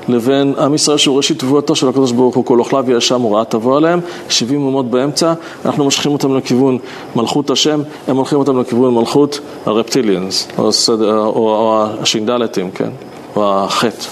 לבין 0.08 0.54
עם 0.58 0.74
ישראל 0.74 0.98
שהוא 0.98 1.18
ראשית 1.18 1.40
תבואתו 1.40 1.76
של 1.76 1.90
הקדוש 1.90 2.12
ברוך 2.12 2.36
הוא 2.36 2.46
כל 2.46 2.60
אוכליו 2.60 2.84
וישם 2.88 3.26
ורעה 3.26 3.46
תבוא 3.46 3.78
עליהם, 3.78 4.00
70 4.30 4.66
אומות 4.66 4.90
באמצע, 4.90 5.34
אנחנו 5.66 5.84
מושכים 5.84 6.12
אותם 6.12 6.38
לכיוון 6.38 6.78
מלכות 7.16 7.50
השם, 7.50 7.82
הם 8.08 8.18
הולכים 8.18 8.40
אותם 8.40 8.60
לכיוון 8.60 8.94
מלכות 8.94 9.40
הרפטיליאנס, 9.66 10.48
או, 10.58 10.70
או, 10.98 11.02
או 11.36 11.86
השינדלתים, 12.02 12.72
כן, 12.72 12.90
או 13.36 13.64
החטא 13.64 14.06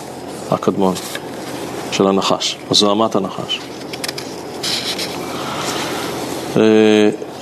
הקדמון 0.51 0.93
של 1.91 2.07
הנחש, 2.07 2.57
או 2.69 2.75
זוהמת 2.75 3.15
הנחש. 3.15 3.59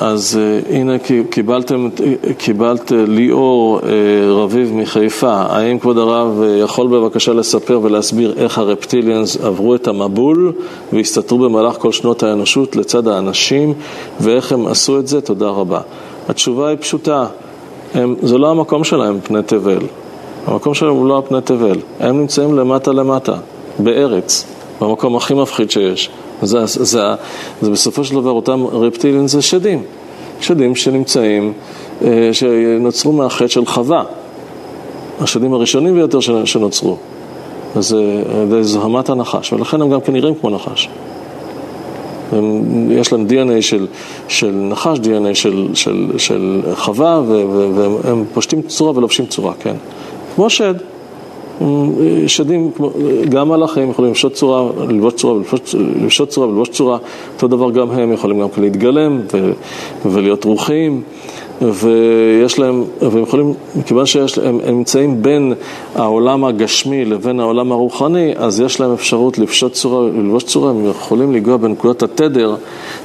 אה, 0.03 0.07
אז 0.07 0.39
uh, 0.39 0.73
הנה 0.73 0.93
קיבלתם, 1.29 1.89
קיבלת 2.37 2.91
ליאור 3.07 3.79
uh, 3.79 3.83
רביב 4.29 4.73
מחיפה, 4.73 5.33
האם 5.33 5.79
כבוד 5.79 5.97
הרב 5.97 6.41
uh, 6.41 6.63
יכול 6.63 6.87
בבקשה 6.87 7.33
לספר 7.33 7.79
ולהסביר 7.83 8.33
איך 8.37 8.57
הרפטיליאנס 8.57 9.37
עברו 9.37 9.75
את 9.75 9.87
המבול 9.87 10.53
והסתתרו 10.93 11.37
במהלך 11.37 11.75
כל 11.77 11.91
שנות 11.91 12.23
האנושות 12.23 12.75
לצד 12.75 13.07
האנשים 13.07 13.73
ואיך 14.19 14.51
הם 14.51 14.67
עשו 14.67 14.99
את 14.99 15.07
זה? 15.07 15.21
תודה 15.21 15.47
רבה. 15.47 15.81
התשובה 16.29 16.69
היא 16.69 16.77
פשוטה, 16.77 17.25
הם, 17.93 18.15
זה 18.21 18.37
לא 18.37 18.51
המקום 18.51 18.83
שלהם 18.83 19.19
פני 19.23 19.43
תבל, 19.45 19.81
המקום 20.47 20.73
שלהם 20.73 20.93
הוא 20.93 21.07
לא 21.07 21.17
הפני 21.17 21.41
תבל, 21.41 21.77
הם 21.99 22.19
נמצאים 22.19 22.57
למטה 22.57 22.91
למטה, 22.91 23.33
בארץ, 23.79 24.45
במקום 24.81 25.15
הכי 25.15 25.33
מפחיד 25.33 25.71
שיש. 25.71 26.09
זה, 26.45 26.65
זה, 26.65 26.83
זה, 26.83 27.01
זה 27.61 27.71
בסופו 27.71 28.03
של 28.03 28.15
דבר 28.15 28.31
אותם 28.31 28.65
רפטילים 28.65 29.27
זה 29.27 29.41
שדים, 29.41 29.83
שדים 30.41 30.75
שנמצאים, 30.75 31.53
אה, 32.03 32.29
שנוצרו 32.31 33.11
מהחטא 33.11 33.47
של 33.47 33.65
חווה, 33.65 34.03
השדים 35.19 35.53
הראשונים 35.53 35.95
ביותר 35.95 36.19
שנוצרו. 36.45 36.97
אז 37.75 37.95
זה 38.49 38.63
זוהמת 38.63 39.09
הנחש, 39.09 39.53
ולכן 39.53 39.81
הם 39.81 39.89
גם 39.89 40.01
כן 40.01 40.13
נראים 40.13 40.35
כמו 40.35 40.49
נחש. 40.49 40.89
הם, 42.31 42.91
יש 42.91 43.11
להם 43.11 43.27
DNA 43.29 43.61
של, 43.61 43.87
של 44.27 44.51
נחש, 44.51 44.97
DNA 44.97 45.33
של, 45.33 45.67
של, 45.73 46.11
של 46.17 46.61
חווה, 46.75 47.21
והם 47.75 48.25
פושטים 48.33 48.61
צורה 48.61 48.91
ולובשים 48.97 49.25
צורה, 49.25 49.53
כן. 49.59 49.75
כמו 50.35 50.49
שד. 50.49 50.73
שדים, 52.27 52.71
גם 53.29 53.49
מלאכים 53.49 53.89
יכולים 53.89 54.11
לפשוט 54.11 54.33
צורה, 54.33 54.69
ללבוש 54.87 55.13
צורה, 55.13 55.39
לפשוט 56.05 56.29
צורה 56.29 56.47
וללבוש 56.47 56.69
צורה, 56.69 56.97
אותו 57.35 57.47
דבר 57.47 57.71
גם 57.71 57.91
הם 57.91 58.13
יכולים 58.13 58.39
גם 58.39 58.49
כן 58.49 58.61
להתגלם 58.61 59.21
ולהיות 60.05 60.43
רוחים 60.43 61.01
ויש 61.61 62.59
להם, 62.59 62.83
והם 63.01 63.23
יכולים, 63.23 63.53
מכיוון 63.75 64.05
שהם 64.05 64.59
נמצאים 64.67 65.23
בין 65.23 65.53
העולם 65.95 66.45
הגשמי 66.45 67.05
לבין 67.05 67.39
העולם 67.39 67.71
הרוחני, 67.71 68.33
אז 68.35 68.59
יש 68.59 68.79
להם 68.79 68.93
אפשרות 68.93 69.37
לפשוט 69.37 69.73
צורה 69.73 69.99
וללבוש 69.99 70.43
צורה, 70.43 70.69
הם 70.69 70.89
יכולים 70.89 71.33
לנגוע 71.33 71.57
בנקודת 71.57 72.03
התדר 72.03 72.55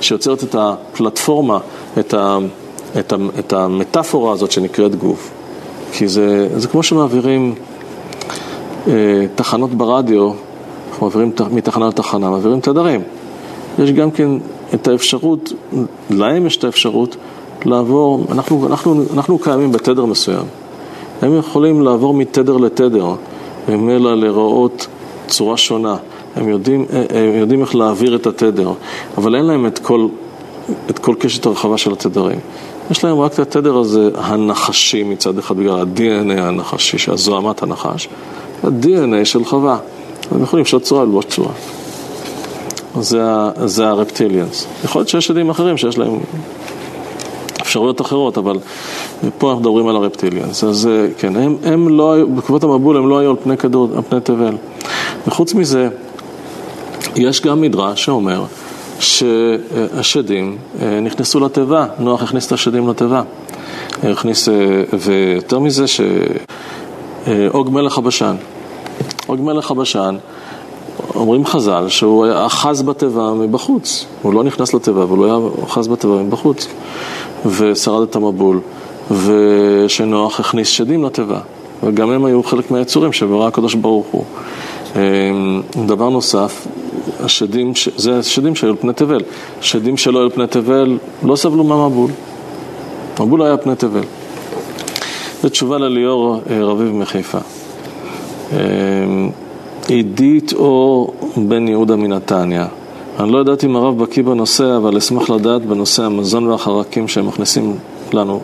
שיוצרת 0.00 0.44
את 0.44 0.54
הפלטפורמה, 0.58 1.58
את 1.98 2.14
ה... 2.14 2.38
את, 2.98 3.12
את 3.38 3.52
המטאפורה 3.52 4.32
הזאת 4.32 4.52
שנקראת 4.52 4.94
גוף. 4.94 5.30
כי 5.92 6.08
זה, 6.08 6.48
זה 6.56 6.68
כמו 6.68 6.82
שמעבירים 6.82 7.54
תחנות 9.34 9.70
ברדיו, 9.70 10.32
אנחנו 10.90 11.06
מעבירים 11.06 11.32
מתחנה 11.50 11.88
לתחנה, 11.88 12.30
מעבירים 12.30 12.60
תדרים. 12.60 13.00
יש 13.78 13.92
גם 13.92 14.10
כן 14.10 14.28
את 14.74 14.88
האפשרות, 14.88 15.52
להם 16.10 16.46
יש 16.46 16.56
את 16.56 16.64
האפשרות 16.64 17.16
לעבור, 17.64 18.26
אנחנו, 18.30 18.66
אנחנו, 18.66 19.02
אנחנו 19.14 19.38
קיימים 19.38 19.72
בתדר 19.72 20.04
מסוים. 20.04 20.44
הם 21.22 21.38
יכולים 21.38 21.82
לעבור 21.82 22.14
מתדר 22.14 22.56
לתדר, 22.56 23.06
וממילא 23.68 24.14
לראות 24.14 24.86
צורה 25.26 25.56
שונה. 25.56 25.96
הם 26.36 26.48
יודעים, 26.48 26.86
אה, 26.92 27.04
הם 27.10 27.34
יודעים 27.34 27.60
איך 27.60 27.74
להעביר 27.74 28.16
את 28.16 28.26
התדר, 28.26 28.72
אבל 29.18 29.34
אין 29.34 29.44
להם 29.44 29.66
את 29.66 29.78
כל, 29.78 30.08
את 30.90 30.98
כל 30.98 31.14
קשת 31.18 31.46
הרחבה 31.46 31.78
של 31.78 31.92
התדרים. 31.92 32.38
יש 32.90 33.04
להם 33.04 33.20
רק 33.20 33.32
את 33.32 33.38
התדר 33.38 33.78
הזה 33.78 34.10
הנחשי 34.14 35.02
מצד 35.02 35.38
אחד, 35.38 35.56
בגלל 35.56 35.80
ה-DNA 35.80 36.40
הנחשי, 36.40 36.98
שהזוהמת 36.98 37.62
הנחש, 37.62 38.08
ה-DNA 38.64 39.24
של 39.24 39.44
חווה. 39.44 39.78
הם 40.30 40.42
יכולים 40.42 40.64
לשאול 40.64 40.82
צורה 40.82 41.04
ללבוש 41.04 41.24
צורה. 41.24 41.52
זה, 43.00 43.22
זה 43.64 43.88
הרפטיליאנס. 43.88 44.66
יכול 44.84 45.00
להיות 45.00 45.08
שיש 45.08 45.30
עדים 45.30 45.50
אחרים 45.50 45.76
שיש 45.76 45.98
להם 45.98 46.18
אפשרויות 47.62 48.00
אחרות, 48.00 48.38
אבל 48.38 48.58
פה 49.38 49.50
אנחנו 49.50 49.60
מדברים 49.60 49.88
על 49.88 49.96
הרפטיליאנס. 49.96 50.64
אז 50.64 50.86
אה, 50.86 51.06
כן, 51.18 51.36
הם, 51.36 51.56
הם 51.64 51.88
לא 51.88 52.12
היו, 52.12 52.28
בתקופת 52.28 52.64
המבול 52.64 52.96
הם 52.96 53.08
לא 53.08 53.18
היו 53.18 53.30
על 53.30 53.36
פני 53.42 53.56
כדור, 53.56 53.88
על 53.96 54.02
פני 54.08 54.20
תבל. 54.20 54.56
וחוץ 55.26 55.54
מזה, 55.54 55.88
יש 57.16 57.40
גם 57.40 57.60
מדרש 57.60 58.04
שאומר 58.04 58.44
שהשדים 59.00 60.56
אה, 60.82 61.00
נכנסו 61.00 61.40
לתיבה, 61.40 61.86
נוח 61.98 62.22
הכניס 62.22 62.46
את 62.46 62.52
השדים 62.52 62.88
לתיבה. 62.88 63.22
הכניס, 64.02 64.48
אה, 64.48 64.54
ויותר 64.98 65.58
מזה, 65.58 65.84
שאוג 67.26 67.70
מלך 67.70 67.98
הבשן. 67.98 68.36
אוג 69.28 69.40
מלך 69.40 69.70
הבשן, 69.70 70.16
אומרים 71.14 71.46
חז"ל 71.46 71.88
שהוא 71.88 72.26
אחז 72.46 72.82
בתיבה 72.82 73.32
מבחוץ. 73.34 74.06
הוא 74.22 74.34
לא 74.34 74.44
נכנס 74.44 74.74
לתיבה, 74.74 75.02
אבל 75.02 75.16
הוא 75.16 75.26
היה 75.26 75.36
אחז 75.64 75.88
בתיבה 75.88 76.14
מבחוץ. 76.14 76.66
ושרד 77.46 78.08
את 78.08 78.16
המבול, 78.16 78.60
ושנוח 79.10 80.40
הכניס 80.40 80.68
שדים 80.68 81.04
לתיבה. 81.04 81.40
וגם 81.82 82.10
הם 82.10 82.24
היו 82.24 82.42
חלק 82.42 82.70
מהיצורים 82.70 83.12
שברא 83.12 83.46
הקדוש 83.46 83.74
ברוך 83.74 84.06
הוא. 84.10 84.24
אמ, 84.96 85.62
דבר 85.86 86.08
נוסף, 86.08 86.66
השדים, 87.20 87.72
זה 87.96 88.18
השדים 88.18 88.54
שהיו 88.54 88.70
על 88.70 88.76
פני 88.80 88.92
תבל. 88.92 89.20
שדים 89.60 89.96
שלא 89.96 90.18
היו 90.18 90.24
על 90.24 90.30
פני 90.30 90.46
תבל 90.46 90.98
לא 91.22 91.36
סבלו 91.36 91.64
מהמבול. 91.64 92.10
מבול 93.20 93.42
היה 93.42 93.56
פני 93.56 93.76
תבל. 93.76 94.04
זו 95.42 95.48
תשובה 95.48 95.78
לליאור 95.78 96.40
אה, 96.50 96.64
רביב 96.64 96.92
מחיפה. 96.92 97.38
אמ, 98.52 99.30
עידית 99.88 100.52
או 100.52 101.10
בן 101.36 101.68
יהודה 101.68 101.96
מנתניה. 101.96 102.66
אני 103.20 103.32
לא 103.32 103.38
יודעת 103.38 103.64
אם 103.64 103.76
הרב 103.76 103.98
בקיא 103.98 104.22
בנושא, 104.22 104.76
אבל 104.76 104.96
אשמח 104.96 105.30
לדעת 105.30 105.66
בנושא 105.66 106.04
המזון 106.04 106.46
והחרקים 106.46 107.08
שהם 107.08 107.26
מכניסים 107.26 107.76
לנו, 108.12 108.40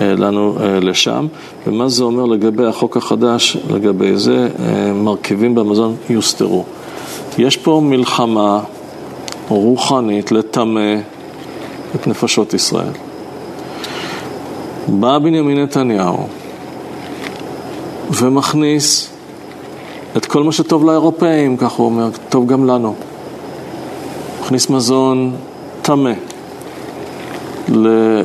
אה, 0.00 0.12
לנו 0.12 0.54
אה, 0.60 0.80
לשם, 0.80 1.26
ומה 1.66 1.88
זה 1.88 2.04
אומר 2.04 2.24
לגבי 2.24 2.66
החוק 2.66 2.96
החדש, 2.96 3.56
לגבי 3.70 4.16
זה, 4.16 4.48
מרכיבים 4.94 5.54
במזון 5.54 5.94
יוסתרו. 6.10 6.64
יש 7.38 7.56
פה 7.56 7.80
מלחמה 7.84 8.60
רוחנית 9.48 10.32
לטמא 10.32 10.96
את 11.94 12.06
נפשות 12.06 12.54
ישראל. 12.54 13.09
בא 14.88 15.18
בנימין 15.18 15.58
נתניהו 15.58 16.26
ומכניס 18.10 19.10
את 20.16 20.26
כל 20.26 20.42
מה 20.42 20.52
שטוב 20.52 20.84
לאירופאים, 20.84 21.56
כך 21.56 21.72
הוא 21.72 21.86
אומר, 21.86 22.08
טוב 22.28 22.46
גם 22.46 22.66
לנו. 22.66 22.94
מכניס 24.40 24.70
מזון 24.70 25.32
טמא 25.82 26.12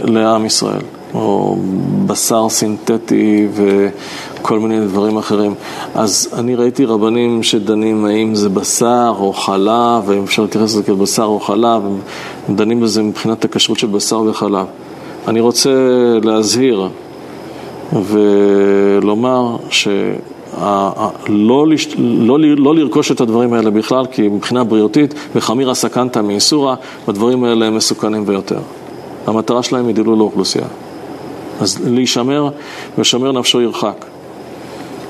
לעם 0.04 0.46
ישראל, 0.46 0.82
או 1.14 1.58
בשר 2.06 2.50
סינתטי 2.50 3.48
וכל 3.54 4.60
מיני 4.60 4.80
דברים 4.80 5.18
אחרים. 5.18 5.54
אז 5.96 6.30
אני 6.34 6.56
ראיתי 6.56 6.86
רבנים 6.86 7.44
שדנים 7.44 8.06
האם 8.06 8.36
זה 8.36 8.50
בשר 8.50 9.14
או 9.20 9.34
חלב, 9.34 10.12
האם 10.12 10.24
אפשר 10.24 10.42
להתייחס 10.42 10.66
לזה 10.66 10.84
כבשר 10.84 11.24
או 11.24 11.40
חלב, 11.40 11.82
הם 12.48 12.56
דנים 12.56 12.82
בזה 12.82 13.04
מבחינת 13.04 13.46
הכשרות 13.46 13.80
של 13.80 13.88
בשר 13.88 14.22
וחלב. 14.22 14.66
אני 15.28 15.40
רוצה 15.40 15.70
להזהיר 16.24 16.90
ולומר 17.94 19.56
ש... 19.70 19.88
לא, 21.28 21.66
לא, 21.98 22.40
לא 22.40 22.76
לרכוש 22.76 23.12
את 23.12 23.22
הדברים 23.22 23.54
האלה 23.54 23.70
בכלל, 23.70 24.06
כי 24.12 24.28
מבחינה 24.28 24.64
בריאותית, 24.64 25.14
וחמירא 25.36 25.74
סכנתא 25.74 26.20
מאיסורא, 26.20 26.76
הדברים 27.08 27.44
האלה 27.44 27.66
הם 27.66 27.76
מסוכנים 27.76 28.26
ביותר. 28.26 28.60
המטרה 29.28 29.64
שלהם 29.64 29.88
היא 29.88 29.96
דילול 29.96 30.18
לאוכלוסייה. 30.18 30.66
אז 31.62 31.82
להישמר, 31.88 32.50
ושמר 32.98 33.32
נפשו 33.32 33.62
ירחק. 33.62 34.06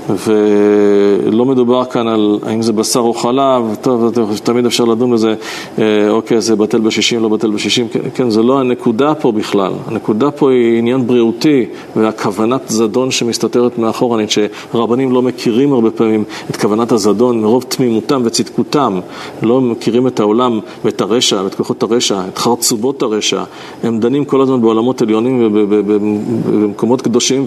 ולא 0.09 1.45
מדובר 1.45 1.85
כאן 1.85 2.07
על 2.07 2.39
האם 2.43 2.61
זה 2.61 2.73
בשר 2.73 2.99
או 2.99 3.13
חלב, 3.13 3.75
טוב, 3.81 4.11
תמיד 4.43 4.65
אפשר 4.65 4.85
לדון 4.85 5.11
בזה, 5.11 5.33
אה, 5.79 6.09
אוקיי, 6.09 6.41
זה 6.41 6.55
בטל 6.55 6.79
בשישים, 6.79 7.23
לא 7.23 7.29
בטל 7.29 7.51
בשישים, 7.51 7.87
כן, 7.87 7.99
כן, 8.15 8.29
זה 8.29 8.43
לא 8.43 8.59
הנקודה 8.59 9.15
פה 9.15 9.31
בכלל, 9.31 9.71
הנקודה 9.87 10.31
פה 10.31 10.51
היא 10.51 10.77
עניין 10.77 11.07
בריאותי 11.07 11.65
והכוונת 11.95 12.61
זדון 12.67 13.11
שמסתתרת 13.11 13.77
מאחורנית, 13.77 14.29
שרבנים 14.31 15.11
לא 15.11 15.21
מכירים 15.21 15.73
הרבה 15.73 15.91
פעמים 15.91 16.23
את 16.49 16.55
כוונת 16.55 16.91
הזדון 16.91 17.41
מרוב 17.41 17.63
תמימותם 17.63 18.21
וצדקותם, 18.25 18.99
לא 19.41 19.61
מכירים 19.61 20.07
את 20.07 20.19
העולם 20.19 20.59
ואת 20.85 21.01
הרשע 21.01 21.41
ואת 21.43 21.55
כוחות 21.55 21.83
הרשע, 21.83 22.21
את 22.27 22.37
חרצובות 22.37 23.01
הרשע, 23.01 23.43
הם 23.83 23.99
דנים 23.99 24.25
כל 24.25 24.41
הזמן 24.41 24.61
בעולמות 24.61 25.01
עליונים 25.01 25.49
ובמקומות 25.53 27.01
קדושים 27.01 27.45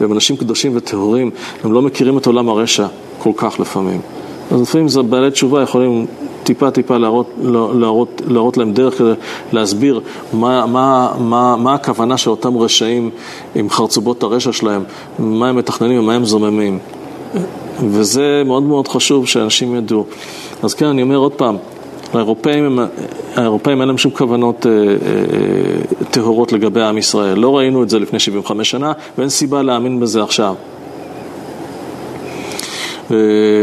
והם 0.00 0.12
אנשים 0.12 0.36
קדושים 0.36 0.72
וטהורים, 0.74 1.30
הם 1.64 1.72
לא 1.72 1.82
מכירים 1.82 1.97
מכירים 1.98 2.18
את 2.18 2.26
עולם 2.26 2.48
הרשע 2.48 2.86
כל 3.18 3.30
כך 3.36 3.60
לפעמים. 3.60 4.00
אז 4.50 4.60
לפעמים 4.60 4.88
זה 4.88 5.02
בעלי 5.02 5.30
תשובה 5.30 5.62
יכולים 5.62 6.06
טיפה 6.42 6.70
טיפה 6.70 6.96
להראות, 6.96 7.30
לא, 7.42 7.80
להראות, 7.80 8.22
להראות 8.28 8.56
להם 8.56 8.72
דרך 8.72 8.98
כדי 8.98 9.12
להסביר 9.52 10.00
מה, 10.32 10.66
מה, 10.66 11.12
מה, 11.18 11.56
מה 11.56 11.74
הכוונה 11.74 12.16
של 12.16 12.30
אותם 12.30 12.58
רשעים 12.58 13.10
עם 13.54 13.70
חרצובות 13.70 14.22
הרשע 14.22 14.52
שלהם, 14.52 14.84
מה 15.18 15.48
הם 15.48 15.56
מתכננים 15.56 16.00
ומה 16.00 16.14
הם 16.14 16.24
זוממים. 16.24 16.78
וזה 17.90 18.42
מאוד 18.46 18.62
מאוד 18.62 18.88
חשוב 18.88 19.26
שאנשים 19.26 19.76
ידעו. 19.76 20.06
אז 20.62 20.74
כן, 20.74 20.86
אני 20.86 21.02
אומר 21.02 21.16
עוד 21.16 21.32
פעם, 21.32 21.56
האירופאים, 22.12 22.78
האירופאים 23.36 23.80
אין 23.80 23.88
להם 23.88 23.98
שום 23.98 24.12
כוונות 24.12 24.66
אה, 24.66 24.72
אה, 24.72 26.04
טהורות 26.10 26.52
לגבי 26.52 26.82
עם 26.82 26.98
ישראל. 26.98 27.38
לא 27.38 27.56
ראינו 27.56 27.82
את 27.82 27.90
זה 27.90 27.98
לפני 27.98 28.18
75 28.18 28.70
שנה, 28.70 28.92
ואין 29.18 29.28
סיבה 29.28 29.62
להאמין 29.62 30.00
בזה 30.00 30.22
עכשיו. 30.22 30.54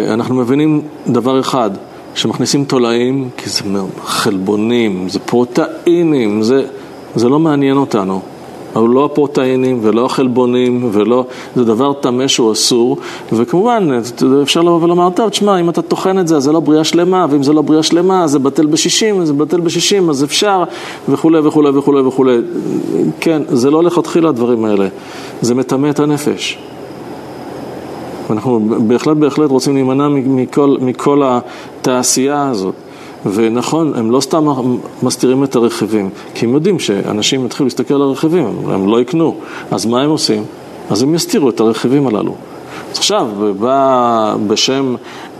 אנחנו 0.09 0.35
מבינים 0.35 0.81
דבר 1.07 1.39
אחד, 1.39 1.71
שמכניסים 2.15 2.65
תולעים, 2.65 3.29
כי 3.37 3.49
זה 3.49 3.61
חלבונים, 4.03 5.09
זה 5.09 5.19
פרוטאינים, 5.19 6.41
זה, 6.41 6.65
זה 7.15 7.29
לא 7.29 7.39
מעניין 7.39 7.77
אותנו. 7.77 8.21
אבל 8.75 8.89
לא 8.89 9.05
הפרוטאינים 9.05 9.79
ולא 9.81 10.05
החלבונים 10.05 10.89
ולא, 10.91 11.25
זה 11.55 11.63
דבר 11.63 11.93
טמא 11.93 12.27
שהוא 12.27 12.51
אסור. 12.51 12.97
וכמובן 13.33 13.89
אפשר 14.43 14.61
לבוא 14.61 14.83
ולומר, 14.83 15.09
טוב 15.09 15.29
תשמע 15.29 15.59
אם 15.59 15.69
אתה 15.69 15.81
טוחן 15.81 16.19
את 16.19 16.27
זה 16.27 16.37
אז 16.37 16.43
זה 16.43 16.51
לא 16.51 16.59
בריאה 16.59 16.83
שלמה 16.83 17.25
ואם 17.29 17.43
זה 17.43 17.53
לא 17.53 17.61
בריאה 17.61 17.83
שלמה 17.83 18.23
אז 18.23 18.31
זה 18.31 18.39
בטל 18.39 18.65
בשישים, 18.65 19.25
זה 19.25 19.33
בטל 19.33 19.59
בשישים 19.59 20.09
אז 20.09 20.23
אפשר 20.23 20.63
וכולי 21.09 21.39
וכולי 21.39 21.69
וכולי 21.69 22.01
וכולי. 22.01 22.37
כן, 23.19 23.41
זה 23.47 23.71
לא 23.71 23.83
לכתחילה 23.83 24.29
הדברים 24.29 24.65
האלה, 24.65 24.87
זה 25.41 25.55
מטמא 25.55 25.89
את 25.89 25.99
הנפש 25.99 26.57
ואנחנו 28.29 28.59
בהחלט 28.87 29.17
בהחלט 29.17 29.49
רוצים 29.49 29.73
להימנע 29.73 30.07
מכל, 30.09 30.77
מכל 30.81 31.21
התעשייה 31.25 32.49
הזאת. 32.49 32.75
ונכון, 33.33 33.93
הם 33.95 34.11
לא 34.11 34.21
סתם 34.21 34.45
מסתירים 35.03 35.43
את 35.43 35.55
הרכיבים, 35.55 36.09
כי 36.33 36.45
הם 36.45 36.53
יודעים 36.53 36.79
שאנשים 36.79 37.45
יתחילו 37.45 37.65
להסתכל 37.65 37.93
על 37.93 38.01
הרכיבים, 38.01 38.45
הם 38.69 38.87
לא 38.87 39.01
יקנו. 39.01 39.35
אז 39.71 39.85
מה 39.85 40.01
הם 40.01 40.09
עושים? 40.09 40.43
אז 40.89 41.01
הם 41.01 41.15
יסתירו 41.15 41.49
את 41.49 41.59
הרכיבים 41.59 42.07
הללו. 42.07 42.35
אז 42.91 42.97
עכשיו, 42.97 43.27
בא 43.59 44.35
בשם 44.47 44.95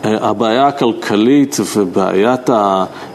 הבעיה 0.06 0.68
הכלכלית 0.68 1.58
ובעיית 1.76 2.50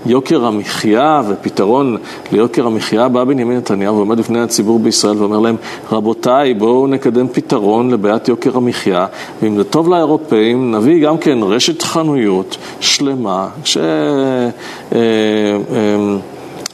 יוקר 0.07 0.47
המחיה 0.47 1.23
ופתרון 1.29 1.97
ליוקר 2.33 2.67
המחיה, 2.67 3.09
בא 3.09 3.25
בנימין 3.25 3.57
נתניהו 3.57 3.97
ועומד 3.97 4.19
לפני 4.19 4.41
הציבור 4.41 4.79
בישראל 4.79 5.17
ואומר 5.19 5.39
להם, 5.39 5.57
רבותיי, 5.93 6.55
בואו 6.55 6.87
נקדם 6.87 7.29
פתרון 7.29 7.91
לבעיית 7.91 8.29
יוקר 8.29 8.57
המחיה, 8.57 9.07
ואם 9.43 9.57
זה 9.57 9.65
טוב 9.65 9.89
לאירופאים, 9.89 10.75
נביא 10.75 11.07
גם 11.07 11.19
כן 11.19 11.39
רשת 11.43 11.83
חנויות 11.83 12.57
שלמה, 12.81 13.49
ש... 13.65 13.77
אה, 13.77 14.51
אה, 14.95 14.99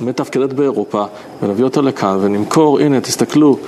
מתפקדת 0.00 0.52
באירופה 0.52 1.04
ונביא 1.42 1.64
אותה 1.64 1.80
לכאן 1.80 2.18
ונמכור, 2.20 2.80
הנה 2.80 3.00
תסתכלו, 3.00 3.56
אה, 3.56 3.58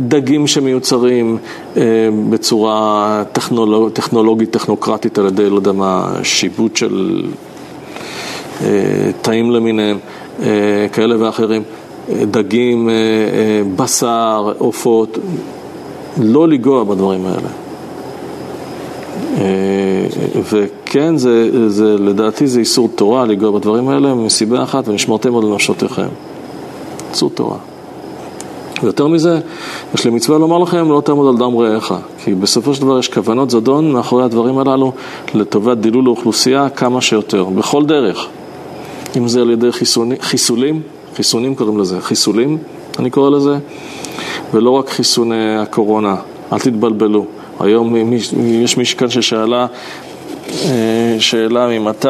דגים 0.00 0.46
שמיוצרים 0.46 1.38
בצורה 2.30 3.22
טכנולוג, 3.32 3.90
טכנולוגית, 3.92 4.50
טכנוקרטית 4.50 5.18
על 5.18 5.26
ידי, 5.26 5.50
לא 5.50 5.56
יודע 5.56 5.72
מה, 5.72 6.12
שיבוט 6.22 6.76
של 6.76 7.22
תאים 9.22 9.50
למיניהם, 9.50 9.98
כאלה 10.92 11.24
ואחרים. 11.24 11.62
דגים, 12.30 12.88
אה, 12.88 12.94
אה, 12.94 13.62
בשר, 13.76 14.52
עופות, 14.58 15.18
לא 16.22 16.48
לנגוע 16.48 16.84
בדברים 16.84 17.26
האלה. 17.26 17.48
אה, 19.38 20.06
וכן, 20.52 21.16
זה, 21.16 21.68
זה, 21.70 21.96
לדעתי 21.98 22.46
זה 22.46 22.60
איסור 22.60 22.88
תורה 22.94 23.24
לנגוע 23.24 23.50
בדברים 23.50 23.88
האלה 23.88 24.14
מסיבה 24.14 24.62
אחת, 24.62 24.88
ונשמרתם 24.88 25.32
עוד 25.32 25.44
לנפשותיכם. 25.44 26.08
איסור 27.10 27.30
תורה. 27.30 27.56
ויותר 28.82 29.06
מזה, 29.06 29.40
יש 29.94 30.04
לי 30.04 30.10
מצווה 30.10 30.38
לומר 30.38 30.58
לכם, 30.58 30.90
לא 30.90 31.00
תעמוד 31.00 31.28
על 31.28 31.36
דם 31.36 31.56
רעך, 31.56 31.92
כי 32.24 32.34
בסופו 32.34 32.74
של 32.74 32.82
דבר 32.82 32.98
יש 32.98 33.08
כוונות 33.08 33.50
זדון 33.50 33.92
מאחורי 33.92 34.24
הדברים 34.24 34.58
הללו 34.58 34.92
לטובת 35.34 35.78
דילול 35.78 36.06
האוכלוסייה 36.06 36.68
כמה 36.68 37.00
שיותר, 37.00 37.44
בכל 37.44 37.86
דרך. 37.86 38.26
אם 39.16 39.28
זה 39.28 39.40
על 39.40 39.50
ידי 39.50 39.72
חיסוני, 39.72 40.16
חיסולים, 40.20 40.82
חיסונים 41.16 41.54
קוראים 41.54 41.78
לזה, 41.78 42.00
חיסולים 42.00 42.58
אני 42.98 43.10
קורא 43.10 43.30
לזה, 43.30 43.58
ולא 44.54 44.70
רק 44.70 44.88
חיסוני 44.88 45.56
הקורונה, 45.56 46.16
אל 46.52 46.58
תתבלבלו. 46.58 47.26
היום 47.60 47.96
יש 48.36 48.76
מישהו 48.76 48.98
כאן 48.98 49.10
ששאלה 49.10 49.66
אה, 50.64 51.16
שאלה 51.18 51.66
ממתי 51.66 52.08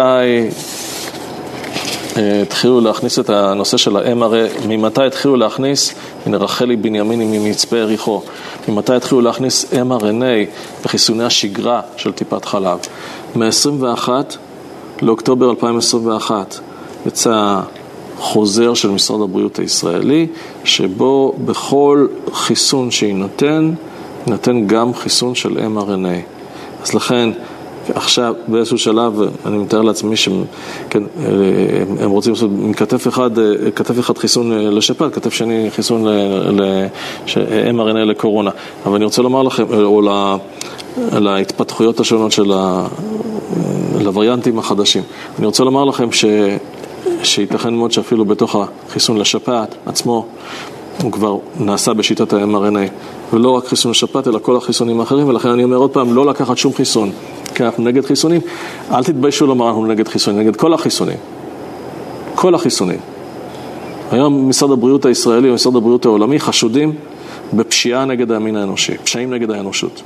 התחילו 2.16 2.80
להכניס 2.80 3.18
את 3.18 3.30
הנושא 3.30 3.76
של 3.76 3.96
ה-MRA, 3.96 4.66
ממתי 4.68 5.02
התחילו 5.02 5.36
להכניס, 5.36 5.94
הנה 6.26 6.36
רחלי 6.36 6.76
בנימיני 6.76 7.38
ממצפה 7.38 7.76
יריחו, 7.76 8.22
ממתי 8.68 8.92
התחילו 8.92 9.20
להכניס 9.20 9.64
mRNA 9.72 10.46
בחיסוני 10.84 11.24
השגרה 11.24 11.80
של 11.96 12.12
טיפת 12.12 12.44
חלב? 12.44 12.78
מ-21 13.36 14.08
לאוקטובר 15.02 15.50
2021 15.50 16.58
יצא 17.06 17.60
חוזר 18.18 18.74
של 18.74 18.90
משרד 18.90 19.20
הבריאות 19.20 19.58
הישראלי, 19.58 20.26
שבו 20.64 21.34
בכל 21.44 22.06
חיסון 22.32 22.90
שיינתן, 22.90 23.72
יינתן 24.26 24.66
גם 24.66 24.94
חיסון 24.94 25.34
של 25.34 25.58
mRNA. 25.58 26.36
אז 26.82 26.94
לכן, 26.94 27.30
עכשיו 27.94 28.34
באיזשהו 28.48 28.78
שלב, 28.78 29.20
אני 29.46 29.58
מתאר 29.58 29.82
לעצמי 29.82 30.16
שהם 30.16 30.44
כן, 30.90 31.02
הם 32.00 32.10
רוצים 32.10 32.32
לעשות 32.32 32.50
מכתף 32.52 33.08
אחד, 33.08 33.30
כתף 33.74 34.00
אחד 34.00 34.18
חיסון 34.18 34.52
לשפעת, 34.52 35.14
כתף 35.14 35.32
שני 35.32 35.70
חיסון 35.70 36.06
ל-mRNA 36.60 37.98
לקורונה. 37.98 38.50
אבל 38.86 38.94
אני 38.94 39.04
רוצה 39.04 39.22
לומר 39.22 39.42
לכם, 39.42 39.64
או 39.84 40.02
להתפתחויות 41.12 42.00
השונות 42.00 42.32
של 42.32 42.52
ה... 42.54 42.86
לווריאנטים 44.00 44.58
החדשים. 44.58 45.02
אני 45.38 45.46
רוצה 45.46 45.64
לומר 45.64 45.84
לכם 45.84 46.12
ש... 46.12 46.24
שייתכן 47.22 47.74
מאוד 47.74 47.92
שאפילו 47.92 48.24
בתוך 48.24 48.56
החיסון 48.88 49.16
לשפעת 49.16 49.74
עצמו 49.86 50.26
הוא 51.02 51.12
כבר 51.12 51.36
נעשה 51.60 51.94
בשיטת 51.94 52.32
ה-mRNA 52.32 52.90
ולא 53.32 53.50
רק 53.50 53.66
חיסון 53.66 53.90
לשפעת 53.90 54.28
אלא 54.28 54.38
כל 54.38 54.56
החיסונים 54.56 55.00
האחרים 55.00 55.28
ולכן 55.28 55.48
אני 55.48 55.64
אומר 55.64 55.76
עוד 55.76 55.90
פעם 55.90 56.14
לא 56.14 56.26
לקחת 56.26 56.58
שום 56.58 56.72
חיסון 56.74 57.10
כי 57.54 57.64
אנחנו 57.64 57.84
נגד 57.84 58.04
חיסונים. 58.04 58.40
אל 58.90 59.04
תתביישו 59.04 59.46
לומר 59.46 59.68
אנחנו 59.68 59.86
נגד 59.86 60.08
חיסונים, 60.08 60.40
נגד 60.40 60.56
כל 60.56 60.74
החיסונים. 60.74 61.16
כל 62.34 62.54
החיסונים. 62.54 62.98
היום 64.10 64.48
משרד 64.48 64.70
הבריאות 64.70 65.04
הישראלי 65.04 65.50
ומשרד 65.50 65.76
הבריאות 65.76 66.04
העולמי 66.04 66.40
חשודים 66.40 66.94
בפשיעה 67.52 68.04
נגד 68.04 68.32
המין 68.32 68.56
האנושי, 68.56 68.98
פשעים 68.98 69.34
נגד 69.34 69.50
האנושות. 69.50 70.02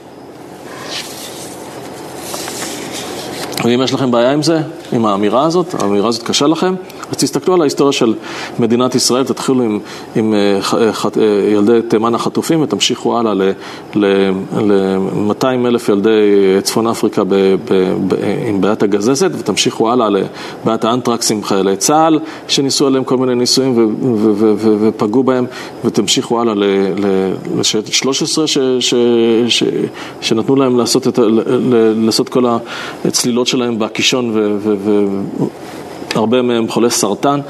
ואם 3.65 3.83
יש 3.83 3.95
לכם 3.95 4.11
בעיה 4.11 4.33
עם 4.33 4.43
זה, 4.43 4.61
עם 4.93 5.07
האמירה 5.07 5.45
הזאת, 5.45 5.75
האמירה 5.75 6.09
הזאת 6.09 6.23
קשה 6.23 6.47
לכם, 6.47 6.75
אז 7.11 7.17
תסתכלו 7.17 7.55
על 7.55 7.61
ההיסטוריה 7.61 7.93
של 7.93 8.15
מדינת 8.59 8.95
ישראל, 8.95 9.25
תתחילו 9.25 9.63
עם, 9.63 9.79
עם 10.17 10.35
אה, 10.35 10.61
אה, 10.75 10.91
אה, 11.17 11.51
ילדי 11.53 11.79
תימן 11.89 12.15
החטופים 12.15 12.63
ותמשיכו 12.63 13.19
הלאה 13.19 13.35
ל-200 13.95 15.45
אלף 15.67 15.89
ילדי 15.89 16.11
צפון 16.63 16.87
אפריקה 16.87 17.25
ב, 17.25 17.35
ב, 17.35 17.57
ב, 18.09 18.15
עם 18.47 18.61
בעיית 18.61 18.83
הגזזת 18.83 19.31
ותמשיכו 19.39 19.93
הלאה 19.93 20.09
לבעיית 20.11 20.85
האנטרקס 20.85 21.31
עם 21.31 21.45
חיילי 21.45 21.77
צה"ל 21.77 22.19
שניסו 22.49 22.87
עליהם 22.87 23.05
כל 23.05 23.17
מיני 23.17 23.35
ניסויים 23.35 23.73
ו, 23.73 24.07
ו, 24.17 24.35
ו, 24.35 24.55
ו, 24.57 24.77
ופגעו 24.81 25.23
בהם 25.23 25.47
ותמשיכו 25.85 26.41
הלאה 26.41 26.55
לשייטת 27.59 27.93
13 27.93 28.47
ש, 28.47 28.59
ש, 28.81 28.95
ש, 29.49 29.63
שנתנו 30.21 30.57
להם 30.57 30.79
לעשות, 30.79 31.09
את, 31.09 31.19
לעשות 31.97 32.29
כל 32.29 32.45
הצלילות 33.05 33.47
שלהם 33.47 33.79
בקישון 33.79 34.31
ו... 34.35 34.57
ו, 34.61 35.07
הרבה 36.15 36.43
מהם 36.43 36.69
חולי 36.69 36.91
סרטן, 36.91 37.41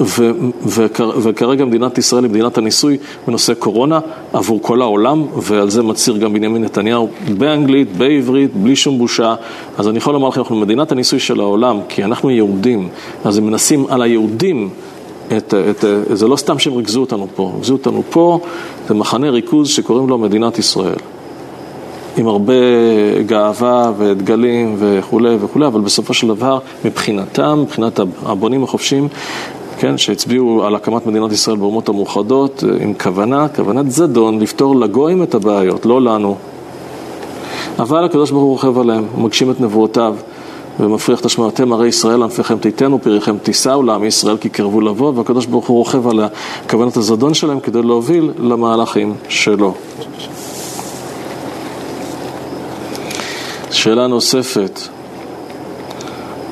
ו, 0.00 0.30
וכר, 0.66 1.10
וכרגע 1.22 1.64
מדינת 1.64 1.98
ישראל 1.98 2.24
היא 2.24 2.30
מדינת 2.30 2.58
הניסוי 2.58 2.98
בנושא 3.26 3.54
קורונה 3.54 4.00
עבור 4.32 4.62
כל 4.62 4.82
העולם, 4.82 5.26
ועל 5.36 5.70
זה 5.70 5.82
מצהיר 5.82 6.16
גם 6.16 6.32
בנימין 6.32 6.64
נתניהו 6.64 7.08
באנגלית, 7.38 7.96
בעברית, 7.96 8.56
בלי 8.56 8.76
שום 8.76 8.98
בושה. 8.98 9.34
אז 9.78 9.88
אני 9.88 9.98
יכול 9.98 10.12
לומר 10.12 10.28
לכם, 10.28 10.40
אנחנו 10.40 10.56
מדינת 10.56 10.92
הניסוי 10.92 11.20
של 11.20 11.40
העולם, 11.40 11.80
כי 11.88 12.04
אנחנו 12.04 12.30
יהודים, 12.30 12.88
אז 13.24 13.38
הם 13.38 13.46
מנסים 13.46 13.86
על 13.88 14.02
היהודים 14.02 14.70
את, 15.36 15.54
את, 15.70 15.84
זה 16.16 16.28
לא 16.28 16.36
סתם 16.36 16.58
שהם 16.58 16.74
ריכזו 16.74 17.00
אותנו 17.00 17.28
פה, 17.34 17.52
ריכזו 17.56 17.72
אותנו 17.72 18.02
פה, 18.10 18.38
זה 18.88 18.94
מחנה 18.94 19.30
ריכוז 19.30 19.68
שקוראים 19.68 20.08
לו 20.08 20.18
מדינת 20.18 20.58
ישראל. 20.58 21.13
עם 22.16 22.26
הרבה 22.26 22.52
גאווה 23.26 23.92
ודגלים 23.98 24.76
וכולי 24.78 25.36
וכולי, 25.40 25.66
אבל 25.66 25.80
בסופו 25.80 26.14
של 26.14 26.28
דבר 26.28 26.58
מבחינתם, 26.84 27.58
מבחינת 27.62 28.00
הבונים 28.26 28.64
החופשיים, 28.64 29.08
כן, 29.78 29.98
שהצביעו 29.98 30.64
על 30.64 30.74
הקמת 30.74 31.06
מדינת 31.06 31.32
ישראל 31.32 31.56
באומות 31.56 31.88
המאוחדות 31.88 32.64
עם 32.80 32.94
כוונה, 33.02 33.48
כוונת 33.48 33.90
זדון, 33.90 34.38
לפתור 34.38 34.76
לגויים 34.76 35.22
את 35.22 35.34
הבעיות, 35.34 35.86
לא 35.86 36.02
לנו. 36.02 36.36
אבל 37.78 38.04
הקדוש 38.04 38.30
ברוך 38.30 38.42
הוא 38.42 38.50
רוכב 38.50 38.78
עליהם, 38.78 39.04
הוא 39.14 39.24
מגשים 39.24 39.50
את 39.50 39.60
נבואותיו 39.60 40.14
ומפריח 40.80 41.20
את 41.20 41.24
השמע, 41.24 41.48
אתם 41.48 41.72
הרי 41.72 41.88
ישראל 41.88 42.22
ענפיכם 42.22 42.58
תיתנו, 42.58 42.98
פריכם 43.02 43.38
תישאו 43.38 43.82
לעם 43.82 44.04
ישראל 44.04 44.36
כי 44.36 44.48
קרבו 44.48 44.80
לבוא, 44.80 45.12
והקדוש 45.16 45.46
ברוך 45.46 45.66
הוא 45.66 45.78
רוכב 45.78 46.08
על 46.08 46.20
כוונת 46.70 46.96
הזדון 46.96 47.34
שלהם 47.34 47.60
כדי 47.60 47.82
להוביל 47.82 48.30
למהלכים 48.38 49.14
שלו. 49.28 49.74
שאלה 53.84 54.06
נוספת. 54.06 54.80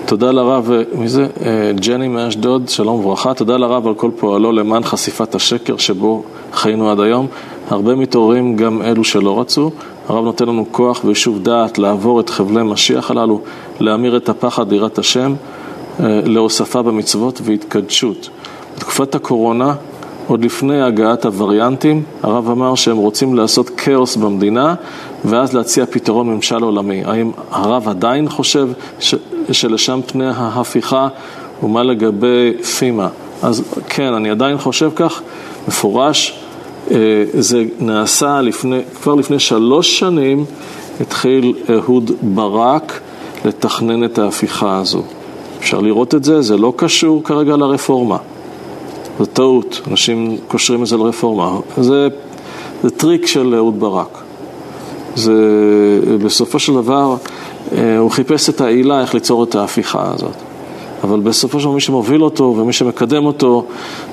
תודה 0.06 0.30
לרב, 0.32 0.70
מי 0.92 1.08
זה? 1.08 1.26
אה, 1.44 1.72
ג'ני 1.74 2.08
מאשדוד, 2.08 2.68
שלום 2.68 3.00
וברכה. 3.00 3.34
תודה 3.34 3.56
לרב 3.56 3.86
על 3.86 3.94
כל 3.94 4.10
פועלו 4.16 4.52
למען 4.52 4.82
חשיפת 4.82 5.34
השקר 5.34 5.76
שבו 5.76 6.22
חיינו 6.52 6.90
עד 6.90 7.00
היום. 7.00 7.26
הרבה 7.70 7.94
מתעוררים 7.94 8.56
גם 8.56 8.82
אלו 8.82 9.04
שלא 9.04 9.40
רצו. 9.40 9.70
הרב 10.08 10.24
נותן 10.24 10.48
לנו 10.48 10.66
כוח 10.70 11.04
ויישוב 11.04 11.42
דעת 11.42 11.78
לעבור 11.78 12.20
את 12.20 12.30
חבלי 12.30 12.62
משיח 12.62 13.10
הללו, 13.10 13.40
להמיר 13.80 14.16
את 14.16 14.28
הפחד, 14.28 14.72
יראת 14.72 14.98
השם, 14.98 15.34
אה, 16.00 16.20
להוספה 16.24 16.82
במצוות 16.82 17.40
והתקדשות. 17.44 18.30
בתקופת 18.76 19.14
הקורונה 19.14 19.74
עוד 20.26 20.44
לפני 20.44 20.82
הגעת 20.82 21.24
הווריאנטים, 21.24 22.02
הרב 22.22 22.50
אמר 22.50 22.74
שהם 22.74 22.96
רוצים 22.96 23.34
לעשות 23.34 23.70
כאוס 23.76 24.16
במדינה 24.16 24.74
ואז 25.24 25.52
להציע 25.54 25.86
פתרון 25.86 26.26
ממשל 26.26 26.62
עולמי. 26.62 27.02
האם 27.04 27.30
הרב 27.50 27.88
עדיין 27.88 28.28
חושב 28.28 28.68
ש, 29.00 29.14
שלשם 29.52 30.00
פני 30.06 30.28
ההפיכה 30.36 31.08
ומה 31.62 31.82
לגבי 31.82 32.52
פימה? 32.78 33.08
אז 33.42 33.62
כן, 33.88 34.14
אני 34.14 34.30
עדיין 34.30 34.58
חושב 34.58 34.90
כך, 34.96 35.22
מפורש. 35.68 36.38
אה, 36.90 36.96
זה 37.34 37.64
נעשה 37.80 38.40
לפני, 38.40 38.80
כבר 39.02 39.14
לפני 39.14 39.38
שלוש 39.38 39.98
שנים 39.98 40.44
התחיל 41.00 41.54
אהוד 41.70 42.10
ברק 42.22 43.00
לתכנן 43.44 44.04
את 44.04 44.18
ההפיכה 44.18 44.78
הזו. 44.78 45.02
אפשר 45.58 45.80
לראות 45.80 46.14
את 46.14 46.24
זה, 46.24 46.42
זה 46.42 46.56
לא 46.56 46.72
קשור 46.76 47.24
כרגע 47.24 47.56
לרפורמה. 47.56 48.16
זו 49.18 49.26
טעות, 49.26 49.80
אנשים 49.90 50.36
קושרים 50.48 50.82
את 50.82 50.86
זה 50.86 50.96
לרפורמה. 50.96 51.58
זה, 51.76 52.08
זה 52.82 52.90
טריק 52.90 53.26
של 53.26 53.54
אהוד 53.54 53.80
ברק. 53.80 54.18
זה 55.16 55.32
בסופו 56.24 56.58
של 56.58 56.74
דבר, 56.74 57.16
אה, 57.72 57.98
הוא 57.98 58.10
חיפש 58.10 58.48
את 58.48 58.60
העילה 58.60 59.00
איך 59.00 59.14
ליצור 59.14 59.44
את 59.44 59.54
ההפיכה 59.54 60.12
הזאת. 60.14 60.34
אבל 61.04 61.20
בסופו 61.20 61.60
של 61.60 61.64
דבר 61.64 61.74
מי 61.74 61.80
שמוביל 61.80 62.24
אותו 62.24 62.54
ומי 62.58 62.72
שמקדם 62.72 63.26
אותו 63.26 63.64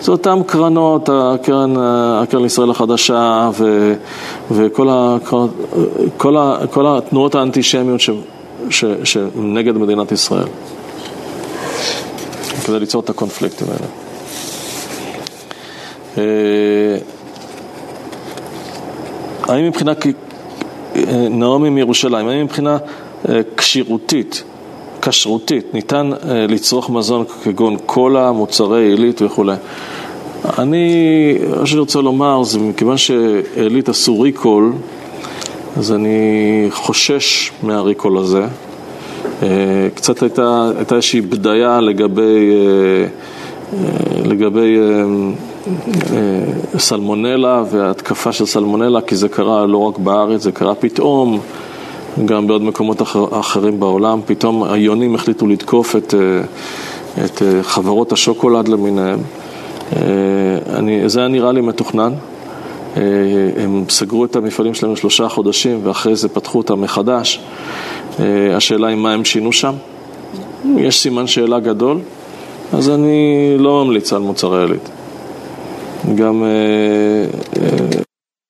זה 0.02 0.12
אותן 0.12 0.44
קרנות, 0.46 1.10
הקרן, 1.14 1.74
הקרן 2.22 2.42
לישראל 2.42 2.72
החדשה 2.72 3.50
ו, 3.54 3.94
וכל 4.52 4.90
ה, 4.90 5.18
כל 6.18 6.38
ה, 6.38 6.58
כל 6.72 6.86
התנועות 6.88 7.36
האנטישמיות 7.36 8.02
שנגד 9.04 9.78
מדינת 9.78 10.12
ישראל. 10.12 10.48
כדי 12.66 12.80
ליצור 12.80 13.02
את 13.02 13.10
הקונפליקטים 13.10 13.68
האלה. 13.68 14.09
האם 19.48 19.68
מבחינה, 19.68 19.92
נעמי 21.30 21.70
מירושלים, 21.70 22.28
האם 22.28 22.44
מבחינה 22.44 22.78
כשירותית, 23.58 24.44
כשרותית, 25.02 25.74
ניתן 25.74 26.10
לצרוך 26.26 26.90
מזון 26.90 27.26
כגון 27.44 27.78
קולה, 27.86 28.32
מוצרי 28.32 28.84
עילית 28.84 29.22
וכולי? 29.22 29.56
אני, 30.60 30.88
מה 31.60 31.66
שאני 31.66 31.80
רוצה 31.80 32.02
לומר 32.02 32.44
זה 32.44 32.60
מכיוון 32.60 32.98
שעילית 32.98 33.90
עשו 33.90 34.22
ריקול, 34.22 34.74
אז 35.78 35.92
אני 35.92 36.68
חושש 36.72 37.52
מהריקול 37.64 38.18
הזה. 38.18 38.46
קצת 39.96 40.22
הייתה, 40.22 40.70
הייתה 40.78 40.96
איזושהי 40.96 41.22
בדיה 41.22 41.82
לגבי, 41.82 42.52
לגבי 44.26 44.78
סלמונלה 46.78 47.64
והתקפה 47.72 48.32
של 48.32 48.46
סלמונלה, 48.46 49.02
כי 49.02 49.16
זה 49.16 49.30
קרה 49.30 49.66
לא 49.66 49.78
רק 49.78 49.98
בארץ, 49.98 50.42
זה 50.42 50.52
קרה 50.52 50.76
פתאום, 50.76 51.40
גם 52.26 52.48
בעוד 52.48 52.62
מקומות 52.62 53.02
אחר, 53.02 53.40
אחרים 53.40 53.80
בעולם. 53.80 54.22
פתאום 54.26 54.64
היונים 54.64 55.16
החליטו 55.16 55.48
לתקוף 55.48 55.96
את, 55.96 56.14
את 57.26 57.42
חברות 57.62 58.12
השוקולד 58.12 58.68
למיניהם. 58.68 59.20
אני, 60.74 61.10
זה 61.10 61.20
היה 61.20 61.28
נראה 61.28 61.52
לי 61.52 61.62
מתוכנן. 61.62 62.14
הם 63.58 63.84
סגרו 63.90 64.26
את 64.26 64.36
המפעלים 64.36 64.74
שלהם 64.74 64.94
לשלושה 64.94 65.30
חודשים 65.30 65.80
ואחרי 65.84 66.16
זה 66.16 66.30
פתחו 66.30 66.58
אותם 66.58 66.82
מחדש. 66.82 67.40
השאלה 68.54 68.88
היא 68.88 68.98
מה 68.98 69.14
הם 69.14 69.26
שינו 69.26 69.52
שם. 69.52 69.74
יש 70.78 71.00
סימן 71.00 71.28
שאלה 71.28 71.60
גדול, 71.60 72.00
אז 72.74 72.90
אני 72.90 73.56
לא 73.58 73.86
ממליץ 73.86 74.14
על 74.14 74.22
מוצרי 74.22 74.62
עילית. 74.62 74.90
גם 76.16 76.44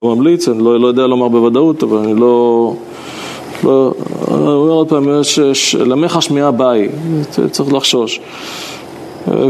לא 0.04 0.16
ממליץ, 0.16 0.48
אני 0.48 0.64
לא, 0.64 0.80
לא 0.80 0.88
יודע 0.88 1.08
לומר 1.08 1.28
בוודאות, 1.28 1.84
אבל 1.84 1.98
אני 1.98 2.20
לא... 2.20 2.74
לא, 3.64 3.94
אני 4.28 4.38
אומר 4.38 4.72
עוד 4.72 4.90
פעם, 4.90 5.20
יש, 5.22 5.76
למך 5.76 6.16
השמיעה 6.16 6.52
ביי, 6.52 6.90
צריך 7.52 7.74
לחשוש. 7.74 8.20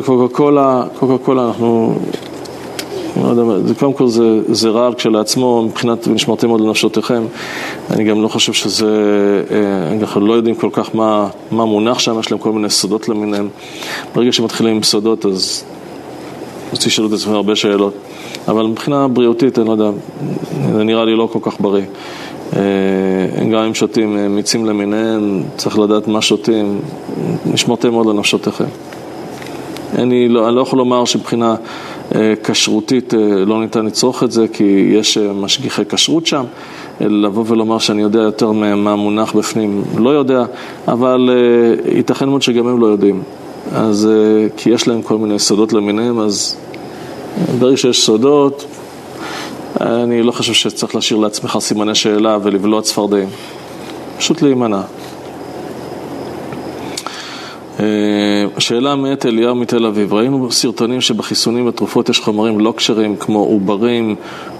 קוקה 0.05 0.35
קולה, 0.35 0.83
קוקה 0.99 1.17
קולה, 1.17 1.47
אנחנו, 1.47 1.95
לא 3.17 3.43
קודם 3.79 3.93
כל 3.93 4.07
זה, 4.07 4.39
זה 4.47 4.69
רעל 4.69 4.93
כשלעצמו, 4.93 5.63
מבחינת 5.63 6.07
נשמרתם 6.07 6.47
מאוד 6.47 6.61
לנפשותיכם. 6.61 7.23
אני 7.89 8.03
גם 8.03 8.23
לא 8.23 8.27
חושב 8.27 8.53
שזה, 8.53 8.87
אנחנו 9.91 10.27
לא 10.27 10.33
יודעים 10.33 10.55
כל 10.55 10.69
כך 10.71 10.95
מה, 10.95 11.27
מה 11.51 11.65
מונח 11.65 11.99
שם, 11.99 12.19
יש 12.19 12.31
להם 12.31 12.39
כל 12.39 12.51
מיני 12.51 12.69
סודות 12.69 13.09
למיניהם. 13.09 13.49
ברגע 14.15 14.31
שמתחילים 14.31 14.75
עם 14.75 14.83
סודות, 14.83 15.25
אז, 15.25 15.63
אז 16.71 16.79
תשאלו 16.79 17.07
את 17.07 17.13
עצמם 17.13 17.33
הרבה 17.33 17.55
שאלות. 17.55 17.93
אבל 18.47 18.65
מבחינה 18.65 19.07
בריאותית, 19.07 19.59
אני 19.59 19.67
לא 19.67 19.71
יודע, 19.71 19.89
זה 20.73 20.83
נראה 20.83 21.05
לי 21.05 21.15
לא 21.15 21.29
כל 21.31 21.39
כך 21.41 21.61
בריא. 21.61 21.85
גם 23.51 23.63
אם 23.67 23.73
שותים 23.73 24.35
מיצים 24.35 24.65
למיניהם, 24.65 25.43
צריך 25.57 25.79
לדעת 25.79 26.07
מה 26.07 26.21
שותים, 26.21 26.79
נשמרתם 27.45 27.91
מאוד 27.91 28.07
לנפשותיכם. 28.07 28.65
אני 29.95 30.29
לא, 30.29 30.47
אני 30.47 30.55
לא 30.55 30.61
יכול 30.61 30.79
לומר 30.79 31.05
שמבחינה 31.05 31.55
כשרותית 32.43 33.13
לא 33.45 33.61
ניתן 33.61 33.85
לצרוך 33.85 34.23
את 34.23 34.31
זה, 34.31 34.47
כי 34.47 34.89
יש 34.93 35.17
משגיחי 35.17 35.85
כשרות 35.89 36.25
שם. 36.25 36.43
לבוא 37.01 37.43
ולומר 37.47 37.79
שאני 37.79 38.01
יודע 38.01 38.19
יותר 38.19 38.51
מה 38.51 38.95
מונח 38.95 39.33
בפנים, 39.35 39.83
לא 39.97 40.09
יודע, 40.09 40.43
אבל 40.87 41.29
ייתכן 41.95 42.29
מאוד 42.29 42.41
שגם 42.41 42.67
הם 42.67 42.81
לא 42.81 42.87
יודעים. 42.87 43.21
אז 43.71 44.09
כי 44.57 44.69
יש 44.69 44.87
להם 44.87 45.01
כל 45.01 45.17
מיני 45.17 45.39
סודות 45.39 45.73
למיניהם, 45.73 46.19
אז 46.19 46.55
ברגע 47.59 47.77
שיש 47.77 48.05
סודות, 48.05 48.65
אני 49.81 50.23
לא 50.23 50.31
חושב 50.31 50.53
שצריך 50.53 50.95
להשאיר 50.95 51.19
לעצמך 51.19 51.57
סימני 51.59 51.95
שאלה 51.95 52.37
ולבלוע 52.43 52.81
צפרדעים. 52.81 53.29
פשוט 54.17 54.41
להימנע. 54.41 54.81
שאלה 58.57 58.95
מאת 58.95 59.25
אליהו 59.25 59.55
מתל 59.55 59.85
אביב, 59.85 60.13
ראינו 60.13 60.51
סרטונים 60.51 61.01
שבחיסונים 61.01 61.67
ותרופות 61.67 62.09
יש 62.09 62.19
חומרים 62.19 62.59
לא 62.59 62.73
כשרים 62.77 63.15
כמו 63.15 63.39
עוברים, 63.39 64.15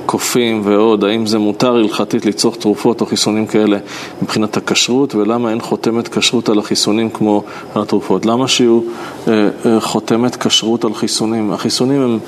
קופים 0.10 0.62
ועוד, 0.64 1.04
האם 1.04 1.26
זה 1.26 1.38
מותר 1.38 1.76
הלכתית 1.76 2.26
לצרוך 2.26 2.56
תרופות 2.56 3.02
או 3.02 3.06
חיסונים 3.06 3.48
כאלה 3.48 3.78
מבחינת 4.22 4.58
הכשרות 4.58 5.16
ולמה 5.16 5.50
אין 5.50 5.62
חותמת 5.62 6.08
כשרות 6.08 6.50
על 6.50 6.60
החיסונים 6.60 7.10
כמו 7.10 7.44
על 7.76 7.82
התרופות? 7.82 8.26
למה 8.26 8.48
שיהיו 8.48 8.80
אה, 9.28 9.50
אה, 9.66 9.80
חותמת 9.80 10.36
כשרות 10.36 10.86
על 10.86 10.94
חיסונים? 10.94 11.54
החיסונים 11.54 12.02
הם, 12.02 12.20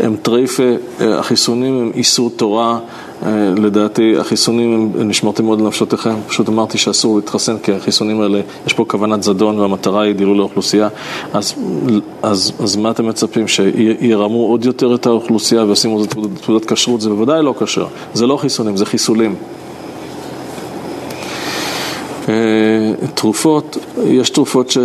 הם 0.00 0.16
טרייפה, 0.22 0.62
אה, 1.00 1.18
החיסונים 1.18 1.80
הם 1.80 1.90
איסור 1.94 2.30
תורה 2.36 2.78
לדעתי 3.56 4.16
החיסונים 4.18 4.92
נשמרתם 4.96 5.44
מאוד 5.44 5.60
לנפשותיכם, 5.60 6.14
פשוט 6.26 6.48
אמרתי 6.48 6.78
שאסור 6.78 7.16
להתחסן 7.16 7.58
כי 7.58 7.72
החיסונים 7.72 8.20
האלה, 8.20 8.40
יש 8.66 8.72
פה 8.72 8.84
כוונת 8.88 9.22
זדון 9.22 9.58
והמטרה 9.58 10.02
היא 10.02 10.14
דילול 10.14 10.36
לאוכלוסייה. 10.36 10.88
אז, 11.32 11.54
אז, 12.22 12.52
אז 12.60 12.76
מה 12.76 12.90
אתם 12.90 13.06
מצפים, 13.06 13.48
שירמו 13.48 14.46
עוד 14.46 14.64
יותר 14.64 14.94
את 14.94 15.06
האוכלוסייה 15.06 15.64
וישימו 15.64 15.98
לזה 15.98 16.08
תעודת 16.44 16.64
כשרות? 16.64 17.00
זה 17.00 17.08
בוודאי 17.08 17.42
לא 17.42 17.54
כשר, 17.58 17.86
זה 18.14 18.26
לא 18.26 18.36
חיסונים, 18.36 18.76
זה 18.76 18.86
חיסולים. 18.86 19.34
תרופות, 23.14 23.76
יש 24.04 24.30
תרופות 24.30 24.70
ש... 24.70 24.78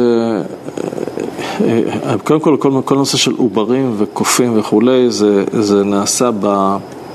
קודם 2.24 2.40
כל, 2.40 2.58
כל, 2.60 2.82
כל 2.86 2.96
נושא 2.96 3.18
של 3.18 3.32
עוברים 3.38 3.94
וקופים 3.98 4.60
וכולי, 4.60 5.12
זה, 5.12 5.44
זה 5.52 5.84
נעשה 5.84 6.32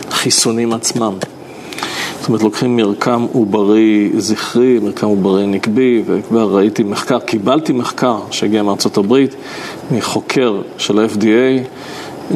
בחיסונים 0.09 0.73
עצמם. 0.73 1.15
זאת 2.21 2.29
אומרת, 2.29 2.43
לוקחים 2.43 2.77
מרקם 2.77 3.27
עוברי 3.33 4.11
זכרי, 4.17 4.79
מרקם 4.83 5.07
עוברי 5.07 5.47
נקבי, 5.47 6.03
וכבר 6.07 6.57
ראיתי 6.57 6.83
מחקר, 6.83 7.19
קיבלתי 7.19 7.73
מחקר 7.73 8.19
שהגיע 8.31 8.63
מארצות 8.63 8.97
הברית, 8.97 9.35
מחוקר 9.91 10.61
של 10.79 10.99
ה-FDA, 10.99 11.67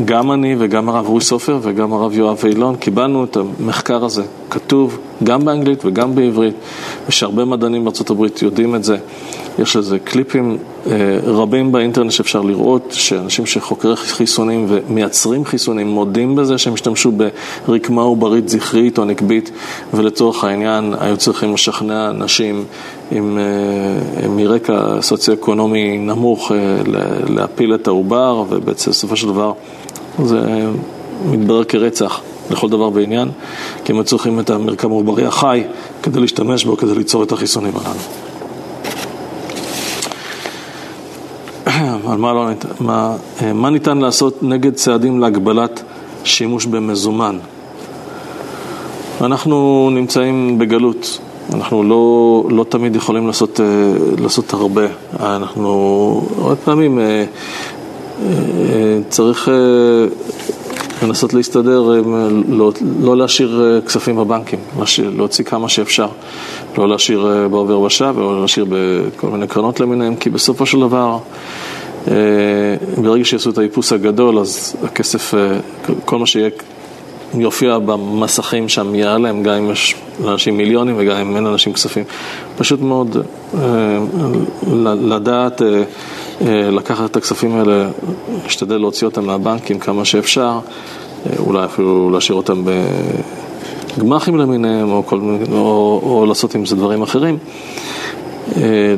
גם 0.05 0.32
אני 0.32 0.56
וגם 0.59 0.88
הרב 0.88 1.06
רוי 1.06 1.20
סופר 1.20 1.59
וגם 1.62 1.92
הרב 1.92 2.12
יואב 2.12 2.40
אילון 2.44 2.76
קיבלנו 2.76 3.24
את 3.24 3.36
המחקר 3.36 4.05
הזה, 4.05 4.22
כתוב 4.51 4.98
גם 5.24 5.44
באנגלית 5.44 5.84
וגם 5.84 6.14
בעברית, 6.14 6.55
ושהרבה 7.09 7.44
מדענים 7.44 7.84
בארצות 7.84 8.10
הברית 8.10 8.42
יודעים 8.42 8.74
את 8.74 8.84
זה. 8.84 8.97
יש 9.61 9.77
לזה 9.77 9.99
קליפים 9.99 10.59
אה, 10.87 10.93
רבים 11.24 11.73
באינטרנט 11.73 12.11
שאפשר 12.11 12.43
לראות, 12.43 12.89
שאנשים 12.91 13.47
שחוקרי 13.47 13.97
חיסונים 13.97 14.66
ומייצרים 14.69 15.45
חיסונים 15.45 15.87
מודים 15.87 16.37
בזה 16.37 16.59
שהם 16.59 16.74
השתמשו 16.74 17.12
ברקמה 17.66 18.03
עוברית 18.03 18.49
זכרית 18.49 18.99
או 18.99 19.05
נקבית, 19.05 19.51
ולצורך 19.95 20.45
העניין 20.45 20.95
היו 21.01 21.16
צריכים 21.16 21.55
לשכנע 21.55 22.11
אנשים 22.11 22.65
עם, 23.11 23.39
אה, 23.39 24.28
מרקע 24.28 25.01
סוציו-אקונומי 25.01 25.99
נמוך 25.99 26.53
אה, 26.53 26.57
להפיל 27.28 27.74
את 27.74 27.87
העובר, 27.89 28.45
ובעצם 28.49 28.91
בסופו 28.91 29.16
של 29.16 29.28
דבר 29.28 29.53
זה 30.24 30.41
מתברר 31.31 31.65
כרצח 31.65 32.20
לכל 32.51 32.69
דבר 32.69 32.91
ועניין, 32.95 33.28
כי 33.85 33.93
הם 33.93 34.03
צריכים 34.03 34.41
את 34.41 34.51
המרקם 34.51 34.91
העוברי 34.91 35.27
החי 35.27 35.62
כדי 36.03 36.20
להשתמש 36.20 36.65
בו, 36.65 36.77
כדי 36.77 36.95
ליצור 36.95 37.23
את 37.23 37.32
החיסונים 37.32 37.73
הללו. 37.77 38.19
על 42.11 42.19
מה, 42.19 42.32
לא 42.32 42.49
ניתן, 42.49 42.69
מה, 42.81 43.16
מה 43.55 43.70
ניתן 43.70 43.99
לעשות 43.99 44.43
נגד 44.43 44.74
צעדים 44.74 45.20
להגבלת 45.20 45.82
שימוש 46.24 46.66
במזומן? 46.66 47.39
אנחנו 49.20 49.89
נמצאים 49.93 50.59
בגלות, 50.59 51.19
אנחנו 51.55 51.82
לא, 51.82 52.45
לא 52.57 52.65
תמיד 52.65 52.97
יכולים 52.97 53.27
לעשות, 53.27 53.61
לעשות 54.19 54.53
הרבה. 54.53 54.87
אנחנו 55.20 56.23
הרבה 56.39 56.57
פעמים 56.57 56.99
צריך 59.09 59.49
לנסות 61.03 61.35
להסתדר, 61.35 62.03
לא, 62.49 62.73
לא 63.03 63.16
להשאיר 63.16 63.81
כספים 63.87 64.16
בבנקים, 64.16 64.59
להשאיר, 64.78 65.11
להוציא 65.16 65.45
כמה 65.45 65.69
שאפשר, 65.69 66.09
לא 66.78 66.89
להשאיר 66.89 67.49
בעובר 67.51 67.81
ושב 67.81 68.15
ולא 68.16 68.41
להשאיר 68.41 68.66
בכל 68.69 69.27
מיני 69.27 69.47
קרנות 69.47 69.81
למיניהם, 69.81 70.16
כי 70.16 70.31
בסופו 70.31 70.66
של 70.66 70.81
דבר, 70.81 71.19
ברגע 73.02 73.24
שיעשו 73.24 73.51
את 73.51 73.59
האיפוס 73.59 73.93
הגדול, 73.93 74.39
אז 74.39 74.77
הכסף, 74.82 75.35
כל 76.05 76.18
מה 76.18 76.27
שיהיה, 76.27 76.51
יופיע 77.35 77.78
במסכים 77.78 78.68
שם 78.68 78.94
ייעלם, 78.94 79.43
גם 79.43 79.55
אם 79.55 79.70
יש 79.70 79.94
לאנשים 80.24 80.56
מיליונים 80.56 80.94
וגם 80.98 81.16
אם 81.16 81.36
אין 81.36 81.44
לאנשים 81.44 81.72
כספים. 81.72 82.05
פשוט 82.59 82.81
מאוד 82.81 83.16
לדעת 85.02 85.62
לקחת 86.51 87.10
את 87.10 87.16
הכספים 87.16 87.56
האלה, 87.56 87.89
להשתדל 88.44 88.77
להוציא 88.77 89.06
אותם 89.06 89.27
מהבנקים 89.27 89.78
כמה 89.78 90.05
שאפשר, 90.05 90.59
אולי 91.39 91.64
אפילו 91.64 92.10
להשאיר 92.10 92.36
אותם 92.36 92.64
בגמחים 93.98 94.39
למיניהם, 94.39 94.93
או, 94.93 95.02
כל, 95.06 95.20
או, 95.52 96.01
או 96.02 96.27
לעשות 96.27 96.55
עם 96.55 96.66
זה 96.66 96.77
דברים 96.77 97.02
אחרים. 97.02 97.39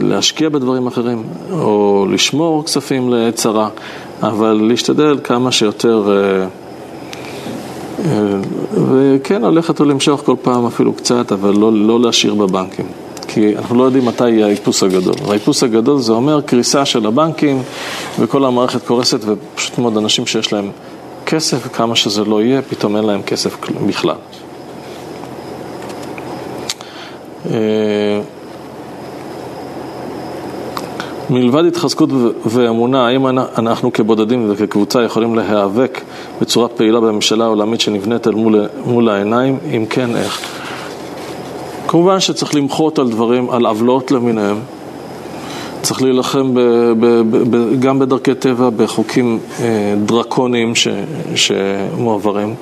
להשקיע 0.01 0.49
בדברים 0.49 0.87
אחרים, 0.87 1.23
או 1.53 2.07
לשמור 2.11 2.65
כספים 2.65 3.11
לעת 3.11 3.35
צרה, 3.35 3.69
אבל 4.23 4.61
להשתדל 4.69 5.19
כמה 5.25 5.53
שיותר, 5.53 6.03
וכן, 8.75 9.43
ללכת 9.43 9.81
ולמשוך 9.81 10.23
כל 10.25 10.37
פעם 10.43 10.67
אפילו 10.67 10.93
קצת, 10.93 11.33
אבל 11.33 11.55
לא, 11.59 11.73
לא 11.73 12.01
להשאיר 12.01 12.35
בבנקים. 12.35 12.87
כי 13.29 13.57
אנחנו 13.57 13.79
לא 13.79 13.85
יודעים 13.85 14.05
מתי 14.05 14.31
יהיה 14.31 14.47
האיפוס 14.47 14.83
הגדול. 14.83 15.15
האיפוס 15.29 15.63
הגדול 15.63 15.99
זה 15.99 16.13
אומר 16.13 16.41
קריסה 16.41 16.85
של 16.85 17.07
הבנקים 17.07 17.63
וכל 18.19 18.45
המערכת 18.45 18.87
קורסת 18.87 19.19
ופשוט 19.27 19.79
מאוד 19.79 19.97
אנשים 19.97 20.27
שיש 20.27 20.53
להם 20.53 20.71
כסף, 21.27 21.69
כמה 21.73 21.97
שזה 21.97 22.25
לא 22.25 22.43
יהיה, 22.43 22.63
פתאום 22.63 22.97
אין 22.97 23.05
להם 23.05 23.23
כסף 23.23 23.57
בכלל. 23.87 24.17
אה, 27.51 28.21
מלבד 31.33 31.65
התחזקות 31.65 32.11
ואמונה, 32.47 33.07
האם 33.07 33.27
אנחנו 33.59 33.93
כבודדים 33.93 34.53
וכקבוצה 34.57 35.03
יכולים 35.03 35.35
להיאבק 35.35 36.01
בצורה 36.41 36.69
פעילה 36.69 37.01
בממשלה 37.01 37.45
העולמית 37.45 37.81
שנבנית 37.81 38.27
אל 38.27 38.35
מול, 38.35 38.67
מול 38.85 39.09
העיניים? 39.09 39.59
אם 39.77 39.87
כן, 39.91 40.17
איך? 40.17 40.41
כמובן 41.89 42.21
שצריך 42.21 42.55
למחות 42.55 42.99
על 42.99 43.11
דברים, 43.11 43.51
על 43.51 43.67
עוולות 43.67 44.11
למיניהם. 44.11 44.59
צריך 45.83 46.03
להילחם 46.03 46.55
ב, 46.55 46.61
ב, 47.01 47.07
ב, 47.31 47.57
ב, 47.57 47.81
גם 47.81 47.99
בדרכי 47.99 48.35
טבע 48.35 48.71
בחוקים 48.71 49.39
אה, 49.61 49.95
דרקוניים 50.05 50.75
ש, 50.75 50.89
שמועברים, 51.35 52.55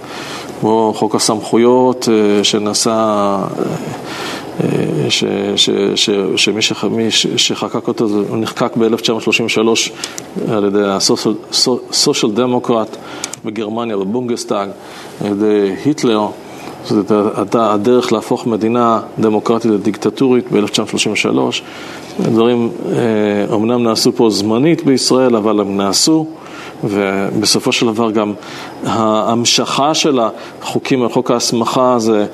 כמו 0.60 0.92
חוק 0.97 1.14
הסמכויות 1.14 2.09
אה, 2.12 2.44
שנעשה, 2.44 2.90
אה, 2.90 3.64
ש, 5.08 5.24
ש, 5.56 5.70
ש, 5.94 6.10
שמי 6.36 6.62
שחקק 7.36 7.88
אותו, 7.88 8.04
הוא 8.28 8.36
נחקק 8.36 8.76
ב-1933 8.76 9.60
על 10.52 10.64
ידי 10.64 10.84
הסושיאל 10.84 12.32
דמוקרט 12.32 12.96
בגרמניה, 13.44 13.96
בבונגסטאג, 13.96 14.68
על 15.20 15.26
ידי 15.26 15.74
היטלר. 15.84 16.26
זאת 16.84 17.10
הייתה 17.36 17.72
הדרך 17.72 18.12
להפוך 18.12 18.46
מדינה 18.46 19.00
דמוקרטית 19.18 19.70
לדיקטטורית 19.70 20.52
ב-1933. 20.52 21.28
דברים 22.20 22.70
אומנם 23.50 23.70
אה, 23.70 23.78
נעשו 23.78 24.12
פה 24.12 24.30
זמנית 24.30 24.84
בישראל, 24.84 25.36
אבל 25.36 25.60
הם 25.60 25.76
נעשו. 25.76 26.26
ובסופו 26.85 27.73
של 27.73 27.86
דבר 27.86 28.11
גם 28.11 28.32
ההמשכה 28.86 29.94
של 29.94 30.20
החוקים, 30.62 31.09
חוק 31.09 31.31
ההסמכה 31.31 31.94
הזה 31.94 32.27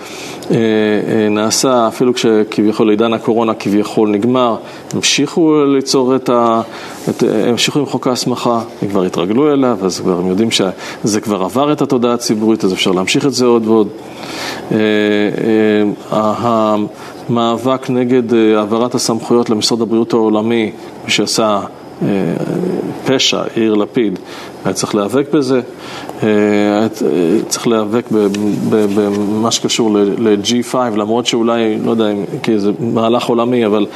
אה, 0.51 0.57
אה, 0.57 1.29
נעשה 1.31 1.89
אפילו 1.89 2.15
כשכביכול 2.15 2.91
עידן 2.91 3.13
הקורונה 3.13 3.55
כביכול 3.55 4.09
נגמר, 4.09 4.57
המשיכו 4.95 5.65
ליצור 5.65 6.17
את 6.17 6.29
ה... 6.29 6.63
את, 7.09 7.23
המשיכו 7.49 7.79
עם 7.79 7.87
חוק 7.87 8.07
ההסמכה, 8.07 8.61
הם 8.83 8.89
כבר 8.89 9.03
התרגלו 9.03 9.53
אליו, 9.53 9.79
אז 9.83 10.01
כבר 10.01 10.19
הם 10.19 10.27
יודעים 10.27 10.51
שזה 10.51 11.21
כבר 11.21 11.43
עבר 11.43 11.73
את 11.73 11.83
התודעה 11.83 12.15
הציבורית, 12.15 12.65
אז 12.65 12.73
אפשר 12.73 12.91
להמשיך 12.91 13.27
את 13.27 13.33
זה 13.33 13.47
עוד 13.47 13.67
ועוד. 13.67 13.89
אה, 14.73 14.77
המאבק 17.29 17.91
נגד 17.91 18.35
העברת 18.35 18.95
הסמכויות 18.95 19.51
למשרד 19.51 19.81
הבריאות 19.81 20.13
העולמי, 20.13 20.73
מי 21.05 21.11
שעשה 21.11 21.61
פשע, 23.07 23.43
יאיר 23.57 23.75
לפיד, 23.75 24.19
היה 24.65 24.75
צריך 24.75 24.95
להיאבק 24.95 25.27
בזה, 25.33 25.61
היה 26.23 26.89
צריך 27.49 27.67
להיאבק 27.67 28.07
במה 28.71 29.51
שקשור 29.51 29.91
ל-G5, 30.19 30.75
למרות 30.97 31.27
שאולי, 31.27 31.79
לא 31.85 31.91
יודע, 31.91 32.05
כי 32.43 32.59
זה 32.59 32.71
מהלך 32.81 33.25
עולמי, 33.25 33.67
אבל 33.67 33.87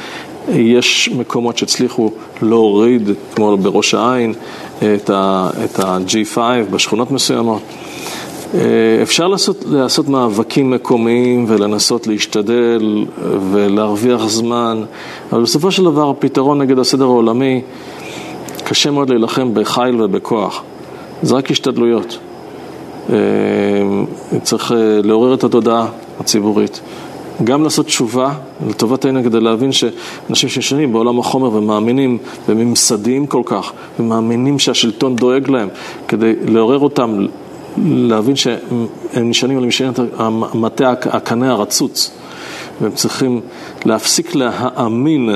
יש 0.49 1.09
מקומות 1.17 1.57
שהצליחו 1.57 2.11
להוריד, 2.41 3.09
כמו 3.35 3.57
בראש 3.57 3.93
העין, 3.93 4.33
את 4.77 5.09
ה-G5 5.09 6.37
בשכונות 6.71 7.11
מסוימות. 7.11 7.61
אפשר 9.01 9.27
לעשות, 9.27 9.65
לעשות 9.69 10.09
מאבקים 10.09 10.71
מקומיים 10.71 11.45
ולנסות 11.47 12.07
להשתדל 12.07 13.05
ולהרוויח 13.51 14.27
זמן, 14.27 14.83
אבל 15.31 15.41
בסופו 15.41 15.71
של 15.71 15.83
דבר 15.83 16.09
הפתרון 16.09 16.61
נגד 16.61 16.79
הסדר 16.79 17.05
העולמי 17.05 17.61
קשה 18.71 18.91
מאוד 18.91 19.09
להילחם 19.09 19.53
בחיל 19.53 20.01
ובכוח, 20.01 20.63
זה 21.23 21.35
רק 21.35 21.51
השתדלויות. 21.51 22.17
אה, 23.09 23.15
צריך 24.43 24.71
אה, 24.71 24.77
לעורר 25.03 25.33
את 25.33 25.43
התודעה 25.43 25.85
הציבורית. 26.19 26.81
גם 27.43 27.63
לעשות 27.63 27.85
תשובה 27.85 28.33
לטובת 28.67 29.05
העניין 29.05 29.23
כדי 29.23 29.39
להבין 29.39 29.71
שאנשים 29.71 30.49
שישנים 30.49 30.93
בעולם 30.93 31.19
החומר 31.19 31.55
ומאמינים 31.55 32.17
וממסדיים 32.49 33.27
כל 33.27 33.41
כך 33.45 33.71
ומאמינים 33.99 34.59
שהשלטון 34.59 35.15
דואג 35.15 35.49
להם 35.49 35.69
כדי 36.07 36.33
לעורר 36.47 36.79
אותם 36.79 37.25
להבין 37.85 38.35
שהם 38.35 38.85
נשענים 39.15 39.57
על 39.57 39.65
משענת 39.65 39.99
המטה 40.17 40.93
הקנה 41.05 41.51
הרצוץ 41.51 42.11
והם 42.81 42.91
צריכים 42.91 43.41
להפסיק 43.85 44.35
להאמין 44.35 45.29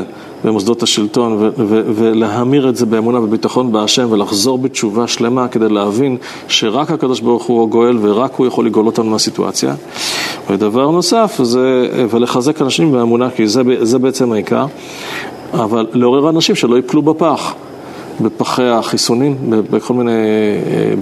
במוסדות 0.46 0.84
השלטון 0.84 1.52
ולהמיר 1.96 2.70
את 2.70 2.76
זה 2.76 2.86
באמונה 2.86 3.20
וביטחון 3.20 3.72
בהשם 3.72 4.08
ולחזור 4.12 4.58
בתשובה 4.58 5.08
שלמה 5.08 5.48
כדי 5.48 5.70
להבין 5.70 6.18
שרק 6.48 6.92
הקדוש 6.92 7.20
ברוך 7.20 7.44
הוא 7.44 7.64
הגואל 7.64 7.98
ורק 8.02 8.36
הוא 8.36 8.48
יכול 8.48 8.66
לגאול 8.66 8.86
אותנו 8.86 9.06
מהסיטואציה. 9.06 9.76
ודבר 10.50 10.92
נוסף 10.92 11.40
זה 11.44 11.88
ולחזק 12.10 12.62
אנשים 12.62 12.92
באמונה 12.92 13.30
כי 13.30 13.48
זה, 13.48 13.62
זה 13.82 14.00
בעצם 14.00 14.32
העיקר, 14.32 14.66
אבל 15.54 15.88
לעורר 15.94 16.30
אנשים 16.30 16.56
שלא 16.56 16.76
ייפלו 16.76 17.02
בפח. 17.02 17.54
בפחי 18.22 18.68
החיסונים, 18.68 19.36
בכל 19.50 19.94
מיני, 19.94 20.12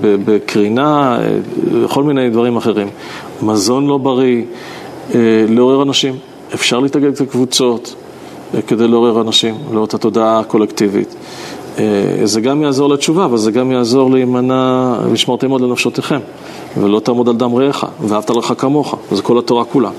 בקרינה, 0.01 1.19
בכל 1.83 2.03
מיני 2.03 2.29
דברים 2.29 2.57
אחרים. 2.57 2.87
מזון 3.41 3.87
לא 3.87 3.97
בריא, 3.97 4.43
לעורר 5.49 5.83
אנשים. 5.83 6.15
אפשר 6.53 6.79
להתאגד 6.79 7.17
כקבוצות, 7.17 7.95
כדי 8.67 8.87
לעורר 8.87 9.21
אנשים, 9.21 9.55
לעורר 9.71 9.85
את 9.85 9.93
התודעה 9.93 10.39
הקולקטיבית. 10.39 11.15
אה, 11.77 11.83
זה 12.23 12.41
גם 12.41 12.61
יעזור 12.61 12.89
לתשובה, 12.89 13.25
אבל 13.25 13.37
זה 13.37 13.51
גם 13.51 13.71
יעזור 13.71 14.11
להימנע, 14.11 14.93
ושמרתם 15.11 15.49
מאוד 15.49 15.61
לנפשותיכם, 15.61 16.19
ולא 16.77 16.99
תעמוד 16.99 17.29
על 17.29 17.35
דם 17.35 17.55
רעך, 17.55 17.85
ואהבת 18.01 18.29
לך 18.29 18.53
כמוך, 18.57 18.95
זה 19.11 19.21
כל 19.21 19.39
התורה 19.39 19.65
כולה. 19.65 19.89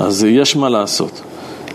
אז 0.00 0.24
יש 0.24 0.56
מה 0.56 0.68
לעשות. 0.68 1.31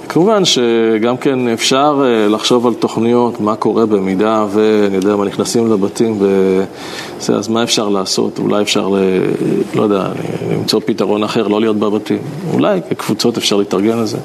כמובן 0.10 0.46
שגם 0.46 1.18
כן 1.18 1.48
אפשר 1.48 2.04
אה, 2.06 2.28
לחשוב 2.28 2.68
על 2.68 2.74
תוכניות, 2.74 3.42
מה 3.42 3.56
קורה 3.56 3.86
במידה 3.86 4.46
ואני 4.50 4.96
יודע 4.96 5.16
מה, 5.16 5.26
נכנסים 5.26 5.72
לבתים 5.72 6.18
וזה, 6.20 7.36
אז 7.36 7.48
מה 7.48 7.64
אפשר 7.64 7.90
לעשות? 7.90 8.40
אולי 8.40 8.62
אפשר, 8.62 8.88
לא 9.76 9.84
יודע, 9.84 10.08
למצוא 10.52 10.82
פתרון 10.86 11.24
אחר, 11.24 11.48
לא 11.48 11.60
להיות 11.60 11.78
בבתים. 11.78 12.20
אולי 12.54 12.80
כקבוצות 12.90 13.38
אפשר 13.38 13.56
להתארגן 13.56 14.00
לזה, 14.00 14.18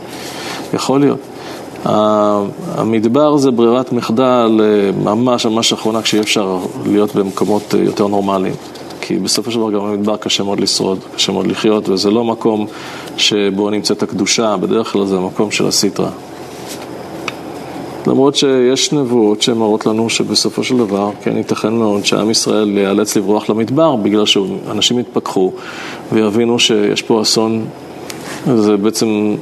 יכול 0.75 1.01
להיות. 1.01 1.19
המדבר 1.85 3.37
זה 3.37 3.51
ברירת 3.51 3.93
מחדל 3.93 4.61
אה, 4.61 4.91
ממש 5.05 5.47
ממש 5.47 5.73
אחרונה 5.73 6.03
כשאי 6.03 6.21
אפשר 6.21 6.59
להיות 6.87 7.15
במקומות 7.15 7.75
אה, 7.75 7.81
יותר 7.81 8.07
נורמליים. 8.07 8.55
כי 9.03 9.19
בסופו 9.19 9.51
של 9.51 9.59
דבר 9.59 9.71
גם 9.71 9.81
במדבר 9.81 10.17
קשה 10.17 10.45
מאוד 10.45 10.61
לשרוד, 10.61 10.99
קשה 11.15 11.33
מאוד 11.33 11.47
לחיות, 11.47 11.89
וזה 11.89 12.11
לא 12.11 12.25
מקום 12.25 12.67
שבו 13.17 13.71
נמצאת 13.71 14.03
הקדושה, 14.03 14.57
בדרך 14.57 14.93
כלל 14.93 15.07
זה 15.07 15.17
המקום 15.17 15.51
של 15.51 15.67
הסיטרה. 15.67 16.11
למרות 18.07 18.37
שיש 18.37 18.93
נבואות 18.93 19.43
שמראות 19.43 19.87
לנו 19.87 20.11
שבסופו 20.11 20.65
של 20.65 20.79
דבר, 20.79 21.11
כן, 21.23 21.37
ייתכן 21.37 21.73
מאוד 21.73 22.05
שעם 22.05 22.31
ישראל 22.31 22.79
ייאלץ 22.79 23.17
לברוח 23.17 23.51
למדבר 23.51 23.97
בגלל 23.97 24.27
שאנשים 24.27 24.99
יתפכחו 24.99 25.53
ויבינו 26.13 26.59
שיש 26.59 27.03
פה 27.03 27.23
אסון, 27.23 27.65
זה 28.57 28.77
בעצם 28.77 29.35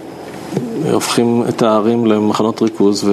הופכים 0.92 1.44
את 1.48 1.62
הערים 1.62 2.06
למחנות 2.06 2.62
ריכוז 2.62 3.10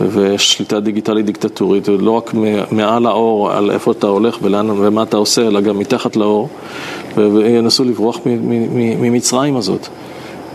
ויש 0.00 0.52
שליטה 0.52 0.80
דיגיטלית 0.80 1.26
דיקטטורית, 1.26 1.88
לא 1.88 2.10
רק 2.10 2.34
מעל 2.70 3.06
האור 3.06 3.50
על 3.52 3.70
איפה 3.70 3.90
אתה 3.90 4.06
הולך 4.06 4.38
ולאן 4.42 4.70
ומה 4.70 5.02
אתה 5.02 5.16
עושה, 5.16 5.46
אלא 5.46 5.60
גם 5.60 5.78
מתחת 5.78 6.16
לאור, 6.16 6.48
וינסו 7.16 7.84
לברוח 7.84 8.18
ממצרים 8.98 9.56
הזאת. 9.56 9.88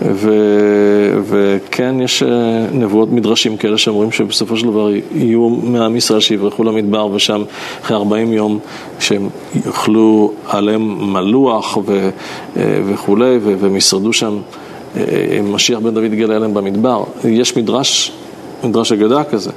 ו, 0.02 0.32
וכן, 1.24 2.02
יש 2.02 2.24
אה, 2.24 2.30
נבואות 2.72 3.12
מדרשים 3.12 3.58
כאלה 3.58 3.78
שאומרים 3.78 4.12
שבסופו 4.12 4.58
של 4.58 4.68
דבר 4.68 4.90
יהיו 5.16 5.50
מעם 5.50 5.96
ישראל 5.96 6.20
שיברחו 6.20 6.64
למדבר 6.64 7.08
ושם 7.14 7.44
אחרי 7.82 7.98
40 7.98 8.34
יום 8.34 8.60
שהם 9.00 9.30
יאכלו 9.66 10.32
עליהם 10.48 11.14
מלוח 11.14 11.78
ו, 11.86 12.10
אה, 12.58 12.82
וכולי 12.86 13.38
והם 13.42 13.76
ישרדו 13.76 14.14
שם 14.14 14.38
משיח 15.43 15.80
בן 15.80 15.93
דוד 15.93 16.13
יגלה 16.13 16.39
להם 16.39 16.53
במדבר. 16.53 17.03
יש 17.23 17.57
מדרש, 17.57 18.11
מדרש 18.63 18.91
אגדה 18.91 19.23
כזה, 19.23 19.51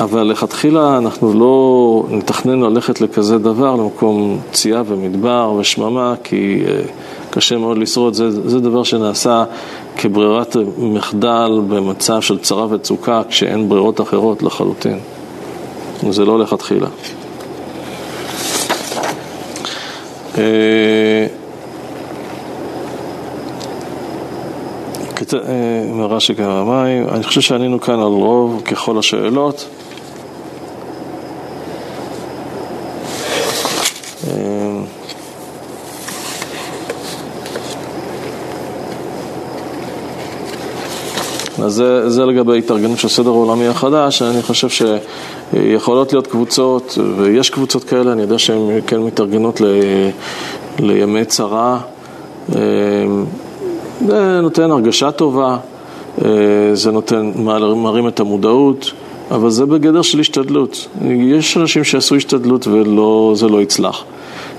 אבל 0.00 0.22
לכתחילה 0.22 0.98
אנחנו 0.98 1.34
לא 1.34 2.04
נתכנן 2.10 2.60
ללכת 2.60 3.00
לכזה 3.00 3.38
דבר, 3.38 3.76
למקום 3.76 4.38
צייה 4.52 4.82
ומדבר 4.86 5.52
ושממה, 5.58 6.14
כי 6.24 6.62
קשה 7.30 7.56
מאוד 7.56 7.78
לשרוד, 7.78 8.14
זה, 8.14 8.48
זה 8.48 8.60
דבר 8.60 8.82
שנעשה 8.82 9.44
כברירת 9.96 10.56
מחדל 10.78 11.60
במצב 11.68 12.20
של 12.20 12.38
צרה 12.38 12.66
וצוקה 12.70 13.22
כשאין 13.28 13.68
ברירות 13.68 14.00
אחרות 14.00 14.42
לחלוטין. 14.42 14.98
זה 16.10 16.24
לא 16.24 16.38
לכתחילה. 16.38 16.88
מרש"י 25.92 26.34
כרמיים, 26.34 27.08
אני 27.08 27.22
חושב 27.22 27.40
שענינו 27.40 27.80
כאן 27.80 27.94
על 27.94 28.12
רוב 28.12 28.62
ככל 28.64 28.98
השאלות. 28.98 29.68
אה, 34.28 34.80
אז 41.64 41.72
זה, 41.72 42.10
זה 42.10 42.24
לגבי 42.24 42.58
התארגנות 42.58 42.98
של 42.98 43.08
סדר 43.08 43.30
העולמי 43.30 43.66
החדש, 43.66 44.22
אני 44.22 44.42
חושב 44.42 44.68
שיכולות 44.68 46.12
להיות 46.12 46.26
קבוצות, 46.26 46.98
ויש 47.16 47.50
קבוצות 47.50 47.84
כאלה, 47.84 48.12
אני 48.12 48.22
יודע 48.22 48.38
שהן 48.38 48.80
כן 48.86 49.00
מתארגנות 49.00 49.60
ל, 49.60 49.64
לימי 50.78 51.24
צרה. 51.24 51.78
זה 54.06 54.40
נותן 54.42 54.70
הרגשה 54.70 55.10
טובה, 55.10 55.56
אה, 56.24 56.30
זה 56.74 56.90
נותן, 56.90 57.32
מרים 57.76 58.08
את 58.08 58.20
המודעות, 58.20 58.92
אבל 59.30 59.50
זה 59.50 59.66
בגדר 59.66 60.02
של 60.02 60.20
השתדלות. 60.20 60.88
יש 61.10 61.56
אנשים 61.56 61.84
שעשו 61.84 62.16
השתדלות 62.16 62.66
וזה 62.66 63.48
לא 63.48 63.62
יצלח. 63.62 64.04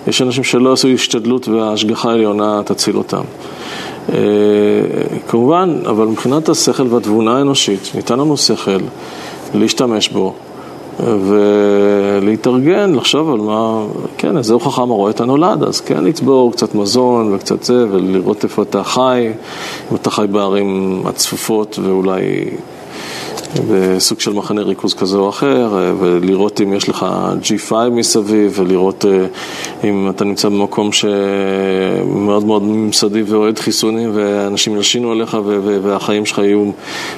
יש 0.08 0.22
אנשים 0.22 0.44
שלא 0.44 0.74
עשו 0.74 0.88
השתדלות 0.88 1.48
וההשגחה 1.48 2.12
העליונה 2.12 2.62
תציל 2.66 2.98
אותם. 2.98 3.22
אה, 4.14 4.18
כמובן, 5.28 5.80
אבל 5.86 6.06
מבחינת 6.06 6.50
השכל 6.50 6.88
והתבונה 6.90 7.38
האנושית, 7.38 7.92
ניתן 7.96 8.20
לנו 8.20 8.38
שכל 8.38 8.78
להשתמש 9.54 10.10
בו 10.10 10.34
ולהתארגן, 11.00 12.96
לחשוב 12.96 13.30
על 13.30 13.40
מה, 13.40 13.86
כן, 14.18 14.38
איזהו 14.38 14.60
חכם 14.60 14.92
הרואה 14.92 15.12
את 15.12 15.22
הנולד, 15.22 15.64
אז 15.64 15.82
כן 15.82 16.04
לצבור 16.04 16.52
קצת 16.52 16.76
מזון 16.76 17.34
וקצת 17.34 17.64
זה, 17.64 17.86
ולראות 17.92 18.44
איפה 18.44 18.62
אתה 18.62 18.84
חי, 18.84 19.32
אם 19.92 19.96
אתה 19.96 20.10
חי 20.10 20.26
בערים 20.32 21.02
הצפופות 21.06 21.80
ואולי 21.84 22.50
בסוג 23.56 24.20
של 24.20 24.34
מחנה 24.34 24.62
ריכוז 24.62 24.94
כזה 24.94 25.18
או 25.18 25.30
אחר, 25.30 25.78
אה, 25.78 25.94
ולראות 26.00 26.62
אם 26.62 26.74
יש 26.74 26.90
לך 26.90 27.06
G5 27.44 27.74
מסביב, 27.92 28.60
ולראות 28.60 29.06
אה, 29.06 29.26
אם 29.90 30.10
אתה 30.10 30.26
נמצא 30.26 30.50
במקום 30.50 30.92
שמאוד 30.92 32.46
מאוד 32.46 32.64
ממסדי 32.64 33.22
ואוהד 33.22 33.60
חיסונים, 33.60 34.12
ואנשים 34.14 34.76
ילשינו 34.76 35.12
עליך 35.12 35.38
והחיים 35.84 36.26
שלך 36.26 36.38
יהיו 36.38 36.72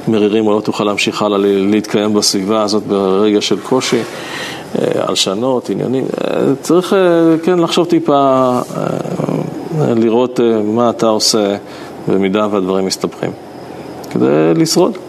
מרירים, 0.07 0.47
או 0.47 0.53
לא 0.53 0.61
תוכל 0.61 0.83
להמשיך 0.83 1.21
הלאה 1.21 1.37
להתקיים 1.41 2.13
בסביבה 2.13 2.63
הזאת 2.63 2.83
ברגע 2.83 3.41
של 3.41 3.59
קושי. 3.59 4.01
אה, 4.79 4.85
הלשנות, 4.95 5.69
עניינים, 5.69 6.05
צריך 6.61 6.95
כן 7.43 7.59
לחשוב 7.59 7.85
טיפה, 7.87 8.59
לראות 9.79 10.39
מה 10.63 10.89
אתה 10.89 11.07
עושה 11.07 11.55
במידה 12.07 12.47
והדברים 12.51 12.85
מסתבכים, 12.85 13.31
כדי 14.09 14.53
לשרוד. 14.55 15.08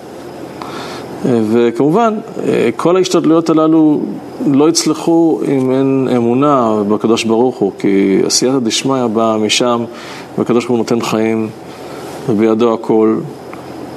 וכמובן, 1.25 2.15
כל 2.77 2.97
ההשתדלויות 2.97 3.51
הללו 3.51 4.01
לא 4.47 4.69
יצלחו 4.69 5.41
אם 5.49 5.71
אין 5.71 6.09
אמונה 6.17 6.83
בקדוש 6.89 7.25
ברוך 7.25 7.57
הוא, 7.57 7.73
כי 7.79 8.21
עשייתא 8.27 8.59
דשמיא 8.59 9.07
באה 9.07 9.39
משם, 9.39 9.85
והקדוש 10.39 10.65
ברוך 10.65 10.71
הוא 10.71 10.79
נותן 10.79 11.01
חיים, 11.01 11.49
ובידו 12.29 12.75
הכל. 12.75 13.17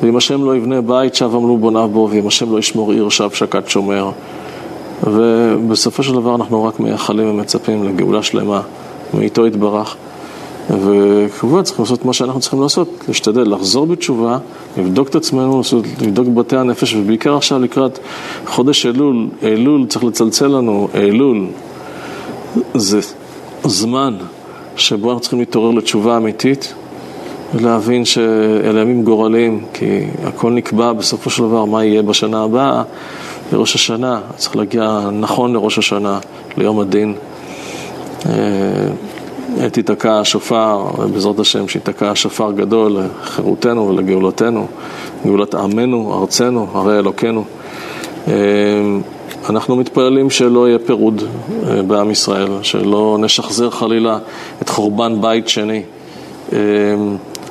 ואם 0.04 0.16
השם 0.16 0.46
לא 0.46 0.56
יבנה 0.56 0.82
בית, 0.82 1.16
שב 1.16 1.36
עמלו 1.36 1.58
בוניו 1.58 1.90
בו, 1.94 2.08
ואם 2.12 2.28
השם 2.28 2.52
לא 2.52 2.60
ישמור 2.60 2.92
עיר, 2.92 3.10
שב 3.10 3.30
שקד 3.30 3.68
שומר. 3.68 4.12
ובסופו 5.08 6.04
של 6.04 6.14
דבר 6.14 6.36
אנחנו 6.36 6.64
רק 6.64 6.80
מייחלים 6.80 7.30
ומצפים 7.30 7.84
לגאולה 7.84 8.24
שלמה, 8.24 8.62
מאיתו 9.14 9.48
יתברך. 9.48 9.96
וכמובן 10.70 11.64
צריך 11.64 11.80
לעשות 11.80 12.06
מה 12.06 12.14
שאנחנו 12.14 12.40
צריכים 12.40 12.62
לעשות, 12.62 12.88
להשתדל 13.08 13.54
לחזור 13.54 13.86
בתשובה, 13.86 14.38
לבדוק 14.78 15.10
את 15.10 15.16
עצמנו, 15.16 15.62
לבדוק 16.02 16.28
בתי 16.28 16.58
הנפש, 16.58 16.96
ובעיקר 16.96 17.36
עכשיו 17.36 17.60
לקראת 17.60 18.00
חודש 18.48 18.86
אלול, 18.86 19.28
אלול 19.44 19.86
צריך 19.88 20.06
לצלצל 20.06 20.48
לנו, 20.48 20.88
אלול. 20.96 21.48
זה 22.74 23.00
זמן 23.64 24.18
שבו 24.76 25.10
אנחנו 25.10 25.22
צריכים 25.22 25.40
להתעורר 25.40 25.72
לתשובה 25.72 26.18
אמיתית 26.18 26.74
ולהבין 27.54 28.06
שאלה 28.06 28.82
ימים 28.82 29.04
גורליים, 29.04 29.66
כי 29.74 30.00
הכל 30.24 30.52
נקבע 30.52 30.94
בסופו 30.94 31.30
של 31.30 31.44
דבר 31.44 31.66
מה 31.66 31.86
יהיה 31.86 32.02
בשנה 32.02 32.44
הבאה, 32.44 32.84
לראש 33.54 33.76
השנה, 33.76 34.20
צריך 34.38 34.56
להגיע 34.56 35.10
נכון 35.14 35.54
לראש 35.54 35.78
השנה, 35.78 36.20
ליום 36.58 36.80
הדין. 36.80 37.16
עת 39.60 39.78
ייתקע 39.78 40.20
השופר, 40.20 40.86
בעזרת 41.14 41.40
השם 41.40 41.68
שייתקע 41.68 42.12
השופר 42.12 42.52
גדול 42.52 42.98
לחירותנו 43.22 43.88
ולגאולתנו, 43.88 44.68
גאולת 45.26 45.56
עמנו, 45.56 46.20
ארצנו, 46.22 46.68
הרי 46.74 47.00
אלוקינו. 47.00 47.44
אמ, 48.28 48.32
אנחנו 49.50 49.76
מתפללים 49.76 50.30
שלא 50.30 50.68
יהיה 50.68 50.80
פירוד 50.80 51.24
אה, 51.68 51.82
בעם 51.82 52.12
ישראל, 52.12 52.48
שלא 52.62 53.18
נשחזר 53.20 53.70
חלילה 53.70 54.18
את 54.62 54.70
חורבן 54.70 55.22
בית 55.22 55.50
שני. 55.50 55.84
אמ, 56.54 56.58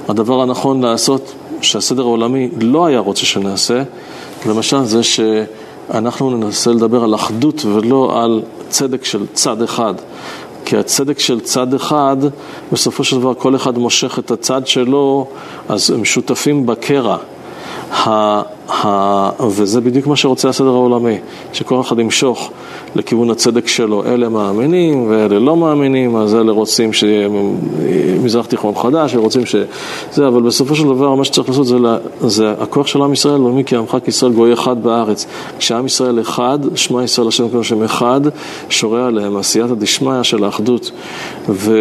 הדבר 0.09 0.43
הנכון 0.43 0.81
לעשות, 0.81 1.33
שהסדר 1.61 2.03
העולמי 2.03 2.49
לא 2.61 2.87
היה 2.87 2.99
רוצה 2.99 3.27
שנעשה, 3.27 3.83
למשל 4.47 4.85
זה 4.85 5.01
שאנחנו 5.03 6.31
ננסה 6.31 6.71
לדבר 6.71 7.05
על 7.05 7.15
אחדות 7.15 7.65
ולא 7.65 8.23
על 8.23 8.43
צדק 8.69 9.05
של 9.05 9.27
צד 9.33 9.63
אחד. 9.63 9.95
כי 10.65 10.77
הצדק 10.77 11.19
של 11.19 11.41
צד 11.41 11.75
אחד, 11.75 12.17
בסופו 12.73 13.05
של 13.05 13.21
דבר 13.21 13.35
כל 13.35 13.57
אחד 13.57 13.79
מושך 13.79 14.19
את 14.19 14.31
הצד 14.31 14.67
שלו, 14.67 15.27
אז 15.69 15.91
הם 15.91 16.05
שותפים 16.05 16.67
בקרע. 16.67 17.17
ה, 17.93 18.43
ה, 18.69 19.47
וזה 19.49 19.81
בדיוק 19.81 20.07
מה 20.07 20.17
שרוצה 20.17 20.49
הסדר 20.49 20.69
העולמי, 20.69 21.19
שכל 21.53 21.81
אחד 21.81 21.99
ימשוך 21.99 22.51
לכיוון 22.97 23.31
הצדק 23.31 23.69
שלו. 23.69 24.05
אלה 24.05 24.29
מאמינים 24.29 25.07
ואלה 25.11 25.39
לא 25.39 25.57
מאמינים, 25.57 26.17
אז 26.17 26.35
אלה 26.35 26.53
רוצים 26.53 26.93
שיהיה 26.93 27.29
מזרח 28.23 28.47
תיכון 28.47 28.75
חדש, 28.75 29.15
ורוצים 29.15 29.47
ש... 29.47 29.57
זה, 30.13 30.29
אבל 30.29 30.43
בסופו 30.43 30.77
של 30.77 30.85
דבר 30.85 31.15
מה 31.15 31.25
שצריך 31.25 31.49
לעשות 31.49 31.67
זה, 31.67 31.77
זה 32.21 32.55
הכוח 32.59 32.87
של 32.87 33.03
עם 33.03 33.13
ישראל, 33.13 33.41
ומי 33.41 33.65
כי 33.65 33.77
עמך 33.77 33.97
כישראל 34.05 34.33
גוי 34.33 34.53
אחד 34.53 34.83
בארץ. 34.83 35.27
כשעם 35.59 35.87
ישראל 35.87 36.21
אחד, 36.21 36.59
שמע 36.75 37.05
ישראל 37.05 37.29
השם 37.29 37.49
כמו 37.49 37.65
שם 37.65 37.83
אחד, 37.83 38.21
שורה 38.69 39.07
עליהם 39.07 39.37
עשייתא 39.37 39.75
דשמיא 39.75 40.23
של 40.23 40.45
האחדות. 40.45 40.91
ו... 41.49 41.73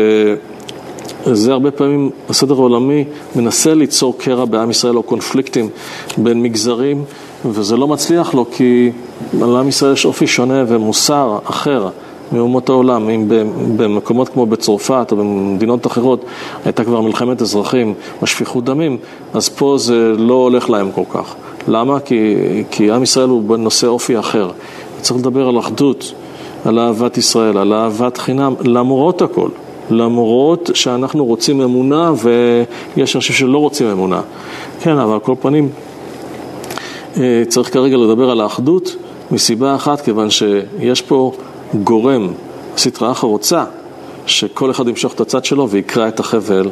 זה 1.25 1.51
הרבה 1.51 1.71
פעמים 1.71 2.09
הסדר 2.29 2.53
העולמי 2.53 3.03
מנסה 3.35 3.73
ליצור 3.73 4.17
קרע 4.17 4.45
בעם 4.45 4.69
ישראל 4.69 4.97
או 4.97 5.03
קונפליקטים 5.03 5.69
בין 6.17 6.43
מגזרים 6.43 7.03
וזה 7.45 7.77
לא 7.77 7.87
מצליח 7.87 8.33
לו 8.33 8.45
כי 8.51 8.91
לעם 9.33 9.67
ישראל 9.67 9.93
יש 9.93 10.05
אופי 10.05 10.27
שונה 10.27 10.63
ומוסר 10.67 11.37
אחר 11.45 11.89
מאומות 12.31 12.69
העולם. 12.69 13.09
אם 13.09 13.25
במקומות 13.77 14.29
כמו 14.29 14.45
בצרפת 14.45 15.07
או 15.11 15.17
במדינות 15.17 15.87
אחרות 15.87 16.25
הייתה 16.65 16.83
כבר 16.83 17.01
מלחמת 17.01 17.41
אזרחים 17.41 17.93
משפיכות 18.21 18.63
דמים, 18.65 18.97
אז 19.33 19.49
פה 19.49 19.75
זה 19.77 20.13
לא 20.17 20.33
הולך 20.33 20.69
להם 20.69 20.91
כל 20.91 21.03
כך. 21.13 21.35
למה? 21.67 21.99
כי, 21.99 22.35
כי 22.71 22.91
עם 22.91 23.03
ישראל 23.03 23.29
הוא 23.29 23.43
בנושא 23.43 23.87
אופי 23.87 24.19
אחר. 24.19 24.51
צריך 25.01 25.19
לדבר 25.19 25.47
על 25.47 25.59
אחדות, 25.59 26.13
על 26.65 26.79
אהבת 26.79 27.17
ישראל, 27.17 27.57
על 27.57 27.73
אהבת 27.73 28.17
חינם, 28.17 28.53
למרות 28.63 29.21
הכל. 29.21 29.49
למרות 29.89 30.69
שאנחנו 30.73 31.25
רוצים 31.25 31.61
אמונה 31.61 32.11
ויש 32.95 33.15
אנשים 33.15 33.35
שלא 33.35 33.57
רוצים 33.57 33.87
אמונה. 33.87 34.21
כן, 34.81 34.97
אבל 34.97 35.13
על 35.13 35.19
כל 35.19 35.33
פנים 35.41 35.69
צריך 37.47 37.73
כרגע 37.73 37.97
לדבר 37.97 38.29
על 38.31 38.41
האחדות 38.41 38.95
מסיבה 39.31 39.75
אחת, 39.75 40.01
כיוון 40.01 40.29
שיש 40.29 41.01
פה 41.01 41.31
גורם, 41.83 42.27
סטרא 42.77 43.11
אחא 43.11 43.27
רוצה 43.27 43.63
שכל 44.25 44.71
אחד 44.71 44.87
ימשוך 44.87 45.13
את 45.13 45.21
הצד 45.21 45.45
שלו 45.45 45.69
ויקרא 45.69 46.07
את 46.07 46.19
החבל, 46.19 46.69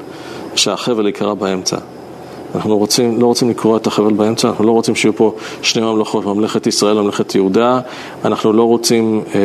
שהחבל 0.56 1.08
יקרא 1.08 1.34
באמצע. 1.34 1.78
אנחנו 2.56 2.78
רוצים, 2.78 3.22
לא 3.22 3.26
רוצים 3.26 3.50
לקרוא 3.50 3.78
את 3.78 3.88
החבל 3.88 4.14
באמצע, 4.14 4.48
אנחנו 4.48 4.64
לא 4.64 4.72
רוצים 4.72 4.96
שיהיו 4.96 5.16
פה 5.16 5.34
שני 5.62 5.82
ממלכות, 5.82 6.26
ממלכת 6.26 6.68
ישראל, 6.68 7.02
ממלכת 7.02 7.36
יהודה, 7.36 7.80
אנחנו 8.26 8.54
לא 8.54 8.64
רוצים 8.64 9.22
אה, 9.36 9.40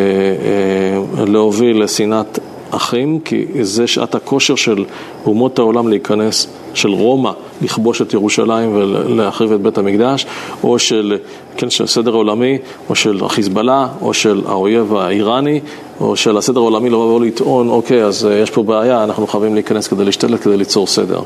אה, 1.19 1.25
להוביל 1.25 1.83
לשנאת 1.83 2.39
אחים, 2.77 3.21
כי 3.21 3.45
זה 3.61 3.87
שעת 3.87 4.15
הכושר 4.15 4.55
של 4.55 4.85
אומות 5.27 5.59
העולם 5.59 5.89
להיכנס, 5.89 6.47
של 6.75 6.89
רומא, 6.89 7.31
לכבוש 7.63 8.03
את 8.03 8.15
ירושלים 8.15 8.77
ולהחריב 8.77 9.53
את 9.53 9.61
בית 9.61 9.79
המקדש, 9.79 10.27
או 10.65 10.79
של, 10.79 11.19
כן, 11.57 11.71
של 11.71 11.87
סדר 11.87 12.13
העולמי, 12.13 12.59
או 12.91 12.95
של 12.95 13.25
החיזבאללה, 13.25 13.89
או 14.03 14.15
של 14.15 14.43
האויב 14.47 14.95
האיראני, 14.95 15.61
או 16.01 16.17
של 16.17 16.37
הסדר 16.37 16.61
העולמי 16.61 16.91
לבוא 16.91 17.17
ולטעון, 17.17 17.69
אוקיי, 17.69 18.05
אז 18.05 18.29
יש 18.43 18.51
פה 18.51 18.63
בעיה, 18.63 19.05
אנחנו 19.05 19.27
חייבים 19.27 19.55
להיכנס 19.55 19.89
כדי 19.89 20.05
להשתלט, 20.05 20.43
כדי 20.43 20.57
ליצור 20.57 20.87
סדר. 20.87 21.21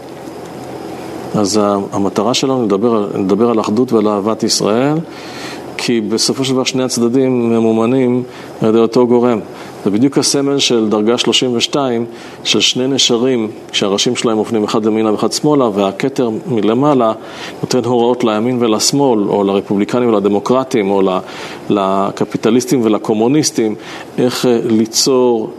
אז 1.35 1.61
המטרה 1.93 2.35
שלנו 2.35 2.65
לדבר, 2.65 3.09
לדבר 3.15 3.51
על 3.51 3.61
אחדות 3.61 3.93
ועל 3.93 4.09
אהבת 4.09 4.43
ישראל, 4.43 4.95
כי 5.77 6.01
בסופו 6.01 6.45
של 6.45 6.53
דבר 6.53 6.65
שני 6.65 6.83
הצדדים 6.83 7.51
ממומנים 7.51 8.23
על 8.62 8.69
ידי 8.69 8.79
אותו 8.79 9.07
גורם. 9.07 9.41
זה 9.84 9.90
בדיוק 9.90 10.18
הסמל 10.18 10.59
של 10.59 10.88
דרגה 10.88 11.18
32 11.18 12.05
של 12.44 12.60
שני 12.60 12.86
נשרים 12.86 13.50
שהראשים 13.72 14.16
שלהם 14.16 14.36
מופנים 14.36 14.64
אחד 14.64 14.86
ימינה 14.86 15.12
ואחד 15.12 15.32
שמאלה 15.32 15.64
והכתר 15.64 16.30
מלמעלה 16.46 17.12
נותן 17.62 17.84
הוראות 17.84 18.24
לימין 18.24 18.56
ולשמאל 18.60 19.20
או 19.28 19.44
לרפובליקנים 19.44 20.09
ולדמוקרטים 20.09 20.90
או 20.90 21.02
לקפיטליסטים 21.70 22.80
ולקומוניסטים 22.84 23.74
איך 24.18 24.46
אה, 24.46 24.59
ליצור 24.64 25.50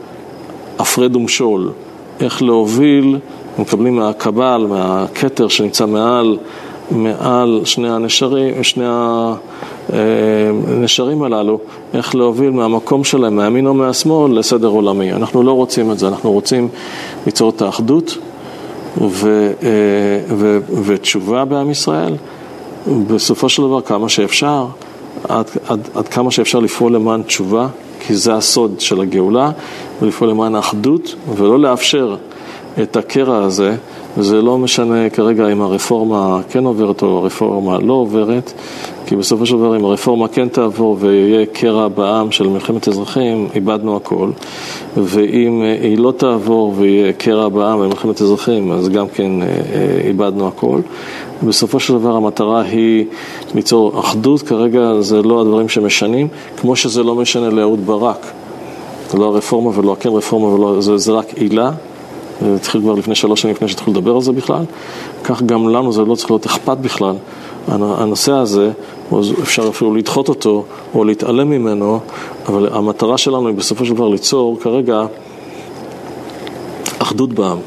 הפרד 0.79 1.15
ומשול, 1.15 1.71
איך 2.19 2.41
להוביל, 2.41 3.19
מקבלים 3.59 3.95
מהקבל, 3.95 4.65
מהכתר 4.69 5.47
שנמצא 5.47 5.85
מעל, 5.85 6.37
מעל 6.91 7.61
שני 7.65 7.89
הנשרים, 7.89 8.63
שני 8.63 8.85
ה... 8.87 9.33
הנשרים 10.67 11.23
הללו, 11.23 11.59
איך 11.93 12.15
להוביל 12.15 12.49
מהמקום 12.49 13.03
שלהם, 13.03 13.35
מהימין 13.35 13.67
או 13.67 13.73
מהשמאל, 13.73 14.39
לסדר 14.39 14.67
עולמי. 14.67 15.13
אנחנו 15.13 15.43
לא 15.43 15.51
רוצים 15.51 15.91
את 15.91 15.99
זה, 15.99 16.07
אנחנו 16.07 16.31
רוצים 16.31 16.67
ליצור 17.25 17.49
את 17.49 17.61
האחדות 17.61 18.17
ו, 19.01 19.51
אה, 19.63 19.69
ו, 20.35 20.59
ותשובה 20.85 21.45
בעם 21.45 21.71
ישראל, 21.71 22.15
בסופו 23.07 23.49
של 23.49 23.61
דבר 23.61 23.81
כמה 23.81 24.09
שאפשר, 24.09 24.65
עד, 25.29 25.45
עד, 25.67 25.79
עד 25.95 26.07
כמה 26.07 26.31
שאפשר 26.31 26.59
לפעול 26.59 26.93
למען 26.93 27.21
תשובה, 27.23 27.67
כי 27.99 28.15
זה 28.15 28.33
הסוד 28.33 28.79
של 28.79 29.01
הגאולה, 29.01 29.51
ולפעול 30.01 30.29
למען 30.29 30.55
האחדות, 30.55 31.15
ולא 31.35 31.59
לאפשר 31.59 32.15
את 32.81 32.97
הקרע 32.97 33.43
הזה, 33.43 33.75
וזה 34.17 34.41
לא 34.41 34.57
משנה 34.57 35.09
כרגע 35.09 35.47
אם 35.47 35.61
הרפורמה 35.61 36.39
כן 36.49 36.65
עוברת 36.65 37.01
או 37.01 37.17
הרפורמה 37.17 37.79
לא 37.79 37.93
עוברת, 37.93 38.53
כי 39.09 39.15
בסופו 39.15 39.45
של 39.45 39.57
דבר 39.57 39.77
אם 39.77 39.85
הרפורמה 39.85 40.27
כן 40.27 40.47
תעבור 40.47 40.97
ויהיה 40.99 41.45
קרע 41.45 41.87
בעם 41.87 42.31
של 42.31 42.47
מלחמת 42.47 42.87
אזרחים, 42.87 43.47
איבדנו 43.55 43.95
הכל, 43.95 44.31
ואם 44.97 45.61
היא 45.81 45.97
לא 45.97 46.13
תעבור 46.17 46.73
ויהיה 46.77 47.13
קרע 47.13 47.49
בעם 47.49 47.79
במלחמת 47.79 48.21
אזרחים, 48.21 48.71
אז 48.71 48.89
גם 48.89 49.07
כן 49.07 49.41
אה, 49.41 49.47
אה, 49.47 50.07
איבדנו 50.07 50.47
הכל. 50.47 50.79
בסופו 51.43 51.79
של 51.79 51.93
דבר 51.93 52.15
המטרה 52.15 52.61
היא 52.61 53.05
ליצור 53.55 53.99
אחדות, 53.99 54.41
כרגע 54.41 54.93
זה 54.99 55.21
לא 55.21 55.41
הדברים 55.41 55.69
שמשנים, 55.69 56.27
כמו 56.57 56.75
שזה 56.75 57.03
לא 57.03 57.15
משנה 57.15 57.49
לאהוד 57.49 57.85
ברק. 57.85 58.31
לא 59.13 59.25
הרפורמה 59.25 59.79
ולא 59.79 59.93
הכן 59.93 60.09
רפורמה, 60.09 60.47
ולא, 60.47 60.81
זה, 60.81 60.97
זה 60.97 61.11
רק 61.11 61.33
עילה, 61.33 61.71
זה 62.41 62.55
התחיל 62.55 62.81
כבר 62.81 62.93
לפני 62.93 63.15
שלוש 63.15 63.41
שנים 63.41 63.55
לפני 63.55 63.67
שהתחילו 63.67 63.97
לדבר 63.97 64.15
על 64.15 64.21
זה 64.21 64.31
בכלל, 64.31 64.63
כך 65.23 65.41
גם 65.41 65.69
לנו 65.69 65.93
זה 65.93 66.01
לא 66.01 66.15
צריך 66.15 66.31
להיות 66.31 66.45
אכפת 66.45 66.77
בכלל. 66.77 67.15
הנושא 67.69 68.31
הזה, 68.31 68.71
אפשר 69.41 69.69
אפילו 69.69 69.95
לדחות 69.95 70.29
אותו 70.29 70.63
או 70.93 71.03
להתעלם 71.03 71.49
ממנו, 71.49 71.99
אבל 72.47 72.69
המטרה 72.71 73.17
שלנו 73.17 73.47
היא 73.47 73.55
בסופו 73.55 73.85
של 73.85 73.93
דבר 73.93 74.07
ליצור 74.07 74.59
כרגע 74.59 75.05
אחדות 76.99 77.33
בעם. 77.33 77.57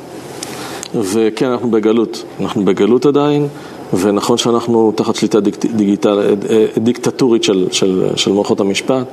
וכן, 0.94 1.50
אנחנו 1.50 1.70
בגלות, 1.70 2.24
אנחנו 2.40 2.64
בגלות 2.64 3.06
עדיין, 3.06 3.48
ונכון 4.00 4.38
שאנחנו 4.38 4.92
תחת 4.96 5.14
שליטה 5.14 5.40
דיגיטל, 5.74 6.34
דיקטטורית 6.78 7.44
של, 7.44 7.66
של, 7.70 8.04
של 8.16 8.32
מערכות 8.32 8.60
המשפט, 8.60 9.06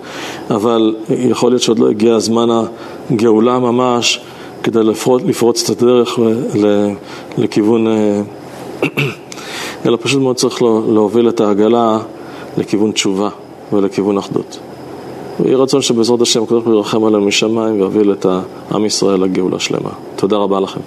אבל 0.49 0.95
יכול 1.09 1.51
להיות 1.51 1.61
שעוד 1.61 1.79
לא 1.79 1.89
הגיע 1.89 2.15
הזמן 2.15 2.65
הגאולה 3.11 3.59
ממש 3.59 4.21
כדי 4.63 4.83
לפרוץ, 4.83 5.23
לפרוץ 5.25 5.69
את 5.69 5.81
הדרך 5.81 6.19
לכיוון, 7.37 7.87
אה, 7.87 8.21
אלא 9.85 9.97
פשוט 10.01 10.21
מאוד 10.21 10.35
צריך 10.35 10.61
להוביל 10.61 11.29
את 11.29 11.41
העגלה 11.41 11.99
לכיוון 12.57 12.91
תשובה 12.91 13.29
ולכיוון 13.73 14.17
אחדות. 14.17 14.59
ויהי 15.39 15.55
רצון 15.55 15.81
שבעזרת 15.81 16.21
השם 16.21 16.43
הקדוש 16.43 16.63
ברוך 16.63 16.67
הוא 16.67 16.75
ירחם 16.75 17.03
עלינו 17.03 17.25
משמיים 17.25 17.75
ויוביל 17.75 18.11
את 18.11 18.25
העם 18.71 18.85
ישראל 18.85 19.23
לגאולה 19.23 19.59
שלמה. 19.59 19.89
תודה 20.15 20.37
רבה 20.37 20.59
לכם. 20.59 20.79